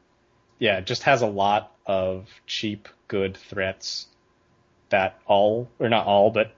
yeah, 0.59 0.79
it 0.79 0.87
just 0.87 1.05
has 1.05 1.23
a 1.23 1.29
lot 1.29 1.73
of 1.87 2.29
cheap, 2.47 2.89
good 3.07 3.37
threats 3.37 4.09
that 4.91 5.19
all, 5.27 5.69
or 5.79 5.89
not 5.89 6.07
all, 6.07 6.31
but 6.31 6.53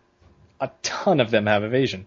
a 0.60 0.70
ton 0.82 1.20
of 1.20 1.30
them 1.30 1.46
have 1.46 1.64
evasion. 1.64 2.06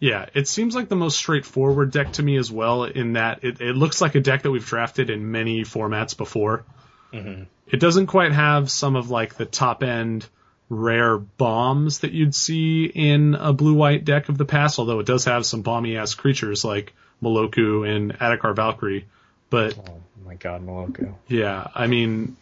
Yeah, 0.00 0.26
it 0.34 0.48
seems 0.48 0.74
like 0.74 0.88
the 0.88 0.96
most 0.96 1.16
straightforward 1.16 1.92
deck 1.92 2.12
to 2.14 2.22
me 2.22 2.36
as 2.36 2.50
well, 2.50 2.84
in 2.84 3.14
that 3.14 3.42
it, 3.44 3.60
it 3.60 3.74
looks 3.76 4.00
like 4.00 4.14
a 4.14 4.20
deck 4.20 4.42
that 4.42 4.50
we've 4.50 4.64
drafted 4.66 5.08
in 5.08 5.30
many 5.30 5.62
formats 5.62 6.16
before. 6.16 6.64
Mm-hmm. 7.12 7.44
It 7.68 7.80
doesn't 7.80 8.06
quite 8.08 8.32
have 8.32 8.70
some 8.70 8.96
of 8.96 9.10
like 9.10 9.34
the 9.36 9.46
top 9.46 9.82
end 9.82 10.26
rare 10.68 11.16
bombs 11.16 12.00
that 12.00 12.12
you'd 12.12 12.34
see 12.34 12.84
in 12.84 13.34
a 13.34 13.52
blue 13.52 13.74
white 13.74 14.04
deck 14.04 14.28
of 14.28 14.36
the 14.36 14.44
past, 14.44 14.78
although 14.78 14.98
it 14.98 15.06
does 15.06 15.24
have 15.24 15.46
some 15.46 15.62
bomby 15.62 15.96
ass 15.96 16.14
creatures 16.14 16.64
like 16.64 16.92
Meloku 17.22 17.88
and 17.88 18.18
Adarkar 18.18 18.54
Valkyrie. 18.54 19.06
But 19.48 19.78
Oh 19.78 20.02
my 20.26 20.34
god, 20.34 20.66
Meloku. 20.66 21.14
yeah, 21.28 21.68
I 21.74 21.86
mean, 21.86 22.36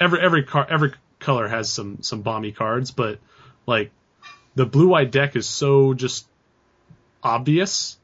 every 0.00 0.20
every 0.20 0.42
car 0.44 0.66
every 0.68 0.94
color 1.22 1.48
has 1.48 1.70
some 1.70 2.02
some 2.02 2.22
bomby 2.22 2.54
cards, 2.54 2.90
but 2.90 3.18
like 3.66 3.90
the 4.54 4.66
blue 4.66 4.88
white 4.88 5.10
deck 5.10 5.36
is 5.36 5.46
so 5.46 5.94
just 5.94 6.26
obvious 7.22 7.98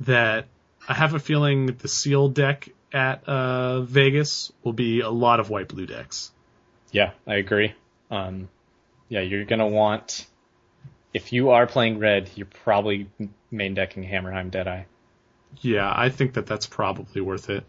that 0.00 0.46
I 0.88 0.94
have 0.94 1.14
a 1.14 1.18
feeling 1.18 1.66
the 1.66 1.88
seal 1.88 2.28
deck 2.28 2.68
at 2.92 3.28
uh, 3.28 3.82
Vegas 3.82 4.52
will 4.62 4.72
be 4.72 5.00
a 5.00 5.10
lot 5.10 5.40
of 5.40 5.50
white 5.50 5.68
blue 5.68 5.86
decks. 5.86 6.30
Yeah, 6.92 7.10
I 7.26 7.34
agree. 7.34 7.74
Um, 8.10 8.48
yeah, 9.08 9.20
you're 9.20 9.44
gonna 9.44 9.66
want, 9.66 10.26
if 11.12 11.32
you 11.32 11.50
are 11.50 11.66
playing 11.66 11.98
red, 11.98 12.30
you're 12.36 12.46
probably 12.46 13.08
main 13.50 13.74
decking 13.74 14.04
Hammerheim 14.04 14.50
Deadeye. 14.50 14.84
Yeah, 15.60 15.92
I 15.94 16.08
think 16.08 16.34
that 16.34 16.46
that's 16.46 16.66
probably 16.66 17.20
worth 17.20 17.50
it. 17.50 17.64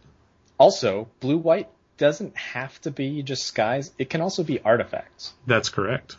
Also, 0.57 1.07
blue 1.19 1.37
white 1.37 1.69
doesn't 1.97 2.35
have 2.35 2.79
to 2.81 2.91
be 2.91 3.23
just 3.23 3.45
skies. 3.45 3.91
It 3.97 4.09
can 4.09 4.21
also 4.21 4.43
be 4.43 4.59
artifacts. 4.61 5.33
That's 5.47 5.69
correct. 5.69 6.17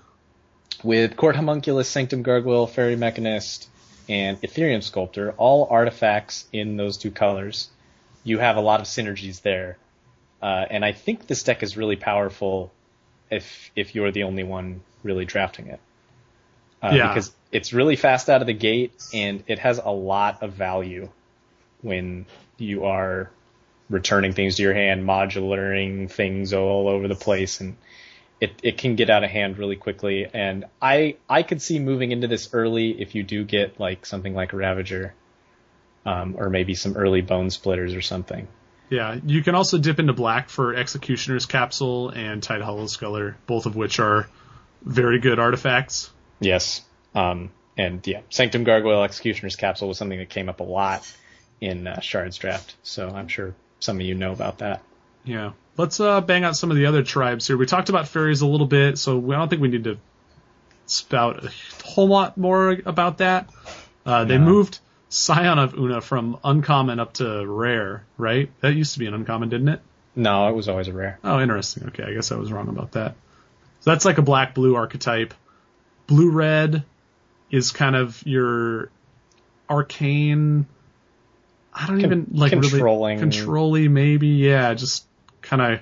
With 0.82 1.16
Court 1.16 1.36
Homunculus, 1.36 1.88
Sanctum 1.88 2.22
Gargoyle, 2.22 2.66
Faerie 2.66 2.96
Mechanist, 2.96 3.68
and 4.08 4.40
Etherium 4.42 4.82
Sculptor, 4.82 5.32
all 5.36 5.66
artifacts 5.70 6.46
in 6.52 6.76
those 6.76 6.96
two 6.96 7.10
colors, 7.10 7.68
you 8.24 8.38
have 8.38 8.56
a 8.56 8.60
lot 8.60 8.80
of 8.80 8.86
synergies 8.86 9.42
there. 9.42 9.78
Uh, 10.42 10.64
and 10.70 10.84
I 10.84 10.92
think 10.92 11.26
this 11.26 11.42
deck 11.42 11.62
is 11.62 11.76
really 11.76 11.96
powerful 11.96 12.72
if 13.30 13.70
if 13.74 13.94
you're 13.94 14.12
the 14.12 14.24
only 14.24 14.44
one 14.44 14.82
really 15.02 15.24
drafting 15.24 15.68
it. 15.68 15.80
Uh, 16.82 16.90
Yeah. 16.94 17.08
Because 17.08 17.32
it's 17.50 17.72
really 17.72 17.96
fast 17.96 18.28
out 18.28 18.40
of 18.40 18.46
the 18.46 18.52
gate, 18.52 18.92
and 19.14 19.42
it 19.46 19.58
has 19.58 19.78
a 19.78 19.90
lot 19.90 20.42
of 20.42 20.52
value 20.52 21.08
when 21.82 22.26
you 22.58 22.84
are 22.84 23.30
returning 23.88 24.32
things 24.32 24.56
to 24.56 24.62
your 24.62 24.74
hand, 24.74 25.04
modularing 25.04 26.10
things 26.10 26.52
all 26.52 26.88
over 26.88 27.08
the 27.08 27.14
place, 27.14 27.60
and 27.60 27.76
it, 28.40 28.52
it 28.62 28.78
can 28.78 28.96
get 28.96 29.10
out 29.10 29.24
of 29.24 29.30
hand 29.30 29.58
really 29.58 29.76
quickly. 29.76 30.26
And 30.32 30.64
I 30.80 31.16
I 31.28 31.42
could 31.42 31.62
see 31.62 31.78
moving 31.78 32.12
into 32.12 32.26
this 32.26 32.50
early 32.52 33.00
if 33.00 33.14
you 33.14 33.22
do 33.22 33.44
get 33.44 33.80
like 33.80 34.06
something 34.06 34.34
like 34.34 34.52
Ravager, 34.52 35.14
um, 36.04 36.36
or 36.38 36.50
maybe 36.50 36.74
some 36.74 36.96
early 36.96 37.22
Bonesplitters 37.22 37.96
or 37.96 38.02
something. 38.02 38.48
Yeah, 38.88 39.18
you 39.24 39.42
can 39.42 39.56
also 39.56 39.78
dip 39.78 39.98
into 39.98 40.12
black 40.12 40.48
for 40.48 40.74
Executioner's 40.74 41.46
Capsule 41.46 42.10
and 42.10 42.40
Tidehollow 42.40 42.88
Sculler, 42.88 43.36
both 43.46 43.66
of 43.66 43.74
which 43.74 43.98
are 43.98 44.28
very 44.82 45.18
good 45.18 45.40
artifacts. 45.40 46.10
Yes. 46.38 46.82
Um, 47.12 47.50
and 47.76 48.06
yeah, 48.06 48.20
Sanctum 48.30 48.62
Gargoyle 48.62 49.02
Executioner's 49.02 49.56
Capsule 49.56 49.88
was 49.88 49.98
something 49.98 50.18
that 50.18 50.28
came 50.28 50.48
up 50.48 50.60
a 50.60 50.64
lot 50.64 51.10
in 51.60 51.86
uh, 51.86 52.00
Shard's 52.00 52.38
draft, 52.38 52.76
so 52.82 53.08
I'm 53.08 53.26
sure 53.28 53.54
some 53.80 53.96
of 53.96 54.02
you 54.02 54.14
know 54.14 54.32
about 54.32 54.58
that. 54.58 54.82
Yeah. 55.24 55.52
Let's 55.76 56.00
uh, 56.00 56.20
bang 56.22 56.44
out 56.44 56.56
some 56.56 56.70
of 56.70 56.76
the 56.76 56.86
other 56.86 57.02
tribes 57.02 57.46
here. 57.46 57.56
We 57.56 57.66
talked 57.66 57.88
about 57.90 58.08
fairies 58.08 58.40
a 58.40 58.46
little 58.46 58.66
bit, 58.66 58.96
so 58.98 59.18
I 59.32 59.36
don't 59.36 59.48
think 59.48 59.60
we 59.60 59.68
need 59.68 59.84
to 59.84 59.98
spout 60.86 61.44
a 61.44 61.50
whole 61.84 62.08
lot 62.08 62.38
more 62.38 62.70
about 62.86 63.18
that. 63.18 63.50
Uh, 64.06 64.24
they 64.24 64.38
No. 64.38 64.44
moved 64.44 64.78
Scion 65.08 65.58
of 65.58 65.74
Oona 65.74 66.00
from 66.00 66.38
uncommon 66.42 66.98
up 67.00 67.14
to 67.14 67.46
rare, 67.46 68.04
right? 68.16 68.50
That 68.60 68.74
used 68.74 68.94
to 68.94 68.98
be 69.00 69.06
an 69.06 69.14
uncommon, 69.14 69.48
didn't 69.50 69.68
it? 69.68 69.80
No, 70.14 70.48
it 70.48 70.54
was 70.54 70.68
always 70.68 70.88
a 70.88 70.92
rare. 70.92 71.18
Oh, 71.22 71.40
interesting. 71.40 71.88
Okay, 71.88 72.04
I 72.04 72.14
guess 72.14 72.32
I 72.32 72.36
was 72.36 72.50
wrong 72.50 72.68
about 72.68 72.92
that. 72.92 73.14
So 73.80 73.90
that's 73.90 74.04
like 74.04 74.18
a 74.18 74.22
black 74.22 74.54
blue 74.54 74.74
archetype. 74.76 75.34
Blue 76.06 76.30
red 76.30 76.84
is 77.50 77.70
kind 77.70 77.94
of 77.94 78.22
your 78.26 78.90
arcane. 79.68 80.66
I 81.78 81.86
don't 81.86 82.00
Con- 82.00 82.04
even 82.06 82.26
like 82.32 82.52
controlling. 82.52 83.18
really 83.18 83.30
controlly 83.30 83.88
maybe. 83.88 84.28
Yeah, 84.28 84.72
just 84.74 85.04
kind 85.42 85.60
of 85.60 85.80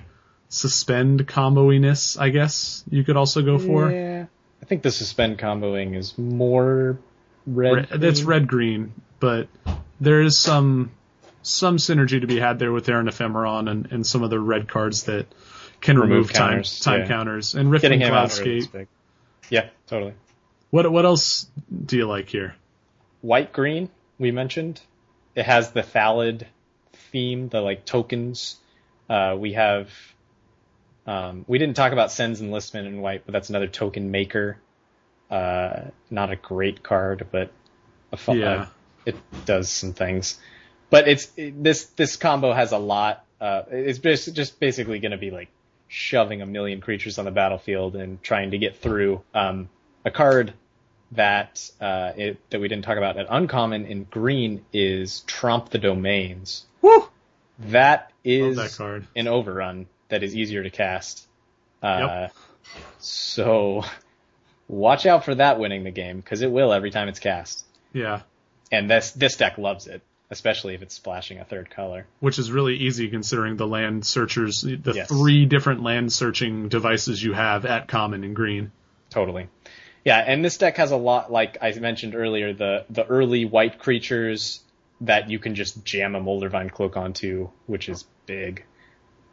suspend 0.49 1.25
comboiness. 1.25 2.19
I 2.19 2.29
guess 2.29 2.83
you 2.89 3.03
could 3.03 3.15
also 3.15 3.41
go 3.41 3.57
for. 3.57 3.89
Yeah. 3.89 4.25
I 4.61 4.65
think 4.65 4.83
the 4.83 4.91
suspend 4.91 5.39
comboing 5.39 5.95
is 5.95 6.17
more 6.17 6.99
red. 7.47 7.89
Green. 7.89 8.25
red 8.25 8.47
green, 8.47 8.93
but 9.19 9.47
there 10.01 10.21
is 10.21 10.37
some 10.37 10.91
some 11.43 11.77
synergy 11.77 12.19
to 12.19 12.27
be 12.27 12.39
had 12.39 12.59
there 12.59 12.71
with 12.71 12.89
Errant 12.89 13.07
Ephemeron 13.07 13.69
and, 13.69 13.91
and 13.91 14.05
some 14.05 14.23
of 14.23 14.29
the 14.29 14.39
red 14.39 14.67
cards 14.67 15.03
that 15.03 15.27
can 15.79 15.97
remove, 15.97 16.11
Remove 16.11 16.33
time 16.33 16.49
counters, 16.53 16.79
time 16.79 16.99
yeah. 17.01 17.07
counters 17.07 17.55
and 17.55 17.71
Rift 17.71 17.85
and 17.85 17.93
him 18.01 18.13
out 18.13 18.37
early 18.39 18.57
is 18.57 18.67
Cloudscape. 18.67 18.87
Yeah, 19.49 19.69
totally. 19.87 20.13
What 20.71 20.91
what 20.91 21.05
else 21.05 21.47
do 21.85 21.95
you 21.97 22.07
like 22.07 22.27
here? 22.27 22.55
White 23.21 23.53
green, 23.53 23.89
we 24.17 24.31
mentioned. 24.31 24.81
It 25.35 25.45
has 25.45 25.71
the 25.71 25.81
Thallid 25.83 26.47
theme, 27.11 27.49
the 27.49 27.61
like 27.61 27.85
tokens. 27.85 28.57
Uh, 29.09 29.35
we 29.37 29.53
have, 29.53 29.91
um, 31.05 31.45
we 31.47 31.57
didn't 31.59 31.75
talk 31.75 31.91
about 31.91 32.11
Cenn's 32.11 32.41
Enlistment 32.41 32.87
in 32.87 33.01
white, 33.01 33.23
but 33.25 33.33
that's 33.33 33.49
another 33.49 33.67
token 33.67 34.11
maker. 34.11 34.57
Uh, 35.29 35.81
not 36.09 36.31
a 36.31 36.35
great 36.35 36.81
card, 36.83 37.27
but 37.31 37.51
a 38.11 38.17
fun, 38.17 38.39
Yeah. 38.39 38.53
uh, 38.53 38.65
it 39.05 39.15
does 39.45 39.69
some 39.69 39.93
things. 39.93 40.39
But 40.89 41.07
it's, 41.07 41.31
it, 41.35 41.61
this, 41.63 41.85
this 41.85 42.15
combo 42.15 42.53
has 42.53 42.71
a 42.71 42.77
lot, 42.77 43.25
uh, 43.41 43.63
it's 43.69 43.99
bas- 43.99 44.27
just 44.27 44.59
basically 44.59 44.99
gonna 44.99 45.17
be 45.17 45.31
like 45.31 45.49
shoving 45.87 46.41
a 46.41 46.45
million 46.45 46.81
creatures 46.81 47.19
on 47.19 47.25
the 47.25 47.31
battlefield 47.31 47.95
and 47.95 48.21
trying 48.23 48.51
to 48.51 48.57
get 48.57 48.77
through. 48.77 49.21
Um, 49.33 49.69
a 50.03 50.11
card 50.11 50.53
that 51.11 51.69
uh, 51.79 52.11
it, 52.17 52.49
that 52.49 52.59
we 52.59 52.67
didn't 52.67 52.83
talk 52.85 52.97
about 52.97 53.17
at 53.17 53.27
uncommon 53.29 53.85
in 53.85 54.03
green 54.05 54.65
is 54.73 55.23
Tromp 55.27 55.69
the 55.69 55.77
Domains. 55.77 56.65
Woo! 56.81 57.07
That 57.59 58.11
is 58.23 58.57
that 58.57 58.73
card. 58.75 59.07
an 59.15 59.27
overrun 59.27 59.87
that 60.09 60.23
is 60.23 60.35
easier 60.35 60.63
to 60.63 60.69
cast. 60.69 61.27
Uh, 61.81 62.27
Yep. 62.27 62.33
So 62.99 63.83
watch 64.67 65.05
out 65.05 65.23
for 65.25 65.35
that 65.35 65.59
winning 65.59 65.83
the 65.83 65.91
game 65.91 66.17
because 66.17 66.41
it 66.41 66.51
will 66.51 66.73
every 66.73 66.91
time 66.91 67.07
it's 67.07 67.19
cast. 67.19 67.65
Yeah. 67.93 68.21
And 68.71 68.89
this 68.89 69.11
this 69.11 69.37
deck 69.37 69.57
loves 69.57 69.87
it, 69.87 70.01
especially 70.31 70.73
if 70.73 70.81
it's 70.81 70.95
splashing 70.95 71.39
a 71.39 71.45
third 71.45 71.69
color. 71.69 72.07
which 72.19 72.39
is 72.39 72.51
really 72.51 72.75
easy 72.75 73.07
considering 73.09 73.55
the 73.57 73.67
land 73.67 74.05
searchers, 74.05 74.61
the 74.61 74.93
Yes. 74.93 75.07
three 75.07 75.45
different 75.45 75.83
land 75.83 76.11
searching 76.11 76.67
devices 76.67 77.23
you 77.23 77.33
have 77.33 77.65
at 77.65 77.87
common 77.87 78.23
and 78.23 78.35
green. 78.35 78.71
Totally. 79.11 79.47
Yeah, 80.05 80.19
and 80.19 80.45
this 80.45 80.57
deck 80.57 80.77
has 80.77 80.91
a 80.91 80.97
lot, 80.97 81.31
like 81.31 81.57
I 81.61 81.71
mentioned 81.73 82.15
earlier, 82.15 82.53
the 82.53 82.85
the 82.89 83.05
early 83.05 83.43
white 83.45 83.79
creatures 83.79 84.61
that 85.01 85.29
you 85.29 85.39
can 85.39 85.55
just 85.55 85.83
jam 85.83 86.15
a 86.15 86.21
Moldervine 86.21 86.71
cloak 86.71 86.95
onto, 86.95 87.49
which 87.65 87.89
is 87.89 88.05
big. 88.25 88.63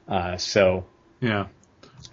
Uh, 0.09 0.36
so 0.39 0.85
Yeah. 1.20 1.47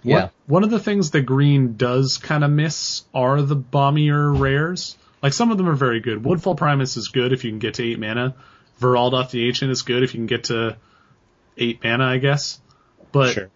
Yeah. 0.02 0.20
One- 0.20 0.30
One 0.46 0.64
of 0.64 0.70
the 0.70 0.78
things 0.78 1.10
that 1.12 1.22
green 1.22 1.76
does 1.76 2.18
kind 2.18 2.44
of 2.44 2.50
miss 2.50 3.02
are 3.14 3.42
the 3.42 3.56
bombier 3.56 4.30
rares. 4.32 4.96
Like 5.22 5.32
some 5.32 5.50
of 5.50 5.56
them 5.58 5.68
are 5.68 5.74
very 5.74 6.00
good. 6.00 6.22
Woodfall 6.24 6.54
Primus 6.56 6.96
is 6.96 7.08
good 7.08 7.32
if 7.32 7.44
you 7.44 7.50
can 7.50 7.58
get 7.58 7.74
to 7.74 7.82
eight 7.84 7.98
mana. 7.98 8.34
Verdeloth 8.80 9.30
the 9.30 9.46
Ancient 9.48 9.70
is 9.70 9.82
good 9.82 10.02
if 10.02 10.14
you 10.14 10.18
can 10.18 10.26
get 10.26 10.44
to 10.44 10.76
eight 11.58 11.82
mana, 11.82 12.04
I 12.04 12.18
guess. 12.18 12.60
But 13.12 13.32
sure. 13.32 13.50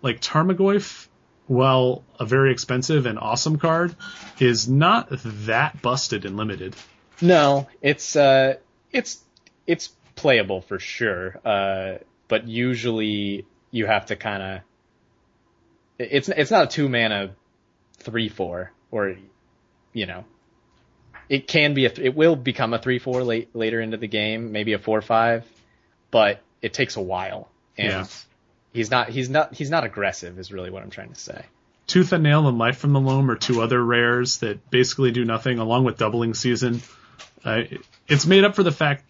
like 0.00 0.20
Tarmogoyf, 0.20 1.08
while 1.46 2.02
a 2.18 2.24
very 2.24 2.52
expensive 2.52 3.06
and 3.06 3.18
awesome 3.18 3.58
card, 3.58 3.94
is 4.38 4.68
not 4.68 5.08
that 5.10 5.80
busted 5.82 6.24
and 6.24 6.36
limited. 6.36 6.74
No, 7.20 7.68
it's 7.82 8.16
uh, 8.16 8.56
it's 8.92 9.22
it's 9.66 9.90
playable 10.16 10.60
for 10.60 10.78
sure. 10.78 11.40
Uh, 11.44 11.98
but 12.28 12.48
usually 12.48 13.46
you 13.70 13.86
have 13.86 14.06
to 14.06 14.16
kind 14.16 14.42
of. 14.42 14.60
It's 15.98 16.28
it's 16.28 16.50
not 16.50 16.64
a 16.64 16.66
two 16.66 16.88
mana 16.88 17.34
three 17.98 18.28
four 18.28 18.72
or, 18.90 19.16
you 19.92 20.06
know, 20.06 20.24
it 21.28 21.46
can 21.46 21.74
be 21.74 21.86
a 21.86 21.90
th- 21.90 22.06
it 22.06 22.14
will 22.14 22.36
become 22.36 22.74
a 22.74 22.78
three 22.78 22.98
four 22.98 23.22
late 23.22 23.54
later 23.54 23.80
into 23.80 23.96
the 23.96 24.08
game, 24.08 24.52
maybe 24.52 24.72
a 24.72 24.78
four 24.78 25.00
five, 25.02 25.44
but 26.10 26.42
it 26.62 26.72
takes 26.72 26.96
a 26.96 27.00
while 27.00 27.48
and 27.78 27.92
Yeah. 27.92 28.06
He's 28.74 28.90
not 28.90 29.08
he's 29.08 29.30
not 29.30 29.54
he's 29.54 29.70
not 29.70 29.84
aggressive 29.84 30.38
is 30.38 30.52
really 30.52 30.68
what 30.68 30.82
I'm 30.82 30.90
trying 30.90 31.12
to 31.12 31.18
say. 31.18 31.44
Tooth 31.86 32.12
and 32.12 32.24
Nail 32.24 32.48
and 32.48 32.58
Life 32.58 32.78
from 32.78 32.92
the 32.92 33.00
Loam 33.00 33.30
are 33.30 33.36
two 33.36 33.62
other 33.62 33.82
rares 33.82 34.38
that 34.38 34.68
basically 34.68 35.12
do 35.12 35.24
nothing, 35.24 35.58
along 35.58 35.84
with 35.84 35.96
Doubling 35.96 36.34
Season. 36.34 36.82
Uh, 37.44 37.62
it's 38.08 38.26
made 38.26 38.42
up 38.42 38.56
for 38.56 38.64
the 38.64 38.72
fact, 38.72 39.04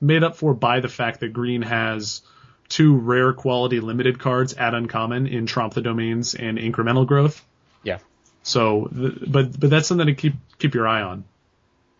made 0.00 0.24
up 0.24 0.36
for 0.36 0.54
by 0.54 0.80
the 0.80 0.88
fact 0.88 1.20
that 1.20 1.32
Green 1.32 1.60
has 1.60 2.22
two 2.70 2.96
rare 2.96 3.34
quality 3.34 3.80
limited 3.80 4.18
cards 4.18 4.54
at 4.54 4.72
uncommon 4.72 5.26
in 5.26 5.46
Tromp 5.46 5.74
the 5.74 5.82
Domains 5.82 6.34
and 6.34 6.56
Incremental 6.56 7.06
Growth. 7.06 7.44
Yeah. 7.82 7.98
So, 8.44 8.88
th- 8.96 9.18
but 9.26 9.60
but 9.60 9.68
that's 9.68 9.88
something 9.88 10.06
to 10.06 10.14
keep 10.14 10.34
keep 10.58 10.74
your 10.74 10.88
eye 10.88 11.02
on. 11.02 11.24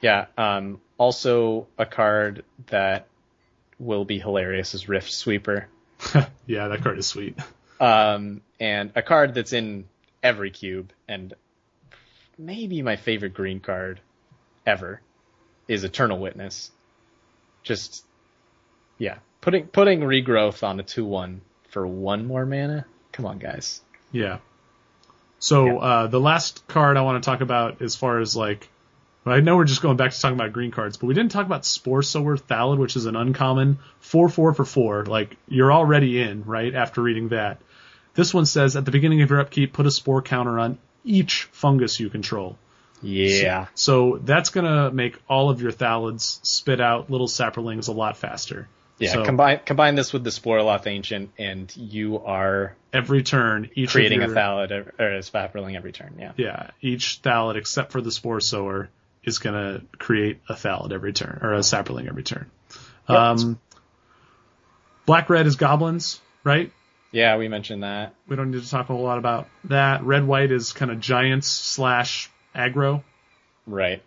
Yeah. 0.00 0.26
Um, 0.38 0.80
also 0.96 1.66
a 1.76 1.84
card 1.84 2.44
that 2.68 3.06
will 3.78 4.06
be 4.06 4.18
hilarious 4.18 4.72
is 4.72 4.86
Riftsweeper. 4.86 5.66
yeah, 6.46 6.68
that 6.68 6.82
card 6.82 6.98
is 6.98 7.06
sweet. 7.06 7.36
Um, 7.80 8.42
and 8.60 8.92
a 8.94 9.02
card 9.02 9.34
that's 9.34 9.52
in 9.52 9.86
every 10.22 10.50
cube 10.50 10.92
and 11.08 11.34
maybe 12.38 12.82
my 12.82 12.96
favorite 12.96 13.34
green 13.34 13.60
card 13.60 14.00
ever 14.66 15.00
is 15.68 15.84
Eternal 15.84 16.18
Witness. 16.18 16.70
Just, 17.62 18.04
yeah, 18.98 19.18
putting, 19.40 19.66
putting 19.66 20.00
regrowth 20.00 20.62
on 20.62 20.80
a 20.80 20.82
2-1 20.84 21.40
for 21.70 21.86
one 21.86 22.26
more 22.26 22.44
mana. 22.46 22.86
Come 23.12 23.26
on, 23.26 23.38
guys. 23.38 23.80
Yeah. 24.10 24.38
So 25.38 25.66
Yeah. 25.66 25.74
uh, 25.74 26.06
the 26.06 26.20
last 26.20 26.66
card 26.68 26.96
I 26.96 27.02
want 27.02 27.22
to 27.22 27.28
talk 27.28 27.40
about, 27.40 27.82
as 27.82 27.96
far 27.96 28.20
as 28.20 28.36
like, 28.36 28.68
I 29.24 29.40
know 29.40 29.56
we're 29.56 29.64
just 29.64 29.82
going 29.82 29.96
back 29.96 30.10
to 30.10 30.20
talking 30.20 30.36
about 30.36 30.52
green 30.52 30.70
cards, 30.72 30.96
but 30.96 31.06
we 31.06 31.14
didn't 31.14 31.30
talk 31.30 31.46
about 31.46 31.62
Sporesower 31.62 32.40
Thallid, 32.40 32.78
which 32.78 32.96
is 32.96 33.06
an 33.06 33.14
uncommon 33.14 33.78
four 34.00 34.28
four 34.28 34.52
for 34.52 34.64
four. 34.64 35.04
Like 35.04 35.36
you're 35.48 35.72
already 35.72 36.20
in 36.20 36.44
right 36.44 36.74
after 36.74 37.00
reading 37.02 37.28
that. 37.28 37.60
This 38.14 38.34
one 38.34 38.46
says 38.46 38.74
at 38.76 38.84
the 38.84 38.90
beginning 38.90 39.22
of 39.22 39.30
your 39.30 39.40
upkeep, 39.40 39.72
put 39.72 39.86
a 39.86 39.90
spore 39.90 40.22
counter 40.22 40.58
on 40.58 40.78
each 41.04 41.44
fungus 41.52 41.98
you 42.00 42.10
control. 42.10 42.58
Yeah. 43.00 43.66
So 43.74 44.20
that's 44.22 44.50
gonna 44.50 44.90
make 44.90 45.16
all 45.28 45.50
of 45.50 45.62
your 45.62 45.72
Thallids 45.72 46.44
spit 46.44 46.80
out 46.80 47.10
little 47.10 47.26
saprolings 47.28 47.88
a 47.88 47.92
lot 47.92 48.16
faster. 48.16 48.68
Yeah. 48.98 49.12
So 49.12 49.24
combine, 49.24 49.60
combine 49.64 49.94
this 49.96 50.12
with 50.12 50.22
the 50.22 50.30
Sporoloth 50.30 50.86
Ancient 50.86 51.30
and 51.38 51.74
you 51.76 52.18
are 52.20 52.76
every 52.92 53.22
turn, 53.22 53.70
each 53.74 53.90
creating 53.90 54.20
your- 54.20 54.30
a 54.32 54.34
Thallid 54.34 54.70
or 54.70 54.92
a 54.98 55.18
Saproling 55.20 55.74
every 55.76 55.92
turn. 55.92 56.16
Yeah. 56.20 56.32
Yeah, 56.36 56.70
each 56.80 57.20
Thallid 57.22 57.56
except 57.56 57.90
for 57.92 58.00
the 58.00 58.10
Sporesower 58.10 58.88
is 59.24 59.38
going 59.38 59.54
to 59.54 59.84
create 59.98 60.40
a 60.48 60.54
Thallid 60.54 60.92
every 60.92 61.12
turn, 61.12 61.38
or 61.42 61.54
a 61.54 61.60
Saproling 61.60 62.08
every 62.08 62.22
turn. 62.22 62.50
Yep. 63.08 63.18
Um, 63.18 63.60
Black 65.06 65.28
Red 65.30 65.46
is 65.46 65.56
Goblins, 65.56 66.20
right? 66.44 66.72
Yeah, 67.10 67.36
we 67.36 67.48
mentioned 67.48 67.82
that. 67.82 68.14
We 68.26 68.36
don't 68.36 68.50
need 68.50 68.62
to 68.62 68.70
talk 68.70 68.88
a 68.88 68.94
whole 68.94 69.02
lot 69.02 69.18
about 69.18 69.48
that. 69.64 70.02
Red 70.04 70.26
White 70.26 70.50
is 70.50 70.72
kind 70.72 70.90
of 70.90 71.00
Giants 71.00 71.46
slash 71.48 72.30
aggro. 72.54 73.02
Right. 73.66 74.02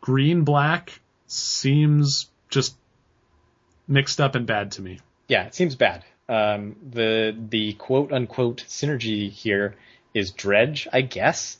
Green 0.00 0.44
Black 0.44 1.00
seems 1.26 2.28
just 2.48 2.76
mixed 3.88 4.20
up 4.20 4.34
and 4.34 4.46
bad 4.46 4.72
to 4.72 4.82
me. 4.82 5.00
Yeah, 5.28 5.44
it 5.46 5.54
seems 5.54 5.74
bad. 5.74 6.04
Um, 6.28 6.76
the 6.90 7.36
the 7.48 7.72
quote 7.74 8.12
unquote 8.12 8.64
synergy 8.68 9.30
here 9.30 9.76
is 10.14 10.30
dredge, 10.32 10.86
I 10.92 11.00
guess. 11.00 11.56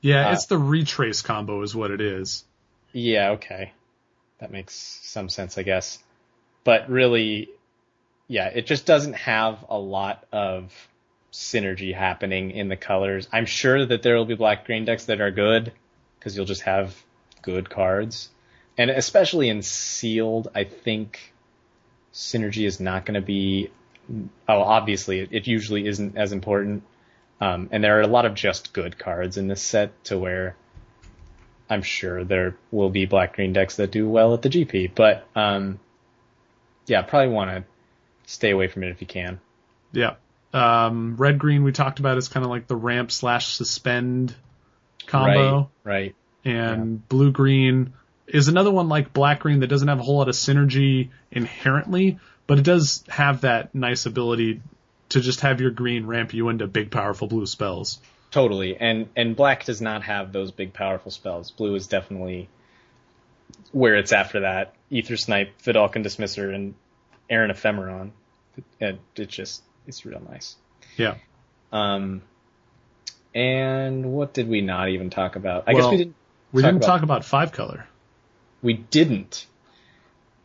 Yeah, 0.00 0.28
Uh, 0.28 0.32
it's 0.32 0.46
the 0.46 0.58
retrace 0.58 1.22
combo 1.22 1.62
is 1.62 1.74
what 1.74 1.90
it 1.90 2.00
is. 2.00 2.44
Yeah, 2.92 3.30
okay, 3.32 3.72
that 4.38 4.50
makes 4.50 4.74
some 4.74 5.28
sense, 5.28 5.56
I 5.56 5.62
guess. 5.62 5.98
But 6.64 6.90
really, 6.90 7.48
yeah, 8.28 8.48
it 8.48 8.66
just 8.66 8.86
doesn't 8.86 9.14
have 9.14 9.64
a 9.68 9.78
lot 9.78 10.26
of 10.32 10.72
synergy 11.32 11.94
happening 11.94 12.50
in 12.50 12.68
the 12.68 12.76
colors. 12.76 13.28
I'm 13.32 13.46
sure 13.46 13.84
that 13.86 14.02
there 14.02 14.16
will 14.16 14.26
be 14.26 14.34
black 14.34 14.66
green 14.66 14.84
decks 14.84 15.06
that 15.06 15.20
are 15.20 15.30
good 15.30 15.72
because 16.18 16.36
you'll 16.36 16.46
just 16.46 16.62
have 16.62 16.94
good 17.40 17.68
cards, 17.68 18.30
and 18.78 18.90
especially 18.90 19.48
in 19.48 19.62
sealed, 19.62 20.48
I 20.54 20.64
think 20.64 21.32
synergy 22.12 22.66
is 22.66 22.80
not 22.80 23.04
going 23.06 23.14
to 23.14 23.26
be. 23.26 23.70
Oh, 24.48 24.60
obviously, 24.60 25.20
it, 25.20 25.46
usually 25.46 25.86
isn't 25.86 26.16
as 26.16 26.32
important. 26.32 26.82
Um, 27.40 27.68
and 27.72 27.82
there 27.82 27.98
are 27.98 28.02
a 28.02 28.06
lot 28.06 28.26
of 28.26 28.34
just 28.34 28.72
good 28.72 28.98
cards 28.98 29.36
in 29.36 29.48
this 29.48 29.62
set 29.62 30.04
to 30.04 30.18
where 30.18 30.56
I'm 31.72 31.82
sure 31.82 32.22
there 32.22 32.54
will 32.70 32.90
be 32.90 33.06
black 33.06 33.34
green 33.34 33.54
decks 33.54 33.76
that 33.76 33.90
do 33.90 34.06
well 34.06 34.34
at 34.34 34.42
the 34.42 34.50
GP, 34.50 34.90
but 34.94 35.26
um, 35.34 35.80
yeah, 36.86 37.00
probably 37.00 37.32
want 37.32 37.50
to 37.50 37.64
stay 38.30 38.50
away 38.50 38.68
from 38.68 38.84
it 38.84 38.90
if 38.90 39.00
you 39.00 39.06
can. 39.06 39.40
Yeah. 39.90 40.16
Um, 40.52 41.16
red 41.16 41.38
green 41.38 41.64
we 41.64 41.72
talked 41.72 41.98
about 41.98 42.18
is 42.18 42.28
kind 42.28 42.44
of 42.44 42.50
like 42.50 42.66
the 42.66 42.76
ramp 42.76 43.10
slash 43.10 43.54
suspend 43.54 44.34
combo. 45.06 45.70
Right, 45.82 46.14
right. 46.44 46.54
and 46.54 47.08
blue 47.08 47.32
green 47.32 47.94
is 48.26 48.48
another 48.48 48.70
one 48.70 48.90
like 48.90 49.14
black 49.14 49.40
green 49.40 49.60
that 49.60 49.68
doesn't 49.68 49.88
have 49.88 49.98
a 49.98 50.02
whole 50.02 50.18
lot 50.18 50.28
of 50.28 50.34
synergy 50.34 51.08
inherently, 51.30 52.18
but 52.46 52.58
it 52.58 52.64
does 52.64 53.02
have 53.08 53.40
that 53.42 53.74
nice 53.74 54.04
ability 54.04 54.60
to 55.08 55.22
just 55.22 55.40
have 55.40 55.62
your 55.62 55.70
green 55.70 56.04
ramp 56.04 56.34
you 56.34 56.50
into 56.50 56.66
big 56.66 56.90
powerful 56.90 57.28
blue 57.28 57.46
spells. 57.46 57.98
Totally. 58.32 58.76
And 58.76 59.08
and 59.14 59.36
black 59.36 59.64
does 59.64 59.80
not 59.80 60.02
have 60.04 60.32
those 60.32 60.50
big 60.50 60.72
powerful 60.72 61.10
spells. 61.12 61.50
Blue 61.52 61.74
is 61.76 61.86
definitely 61.86 62.48
where 63.70 63.94
it's 63.96 64.12
after 64.12 64.40
that. 64.40 64.74
Ether 64.90 65.16
Snipe, 65.16 65.52
Vedalken 65.62 66.02
Dismisser, 66.04 66.52
and 66.52 66.74
Errant 67.30 67.52
Ephemeron. 67.56 68.10
It, 68.80 68.98
it 69.16 69.28
just 69.28 69.62
it's 69.86 70.04
real 70.04 70.20
nice. 70.28 70.56
Yeah. 70.96 71.16
Um, 71.72 72.22
and 73.34 74.12
what 74.12 74.34
did 74.34 74.48
we 74.48 74.60
not 74.60 74.88
even 74.88 75.10
talk 75.10 75.36
about? 75.36 75.64
I 75.66 75.72
Well, 75.74 75.82
guess 75.84 75.90
we 75.92 75.96
didn't. 75.98 76.14
We 76.52 76.62
Talk 76.62 76.68
didn't 76.68 76.84
about- 76.84 76.86
talk 76.94 77.02
about 77.02 77.24
five 77.24 77.52
color. 77.52 77.86
We 78.62 78.74
didn't. 78.74 79.46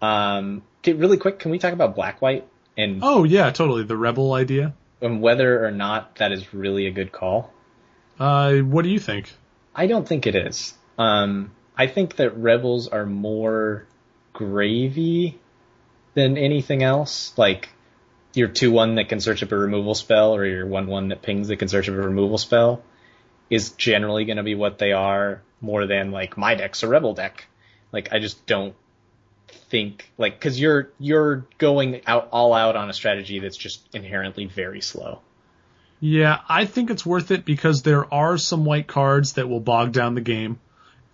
Um, 0.02 0.64
really 0.86 1.18
quick, 1.18 1.40
can 1.40 1.52
we 1.52 1.60
talk 1.60 1.74
about 1.74 1.96
black 1.96 2.22
white 2.22 2.48
and, 2.78 3.00
Oh 3.04 3.24
yeah, 3.26 3.52
totally. 3.52 3.84
The 3.84 3.98
rebel 3.98 4.34
idea. 4.34 4.74
and 5.02 5.22
whether 5.22 5.66
or 5.66 5.72
not 5.72 6.16
that 6.18 6.32
is 6.32 6.54
really 6.54 6.88
a 6.88 6.92
good 6.92 7.12
call? 7.12 7.52
Uh, 8.20 8.58
what 8.58 8.84
do 8.84 8.90
you 8.90 9.00
think? 9.00 9.32
I 9.76 9.88
don't 9.88 10.08
think 10.08 10.26
it 10.26 10.36
is. 10.36 10.74
Um, 10.98 11.52
I 11.78 11.88
think 11.88 12.16
that 12.16 12.38
rebels 12.38 12.88
are 12.88 13.06
more 13.06 13.86
gravy 14.34 15.40
than 16.16 16.38
anything 16.38 16.82
else. 16.82 17.38
Like 17.38 17.70
your 18.34 18.48
two 18.48 18.72
one 18.72 18.96
that 18.96 19.10
can 19.10 19.20
search 19.20 19.44
up 19.44 19.52
a 19.52 19.58
removal 19.58 19.94
spell, 19.94 20.36
or 20.36 20.46
your 20.46 20.66
one 20.66 20.88
one 20.88 21.10
that 21.10 21.22
pings 21.22 21.48
that 21.50 21.58
can 21.58 21.68
search 21.68 21.90
up 21.90 21.96
a 21.96 22.02
removal 22.02 22.38
spell, 22.38 22.82
is 23.50 23.72
generally 23.72 24.26
going 24.26 24.38
to 24.38 24.44
be 24.44 24.56
what 24.56 24.80
they 24.80 24.94
are 24.94 25.42
more 25.62 25.86
than 25.86 26.12
like 26.12 26.38
my 26.38 26.56
deck's 26.56 26.84
a 26.84 26.88
rebel 26.88 27.14
deck. 27.14 27.46
Like 27.92 28.12
I 28.12 28.20
just 28.20 28.46
don't 28.46 28.76
think 29.70 30.12
like 30.18 30.34
because 30.34 30.60
you're 30.60 30.92
you're 31.00 31.46
going 31.58 32.02
out 32.08 32.30
all 32.32 32.54
out 32.54 32.76
on 32.76 32.90
a 32.90 32.94
strategy 32.94 33.40
that's 33.40 33.58
just 33.58 33.88
inherently 33.94 34.46
very 34.46 34.82
slow. 34.82 35.22
Yeah, 36.00 36.40
I 36.48 36.66
think 36.66 36.92
it's 36.92 37.06
worth 37.06 37.32
it 37.32 37.44
because 37.44 37.82
there 37.82 38.12
are 38.14 38.38
some 38.38 38.66
white 38.66 38.88
cards 38.88 39.34
that 39.34 39.50
will 39.50 39.60
bog 39.60 39.94
down 39.94 40.16
the 40.16 40.22
game. 40.22 40.60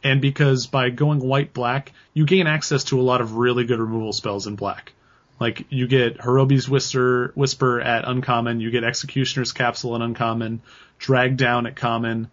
and 0.03 0.21
because 0.21 0.67
by 0.67 0.89
going 0.89 1.19
white 1.19 1.53
black, 1.53 1.93
you 2.13 2.25
gain 2.25 2.45
access 2.45 2.83
to 2.85 2.99
a 2.99 3.03
lot 3.03 3.21
of 3.21 3.37
really 3.37 3.63
good 3.63 3.79
removal 3.79 4.13
spells 4.13 4.47
in 4.47 4.55
black. 4.55 4.93
Like 5.39 5.65
you 5.69 5.87
get 5.87 6.17
Horobi's 6.19 6.69
Whisper, 6.69 7.31
Whisper 7.35 7.81
at 7.81 8.07
uncommon, 8.07 8.59
you 8.59 8.69
get 8.69 8.83
Executioner's 8.83 9.51
Capsule 9.51 9.95
at 9.95 10.01
uncommon, 10.01 10.61
Drag 10.99 11.37
Down 11.37 11.65
at 11.65 11.75
common, 11.75 12.29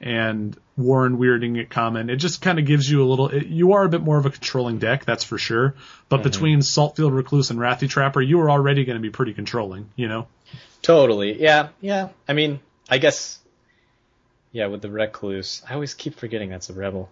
and 0.00 0.56
Warren 0.76 1.18
Weirding 1.18 1.60
at 1.60 1.70
common. 1.70 2.08
It 2.08 2.16
just 2.16 2.40
kind 2.40 2.58
of 2.58 2.64
gives 2.64 2.88
you 2.88 3.02
a 3.02 3.06
little. 3.06 3.28
It, 3.28 3.46
you 3.46 3.72
are 3.72 3.84
a 3.84 3.88
bit 3.88 4.00
more 4.00 4.16
of 4.16 4.26
a 4.26 4.30
controlling 4.30 4.78
deck, 4.78 5.04
that's 5.04 5.24
for 5.24 5.38
sure. 5.38 5.74
But 6.08 6.20
mm-hmm. 6.20 6.30
between 6.30 6.58
Saltfield 6.60 7.12
Recluse 7.12 7.50
and 7.50 7.58
Rathi 7.58 7.88
Trapper, 7.88 8.22
you 8.22 8.40
are 8.40 8.50
already 8.50 8.84
going 8.84 8.96
to 8.96 9.02
be 9.02 9.10
pretty 9.10 9.34
controlling. 9.34 9.90
You 9.96 10.08
know. 10.08 10.26
Totally. 10.82 11.40
Yeah. 11.40 11.68
Yeah. 11.80 12.08
I 12.28 12.32
mean, 12.32 12.60
I 12.88 12.98
guess. 12.98 13.38
Yeah, 14.52 14.66
with 14.68 14.80
the 14.80 14.90
recluse, 14.90 15.62
I 15.68 15.74
always 15.74 15.92
keep 15.94 16.14
forgetting 16.14 16.48
that's 16.50 16.70
a 16.70 16.72
rebel. 16.72 17.10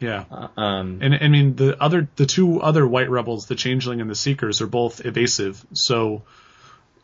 Yeah. 0.00 0.24
Uh, 0.30 0.48
um. 0.56 1.00
And 1.02 1.14
I 1.14 1.28
mean 1.28 1.56
the 1.56 1.80
other 1.82 2.08
the 2.16 2.24
two 2.26 2.60
other 2.60 2.86
white 2.86 3.10
rebels, 3.10 3.46
the 3.46 3.54
Changeling 3.54 4.00
and 4.00 4.08
the 4.08 4.14
Seekers, 4.14 4.62
are 4.62 4.66
both 4.66 5.04
evasive. 5.04 5.64
So 5.74 6.22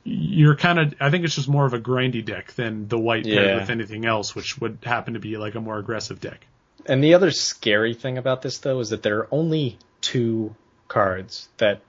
you're 0.03 0.57
kind 0.57 0.79
of 0.79 0.95
I 0.99 1.11
think 1.11 1.25
it's 1.25 1.35
just 1.35 1.49
more 1.49 1.67
of 1.67 1.75
a 1.75 1.79
grindy 1.79 2.25
deck 2.25 2.53
than 2.55 2.89
the 2.89 2.99
white 2.99 3.25
paired 3.25 3.47
Yeah. 3.47 3.61
with 3.61 3.69
anything 3.71 4.07
else, 4.07 4.35
which 4.35 4.59
would 4.59 4.79
happen 4.83 5.15
to 5.15 5.21
be 5.21 5.37
like 5.37 5.55
a 5.57 5.61
more 5.61 5.79
aggressive 5.79 6.21
deck. 6.21 6.47
And 6.87 7.05
the 7.05 7.15
other 7.15 7.31
scary 7.33 7.93
thing 7.93 8.17
about 8.17 8.41
this 8.41 8.59
though 8.59 8.81
is 8.81 8.91
that 8.91 9.03
there 9.03 9.19
are 9.19 9.29
only 9.31 9.79
two 10.01 10.55
cards 10.89 11.49
that 11.59 11.83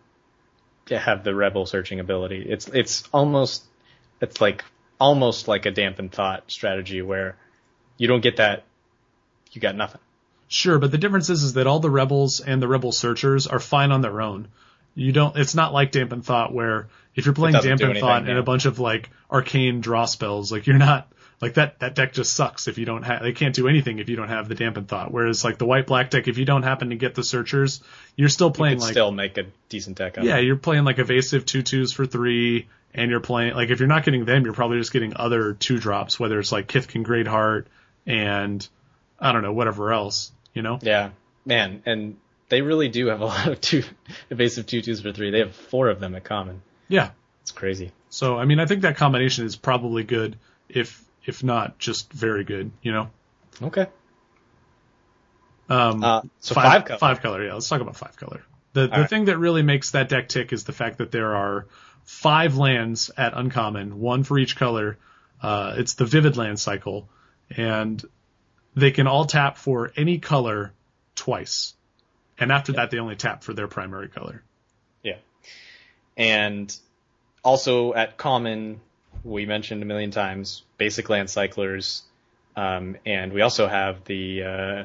have 0.90 1.24
the 1.24 1.34
rebel 1.34 1.66
searching 1.66 2.00
ability. 2.02 2.46
It's 2.50 2.68
it's 2.68 3.08
almost 3.14 3.64
it's 4.22 4.42
like 4.42 4.64
almost 5.00 5.48
like 5.48 5.66
a 5.66 5.72
dampened 5.72 6.12
thought 6.12 6.50
strategy 6.52 7.02
where 7.02 7.38
you 7.98 8.08
don't 8.08 8.22
get 8.22 8.38
that 8.38 8.64
you 9.52 9.62
got 9.62 9.76
nothing. 9.76 10.02
Sure, 10.48 10.80
but 10.80 10.92
the 10.92 10.98
difference 10.98 11.30
is, 11.30 11.44
is 11.44 11.54
that 11.54 11.68
all 11.68 11.80
the 11.80 11.90
rebels 11.90 12.40
and 12.40 12.62
the 12.62 12.68
rebel 12.68 12.92
searchers 12.92 13.48
are 13.48 13.60
fine 13.60 13.92
on 13.92 14.02
their 14.02 14.22
own. 14.22 14.48
You 14.96 15.12
don't. 15.12 15.36
It's 15.36 15.56
not 15.56 15.74
like 15.74 15.92
Dampen 15.92 16.22
Thought 16.22 16.54
where 16.54 16.88
if 17.16 17.26
you're 17.26 17.36
playing 17.36 17.56
Dampen 17.62 18.00
Thought 18.00 18.30
and 18.30 18.38
a 18.38 18.44
bunch 18.44 18.66
of 18.66 18.80
like 18.80 19.10
arcane 19.30 19.82
draw 19.82 20.06
spells, 20.06 20.52
like 20.52 20.66
you're 20.66 20.78
not 20.78 21.12
like 21.42 21.56
that. 21.56 21.80
That 21.80 21.96
deck 21.96 22.14
just 22.14 22.34
sucks 22.34 22.68
if 22.68 22.78
you 22.78 22.86
don't 22.86 23.04
have. 23.04 23.22
They 23.22 23.34
can't 23.34 23.54
do 23.54 23.68
anything 23.68 24.00
if 24.00 24.10
you 24.10 24.16
don't 24.16 24.30
have 24.30 24.48
the 24.48 24.56
Dampen 24.56 24.86
Thought. 24.86 25.12
Whereas 25.12 25.44
like 25.44 25.58
the 25.58 25.66
white 25.66 25.88
black 25.88 26.10
deck, 26.10 26.28
if 26.28 26.38
you 26.38 26.46
don't 26.46 26.64
happen 26.64 26.90
to 26.90 26.96
get 26.96 27.16
the 27.16 27.24
searchers, 27.24 27.82
you're 28.16 28.30
still 28.30 28.52
playing 28.52 28.80
like 28.80 28.92
still 28.92 29.12
make 29.12 29.38
a 29.38 29.46
decent 29.70 29.98
deck 29.98 30.18
out 30.18 30.24
yeah, 30.24 30.38
it. 30.38 30.46
you're 30.46 30.56
playing 30.56 30.84
like 30.84 31.00
evasive 31.00 31.46
two 31.46 31.62
twos 31.62 31.92
for 31.92 32.06
three, 32.06 32.68
and 32.94 33.12
you're 33.12 33.20
playing 33.20 33.54
like 33.54 33.70
if 33.70 33.80
you're 33.80 33.88
not 33.88 34.04
getting 34.04 34.26
them, 34.26 34.44
you're 34.44 34.54
probably 34.54 34.80
just 34.80 34.94
getting 34.94 35.16
other 35.16 35.54
two 35.54 35.80
drops, 35.80 36.20
whether 36.20 36.40
it's 36.40 36.52
like 36.52 36.68
Kithkin 36.68 37.04
Greatheart 37.04 37.68
and 38.06 38.68
I 39.20 39.32
don't 39.32 39.44
know 39.44 39.54
whatever 39.54 39.94
else. 39.94 40.32
You 40.54 40.64
know. 40.64 40.80
Yeah. 40.82 41.12
Man, 41.46 41.82
and 41.86 42.18
they 42.50 42.62
really 42.62 42.90
do 42.90 43.08
have 43.08 43.22
a 43.22 43.26
lot 43.28 43.48
of 43.48 43.62
two 43.62 43.84
evasive 44.30 44.66
two 44.66 44.82
twos 44.82 45.02
for 45.02 45.12
three. 45.12 45.30
They 45.30 45.40
have 45.40 45.56
four 45.56 45.90
of 45.90 46.00
them 46.00 46.16
at 46.16 46.24
common. 46.24 46.62
Yeah. 46.88 47.12
It's 47.44 47.52
crazy. 47.52 47.92
So 48.10 48.38
I 48.38 48.46
mean, 48.46 48.60
I 48.60 48.66
think 48.66 48.82
that 48.82 48.98
combination 48.98 49.46
is 49.46 49.56
probably 49.56 50.04
good, 50.04 50.38
if 50.68 51.07
if 51.28 51.44
not 51.44 51.78
just 51.78 52.12
very 52.12 52.44
good. 52.44 52.72
You 52.82 52.92
know. 52.94 53.10
Okay. 53.62 53.88
Um, 55.70 56.04
Uh, 56.04 56.22
so 56.40 56.56
five, 56.56 56.86
color. 56.86 56.98
Five 56.98 57.22
color. 57.22 57.44
Yeah, 57.46 57.54
let's 57.54 57.68
talk 57.68 57.82
about 57.82 57.98
five 57.98 58.16
color. 58.16 58.42
The 58.74 58.88
the 58.88 58.90
right. 58.90 59.10
thing 59.10 59.26
that 59.26 59.38
really 59.38 59.64
makes 59.64 59.92
that 59.92 60.10
deck 60.10 60.30
tick 60.30 60.54
is 60.54 60.64
the 60.64 60.74
fact 60.74 61.00
that 61.00 61.12
there 61.12 61.36
are 61.36 61.68
five 62.04 62.56
lands 62.58 63.12
at 63.18 63.34
uncommon, 63.36 64.00
one 64.00 64.24
for 64.24 64.40
each 64.40 64.56
color. 64.56 64.98
Uh, 65.42 65.76
it's 65.78 65.96
the 65.96 66.06
vivid 66.06 66.38
land 66.38 66.60
cycle, 66.60 67.10
and 67.50 68.04
they 68.76 68.92
can 68.92 69.08
all 69.08 69.26
tap 69.26 69.58
for 69.58 69.92
any 69.96 70.20
color 70.20 70.74
twice, 71.16 71.74
and 72.40 72.52
after 72.52 72.74
that 72.74 72.92
they 72.92 73.00
only 73.00 73.16
tap 73.16 73.44
for 73.44 73.54
their 73.54 73.68
primary 73.68 74.08
color. 74.08 74.44
Yeah. 75.04 75.18
And 76.16 76.76
also 77.44 77.94
at 77.94 78.18
common, 78.18 78.80
we 79.24 79.46
mentioned 79.46 79.82
a 79.82 79.86
million 79.86 80.12
times, 80.12 80.64
basic 80.78 81.10
land 81.10 81.30
cyclers, 81.30 82.04
um, 82.56 82.98
and 83.06 83.34
we 83.34 83.42
also 83.42 83.68
have 83.68 84.04
the 84.06 84.44
uh, 84.44 84.84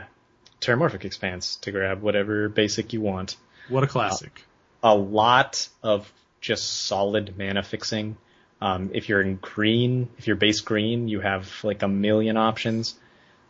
Terramorphic 0.60 1.04
Expanse 1.04 1.56
to 1.56 1.72
grab 1.72 2.02
whatever 2.02 2.48
basic 2.48 2.92
you 2.92 3.00
want. 3.00 3.36
What 3.68 3.84
a 3.84 3.86
classic! 3.86 4.44
A 4.82 4.94
lot 4.94 5.68
of 5.82 6.12
just 6.40 6.84
solid 6.84 7.38
mana 7.38 7.62
fixing. 7.62 8.16
Um, 8.60 8.90
if 8.94 9.08
you're 9.08 9.20
in 9.20 9.36
green, 9.36 10.08
if 10.18 10.26
you're 10.26 10.36
base 10.36 10.60
green, 10.60 11.08
you 11.08 11.20
have 11.20 11.50
like 11.64 11.82
a 11.82 11.88
million 11.88 12.36
options. 12.36 12.94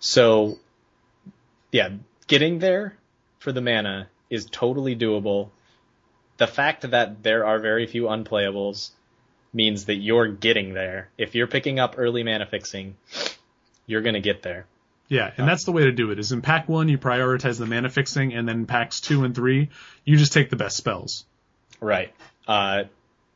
So, 0.01 0.59
yeah, 1.71 1.91
getting 2.27 2.61
there 2.61 2.97
for 3.39 3.53
the 3.53 3.61
mana 3.61 4.09
is 4.31 4.47
totally 4.47 4.97
doable. 4.97 5.51
The 6.39 6.47
fact 6.47 6.91
that 6.91 7.23
there 7.23 7.45
are 7.47 7.59
very 7.59 7.87
few 7.87 8.05
unplayables 8.05 8.91
means 9.53 9.87
that 9.87 9.97
you're 9.97 10.29
getting 10.29 10.75
there. 10.75 11.11
If 11.19 11.35
you're 11.35 11.47
picking 11.47 11.79
up 11.79 11.95
early 11.99 12.23
mana 12.23 12.47
fixing, 12.47 12.97
you're 13.87 14.03
gonna 14.03 14.21
get 14.21 14.43
there. 14.43 14.67
Yeah, 15.09 15.31
and 15.37 15.47
that's 15.47 15.65
the 15.65 15.73
way 15.73 15.85
to 15.85 15.93
do 15.93 16.11
it. 16.11 16.19
Is 16.19 16.33
in 16.33 16.41
pack 16.41 16.69
one 16.69 16.89
you 16.89 16.97
prioritize 16.97 17.59
the 17.59 17.67
mana 17.67 17.91
fixing, 17.91 18.33
and 18.33 18.49
then 18.49 18.67
packs 18.67 19.01
two 19.01 19.25
and 19.25 19.35
three 19.35 19.69
you 20.05 20.17
just 20.17 20.33
take 20.33 20.49
the 20.51 20.57
best 20.57 20.77
spells. 20.77 21.25
Right. 21.81 22.15
Uh, 22.49 22.85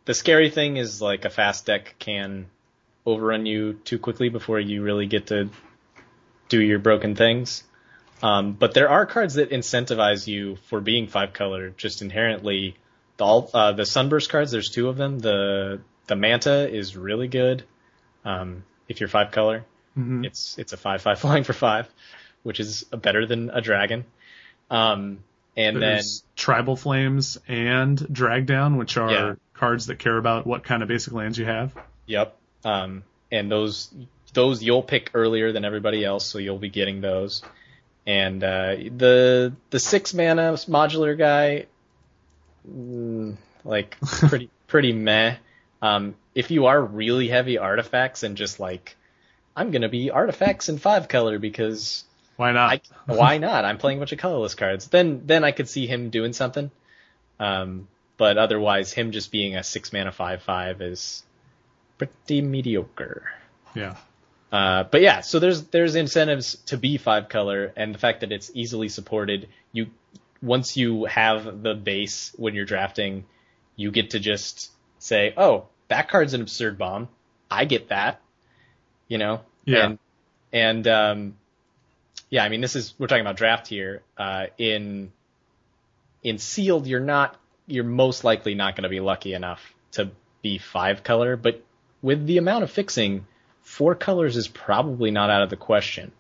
the 0.06 0.14
scary 0.14 0.51
thing 0.51 0.76
is 0.76 1.02
like 1.02 1.24
a 1.24 1.30
fast 1.30 1.66
deck 1.66 1.97
can 1.98 2.47
overrun 3.05 3.44
you 3.47 3.74
too 3.74 3.98
quickly 3.98 4.28
before 4.28 4.59
you 4.59 4.82
really 4.82 5.06
get 5.06 5.26
to 5.28 5.51
do 6.48 6.60
your 6.60 6.78
broken 6.78 7.14
things. 7.14 7.64
Um, 8.22 8.52
but 8.52 8.72
there 8.72 8.88
are 8.88 9.05
cards 9.05 9.34
that 9.34 9.51
incentivize 9.51 10.26
you 10.26 10.56
for 10.68 10.80
being 10.80 11.06
five 11.06 11.32
color 11.32 11.70
just 11.70 12.02
inherently. 12.02 12.76
The 13.18 13.24
all, 13.24 13.51
uh, 13.52 13.72
the 13.72 13.84
sunburst 13.84 14.30
cards, 14.30 14.51
there's 14.51 14.70
two 14.70 14.88
of 14.88 14.97
them. 14.97 15.18
The 15.18 15.80
the 16.07 16.16
manta 16.16 16.69
is 16.73 16.97
really 16.97 17.28
good. 17.28 17.65
Um, 18.24 18.65
if 18.89 19.01
you're 19.01 19.09
five 19.09 19.31
color, 19.31 19.65
it's 20.24 20.59
it's 20.59 20.73
a 20.73 20.77
five 20.77 21.03
five 21.03 21.19
flying 21.20 21.45
for 21.45 21.53
five, 21.53 21.89
which 22.43 22.61
is 22.61 22.85
better 22.85 23.27
than 23.27 23.51
a 23.51 23.61
dragon. 23.61 24.05
Um, 24.70 25.20
and 25.57 25.81
then 25.81 26.03
Tribal 26.37 26.77
Flames 26.77 27.39
and 27.49 28.12
Drag 28.12 28.45
Down, 28.47 28.77
which 28.77 28.97
are 28.99 29.11
Yeah. 29.11 29.35
cards 29.55 29.87
that 29.87 29.99
care 29.99 30.19
about 30.19 30.47
what 30.47 30.65
kind 30.65 30.83
of 30.83 30.89
basic 30.89 31.12
lands 31.15 31.39
you 31.39 31.47
have. 31.47 31.74
Yep. 32.07 32.37
Um, 32.65 33.05
and 33.33 33.51
those 33.51 33.91
those 34.35 34.62
you'll 34.62 34.83
pick 34.83 35.12
earlier 35.15 35.53
than 35.53 35.65
everybody 35.65 36.05
else, 36.05 36.27
so 36.27 36.39
you'll 36.39 36.59
be 36.59 36.69
getting 36.69 37.01
those. 37.01 37.43
And 38.07 38.45
uh, 38.45 38.77
the 38.97 39.55
the 39.70 39.78
six 39.81 40.12
mana 40.12 40.53
modular 40.53 41.16
guy, 41.16 41.66
mm, 42.70 43.37
like 43.65 43.97
pretty 44.05 44.51
pretty 44.66 44.93
meh. 44.93 45.37
Um, 45.86 46.14
if 46.34 46.50
you 46.50 46.66
are 46.66 46.82
really 46.82 47.28
heavy 47.28 47.58
artifacts 47.58 48.22
and 48.22 48.36
just 48.36 48.60
like, 48.60 48.96
I'm 49.54 49.70
gonna 49.70 49.88
be 49.88 50.10
artifacts 50.10 50.68
in 50.68 50.78
five 50.78 51.08
color 51.08 51.38
because 51.38 52.04
Why 52.36 52.52
not? 52.52 52.72
I, 53.08 53.14
why 53.14 53.38
not? 53.38 53.64
I'm 53.64 53.78
playing 53.78 53.98
a 53.98 54.00
bunch 54.00 54.12
of 54.12 54.18
colorless 54.18 54.54
cards. 54.54 54.88
Then 54.88 55.22
then 55.26 55.44
I 55.44 55.52
could 55.52 55.68
see 55.68 55.86
him 55.86 56.10
doing 56.10 56.32
something. 56.32 56.70
Um, 57.38 57.88
but 58.16 58.38
otherwise, 58.38 58.92
him 58.92 59.12
just 59.12 59.30
being 59.30 59.56
a 59.56 59.62
six 59.62 59.92
mana 59.92 60.12
five 60.12 60.42
five 60.42 60.80
is 60.80 61.22
pretty 61.98 62.42
mediocre. 62.42 63.30
yeah. 63.74 63.96
Uh, 64.52 64.84
but 64.84 65.00
yeah, 65.02 65.20
so 65.22 65.38
there's 65.38 65.64
there's 65.64 65.96
incentives 65.96 66.56
to 66.66 66.76
be 66.78 66.98
five 66.98 67.28
color, 67.28 67.72
and 67.76 67.94
the 67.94 67.98
fact 67.98 68.20
that 68.20 68.32
it's 68.32 68.50
easily 68.54 68.88
supported. 68.88 69.48
You 69.72 69.88
once 70.40 70.76
you 70.76 71.04
have 71.06 71.62
the 71.62 71.74
base 71.74 72.32
when 72.36 72.54
you're 72.54 72.64
drafting, 72.64 73.24
you 73.74 73.90
get 73.90 74.10
to 74.10 74.20
just 74.20 74.70
say, 74.98 75.34
"Oh, 75.36 75.66
that 75.88 76.08
card's 76.08 76.34
an 76.34 76.40
absurd 76.40 76.78
bomb. 76.78 77.08
I 77.50 77.64
get 77.64 77.88
that." 77.88 78.20
You 79.08 79.18
know. 79.18 79.40
Yeah. 79.64 79.86
And 79.86 79.98
and 80.52 80.88
um, 80.88 81.36
yeah, 82.30 82.44
I 82.44 82.48
mean, 82.48 82.60
this 82.60 82.76
is 82.76 82.94
we're 82.98 83.06
talking 83.06 83.22
about 83.22 83.36
draft 83.36 83.66
here. 83.66 84.02
Uh, 84.16 84.46
in 84.58 85.12
in 86.22 86.38
sealed, 86.38 86.86
you're 86.86 87.00
not 87.00 87.36
you're 87.66 87.84
most 87.84 88.24
likely 88.24 88.54
not 88.54 88.76
going 88.76 88.84
to 88.84 88.88
be 88.88 89.00
lucky 89.00 89.34
enough 89.34 89.60
to 89.92 90.10
be 90.42 90.58
five 90.58 91.02
color, 91.02 91.36
but 91.36 91.62
with 92.02 92.26
the 92.26 92.38
amount 92.38 92.64
of 92.64 92.70
fixing, 92.70 93.26
four 93.62 93.94
colors 93.94 94.36
is 94.36 94.48
probably 94.48 95.10
not 95.10 95.30
out 95.30 95.42
of 95.42 95.50
the 95.50 95.56
question. 95.56 96.12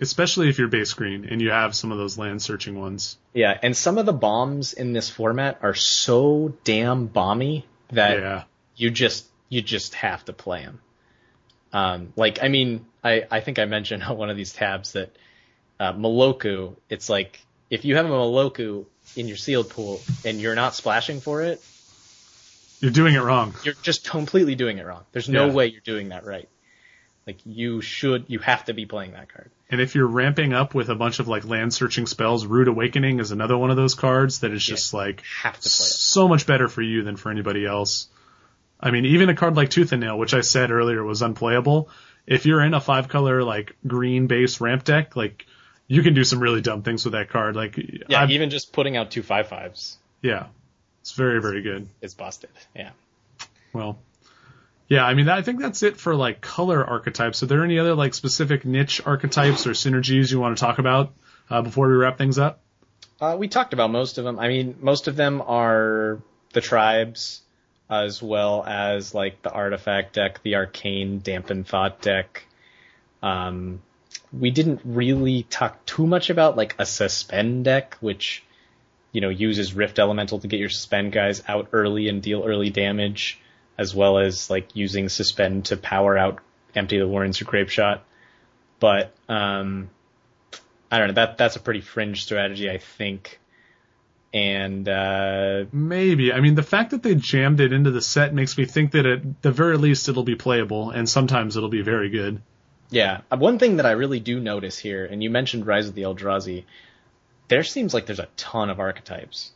Especially 0.00 0.48
if 0.48 0.58
you're 0.58 0.68
base 0.68 0.92
green 0.94 1.24
and 1.24 1.40
you 1.40 1.50
have 1.50 1.74
some 1.74 1.92
of 1.92 1.98
those 1.98 2.18
land 2.18 2.42
searching 2.42 2.78
ones. 2.78 3.16
Yeah, 3.32 3.56
and 3.62 3.76
some 3.76 3.98
of 3.98 4.06
the 4.06 4.12
bombs 4.12 4.72
in 4.72 4.92
this 4.92 5.08
format 5.08 5.58
are 5.62 5.74
so 5.74 6.54
damn 6.64 7.08
bomby 7.08 7.64
that 7.90 8.18
Yeah. 8.18 8.44
You 8.76 8.90
just 8.90 9.26
you 9.48 9.62
just 9.62 9.94
have 9.96 10.24
to 10.26 10.32
play 10.32 10.62
them. 10.62 10.80
Um, 11.72 12.12
like 12.16 12.42
I 12.42 12.48
mean, 12.48 12.86
I 13.02 13.24
I 13.30 13.40
think 13.40 13.58
I 13.58 13.64
mentioned 13.64 14.02
on 14.08 14.16
one 14.16 14.30
of 14.30 14.36
these 14.36 14.52
tabs 14.52 14.92
that 14.92 15.14
uh, 15.80 15.92
Meloku. 15.92 16.76
It's 16.88 17.08
like 17.08 17.40
if 17.70 17.84
you 17.84 17.96
have 17.96 18.06
a 18.06 18.08
Meloku 18.10 18.86
in 19.16 19.28
your 19.28 19.36
sealed 19.36 19.70
pool 19.70 20.00
and 20.24 20.40
you're 20.40 20.54
not 20.54 20.74
splashing 20.74 21.20
for 21.20 21.42
it, 21.42 21.60
You're 22.80 22.90
doing 22.90 23.14
it 23.14 23.20
wrong. 23.20 23.54
you're 23.64 23.74
just 23.82 24.08
completely 24.08 24.54
doing 24.54 24.78
it 24.78 24.86
wrong. 24.86 25.02
There's 25.12 25.28
no 25.28 25.46
Yeah. 25.46 25.52
way 25.52 25.66
you're 25.68 25.80
doing 25.80 26.10
that 26.10 26.24
right. 26.24 26.48
Like 27.26 27.38
you 27.46 27.80
should, 27.80 28.24
you 28.28 28.40
have 28.40 28.64
to 28.64 28.74
be 28.74 28.84
playing 28.84 29.12
that 29.12 29.32
card. 29.32 29.50
And 29.70 29.80
if 29.80 29.94
you're 29.94 30.06
ramping 30.06 30.52
up 30.52 30.74
with 30.74 30.88
a 30.88 30.94
bunch 30.96 31.18
of 31.20 31.28
like 31.28 31.44
land 31.44 31.72
searching 31.72 32.06
spells, 32.06 32.44
Rude 32.46 32.68
Awakening 32.68 33.20
is 33.20 33.30
another 33.30 33.56
one 33.56 33.70
of 33.70 33.76
those 33.76 33.94
cards 33.94 34.40
that 34.40 34.50
is 34.52 34.62
just 34.64 34.92
like 34.92 35.22
Have 35.42 35.54
to 35.54 35.60
play 35.60 35.86
it. 35.86 35.92
so 35.92 36.26
much 36.28 36.46
better 36.46 36.68
for 36.68 36.82
you 36.82 37.02
than 37.04 37.16
for 37.16 37.30
anybody 37.30 37.64
else. 37.64 38.08
I 38.82 38.90
mean, 38.90 39.04
even 39.06 39.28
a 39.28 39.34
card 39.34 39.56
like 39.56 39.70
Tooth 39.70 39.92
and 39.92 40.00
Nail, 40.00 40.18
which 40.18 40.34
I 40.34 40.40
said 40.40 40.70
earlier 40.70 41.04
was 41.04 41.22
unplayable, 41.22 41.88
if 42.26 42.46
you're 42.46 42.60
in 42.62 42.74
a 42.74 42.80
five 42.80 43.08
color 43.08 43.42
like 43.44 43.76
green 43.86 44.26
base 44.26 44.60
ramp 44.60 44.84
deck, 44.84 45.14
like 45.16 45.46
you 45.86 46.02
can 46.02 46.14
do 46.14 46.24
some 46.24 46.40
really 46.40 46.60
dumb 46.60 46.82
things 46.82 47.04
with 47.04 47.12
that 47.12 47.28
card. 47.30 47.54
Like, 47.54 47.76
Yeah, 48.08 48.22
I've- 48.22 48.34
even 48.34 48.50
just 48.50 48.72
putting 48.72 48.96
out 48.96 49.10
two 49.10 49.22
five 49.22 49.48
fives 49.48 49.98
yeah, 50.22 50.46
it's 51.00 51.12
very 51.12 51.40
very 51.40 51.62
good. 51.62 51.88
It's 52.00 52.14
busted. 52.14 52.50
Yeah. 52.76 52.90
Well, 53.72 53.98
yeah, 54.88 55.04
I 55.04 55.14
mean, 55.14 55.28
I 55.28 55.42
think 55.42 55.60
that's 55.60 55.82
it 55.82 55.96
for 55.96 56.14
like 56.14 56.40
color 56.40 56.84
archetypes. 56.84 57.42
Are 57.42 57.46
there 57.46 57.64
any 57.64 57.78
other 57.78 57.94
like 57.94 58.14
specific 58.14 58.64
niche 58.64 59.00
archetypes 59.04 59.66
or 59.66 59.70
synergies 59.70 60.30
you 60.30 60.38
want 60.38 60.56
to 60.56 60.60
talk 60.60 60.78
about 60.78 61.12
uh, 61.50 61.62
before 61.62 61.88
we 61.88 61.94
wrap 61.94 62.18
things 62.18 62.38
up? 62.38 62.60
Uh, 63.20 63.36
we 63.38 63.48
talked 63.48 63.72
about 63.72 63.90
most 63.90 64.18
of 64.18 64.24
them. 64.24 64.38
I 64.38 64.48
mean, 64.48 64.76
most 64.80 65.08
of 65.08 65.16
them 65.16 65.40
are 65.40 66.20
the 66.52 66.60
tribes, 66.60 67.40
as 67.92 68.22
well 68.22 68.64
as 68.66 69.14
like 69.14 69.42
the 69.42 69.50
artifact 69.50 70.14
deck, 70.14 70.42
the 70.42 70.54
arcane 70.54 71.18
dampen 71.18 71.62
thought 71.62 72.00
deck. 72.00 72.46
Um, 73.22 73.82
we 74.32 74.50
didn't 74.50 74.80
really 74.84 75.42
talk 75.42 75.84
too 75.84 76.06
much 76.06 76.30
about 76.30 76.56
like 76.56 76.74
a 76.78 76.86
suspend 76.86 77.66
deck, 77.66 77.98
which 78.00 78.42
you 79.12 79.20
know 79.20 79.28
uses 79.28 79.74
Rift 79.74 79.98
Elemental 79.98 80.38
to 80.38 80.48
get 80.48 80.58
your 80.58 80.70
suspend 80.70 81.12
guys 81.12 81.42
out 81.46 81.68
early 81.72 82.08
and 82.08 82.22
deal 82.22 82.42
early 82.46 82.70
damage, 82.70 83.38
as 83.76 83.94
well 83.94 84.16
as 84.18 84.48
like 84.48 84.74
using 84.74 85.10
suspend 85.10 85.66
to 85.66 85.76
power 85.76 86.16
out 86.16 86.40
Empty 86.74 86.98
the 86.98 87.06
Warrens 87.06 87.42
or 87.42 87.44
Grapeshot. 87.44 88.00
But 88.80 89.12
um, 89.28 89.90
I 90.90 90.98
don't 90.98 91.08
know. 91.08 91.14
That 91.14 91.36
that's 91.36 91.56
a 91.56 91.60
pretty 91.60 91.82
fringe 91.82 92.24
strategy, 92.24 92.70
I 92.70 92.78
think. 92.78 93.38
And 94.34 94.88
uh, 94.88 95.64
Maybe. 95.72 96.32
I 96.32 96.40
mean, 96.40 96.54
the 96.54 96.62
fact 96.62 96.92
that 96.92 97.02
they 97.02 97.14
jammed 97.14 97.60
it 97.60 97.72
into 97.72 97.90
the 97.90 98.00
set 98.00 98.32
makes 98.32 98.56
me 98.56 98.64
think 98.64 98.92
that 98.92 99.04
at 99.04 99.42
the 99.42 99.52
very 99.52 99.76
least 99.76 100.08
it'll 100.08 100.22
be 100.22 100.36
playable, 100.36 100.90
and 100.90 101.06
sometimes 101.08 101.56
it'll 101.56 101.68
be 101.68 101.82
very 101.82 102.08
good. 102.08 102.40
yeah, 102.90 103.20
uh, 103.30 103.36
one 103.36 103.58
thing 103.58 103.76
that 103.76 103.86
I 103.86 103.90
really 103.92 104.20
do 104.20 104.40
notice 104.40 104.78
here, 104.78 105.04
and 105.04 105.22
you 105.22 105.28
mentioned 105.30 105.66
Rise 105.66 105.88
of 105.88 105.94
the 105.94 106.02
Eldrazi, 106.02 106.64
there 107.48 107.62
seems 107.62 107.92
like 107.92 108.06
there's 108.06 108.20
a 108.20 108.28
ton 108.36 108.70
of 108.70 108.80
archetypes. 108.80 109.50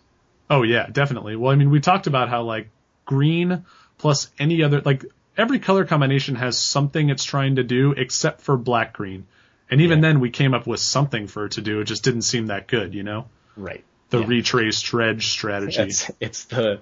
Oh 0.51 0.63
yeah, 0.63 0.87
definitely. 0.93 1.37
Well, 1.37 1.53
I 1.53 1.57
mean, 1.57 1.71
we 1.71 1.81
talked 1.81 2.07
about 2.07 2.29
how 2.29 2.43
like 2.43 2.69
green 3.07 3.65
plus 3.99 4.31
any 4.39 4.63
other 4.63 4.83
like 4.83 5.05
every 5.39 5.59
color 5.59 5.85
combination 5.87 6.35
has 6.35 6.59
something 6.59 7.09
it's 7.09 7.25
trying 7.25 7.57
to 7.57 7.65
do 7.65 7.93
except 7.93 8.43
for 8.43 8.57
black 8.59 8.93
green. 8.93 9.27
And 9.71 9.81
even 9.81 9.99
Yeah. 9.99 10.09
then 10.09 10.21
we 10.21 10.31
came 10.31 10.53
up 10.55 10.67
with 10.67 10.81
something 10.81 11.27
for 11.29 11.47
it 11.47 11.53
to 11.53 11.63
do. 11.63 11.81
It 11.81 11.85
just 11.85 12.05
didn't 12.05 12.23
seem 12.23 12.47
that 12.47 12.69
good, 12.69 12.95
you 12.95 13.03
know? 13.03 13.27
Right. 13.57 13.83
The 14.11 14.21
Yeah. 14.21 14.27
retrace 14.27 14.81
dredge 14.83 15.27
strategy. 15.29 15.81
It's 15.83 16.11
it's 16.21 16.45
the 16.45 16.81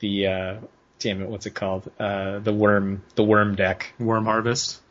the 0.00 0.26
uh, 0.26 0.56
damn 0.98 1.22
it, 1.22 1.28
what's 1.28 1.46
it 1.46 1.54
called? 1.54 1.90
Uh, 1.98 2.38
the 2.40 2.52
worm 2.52 3.02
the 3.14 3.24
worm 3.24 3.54
deck. 3.54 3.92
Worm 3.98 4.24
harvest. 4.26 4.80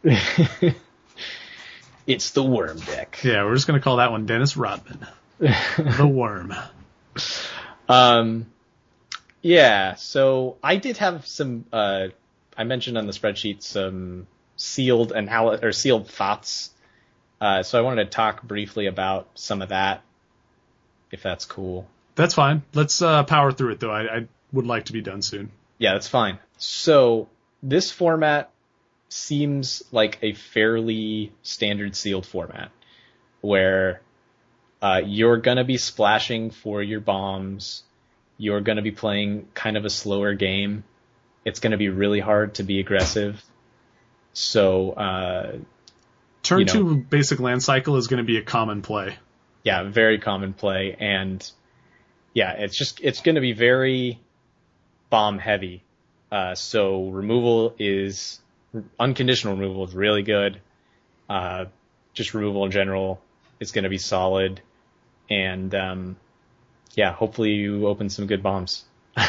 It's 2.05 2.31
the 2.31 2.43
worm 2.43 2.79
deck. 2.79 3.19
Yeah, 3.23 3.43
we're 3.43 3.53
just 3.53 3.67
gonna 3.67 3.81
call 3.81 3.97
that 3.97 4.11
one 4.11 4.25
Dennis 4.25 4.55
Rodman. 4.55 5.05
the 5.39 6.07
worm. 6.09 6.53
Um, 7.89 8.45
yeah, 9.41 9.95
so 9.95 10.55
I 10.63 10.77
did 10.77 10.97
have 10.97 11.27
some, 11.27 11.65
uh, 11.73 12.07
I 12.57 12.63
mentioned 12.63 12.97
on 12.97 13.07
the 13.07 13.11
spreadsheet 13.11 13.61
some 13.61 14.25
sealed 14.55 15.11
anal- 15.13 15.59
or 15.63 15.73
sealed 15.73 16.07
thoughts. 16.07 16.69
Uh, 17.41 17.61
so 17.63 17.77
I 17.77 17.81
wanted 17.81 18.05
to 18.05 18.09
talk 18.09 18.41
briefly 18.41 18.85
about 18.87 19.27
some 19.35 19.61
of 19.61 19.69
that, 19.69 20.01
if 21.11 21.23
that's 21.23 21.45
cool. 21.45 21.87
That's 22.15 22.33
fine. 22.33 22.63
Let's 22.73 23.01
uh, 23.01 23.23
power 23.23 23.51
through 23.51 23.73
it 23.73 23.79
though. 23.79 23.91
I, 23.91 24.17
I 24.17 24.27
would 24.51 24.65
like 24.65 24.85
to 24.85 24.93
be 24.93 25.01
done 25.01 25.21
soon. 25.21 25.51
Yeah, 25.77 25.93
that's 25.93 26.07
fine. 26.07 26.39
So 26.57 27.29
this 27.61 27.91
format 27.91 28.49
seems 29.09 29.83
like 29.91 30.19
a 30.21 30.33
fairly 30.33 31.31
standard 31.43 31.95
sealed 31.95 32.25
format 32.25 32.71
where 33.41 34.01
uh, 34.81 35.01
you're 35.05 35.37
gonna 35.37 35.63
be 35.63 35.77
splashing 35.77 36.51
for 36.51 36.81
your 36.81 36.99
bombs. 36.99 37.83
You're 38.37 38.61
gonna 38.61 38.81
be 38.81 38.91
playing 38.91 39.47
kind 39.53 39.77
of 39.77 39.85
a 39.85 39.89
slower 39.89 40.33
game. 40.33 40.83
It's 41.45 41.59
gonna 41.59 41.77
be 41.77 41.89
really 41.89 42.19
hard 42.19 42.55
to 42.55 42.63
be 42.63 42.79
aggressive. 42.79 43.43
So 44.33 44.91
uh, 44.91 45.57
Turn 46.43 46.59
You 46.59 46.65
know. 46.65 46.73
two 46.73 46.95
basic 46.95 47.39
land 47.39 47.61
cycle 47.61 47.97
is 47.97 48.07
gonna 48.07 48.23
be 48.23 48.37
a 48.37 48.41
common 48.41 48.81
play. 48.81 49.17
Yeah, 49.67 49.83
very 49.83 50.17
common 50.17 50.53
play, 50.53 50.95
and 50.97 51.51
yeah, 52.33 52.53
it's 52.53 52.77
just 52.77 53.01
it's 53.01 53.19
going 53.19 53.35
to 53.35 53.41
be 53.41 53.51
very 53.51 54.17
bomb 55.09 55.39
heavy. 55.39 55.83
Uh, 56.31 56.55
so 56.55 57.09
removal 57.09 57.75
is 57.77 58.39
unconditional 58.97 59.57
removal 59.57 59.83
is 59.83 59.93
really 59.93 60.23
good. 60.23 60.61
Uh, 61.29 61.65
just 62.13 62.33
removal 62.33 62.63
in 62.63 62.71
general 62.71 63.19
is 63.59 63.73
going 63.73 63.83
to 63.83 63.89
be 63.89 63.97
solid, 63.97 64.61
and 65.29 65.75
um, 65.75 66.15
yeah, 66.95 67.11
hopefully 67.11 67.51
you 67.51 67.87
open 67.87 68.09
some 68.09 68.25
good 68.25 68.41
bombs. 68.41 68.85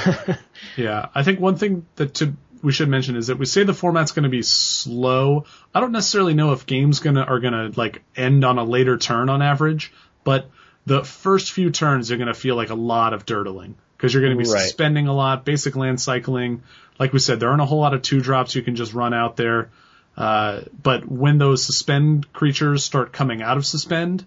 Yeah, 0.76 1.08
I 1.14 1.24
think 1.24 1.40
one 1.40 1.56
thing 1.56 1.84
that 1.96 2.14
to 2.14 2.34
we 2.62 2.70
should 2.70 2.88
mention 2.88 3.16
is 3.16 3.28
that 3.28 3.38
we 3.38 3.46
say 3.46 3.64
the 3.64 3.74
format's 3.74 4.12
going 4.12 4.24
to 4.24 4.28
be 4.28 4.42
slow. 4.42 5.46
I 5.74 5.80
don't 5.80 5.92
necessarily 5.92 6.34
know 6.34 6.52
if 6.52 6.66
games 6.66 7.00
gonna 7.00 7.22
are 7.22 7.40
gonna 7.40 7.72
like 7.74 8.02
end 8.16 8.44
on 8.44 8.58
a 8.58 8.64
later 8.64 8.96
turn 8.98 9.28
on 9.28 9.42
average, 9.42 9.92
but 10.28 10.50
the 10.84 11.02
first 11.04 11.52
few 11.52 11.70
turns 11.70 12.12
are 12.12 12.18
going 12.18 12.28
to 12.28 12.34
feel 12.34 12.54
like 12.54 12.68
a 12.68 12.74
lot 12.74 13.14
of 13.14 13.24
dirtling 13.24 13.72
because 13.96 14.12
you're 14.12 14.22
going 14.22 14.36
to 14.36 14.44
be 14.44 14.46
Right. 14.46 14.60
suspending 14.60 15.08
a 15.08 15.14
lot, 15.14 15.46
basic 15.46 15.74
land 15.74 15.98
cycling. 15.98 16.62
Like 16.98 17.14
we 17.14 17.18
said, 17.18 17.40
there 17.40 17.48
aren't 17.48 17.62
a 17.62 17.64
whole 17.64 17.80
lot 17.80 17.94
of 17.94 18.02
two 18.02 18.20
drops 18.20 18.54
you 18.54 18.60
can 18.60 18.76
just 18.76 18.92
run 18.92 19.14
out 19.14 19.38
there. 19.38 19.70
Uh, 20.18 20.64
but 20.82 21.10
when 21.10 21.38
those 21.38 21.64
suspend 21.64 22.30
creatures 22.34 22.84
start 22.84 23.10
coming 23.10 23.40
out 23.40 23.56
of 23.56 23.64
suspend, 23.64 24.26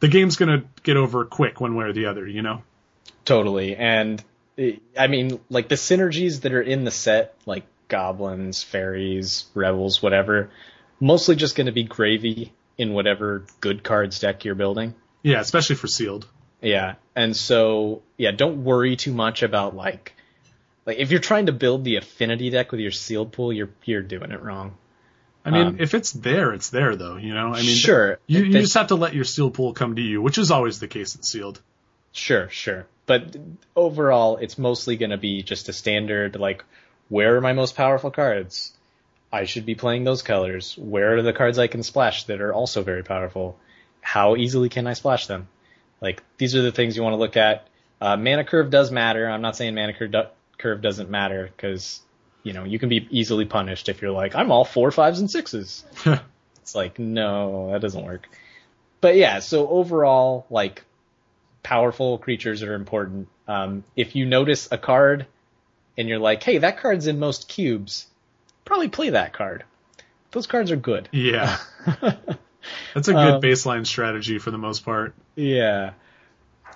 the 0.00 0.08
game's 0.08 0.34
going 0.34 0.48
to 0.48 0.66
get 0.82 0.96
over 0.96 1.24
quick 1.24 1.60
one 1.60 1.76
way 1.76 1.84
or 1.84 1.92
the 1.92 2.06
other, 2.06 2.26
you 2.26 2.42
know? 2.42 2.64
Totally. 3.24 3.76
And 3.76 4.20
I 4.98 5.06
mean, 5.06 5.38
like 5.48 5.68
the 5.68 5.76
synergies 5.76 6.40
that 6.40 6.52
are 6.52 6.60
in 6.60 6.82
the 6.82 6.90
set, 6.90 7.36
like 7.46 7.62
goblins, 7.86 8.64
fairies, 8.64 9.44
rebels, 9.54 10.02
whatever, 10.02 10.50
mostly 10.98 11.36
just 11.36 11.54
going 11.54 11.66
to 11.66 11.72
be 11.72 11.84
gravy 11.84 12.52
in 12.76 12.94
whatever 12.94 13.44
good 13.60 13.84
cards 13.84 14.18
deck 14.18 14.44
you're 14.44 14.56
building. 14.56 14.92
Yeah, 15.26 15.40
especially 15.40 15.74
for 15.74 15.88
sealed. 15.88 16.28
Yeah. 16.62 16.94
And 17.16 17.36
so, 17.36 18.02
yeah, 18.16 18.30
don't 18.30 18.62
worry 18.62 18.94
too 18.94 19.12
much 19.12 19.42
about 19.42 19.74
like, 19.74 20.14
like 20.86 20.98
if 20.98 21.10
you're 21.10 21.20
trying 21.20 21.46
to 21.46 21.52
build 21.52 21.82
the 21.82 21.96
affinity 21.96 22.48
deck 22.50 22.70
with 22.70 22.78
your 22.78 22.92
sealed 22.92 23.32
pool, 23.32 23.52
you're, 23.52 23.70
you're 23.84 24.02
doing 24.02 24.30
it 24.30 24.40
wrong. 24.40 24.76
I 25.44 25.50
mean, 25.50 25.66
Um, 25.66 25.76
if 25.80 25.94
it's 25.94 26.12
there, 26.12 26.52
it's 26.52 26.70
there 26.70 26.94
though, 26.94 27.16
you 27.16 27.34
know? 27.34 27.48
I 27.52 27.56
mean, 27.62 27.74
Sure. 27.76 28.20
You, 28.28 28.44
you 28.44 28.52
That- 28.52 28.60
just 28.60 28.74
have 28.74 28.86
to 28.88 28.94
let 28.94 29.14
your 29.14 29.24
seal 29.24 29.50
pool 29.50 29.72
come 29.72 29.96
to 29.96 30.02
you, 30.02 30.22
which 30.22 30.38
is 30.38 30.52
always 30.52 30.78
the 30.78 30.88
case 30.88 31.16
in 31.16 31.22
sealed. 31.22 31.60
Sure, 32.12 32.48
sure. 32.48 32.86
But 33.06 33.36
overall, 33.74 34.36
it's 34.36 34.58
mostly 34.58 34.96
going 34.96 35.10
to 35.10 35.18
be 35.18 35.42
just 35.42 35.68
a 35.68 35.72
standard, 35.72 36.36
like, 36.36 36.64
where 37.08 37.36
are 37.36 37.40
my 37.40 37.52
most 37.52 37.74
powerful 37.74 38.12
cards? 38.12 38.72
I 39.32 39.44
should 39.44 39.66
be 39.66 39.74
playing 39.74 40.04
those 40.04 40.22
colors. 40.22 40.76
Where 40.78 41.16
are 41.16 41.22
the 41.22 41.32
cards 41.32 41.58
I 41.58 41.66
can 41.66 41.82
splash 41.82 42.24
that 42.24 42.40
are 42.40 42.54
also 42.54 42.82
very 42.84 43.02
powerful? 43.02 43.58
How 44.06 44.36
easily 44.36 44.68
can 44.68 44.86
I 44.86 44.92
splash 44.92 45.26
them? 45.26 45.48
Like, 46.00 46.22
these 46.38 46.54
are 46.54 46.62
the 46.62 46.70
things 46.70 46.96
you 46.96 47.02
want 47.02 47.14
to 47.14 47.18
look 47.18 47.36
at. 47.36 47.66
Uh, 48.00 48.16
mana 48.16 48.44
curve 48.44 48.70
does 48.70 48.92
matter. 48.92 49.28
I'm 49.28 49.42
not 49.42 49.56
saying 49.56 49.74
mana 49.74 49.94
curve, 49.94 50.12
do- 50.12 50.28
curve 50.58 50.80
doesn't 50.80 51.10
matter, 51.10 51.50
because, 51.56 52.00
you 52.44 52.52
know, 52.52 52.62
you 52.62 52.78
can 52.78 52.88
be 52.88 53.08
easily 53.10 53.46
punished 53.46 53.88
if 53.88 54.00
you're 54.00 54.12
like, 54.12 54.36
I'm 54.36 54.52
all 54.52 54.64
four, 54.64 54.92
fives, 54.92 55.18
and 55.18 55.28
sixes. 55.30 55.84
It's 56.66 56.74
like, 56.74 56.98
no, 56.98 57.70
that 57.70 57.80
doesn't 57.80 58.04
work. 58.04 58.28
But 59.00 59.14
yeah, 59.14 59.38
so 59.38 59.68
overall, 59.68 60.46
like, 60.50 60.82
powerful 61.62 62.18
creatures 62.18 62.62
are 62.64 62.74
important. 62.74 63.28
Um, 63.46 63.84
if 63.94 64.16
you 64.16 64.26
notice 64.26 64.68
a 64.72 64.78
card 64.78 65.26
and 65.96 66.08
you're 66.08 66.18
like, 66.18 66.42
hey, 66.42 66.58
that 66.58 66.78
card's 66.78 67.06
in 67.06 67.20
most 67.20 67.48
cubes, 67.48 68.06
probably 68.64 68.88
play 68.88 69.10
that 69.10 69.32
card. 69.32 69.64
Those 70.32 70.48
cards 70.48 70.72
are 70.72 70.76
good. 70.76 71.08
yeah. 71.12 71.58
That's 72.94 73.08
a 73.08 73.12
good 73.12 73.34
Um, 73.34 73.40
baseline 73.42 73.86
strategy 73.86 74.38
for 74.38 74.50
the 74.50 74.58
most 74.58 74.84
part. 74.84 75.14
Yeah. 75.34 75.92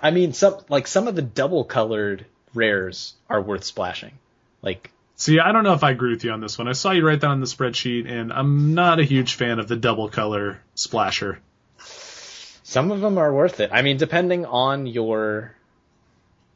I 0.01 0.11
mean, 0.11 0.33
some, 0.33 0.57
like, 0.69 0.87
some 0.87 1.07
of 1.07 1.15
the 1.15 1.21
double 1.21 1.63
colored 1.63 2.25
rares 2.53 3.13
are 3.29 3.41
worth 3.41 3.63
splashing. 3.63 4.13
Like, 4.61 4.91
See, 5.15 5.39
I 5.39 5.51
don't 5.51 5.63
know 5.63 5.73
if 5.73 5.83
I 5.83 5.91
agree 5.91 6.09
with 6.11 6.23
you 6.23 6.31
on 6.31 6.41
this 6.41 6.57
one. 6.57 6.67
I 6.67 6.71
saw 6.71 6.91
you 6.91 7.05
write 7.05 7.21
that 7.21 7.27
on 7.27 7.39
the 7.41 7.45
spreadsheet, 7.45 8.09
and 8.09 8.33
I'm 8.33 8.73
not 8.73 8.99
a 8.99 9.03
huge 9.03 9.35
fan 9.35 9.59
of 9.59 9.67
the 9.67 9.75
double 9.75 10.09
color 10.09 10.59
splasher. 10.73 11.39
some 12.63 12.91
of 12.91 13.01
them 13.01 13.17
are 13.17 13.31
worth 13.33 13.59
it. 13.59 13.69
I 13.71 13.81
mean, 13.83 13.97
depending 13.97 14.45
on 14.45 14.87
your 14.87 15.53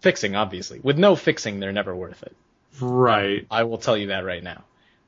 fixing, 0.02 0.36
obviously. 0.36 0.80
With 0.82 0.98
no 0.98 1.16
fixing, 1.16 1.60
they're 1.60 1.72
never 1.72 1.96
worth 1.96 2.24
it. 2.24 2.36
Right. 2.82 3.46
I 3.52 3.64
will 3.64 3.78
tell 3.78 3.96
you 3.98 4.08
that 4.08 4.26
right 4.26 4.44
now. 4.44 4.64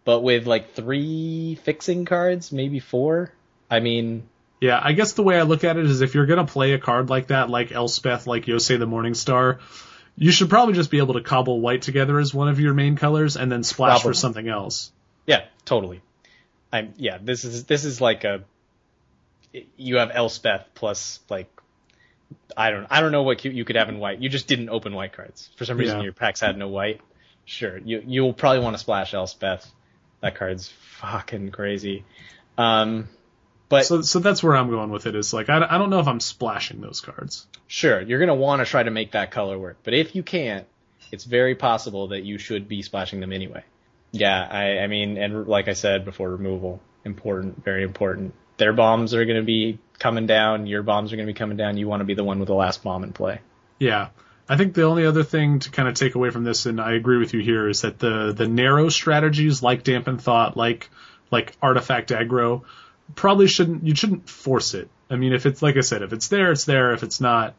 but 0.05 0.21
with 0.21 0.45
like 0.47 0.73
three 0.73 1.55
fixing 1.63 2.05
cards, 2.05 2.51
maybe 2.51 2.79
four. 2.79 3.31
I 3.69 3.79
mean, 3.79 4.27
Yeah, 4.61 4.79
I 4.81 4.93
guess 4.93 5.13
the 5.13 5.23
way 5.23 5.37
I 5.37 5.43
look 5.43 5.63
at 5.63 5.77
it 5.77 5.85
is 5.85 6.01
if 6.01 6.15
you're 6.15 6.25
gonna 6.25 6.45
play 6.45 6.73
a 6.73 6.79
card 6.79 7.09
like 7.09 7.27
that, 7.27 7.49
like 7.49 7.71
Elspeth, 7.71 8.27
like 8.27 8.45
Yosei 8.45 8.79
the 8.79 8.85
Morning 8.87 9.13
Star, 9.13 9.59
you 10.15 10.31
should 10.31 10.49
probably 10.49 10.73
just 10.73 10.89
be 10.89 10.97
able 10.97 11.13
to 11.13 11.21
cobble 11.21 11.61
white 11.61 11.83
together 11.83 12.19
as 12.19 12.33
one 12.33 12.49
of 12.49 12.59
your 12.59 12.73
main 12.73 12.95
colors 12.95 13.37
and 13.37 13.51
then 13.51 13.63
splash 13.63 14.01
Probably. 14.01 14.09
for 14.09 14.13
something 14.13 14.47
else. 14.47 14.91
yeah, 15.27 15.45
totally. 15.65 16.01
I'm 16.73 16.93
yeah. 16.97 17.17
This 17.21 17.45
is 17.45 17.65
this 17.65 17.85
is 17.85 18.01
like 18.01 18.23
a 18.23 18.43
you 19.77 19.97
have 19.97 20.11
Elspeth 20.13 20.65
plus 20.73 21.19
like 21.29 21.49
I 22.55 22.71
don't 22.71 22.87
I 22.89 22.99
don't 22.99 23.11
know 23.11 23.23
what 23.23 23.45
you, 23.45 23.51
you 23.51 23.63
could 23.63 23.75
have 23.75 23.89
in 23.89 23.99
white. 23.99 24.19
You 24.19 24.29
just 24.29 24.47
didn't 24.47 24.69
open 24.69 24.93
white 24.93 25.13
cards 25.13 25.49
for 25.55 25.65
some 25.65 25.77
reason. 25.77 25.97
Yeah. 25.99 26.03
Your 26.05 26.13
packs 26.13 26.41
had 26.41 26.57
no 26.57 26.67
white. 26.67 27.01
Sure, 27.45 27.77
you 27.77 28.03
you'll 28.05 28.33
probably 28.33 28.59
want 28.59 28.73
to 28.75 28.79
splash 28.79 29.13
Elspeth. 29.13 29.65
That 30.21 30.35
card's 30.35 30.67
fucking 30.99 31.51
crazy. 31.51 32.03
Um, 32.57 33.07
but 33.69 33.85
So, 33.85 34.01
so 34.01 34.19
that's 34.19 34.41
where 34.41 34.55
I'm 34.55 34.69
going 34.69 34.89
with 34.89 35.05
it. 35.05 35.15
Is 35.15 35.33
like 35.33 35.49
I, 35.49 35.65
I 35.69 35.77
don't 35.77 35.89
know 35.89 35.99
if 35.99 36.07
I'm 36.07 36.19
splashing 36.19 36.81
those 36.81 37.01
cards. 37.01 37.47
Sure, 37.67 38.01
you're 38.01 38.19
going 38.19 38.29
to 38.29 38.35
want 38.35 38.61
to 38.61 38.65
try 38.65 38.83
to 38.83 38.91
make 38.91 39.11
that 39.11 39.31
color 39.31 39.57
work, 39.57 39.77
but 39.83 39.93
if 39.93 40.15
you 40.15 40.23
can't, 40.23 40.65
it's 41.11 41.23
very 41.23 41.55
possible 41.55 42.09
that 42.09 42.23
you 42.23 42.37
should 42.37 42.67
be 42.67 42.81
splashing 42.81 43.19
them 43.19 43.33
anyway. 43.33 43.63
Yeah, 44.11 44.47
I, 44.49 44.79
I 44.79 44.87
mean, 44.87 45.17
and 45.17 45.47
like 45.47 45.67
I 45.67 45.73
said 45.73 46.05
before, 46.05 46.29
removal 46.29 46.81
important, 47.03 47.63
very 47.63 47.83
important. 47.83 48.33
Their 48.57 48.73
bombs 48.73 49.13
are 49.13 49.25
going 49.25 49.37
to 49.37 49.43
be 49.45 49.79
coming 49.99 50.27
down. 50.27 50.67
Your 50.67 50.83
bombs 50.83 51.11
are 51.11 51.15
going 51.15 51.27
to 51.27 51.33
be 51.33 51.37
coming 51.37 51.57
down. 51.57 51.77
You 51.77 51.87
want 51.87 52.01
to 52.01 52.05
be 52.05 52.13
the 52.13 52.23
one 52.23 52.39
with 52.39 52.47
the 52.47 52.55
last 52.55 52.83
bomb 52.83 53.03
in 53.03 53.13
play. 53.13 53.39
Yeah. 53.79 54.09
I 54.49 54.55
think 54.55 54.73
the 54.73 54.83
only 54.83 55.05
other 55.05 55.23
thing 55.23 55.59
to 55.59 55.71
kind 55.71 55.89
of 55.89 55.95
take 55.95 56.15
away 56.15 56.29
from 56.29 56.43
this, 56.43 56.65
and 56.65 56.79
I 56.79 56.93
agree 56.93 57.17
with 57.17 57.33
you 57.33 57.41
here, 57.41 57.67
is 57.67 57.81
that 57.81 57.99
the 57.99 58.31
the 58.31 58.47
narrow 58.47 58.87
strategies 58.87 59.61
like 59.61 59.83
dampen 59.83 60.19
thought, 60.19 60.55
like 60.55 60.89
like 61.31 61.53
artifact 61.61 62.11
aggro, 62.11 62.63
probably 63.15 63.47
shouldn't 63.47 63.83
you 63.85 63.95
shouldn't 63.95 64.29
force 64.29 64.73
it. 64.73 64.89
I 65.09 65.15
mean, 65.15 65.33
if 65.33 65.45
it's 65.45 65.61
like 65.61 65.77
I 65.77 65.81
said, 65.81 66.01
if 66.01 66.13
it's 66.13 66.27
there, 66.27 66.51
it's 66.51 66.65
there. 66.65 66.93
If 66.93 67.03
it's 67.03 67.21
not, 67.21 67.55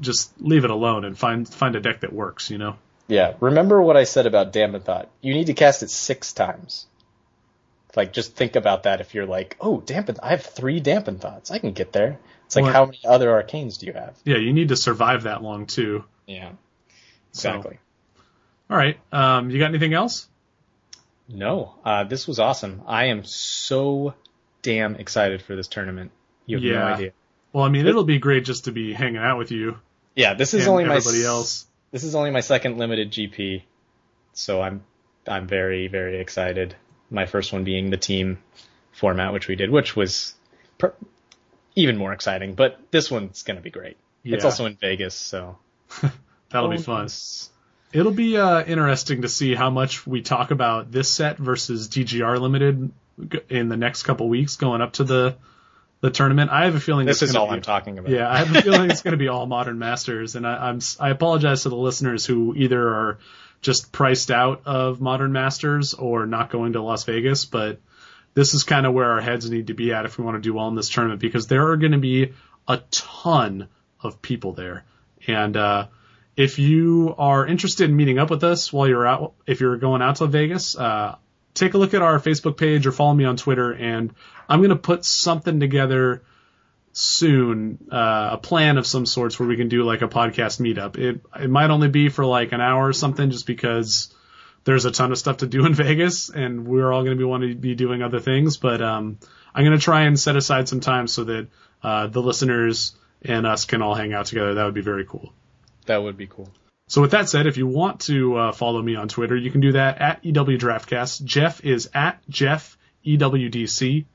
just 0.00 0.32
leave 0.40 0.64
it 0.64 0.70
alone 0.70 1.04
and 1.04 1.18
find 1.18 1.48
find 1.48 1.74
a 1.76 1.80
deck 1.80 2.00
that 2.00 2.12
works. 2.12 2.50
You 2.50 2.58
know. 2.58 2.76
Yeah, 3.08 3.34
remember 3.40 3.80
what 3.80 3.96
I 3.96 4.04
said 4.04 4.26
about 4.26 4.52
Dampen 4.52 4.82
Thought. 4.82 5.08
You 5.22 5.32
need 5.32 5.46
to 5.46 5.54
cast 5.54 5.82
it 5.82 5.90
six 5.90 6.32
times. 6.34 6.86
Like, 7.96 8.12
just 8.12 8.36
think 8.36 8.54
about 8.54 8.82
that 8.82 9.00
if 9.00 9.14
you're 9.14 9.24
like, 9.26 9.56
oh, 9.62 9.80
Dampen, 9.80 10.16
I 10.22 10.28
have 10.28 10.42
three 10.44 10.78
Dampen 10.78 11.18
Thoughts. 11.18 11.50
I 11.50 11.58
can 11.58 11.72
get 11.72 11.90
there. 11.90 12.18
It's 12.44 12.54
like, 12.54 12.66
Or- 12.66 12.72
how 12.72 12.84
many 12.84 13.00
other 13.06 13.28
arcanes 13.30 13.78
do 13.78 13.86
you 13.86 13.94
have? 13.94 14.14
Yeah, 14.24 14.36
you 14.36 14.52
need 14.52 14.68
to 14.68 14.76
survive 14.76 15.22
that 15.22 15.42
long 15.42 15.64
too. 15.66 16.04
Yeah, 16.26 16.50
So- 17.32 17.48
exactly. 17.48 17.78
All 18.70 18.76
right. 18.76 18.98
Um, 19.10 19.48
you 19.48 19.58
got 19.58 19.70
anything 19.70 19.94
else? 19.94 20.28
No, 21.30 21.74
uh, 21.82 22.04
this 22.04 22.28
was 22.28 22.38
awesome. 22.38 22.82
I 22.86 23.06
am 23.06 23.24
so 23.24 24.12
damn 24.62 24.96
excited 24.96 25.42
for 25.42 25.56
this 25.56 25.68
tournament. 25.68 26.10
You 26.46 26.56
have 26.56 26.64
no 26.64 26.94
idea. 26.94 27.12
Well, 27.52 27.64
I 27.64 27.68
mean, 27.68 27.86
it'll 27.86 28.04
be 28.04 28.18
great 28.18 28.44
just 28.44 28.64
to 28.64 28.72
be 28.72 28.92
hanging 28.92 29.16
out 29.16 29.38
with 29.38 29.50
you 29.50 29.78
Yeah, 30.14 30.34
this 30.34 30.54
is 30.54 30.68
only 30.68 30.84
my 30.84 30.96
else. 30.96 31.66
This 31.90 32.04
is 32.04 32.14
only 32.14 32.30
my 32.30 32.40
second 32.40 32.78
limited 32.78 33.10
GP, 33.10 33.62
so 34.32 34.60
I'm 34.60 34.84
I'm 35.26 35.46
very 35.46 35.88
very 35.88 36.20
excited. 36.20 36.74
My 37.10 37.26
first 37.26 37.52
one 37.52 37.64
being 37.64 37.90
the 37.90 37.96
team 37.96 38.38
format, 38.92 39.32
which 39.32 39.48
we 39.48 39.56
did, 39.56 39.70
which 39.70 39.96
was 39.96 40.34
per- 40.76 40.94
even 41.74 41.96
more 41.96 42.12
exciting. 42.12 42.54
But 42.54 42.78
this 42.90 43.10
one's 43.10 43.42
gonna 43.42 43.62
be 43.62 43.70
great. 43.70 43.96
It's 44.24 44.44
also 44.44 44.66
in 44.66 44.76
Vegas, 44.76 45.14
so 45.14 45.56
That'll 46.50 46.70
be 46.70 46.78
fun. 46.78 47.08
It'll 47.92 48.12
be 48.12 48.36
uh, 48.36 48.64
interesting 48.64 49.22
to 49.22 49.28
see 49.28 49.54
how 49.54 49.70
much 49.70 50.06
we 50.06 50.20
talk 50.20 50.50
about 50.50 50.92
this 50.92 51.10
set 51.10 51.38
versus 51.38 51.88
DGR 51.88 52.38
Limited 52.38 52.90
in 53.48 53.68
the 53.68 53.76
next 53.76 54.02
couple 54.04 54.28
weeks 54.28 54.56
going 54.56 54.80
up 54.80 54.94
to 54.94 55.04
the 55.04 55.36
the 56.00 56.10
tournament. 56.10 56.50
I 56.50 56.64
have 56.66 56.74
a 56.76 56.80
feeling 56.80 57.06
This 57.06 57.22
it's 57.22 57.30
is 57.30 57.36
all 57.36 57.48
be, 57.48 57.54
I'm 57.54 57.62
talking 57.62 57.98
about. 57.98 58.10
Yeah, 58.12 58.30
I 58.30 58.38
have 58.38 58.54
a 58.54 58.62
feeling 58.62 58.90
it's 58.90 59.02
going 59.02 59.12
to 59.12 59.18
be 59.18 59.28
all 59.28 59.46
Modern 59.46 59.78
Masters, 59.78 60.36
and 60.36 60.46
I, 60.46 60.68
I'm 60.68 60.76
s- 60.76 60.96
I 61.00 61.10
apologize 61.10 61.64
to 61.64 61.70
the 61.70 61.76
listeners 61.76 62.24
who 62.24 62.54
either 62.56 62.80
are 62.88 63.18
just 63.62 63.90
priced 63.90 64.30
out 64.30 64.62
of 64.66 65.00
Modern 65.00 65.32
Masters 65.32 65.94
or 65.94 66.26
not 66.26 66.50
going 66.50 66.74
to 66.74 66.82
Las 66.82 67.02
Vegas, 67.04 67.44
but 67.46 67.80
this 68.34 68.54
is 68.54 68.62
kind 68.62 68.86
of 68.86 68.94
where 68.94 69.10
our 69.10 69.20
heads 69.20 69.50
need 69.50 69.66
to 69.66 69.74
be 69.74 69.92
at 69.92 70.04
if 70.04 70.16
we 70.18 70.24
want 70.24 70.36
to 70.36 70.40
do 70.40 70.54
well 70.54 70.68
in 70.68 70.76
this 70.76 70.88
tournament 70.88 71.20
because 71.20 71.48
there 71.48 71.68
are 71.72 71.76
going 71.76 71.90
to 71.92 71.98
be 71.98 72.32
a 72.68 72.76
ton 72.92 73.66
of 74.00 74.22
people 74.22 74.52
there, 74.52 74.84
and 75.26 75.56
uh, 75.56 75.88
if 76.36 76.60
you 76.60 77.12
are 77.18 77.44
interested 77.44 77.90
in 77.90 77.96
meeting 77.96 78.20
up 78.20 78.30
with 78.30 78.44
us 78.44 78.72
while 78.72 78.86
you're 78.86 79.04
out, 79.06 79.32
if 79.48 79.60
you're 79.60 79.76
going 79.78 80.00
out 80.02 80.14
to 80.16 80.26
Vegas, 80.28 80.76
uh, 80.78 81.16
take 81.58 81.74
a 81.74 81.78
look 81.78 81.94
at 81.94 82.02
our 82.02 82.18
Facebook 82.18 82.56
page 82.56 82.86
or 82.86 82.92
follow 82.92 83.14
me 83.14 83.24
on 83.24 83.36
Twitter, 83.36 83.72
and 83.72 84.14
I'm 84.48 84.60
going 84.60 84.70
to 84.70 84.76
put 84.76 85.04
something 85.04 85.60
together 85.60 86.22
soon, 86.92 87.88
uh, 87.92 88.30
a 88.32 88.38
plan 88.38 88.78
of 88.78 88.86
some 88.86 89.06
sorts 89.06 89.38
where 89.38 89.48
we 89.48 89.56
can 89.56 89.68
do 89.68 89.84
like 89.84 90.02
a 90.02 90.08
podcast 90.08 90.60
meetup. 90.60 90.96
It 90.96 91.20
it 91.40 91.50
might 91.50 91.70
only 91.70 91.88
be 91.88 92.08
for 92.08 92.24
like 92.24 92.52
an 92.52 92.60
hour 92.60 92.86
or 92.86 92.92
something, 92.92 93.30
just 93.30 93.46
because 93.46 94.14
there's 94.64 94.84
a 94.84 94.90
ton 94.90 95.12
of 95.12 95.18
stuff 95.18 95.38
to 95.38 95.46
do 95.46 95.66
in 95.66 95.74
Vegas, 95.84 96.30
and 96.30 96.66
we're 96.66 96.92
all 96.92 97.02
going 97.02 97.16
to 97.16 97.20
be 97.20 97.24
wanting 97.24 97.50
to 97.50 97.54
be 97.56 97.74
doing 97.74 98.02
other 98.02 98.20
things. 98.20 98.56
But 98.56 98.82
um, 98.82 99.18
I'm 99.54 99.64
going 99.64 99.78
to 99.78 99.82
try 99.82 100.02
and 100.02 100.18
set 100.18 100.36
aside 100.36 100.68
some 100.68 100.80
time 100.80 101.06
so 101.06 101.24
that 101.24 101.48
uh, 101.82 102.06
the 102.08 102.22
listeners 102.22 102.94
and 103.22 103.46
us 103.46 103.64
can 103.64 103.82
all 103.82 103.94
hang 103.94 104.12
out 104.12 104.26
together. 104.26 104.54
That 104.54 104.64
would 104.64 104.74
be 104.74 104.80
very 104.80 105.04
cool. 105.04 105.32
That 105.86 106.02
would 106.02 106.16
be 106.16 106.26
cool. 106.26 106.50
So 106.88 107.02
with 107.02 107.10
that 107.12 107.28
said, 107.28 107.46
if 107.46 107.58
you 107.58 107.66
want 107.66 108.00
to 108.02 108.36
uh, 108.36 108.52
follow 108.52 108.80
me 108.80 108.96
on 108.96 109.08
Twitter, 109.08 109.36
you 109.36 109.50
can 109.50 109.60
do 109.60 109.72
that 109.72 110.00
at 110.00 110.24
EW 110.24 110.58
Draftcast. 110.58 111.22
Jeff 111.22 111.64
is 111.64 111.90
at 111.94 112.26
Jeff 112.28 112.78
EWDC. 113.06 114.06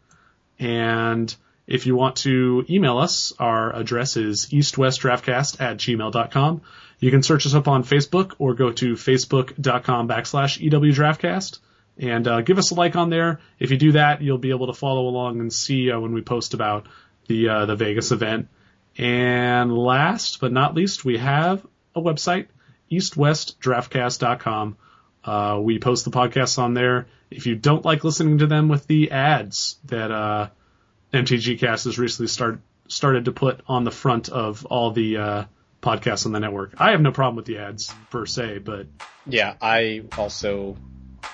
And 0.59 1.33
if 1.67 1.85
you 1.85 1.95
want 1.95 2.17
to 2.17 2.65
email 2.69 2.97
us, 2.97 3.31
our 3.39 3.75
address 3.75 4.17
is 4.17 4.47
eastwestdraftcast 4.47 5.61
at 5.61 5.77
gmail.com. 5.77 6.61
You 6.99 7.11
can 7.11 7.21
search 7.21 7.45
us 7.45 7.53
up 7.53 7.67
on 7.67 7.83
Facebook 7.83 8.33
or 8.39 8.53
go 8.53 8.71
to 8.71 8.93
facebook.com 8.93 10.07
backslash 10.07 10.59
EW 10.59 10.93
Draftcast 10.93 11.59
and 11.97 12.27
uh, 12.27 12.41
give 12.41 12.57
us 12.57 12.71
a 12.71 12.75
like 12.75 12.95
on 12.95 13.09
there. 13.09 13.39
If 13.59 13.71
you 13.71 13.77
do 13.77 13.91
that, 13.93 14.21
you'll 14.21 14.37
be 14.37 14.49
able 14.49 14.67
to 14.67 14.73
follow 14.73 15.07
along 15.07 15.39
and 15.39 15.51
see 15.53 15.91
uh, 15.91 15.99
when 15.99 16.13
we 16.13 16.21
post 16.21 16.53
about 16.53 16.87
the 17.27 17.49
uh, 17.49 17.65
the 17.65 17.75
Vegas 17.75 18.11
event. 18.11 18.47
And 18.97 19.75
last 19.75 20.39
but 20.39 20.51
not 20.51 20.75
least, 20.75 21.05
we 21.05 21.17
have 21.17 21.65
a 21.95 22.01
website, 22.01 22.47
eastwestdraftcast.com. 22.97 24.77
Uh, 25.23 25.59
we 25.61 25.79
post 25.79 26.05
the 26.05 26.11
podcasts 26.11 26.59
on 26.59 26.73
there. 26.73 27.07
If 27.31 27.45
you 27.45 27.55
don't 27.55 27.85
like 27.85 28.03
listening 28.03 28.39
to 28.39 28.47
them 28.47 28.67
with 28.67 28.87
the 28.87 29.11
ads 29.11 29.77
that 29.85 30.11
uh, 30.11 30.49
MTG 31.13 31.59
Cast 31.59 31.85
has 31.85 31.97
recently 31.97 32.27
start, 32.27 32.59
started 32.87 33.25
to 33.25 33.31
put 33.31 33.61
on 33.67 33.83
the 33.83 33.91
front 33.91 34.29
of 34.29 34.65
all 34.65 34.91
the 34.91 35.17
uh, 35.17 35.43
podcasts 35.81 36.25
on 36.25 36.33
the 36.33 36.39
network, 36.39 36.73
I 36.77 36.91
have 36.91 37.01
no 37.01 37.11
problem 37.11 37.37
with 37.37 37.45
the 37.45 37.59
ads 37.59 37.93
per 38.09 38.25
se, 38.25 38.59
but 38.59 38.87
Yeah, 39.25 39.55
I 39.61 40.03
also 40.17 40.77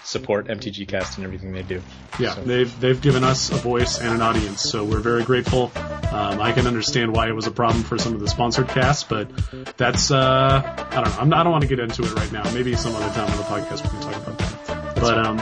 support 0.03 0.47
MTG 0.47 0.87
Cast 0.87 1.17
and 1.17 1.25
everything 1.25 1.51
they 1.53 1.63
do. 1.63 1.81
yeah, 2.19 2.33
So- 2.35 2.41
they've 2.41 2.79
they've 2.79 2.99
given 3.01 3.23
us 3.23 3.49
a 3.51 3.55
voice 3.55 3.99
and 3.99 4.13
an 4.13 4.21
audience, 4.21 4.61
so 4.61 4.83
we're 4.83 4.99
very 4.99 5.23
grateful. 5.23 5.71
Um, 6.11 6.41
I 6.41 6.51
can 6.53 6.65
understand 6.67 7.15
why 7.15 7.27
it 7.27 7.35
was 7.35 7.45
a 7.47 7.51
problem 7.51 7.83
for 7.83 7.97
some 7.97 8.13
of 8.13 8.19
the 8.19 8.27
sponsored 8.27 8.67
casts, 8.67 9.03
but 9.03 9.29
that's 9.77 10.09
uh, 10.11 10.61
I 10.91 10.95
don't 10.95 11.05
know. 11.05 11.17
I'm 11.19 11.29
not, 11.29 11.39
I 11.39 11.43
don't 11.43 11.51
want 11.51 11.61
to 11.63 11.67
get 11.67 11.79
into 11.79 12.01
it 12.03 12.13
right 12.15 12.31
now. 12.31 12.43
Maybe 12.53 12.75
some 12.75 12.95
other 12.95 13.09
time 13.13 13.29
on 13.29 13.37
the 13.37 13.43
podcast 13.43 13.83
we 13.83 13.89
can 13.89 14.01
talk 14.01 14.15
about 14.27 14.37
that. 14.39 14.95
But 14.95 15.17
um, 15.25 15.37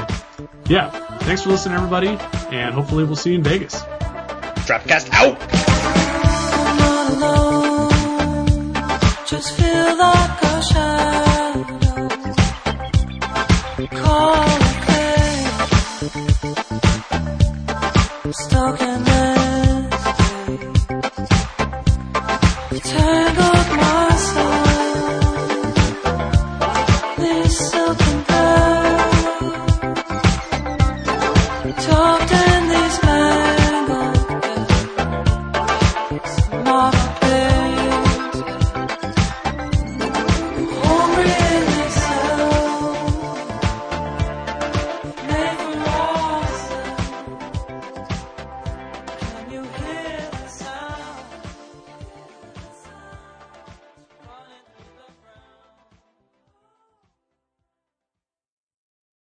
yeah, 0.67 0.89
thanks 1.19 1.43
for 1.43 1.49
listening, 1.49 1.75
everybody, 1.75 2.09
and 2.51 2.73
hopefully 2.75 3.03
we'll 3.05 3.15
see 3.15 3.31
you 3.31 3.37
in 3.37 3.43
Vegas. 3.43 3.75
Draftcast 4.67 5.09
out. 5.13 5.37
Stalking 18.33 19.06